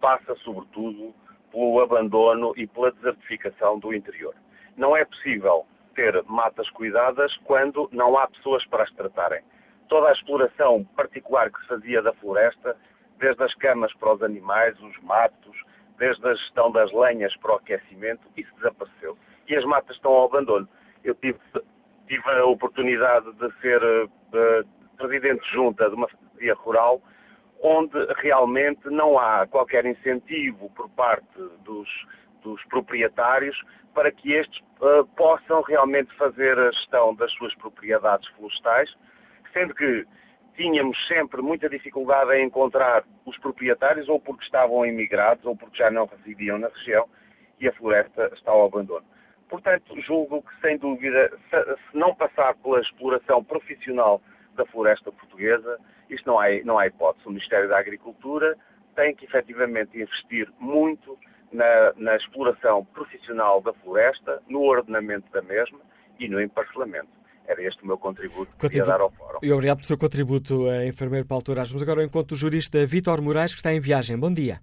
passa, 0.00 0.34
sobretudo, 0.36 1.14
pelo 1.52 1.80
abandono 1.80 2.52
e 2.56 2.66
pela 2.66 2.90
desertificação 2.92 3.78
do 3.78 3.94
interior. 3.94 4.34
Não 4.76 4.96
é 4.96 5.04
possível 5.04 5.66
ter 5.94 6.22
matas 6.24 6.68
cuidadas 6.70 7.36
quando 7.44 7.88
não 7.92 8.16
há 8.16 8.26
pessoas 8.28 8.64
para 8.66 8.84
as 8.84 8.92
tratarem. 8.92 9.42
Toda 9.88 10.08
a 10.08 10.12
exploração 10.12 10.84
particular 10.96 11.50
que 11.50 11.60
se 11.60 11.66
fazia 11.66 12.00
da 12.02 12.12
floresta, 12.14 12.76
desde 13.18 13.42
as 13.42 13.54
camas 13.56 13.92
para 13.94 14.14
os 14.14 14.22
animais, 14.22 14.80
os 14.80 14.98
matos, 15.02 15.56
desde 15.98 16.26
a 16.26 16.34
gestão 16.34 16.70
das 16.70 16.90
lenhas 16.92 17.36
para 17.36 17.52
o 17.52 17.56
aquecimento, 17.56 18.22
isso 18.36 18.54
desapareceu. 18.56 19.18
E 19.48 19.56
as 19.56 19.64
matas 19.64 19.96
estão 19.96 20.12
ao 20.12 20.26
abandono. 20.26 20.68
Eu 21.04 21.14
tive 21.16 21.38
tive 22.10 22.28
a 22.28 22.44
oportunidade 22.44 23.32
de 23.34 23.60
ser 23.60 23.80
uh, 23.84 24.10
presidente 24.98 25.48
junta 25.52 25.88
de 25.88 25.94
uma 25.94 26.08
secretaria 26.08 26.54
rural, 26.54 27.00
onde 27.62 27.96
realmente 28.16 28.90
não 28.90 29.16
há 29.16 29.46
qualquer 29.46 29.86
incentivo 29.86 30.68
por 30.70 30.90
parte 30.90 31.38
dos, 31.64 31.88
dos 32.42 32.60
proprietários 32.64 33.56
para 33.94 34.10
que 34.10 34.32
estes 34.32 34.58
uh, 34.80 35.06
possam 35.16 35.62
realmente 35.62 36.12
fazer 36.16 36.58
a 36.58 36.72
gestão 36.72 37.14
das 37.14 37.32
suas 37.34 37.54
propriedades 37.54 38.28
florestais, 38.30 38.92
sendo 39.52 39.72
que 39.72 40.04
tínhamos 40.56 40.98
sempre 41.06 41.40
muita 41.40 41.68
dificuldade 41.68 42.32
em 42.32 42.46
encontrar 42.46 43.04
os 43.24 43.38
proprietários, 43.38 44.08
ou 44.08 44.18
porque 44.18 44.44
estavam 44.44 44.84
imigrados, 44.84 45.44
ou 45.44 45.56
porque 45.56 45.78
já 45.78 45.92
não 45.92 46.06
residiam 46.06 46.58
na 46.58 46.68
região, 46.68 47.08
e 47.60 47.68
a 47.68 47.72
floresta 47.74 48.32
está 48.34 48.50
ao 48.50 48.66
abandono. 48.66 49.06
Portanto, 49.50 50.00
julgo 50.00 50.42
que, 50.42 50.60
sem 50.60 50.78
dúvida, 50.78 51.30
se 51.50 51.98
não 51.98 52.14
passar 52.14 52.54
pela 52.54 52.80
exploração 52.80 53.42
profissional 53.42 54.22
da 54.56 54.64
floresta 54.66 55.10
portuguesa, 55.10 55.78
isto 56.08 56.26
não 56.26 56.38
há, 56.38 56.46
não 56.64 56.78
há 56.78 56.86
hipótese. 56.86 57.26
O 57.26 57.30
Ministério 57.30 57.68
da 57.68 57.78
Agricultura 57.78 58.56
tem 58.94 59.14
que 59.14 59.24
efetivamente 59.24 60.00
investir 60.00 60.48
muito 60.60 61.18
na, 61.52 61.92
na 61.96 62.16
exploração 62.16 62.84
profissional 62.94 63.60
da 63.60 63.72
floresta, 63.72 64.40
no 64.48 64.62
ordenamento 64.62 65.30
da 65.32 65.42
mesma 65.42 65.80
e 66.18 66.28
no 66.28 66.40
emparcelamento. 66.40 67.08
Era 67.46 67.60
este 67.66 67.82
o 67.82 67.86
meu 67.86 67.98
contributo 67.98 68.52
que 68.56 68.68
queria 68.68 68.84
dar 68.84 69.00
ao 69.00 69.10
Fórum. 69.10 69.40
E 69.42 69.52
obrigado 69.52 69.78
pelo 69.78 69.86
seu 69.86 69.98
contributo, 69.98 70.70
eh, 70.70 70.86
enfermeiro 70.86 71.26
Paulo 71.26 71.42
Torres. 71.42 71.68
Vamos 71.68 71.82
agora 71.82 72.00
ao 72.00 72.06
encontro 72.06 72.36
do 72.36 72.38
jurista 72.38 72.86
Vítor 72.86 73.20
Moraes, 73.20 73.52
que 73.52 73.58
está 73.58 73.72
em 73.72 73.80
viagem. 73.80 74.16
Bom 74.16 74.32
dia. 74.32 74.60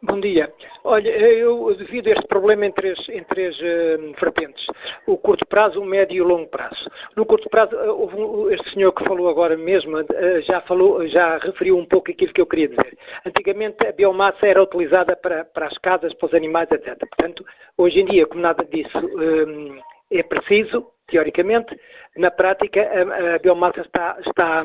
Bom 0.00 0.20
dia. 0.20 0.52
Olha, 0.84 1.08
eu 1.10 1.74
divido 1.74 2.08
este 2.08 2.24
problema 2.28 2.64
em 2.64 2.70
três, 2.70 2.96
em 3.08 3.24
três 3.24 3.58
uh, 3.58 4.14
vertentes. 4.20 4.64
O 5.08 5.18
curto 5.18 5.44
prazo, 5.46 5.80
o 5.80 5.84
médio 5.84 6.16
e 6.16 6.20
o 6.20 6.24
longo 6.24 6.46
prazo. 6.46 6.88
No 7.16 7.26
curto 7.26 7.50
prazo, 7.50 7.74
uh, 7.74 8.50
este 8.52 8.74
senhor 8.74 8.92
que 8.92 9.02
falou 9.02 9.28
agora 9.28 9.56
mesmo 9.56 9.98
uh, 9.98 10.42
já 10.42 10.60
falou, 10.62 11.04
já 11.08 11.38
referiu 11.38 11.76
um 11.76 11.84
pouco 11.84 12.12
aquilo 12.12 12.32
que 12.32 12.40
eu 12.40 12.46
queria 12.46 12.68
dizer. 12.68 12.96
Antigamente 13.26 13.84
a 13.84 13.90
biomassa 13.90 14.46
era 14.46 14.62
utilizada 14.62 15.16
para, 15.16 15.44
para 15.46 15.66
as 15.66 15.76
casas, 15.78 16.14
para 16.14 16.26
os 16.26 16.34
animais, 16.34 16.70
etc. 16.70 16.96
Portanto, 16.96 17.44
hoje 17.76 18.00
em 18.00 18.04
dia, 18.04 18.24
como 18.24 18.40
nada 18.40 18.64
disso 18.66 18.98
um, 18.98 19.80
é 20.12 20.22
preciso, 20.22 20.92
teoricamente, 21.08 21.76
na 22.16 22.30
prática 22.30 22.80
a, 22.82 23.34
a 23.34 23.38
biomassa 23.40 23.80
está, 23.80 24.16
está, 24.24 24.64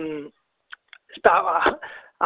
está 1.18 1.32
à, 1.32 1.80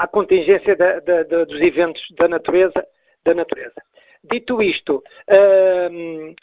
à 0.03 0.07
contingência 0.07 0.75
dos 0.75 1.61
eventos 1.61 2.03
da 2.17 2.27
natureza 2.27 2.85
da 3.28 3.34
natureza. 3.34 3.82
Dito 4.24 4.62
isto, 4.62 5.04
hum, 5.91 6.34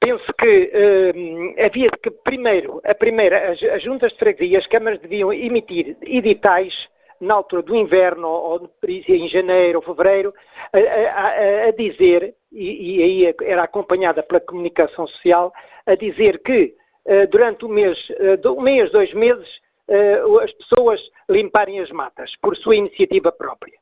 penso 0.00 0.32
que 0.34 0.70
uh, 0.74 1.64
havia 1.64 1.90
que, 2.02 2.10
primeiro, 2.10 2.80
a 2.84 2.94
primeira, 2.94 3.52
as, 3.52 3.62
as 3.62 3.82
juntas 3.82 4.12
de 4.12 4.18
freguesia, 4.18 4.58
as 4.58 4.66
câmaras 4.66 5.00
deviam 5.00 5.32
emitir 5.32 5.96
editais 6.02 6.74
na 7.20 7.34
altura 7.34 7.62
do 7.62 7.74
inverno, 7.74 8.28
ou 8.28 8.70
em 9.08 9.28
janeiro 9.28 9.78
ou 9.78 9.84
fevereiro, 9.84 10.34
a, 10.72 10.78
a, 10.78 11.68
a 11.68 11.70
dizer, 11.70 12.34
e, 12.52 12.98
e, 12.98 13.02
aí 13.02 13.34
era 13.42 13.62
acompanhada 13.62 14.22
pela 14.22 14.40
comunicação 14.40 15.06
social, 15.06 15.52
a 15.86 15.94
dizer 15.94 16.42
que 16.42 16.74
uh, 17.06 17.26
durante 17.30 17.64
o 17.64 17.68
mês, 17.68 17.98
uh, 18.10 18.52
um 18.52 18.60
mês, 18.60 18.90
dois 18.92 19.12
meses, 19.14 19.48
uh, 19.88 20.38
as 20.40 20.52
pessoas 20.52 21.00
limparem 21.28 21.80
as 21.80 21.90
matas, 21.90 22.30
por 22.42 22.54
sua 22.56 22.76
iniciativa 22.76 23.32
própria. 23.32 23.78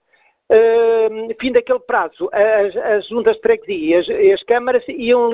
Fim 1.41 1.53
daquele 1.53 1.81
prazo, 1.81 2.29
as, 2.33 2.77
as 2.77 3.09
juntas 3.09 3.37
de 3.37 3.43
freguesia 3.43 4.01
as, 4.01 4.09
as 4.09 4.43
câmaras 4.43 4.85
iam 4.89 5.31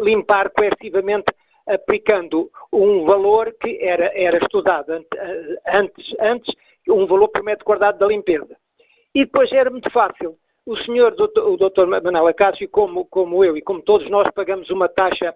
limpar 0.00 0.50
coercivamente 0.50 1.26
aplicando 1.66 2.50
um 2.72 3.04
valor 3.04 3.54
que 3.60 3.78
era, 3.80 4.10
era 4.14 4.38
estudado 4.38 5.04
antes, 5.66 6.14
antes, 6.20 6.54
um 6.88 7.06
valor 7.06 7.28
por 7.28 7.42
metro 7.42 7.64
quadrado 7.64 7.98
da 7.98 8.06
limpeza. 8.06 8.56
E 9.14 9.24
depois 9.24 9.50
era 9.52 9.70
muito 9.70 9.90
fácil. 9.90 10.36
O 10.64 10.76
senhor, 10.78 11.12
o 11.12 11.56
doutor 11.56 11.86
Manuel 11.86 12.26
Acácio, 12.26 12.68
como, 12.68 13.04
como 13.06 13.44
eu 13.44 13.56
e 13.56 13.62
como 13.62 13.82
todos 13.82 14.08
nós, 14.10 14.28
pagamos 14.32 14.68
uma 14.70 14.88
taxa 14.88 15.34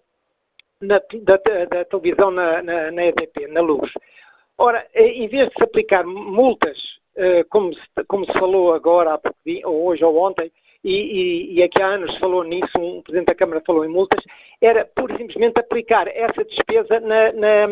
na, 0.81 1.01
da, 1.23 1.37
da, 1.67 1.85
televisão 1.85 2.31
na, 2.31 2.63
na, 2.63 2.91
na 2.91 3.05
EDP, 3.07 3.47
na 3.49 3.61
luz. 3.61 3.91
Ora, 4.59 4.87
em 4.95 5.29
vez 5.29 5.49
de 5.49 5.55
se 5.55 5.63
aplicar 5.63 6.05
multas 6.05 6.79
como 7.51 7.73
se, 7.75 7.81
como 8.09 8.25
se 8.25 8.33
falou 8.33 8.73
agora, 8.73 9.21
ou 9.65 9.87
hoje 9.87 10.05
ou 10.05 10.17
ontem, 10.17 10.51
e, 10.83 10.95
e, 10.95 11.55
e, 11.55 11.63
aqui 11.63 11.81
há 11.83 11.89
anos 11.89 12.17
falou 12.19 12.43
nisso, 12.43 12.79
um 12.79 13.03
Presidente 13.03 13.27
da 13.27 13.35
Câmara 13.35 13.63
falou 13.67 13.85
em 13.85 13.89
multas, 13.89 14.23
era 14.63 14.85
pura 14.85 15.15
e 15.15 15.19
simplesmente 15.19 15.59
aplicar 15.59 16.09
essa 16.09 16.43
despesa 16.43 17.01
na, 17.01 17.33
na, 17.33 17.67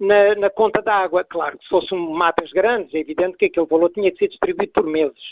na, 0.00 0.34
na 0.36 0.50
conta 0.50 0.80
da 0.80 0.94
água. 0.94 1.24
Claro, 1.24 1.58
se 1.62 1.68
fossem 1.68 1.98
matas 1.98 2.50
grandes, 2.52 2.94
é 2.94 2.98
evidente 2.98 3.36
que 3.36 3.46
aquele 3.46 3.66
valor 3.66 3.90
tinha 3.90 4.10
que 4.10 4.18
ser 4.18 4.28
distribuído 4.28 4.72
por 4.72 4.84
meses. 4.84 5.22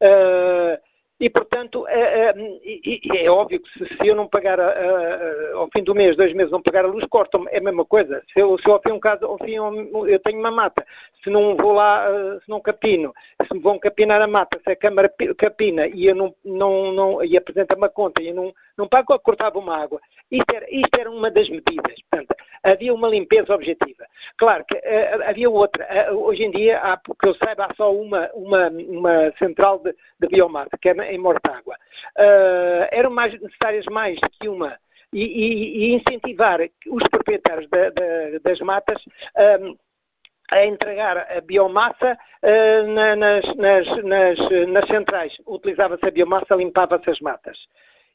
Uh, 0.00 0.78
e, 1.18 1.30
portanto, 1.30 1.86
é, 1.88 2.30
é, 2.30 3.24
é, 3.24 3.30
óbvio 3.30 3.60
que 3.60 3.70
se, 3.78 3.96
se 3.96 4.06
eu 4.06 4.14
não 4.14 4.28
pagar 4.28 4.60
a, 4.60 4.68
a, 4.68 5.56
ao 5.56 5.68
fim 5.72 5.82
do 5.82 5.94
mês, 5.94 6.14
dois 6.14 6.34
meses, 6.34 6.52
não 6.52 6.60
pagar 6.60 6.84
a 6.84 6.88
luz, 6.88 7.04
cortam 7.08 7.46
é 7.48 7.56
a 7.56 7.62
mesma 7.62 7.86
coisa. 7.86 8.22
Se 8.32 8.40
eu, 8.40 8.58
se 8.58 8.68
eu 8.68 8.74
ao 8.74 8.82
fim 8.82 8.92
um 8.92 9.00
caso, 9.00 9.24
ao 9.24 9.38
fim 9.38 9.54
eu 9.54 10.20
tenho 10.20 10.38
uma 10.38 10.50
mata, 10.50 10.84
se 11.24 11.30
não 11.30 11.56
vou 11.56 11.72
lá, 11.72 12.06
se 12.44 12.48
não 12.50 12.60
capino, 12.60 13.14
se 13.48 13.54
me 13.54 13.60
vão 13.60 13.78
capinar 13.78 14.20
a 14.20 14.26
mata, 14.26 14.60
se 14.62 14.70
a 14.70 14.76
Câmara 14.76 15.10
capina 15.38 15.86
e 15.86 16.06
eu 16.06 16.14
não, 16.14 16.34
não, 16.44 16.92
não 16.92 17.24
e 17.24 17.34
apresenta 17.36 17.74
uma 17.74 17.88
conta 17.88 18.20
e 18.22 18.28
eu 18.28 18.34
não, 18.34 18.52
não 18.76 18.86
pago, 18.86 19.18
cortava 19.20 19.58
uma 19.58 19.74
água. 19.74 19.98
Isto 20.30 20.54
era, 20.54 20.66
isto 20.70 20.98
era 20.98 21.10
uma 21.10 21.30
das 21.30 21.48
medidas. 21.48 21.94
Portanto, 22.10 22.34
havia 22.62 22.92
uma 22.92 23.08
limpeza 23.08 23.54
objetiva. 23.54 24.04
Claro 24.38 24.64
que 24.64 24.74
uh, 24.74 25.28
havia 25.28 25.48
outra. 25.48 26.12
Uh, 26.12 26.24
hoje 26.24 26.44
em 26.44 26.50
dia, 26.50 26.78
há, 26.78 26.96
porque 26.96 27.28
eu 27.28 27.34
saiba, 27.36 27.66
há 27.66 27.74
só 27.74 27.94
uma, 27.94 28.28
uma, 28.34 28.68
uma 28.68 29.32
central 29.38 29.78
de, 29.78 29.94
de 30.20 30.28
biomassa, 30.28 30.76
que 30.80 30.88
é 30.88 31.12
em 31.12 31.18
Mortágua. 31.18 31.76
Uh, 32.18 32.88
eram 32.90 33.10
mais 33.10 33.32
necessárias 33.40 33.84
mais 33.86 34.18
que 34.40 34.48
uma. 34.48 34.76
E, 35.12 35.22
e, 35.22 35.78
e 35.78 35.94
incentivar 35.94 36.60
os 36.88 37.02
proprietários 37.08 37.70
da, 37.70 37.90
da, 37.90 38.38
das 38.42 38.58
matas 38.58 39.00
um, 39.62 39.76
a 40.50 40.66
entregar 40.66 41.16
a 41.30 41.40
biomassa 41.40 42.18
uh, 42.42 42.92
na, 42.92 43.16
nas, 43.16 43.44
nas, 43.56 43.86
nas, 44.04 44.68
nas, 44.68 44.86
centrais. 44.88 45.32
Utilizava-se 45.46 46.06
a 46.06 46.10
biomassa, 46.10 46.56
limpava-se 46.56 47.08
as 47.08 47.20
matas. 47.20 47.56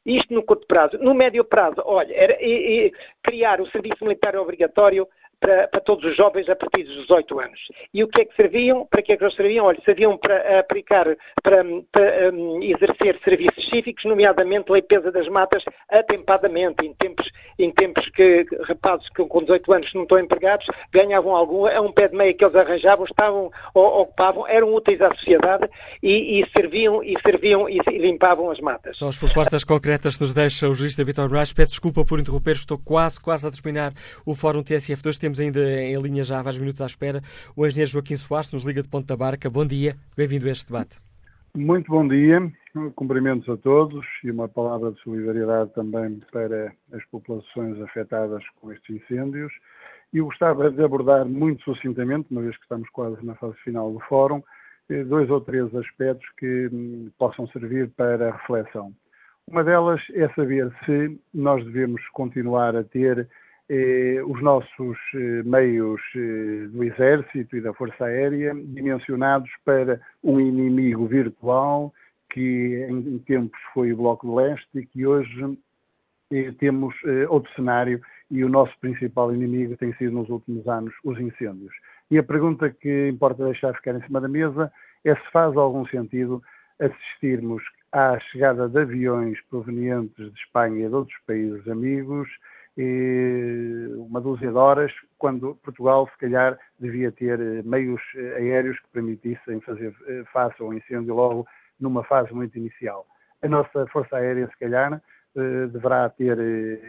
Isto 0.06 0.34
no 0.34 0.44
curto 0.44 0.66
prazo. 0.66 0.98
No 0.98 1.14
médio 1.14 1.44
prazo, 1.44 1.82
olha, 1.86 2.14
era, 2.14 2.38
e, 2.42 2.88
e, 2.88 2.94
criar 3.24 3.62
o 3.62 3.70
serviço 3.70 4.04
militar 4.04 4.36
obrigatório 4.36 5.08
para, 5.42 5.68
para, 5.68 5.82
todos 5.82 6.06
os 6.06 6.16
jovens 6.16 6.48
a 6.48 6.56
partir 6.56 6.84
dos 6.84 7.02
18 7.02 7.40
anos. 7.40 7.60
E 7.94 8.04
o 8.04 8.08
que 8.08 8.22
é 8.22 8.26
que 8.26 8.36
serviam? 8.36 8.86
Para 8.86 9.02
que 9.02 9.12
é 9.12 9.18
que 9.18 9.24
eles 9.24 9.36
serviam? 9.36 9.66
Olha, 9.66 9.82
serviam 9.84 10.18
para 10.18 10.60
aplicar, 10.60 11.06
para, 11.44 11.64
para 11.92 12.32
um, 12.32 12.64
exercer 12.64 13.20
serviços 13.26 13.70
cívicos, 13.70 14.06
nomeadamente 14.06 14.72
limpeza 14.72 15.12
das 15.12 15.28
matas 15.28 15.64
atempadamente, 15.90 16.86
em 16.86 16.94
tempos, 16.94 17.28
em 17.60 17.72
tempos 17.72 18.08
que 18.12 18.46
rapazes 18.68 19.10
que 19.10 19.26
com 19.26 19.42
18 19.42 19.74
anos 19.74 19.94
não 19.94 20.04
estão 20.04 20.20
empregados 20.20 20.66
ganhavam 20.92 21.36
algum, 21.36 21.66
a 21.66 21.82
um 21.82 21.92
pé 21.92 22.08
de 22.08 22.16
meia 22.16 22.34
que 22.34 22.44
eles 22.44 22.56
arranjavam, 22.56 23.06
estavam, 23.06 23.52
ou, 23.74 24.02
ocupavam, 24.02 24.48
eram 24.48 24.74
úteis 24.74 25.02
à 25.02 25.14
sociedade 25.16 25.68
e, 26.02 26.42
e 26.42 26.50
serviam, 26.56 27.04
e 27.04 27.16
serviam 27.22 27.70
e, 27.70 27.80
e, 27.90 27.98
limpavam 27.98 28.52
as 28.52 28.60
matas. 28.60 28.98
São 28.98 29.08
as 29.08 29.18
propostas 29.18 29.64
concretas 29.64 30.18
que 30.18 30.24
nos 30.24 30.34
deixa 30.34 30.68
o 30.68 30.74
jurista 30.74 31.04
Vitor 31.04 31.30
Braz. 31.30 31.54
Peço 31.54 31.72
desculpa 31.72 32.06
por 32.06 32.20
interromper, 32.20 32.54
estou 32.54 32.78
quase, 32.78 33.20
quase 33.20 33.48
a 33.48 33.52
terminar 33.52 33.94
o 34.26 34.36
Fórum 34.36 34.64
TSF2. 34.64 35.18
Temos 35.18 35.31
ainda 35.40 35.60
em 35.82 36.00
linha 36.02 36.24
já 36.24 36.40
há 36.40 36.44
vários 36.44 36.60
minutos 36.60 36.82
à 36.82 36.86
espera 36.86 37.22
o 37.56 37.66
engenheiro 37.66 37.92
Joaquim 37.92 38.16
Soares, 38.16 38.52
nos 38.52 38.64
liga 38.64 38.82
de 38.82 38.90
Ponta 38.90 39.16
Barca. 39.16 39.50
Bom 39.50 39.66
dia, 39.66 39.96
bem-vindo 40.16 40.48
a 40.48 40.52
este 40.52 40.68
debate. 40.68 40.98
Muito 41.56 41.92
bom 41.92 42.08
dia, 42.08 42.52
cumprimentos 42.96 43.50
a 43.50 43.58
todos 43.58 44.06
e 44.24 44.32
uma 44.32 44.48
palavra 44.48 44.92
de 44.92 45.02
solidariedade 45.02 45.74
também 45.74 46.22
para 46.32 46.74
as 46.94 47.04
populações 47.06 47.80
afetadas 47.82 48.44
com 48.60 48.72
estes 48.72 48.96
incêndios. 48.96 49.52
Eu 50.14 50.26
gostava 50.26 50.72
de 50.72 50.84
abordar 50.84 51.26
muito 51.26 51.64
sucintamente, 51.64 52.28
uma 52.32 52.42
vez 52.42 52.56
que 52.56 52.64
estamos 52.64 52.90
quase 52.90 53.26
na 53.26 53.36
fase 53.36 53.56
final 53.64 53.92
do 53.92 54.00
fórum, 54.02 54.42
eh, 54.90 55.04
dois 55.04 55.30
ou 55.30 55.42
três 55.42 55.74
aspectos 55.76 56.28
que 56.38 56.70
hum, 56.72 57.10
possam 57.18 57.48
servir 57.48 57.90
para 57.92 58.32
reflexão. 58.32 58.94
Uma 59.48 59.64
delas 59.64 60.02
é 60.14 60.30
saber 60.30 60.72
se 60.86 61.20
nós 61.34 61.64
devemos 61.66 62.02
continuar 62.10 62.76
a 62.76 62.84
ter 62.84 63.28
os 64.26 64.42
nossos 64.42 64.98
eh, 65.16 65.44
meios 65.44 66.02
eh, 66.16 66.68
do 66.68 66.84
Exército 66.84 67.56
e 67.56 67.62
da 67.62 67.74
Força 67.74 68.06
Aérea 68.06 68.54
dimensionados 68.54 69.50
para 69.64 70.02
um 70.22 70.40
inimigo 70.40 71.08
virtual 71.08 71.94
que 72.30 72.86
em 72.90 73.20
tempos 73.20 73.60
foi 73.74 73.94
o 73.94 73.98
Bloco 73.98 74.28
de 74.28 74.34
Leste 74.34 74.80
e 74.80 74.86
que 74.86 75.06
hoje 75.06 75.58
temos 76.60 76.96
outro 77.28 77.54
cenário 77.56 78.02
e 78.30 78.42
o 78.46 78.48
nosso 78.48 78.72
principal 78.80 79.34
inimigo 79.34 79.76
tem 79.76 79.94
sido 79.96 80.14
nos 80.14 80.30
últimos 80.30 80.66
anos 80.66 80.94
os 81.04 81.20
incêndios. 81.20 81.74
E 82.10 82.18
a 82.18 82.24
pergunta 82.24 82.70
que 82.70 83.10
importa 83.10 83.44
deixar 83.44 83.74
ficar 83.76 83.96
em 83.96 84.02
cima 84.04 84.22
da 84.22 84.30
mesa 84.30 84.72
é 85.04 85.14
se 85.14 85.32
faz 85.32 85.58
algum 85.58 85.86
sentido 85.88 86.42
assistirmos 86.80 87.62
à 87.92 88.18
chegada 88.32 88.70
de 88.70 88.80
aviões 88.80 89.40
provenientes 89.50 90.32
de 90.32 90.40
Espanha 90.40 90.86
e 90.86 90.90
de 90.90 90.96
outros 90.96 91.18
países 91.28 91.68
amigos 91.68 92.30
uma 92.78 94.22
dúzia 94.22 94.50
de 94.50 94.58
horas, 94.58 94.92
quando 95.18 95.56
Portugal, 95.64 96.08
se 96.08 96.18
calhar, 96.18 96.58
devia 96.80 97.12
ter 97.12 97.40
eh, 97.40 97.62
meios 97.64 98.02
eh, 98.16 98.36
aéreos 98.38 98.80
que 98.80 98.88
permitissem 98.90 99.60
fazer 99.62 99.94
eh, 100.08 100.24
face 100.32 100.62
ao 100.62 100.74
incêndio 100.74 101.14
logo 101.14 101.46
numa 101.80 102.04
fase 102.04 102.34
muito 102.34 102.58
inicial. 102.58 103.06
A 103.42 103.48
nossa 103.48 103.86
Força 103.88 104.18
Aérea, 104.18 104.48
se 104.48 104.58
calhar, 104.60 105.02
deverá 105.72 106.10
ter 106.10 106.38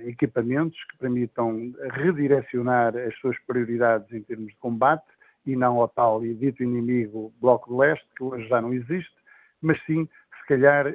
equipamentos 0.06 0.76
que 0.90 0.98
permitam 0.98 1.72
redirecionar 1.92 2.94
as 2.96 3.16
suas 3.20 3.38
prioridades 3.46 4.12
em 4.12 4.20
termos 4.20 4.48
de 4.48 4.58
combate 4.58 5.04
e 5.46 5.54
não 5.54 5.78
ao 5.80 5.88
tal 5.88 6.24
e 6.24 6.34
dito 6.34 6.62
inimigo 6.62 7.32
Bloco 7.40 7.70
de 7.70 7.78
Leste, 7.78 8.06
que 8.16 8.24
hoje 8.24 8.46
já 8.48 8.60
não 8.60 8.74
existe, 8.74 9.14
mas 9.62 9.80
sim, 9.86 10.08
se 10.40 10.46
calhar, 10.46 10.86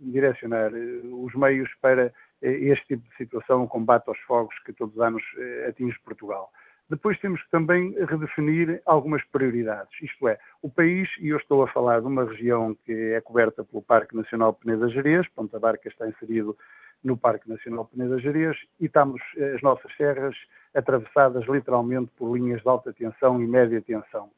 direcionar 0.00 0.72
os 0.72 1.34
meios 1.34 1.70
para 1.82 2.12
este 2.42 2.86
tipo 2.86 3.08
de 3.08 3.16
situação, 3.16 3.64
o 3.64 3.68
combate 3.68 4.08
aos 4.08 4.18
fogos 4.20 4.58
que 4.60 4.72
todos 4.72 4.94
os 4.94 5.00
anos 5.00 5.22
eh, 5.36 5.66
atinge 5.68 5.98
Portugal. 6.04 6.50
Depois 6.88 7.18
temos 7.20 7.40
que 7.44 7.50
também 7.50 7.94
redefinir 8.04 8.82
algumas 8.84 9.22
prioridades, 9.26 9.92
isto 10.02 10.26
é, 10.26 10.38
o 10.60 10.68
país, 10.68 11.08
e 11.20 11.28
eu 11.28 11.36
estou 11.36 11.62
a 11.62 11.68
falar 11.68 12.00
de 12.00 12.06
uma 12.06 12.24
região 12.24 12.76
que 12.84 12.92
é 12.92 13.20
coberta 13.20 13.62
pelo 13.62 13.80
Parque 13.80 14.16
Nacional 14.16 14.54
Peneda 14.54 14.88
Gerês, 14.88 15.28
Ponta 15.28 15.58
Barca 15.60 15.88
está 15.88 16.08
inserido 16.08 16.56
no 17.04 17.16
Parque 17.16 17.48
Nacional 17.48 17.84
Peneda 17.84 18.18
Gerês, 18.18 18.56
e 18.80 18.86
estamos 18.86 19.22
eh, 19.36 19.54
as 19.54 19.62
nossas 19.62 19.94
serras 19.96 20.36
atravessadas 20.74 21.46
literalmente 21.46 22.10
por 22.16 22.36
linhas 22.36 22.60
de 22.60 22.68
alta 22.68 22.92
tensão 22.92 23.40
e 23.40 23.46
média 23.46 23.80
tensão. 23.80 24.30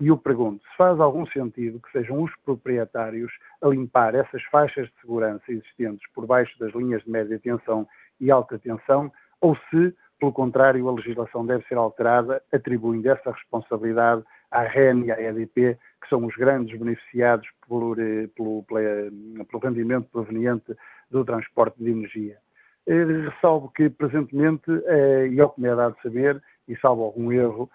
E 0.00 0.08
eu 0.08 0.18
pergunto, 0.18 0.62
se 0.64 0.76
faz 0.76 0.98
algum 0.98 1.24
sentido 1.26 1.80
que 1.80 1.92
sejam 1.92 2.22
os 2.22 2.32
proprietários 2.44 3.32
a 3.62 3.68
limpar 3.68 4.14
essas 4.14 4.42
faixas 4.44 4.88
de 4.88 5.00
segurança 5.00 5.44
existentes 5.48 6.04
por 6.12 6.26
baixo 6.26 6.58
das 6.58 6.74
linhas 6.74 7.02
de 7.04 7.10
média 7.10 7.38
tensão 7.38 7.86
e 8.20 8.30
alta 8.30 8.58
tensão, 8.58 9.12
ou 9.40 9.56
se, 9.70 9.94
pelo 10.18 10.32
contrário, 10.32 10.88
a 10.88 10.92
legislação 10.92 11.46
deve 11.46 11.64
ser 11.66 11.76
alterada, 11.76 12.42
atribuindo 12.52 13.08
essa 13.08 13.30
responsabilidade 13.30 14.24
à 14.50 14.62
REN 14.62 15.04
e 15.04 15.12
à 15.12 15.20
EDP, 15.20 15.78
que 16.02 16.08
são 16.08 16.24
os 16.24 16.34
grandes 16.34 16.76
beneficiados 16.78 17.46
eh, 17.46 18.28
pelo, 18.36 18.64
pelo 18.64 19.62
rendimento 19.62 20.08
proveniente 20.10 20.74
do 21.10 21.24
transporte 21.24 21.76
de 21.78 21.90
energia. 21.90 22.38
Eh, 22.86 23.04
ressalvo 23.30 23.70
que, 23.70 23.88
presentemente, 23.88 24.70
eh, 24.86 25.28
e 25.28 25.40
ao 25.40 25.50
que 25.50 25.60
me 25.60 25.68
é 25.68 25.74
dado 25.74 25.96
saber, 26.02 26.42
e 26.66 26.76
salvo 26.76 27.04
algum 27.04 27.30
erro, 27.32 27.70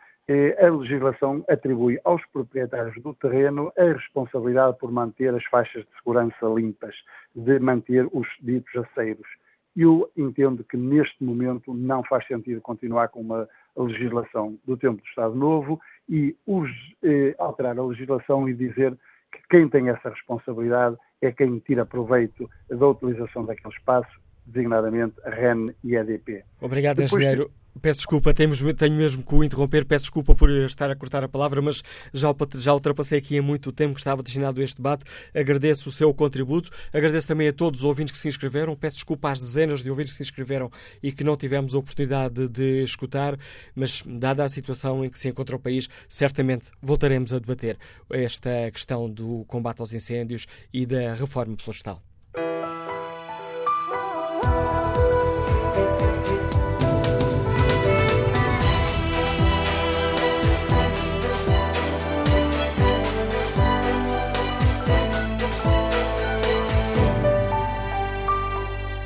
a 0.60 0.70
legislação 0.70 1.44
atribui 1.50 2.00
aos 2.04 2.24
proprietários 2.28 3.02
do 3.02 3.14
terreno 3.16 3.72
a 3.78 3.84
responsabilidade 3.84 4.78
por 4.78 4.92
manter 4.92 5.34
as 5.34 5.44
faixas 5.46 5.84
de 5.84 5.90
segurança 5.98 6.46
limpas, 6.46 6.96
de 7.36 7.60
manter 7.60 8.08
os 8.12 8.28
ditos 8.42 8.76
aceiros. 8.76 9.28
Eu 9.76 10.10
entendo 10.16 10.64
que 10.64 10.78
neste 10.78 11.24
momento 11.24 11.74
não 11.74 12.04
faz 12.04 12.28
sentido 12.28 12.62
continuar 12.62 13.10
com 13.10 13.22
uma 13.22 13.48
legislação 13.76 14.58
do 14.66 14.78
tempo 14.78 15.02
do 15.02 15.08
Estado 15.08 15.36
Novo 15.36 15.80
e 16.08 16.36
os, 16.46 16.70
eh, 17.04 17.34
alterar 17.38 17.78
a 17.80 17.84
legislação 17.84 18.48
e 18.50 18.54
dizer 18.54 18.96
que 19.32 19.40
quem 19.50 19.70
tem 19.70 19.90
essa 19.90 20.10
responsabilidade 20.10 20.98
é 21.22 21.32
quem 21.32 21.60
tira 21.60 21.86
proveito 21.86 22.50
da 22.70 22.88
utilização 22.88 23.46
daquele 23.46 23.74
espaço, 23.74 24.10
designadamente 24.46 25.16
a 25.24 25.30
REN 25.30 25.74
e 25.84 25.96
a 25.96 26.02
EDP. 26.02 26.44
Obrigado, 26.62 26.98
Depois, 26.98 27.22
engenheiro. 27.22 27.52
Peço 27.82 28.00
desculpa, 28.00 28.34
temos, 28.34 28.60
tenho 28.78 28.96
mesmo 28.96 29.24
que 29.24 29.34
o 29.34 29.44
interromper, 29.44 29.86
peço 29.86 30.06
desculpa 30.06 30.36
por 30.36 30.50
estar 30.50 30.90
a 30.90 30.96
cortar 30.96 31.24
a 31.24 31.30
palavra, 31.30 31.62
mas 31.62 31.82
já, 32.14 32.30
já 32.56 32.74
ultrapassei 32.74 33.20
aqui 33.20 33.38
há 33.38 33.42
muito 33.42 33.72
tempo 33.72 33.94
que 33.94 34.02
estava 34.02 34.22
destinado 34.22 34.60
a 34.60 34.64
este 34.64 34.78
debate. 34.78 35.06
Agradeço 35.34 35.90
o 35.90 35.92
seu 35.92 36.14
contributo, 36.14 36.70
agradeço 36.92 37.28
também 37.28 37.48
a 37.48 37.54
todos 37.54 37.82
os 37.82 37.86
ouvintes 37.86 38.12
que 38.12 38.18
se 38.18 38.28
inscreveram, 38.28 38.76
peço 38.76 38.98
desculpa 38.98 39.32
às 39.32 39.40
dezenas 39.40 39.84
de 39.84 39.90
ouvintes 39.90 40.14
que 40.14 40.18
se 40.18 40.24
inscreveram 40.24 40.72
e 41.02 41.12
que 41.12 41.24
não 41.24 41.38
tivemos 41.38 41.76
a 41.76 41.80
oportunidade 41.80 42.48
de 42.48 42.84
escutar, 42.84 43.38
mas 43.76 44.04
dada 44.06 44.44
a 44.44 44.50
situação 44.50 45.06
em 45.06 45.10
que 45.10 45.20
se 45.20 45.30
encontra 45.30 45.56
o 45.56 45.60
país, 45.60 45.88
certamente 46.08 46.72
voltaremos 46.82 47.34
a 47.34 47.40
debater 47.40 47.78
esta 48.10 48.72
questão 48.72 49.10
do 49.10 49.46
combate 49.48 49.80
aos 49.80 49.94
incêndios 49.94 50.48
e 50.74 50.86
da 50.86 51.14
reforma 51.14 51.56
florestal. 51.58 52.02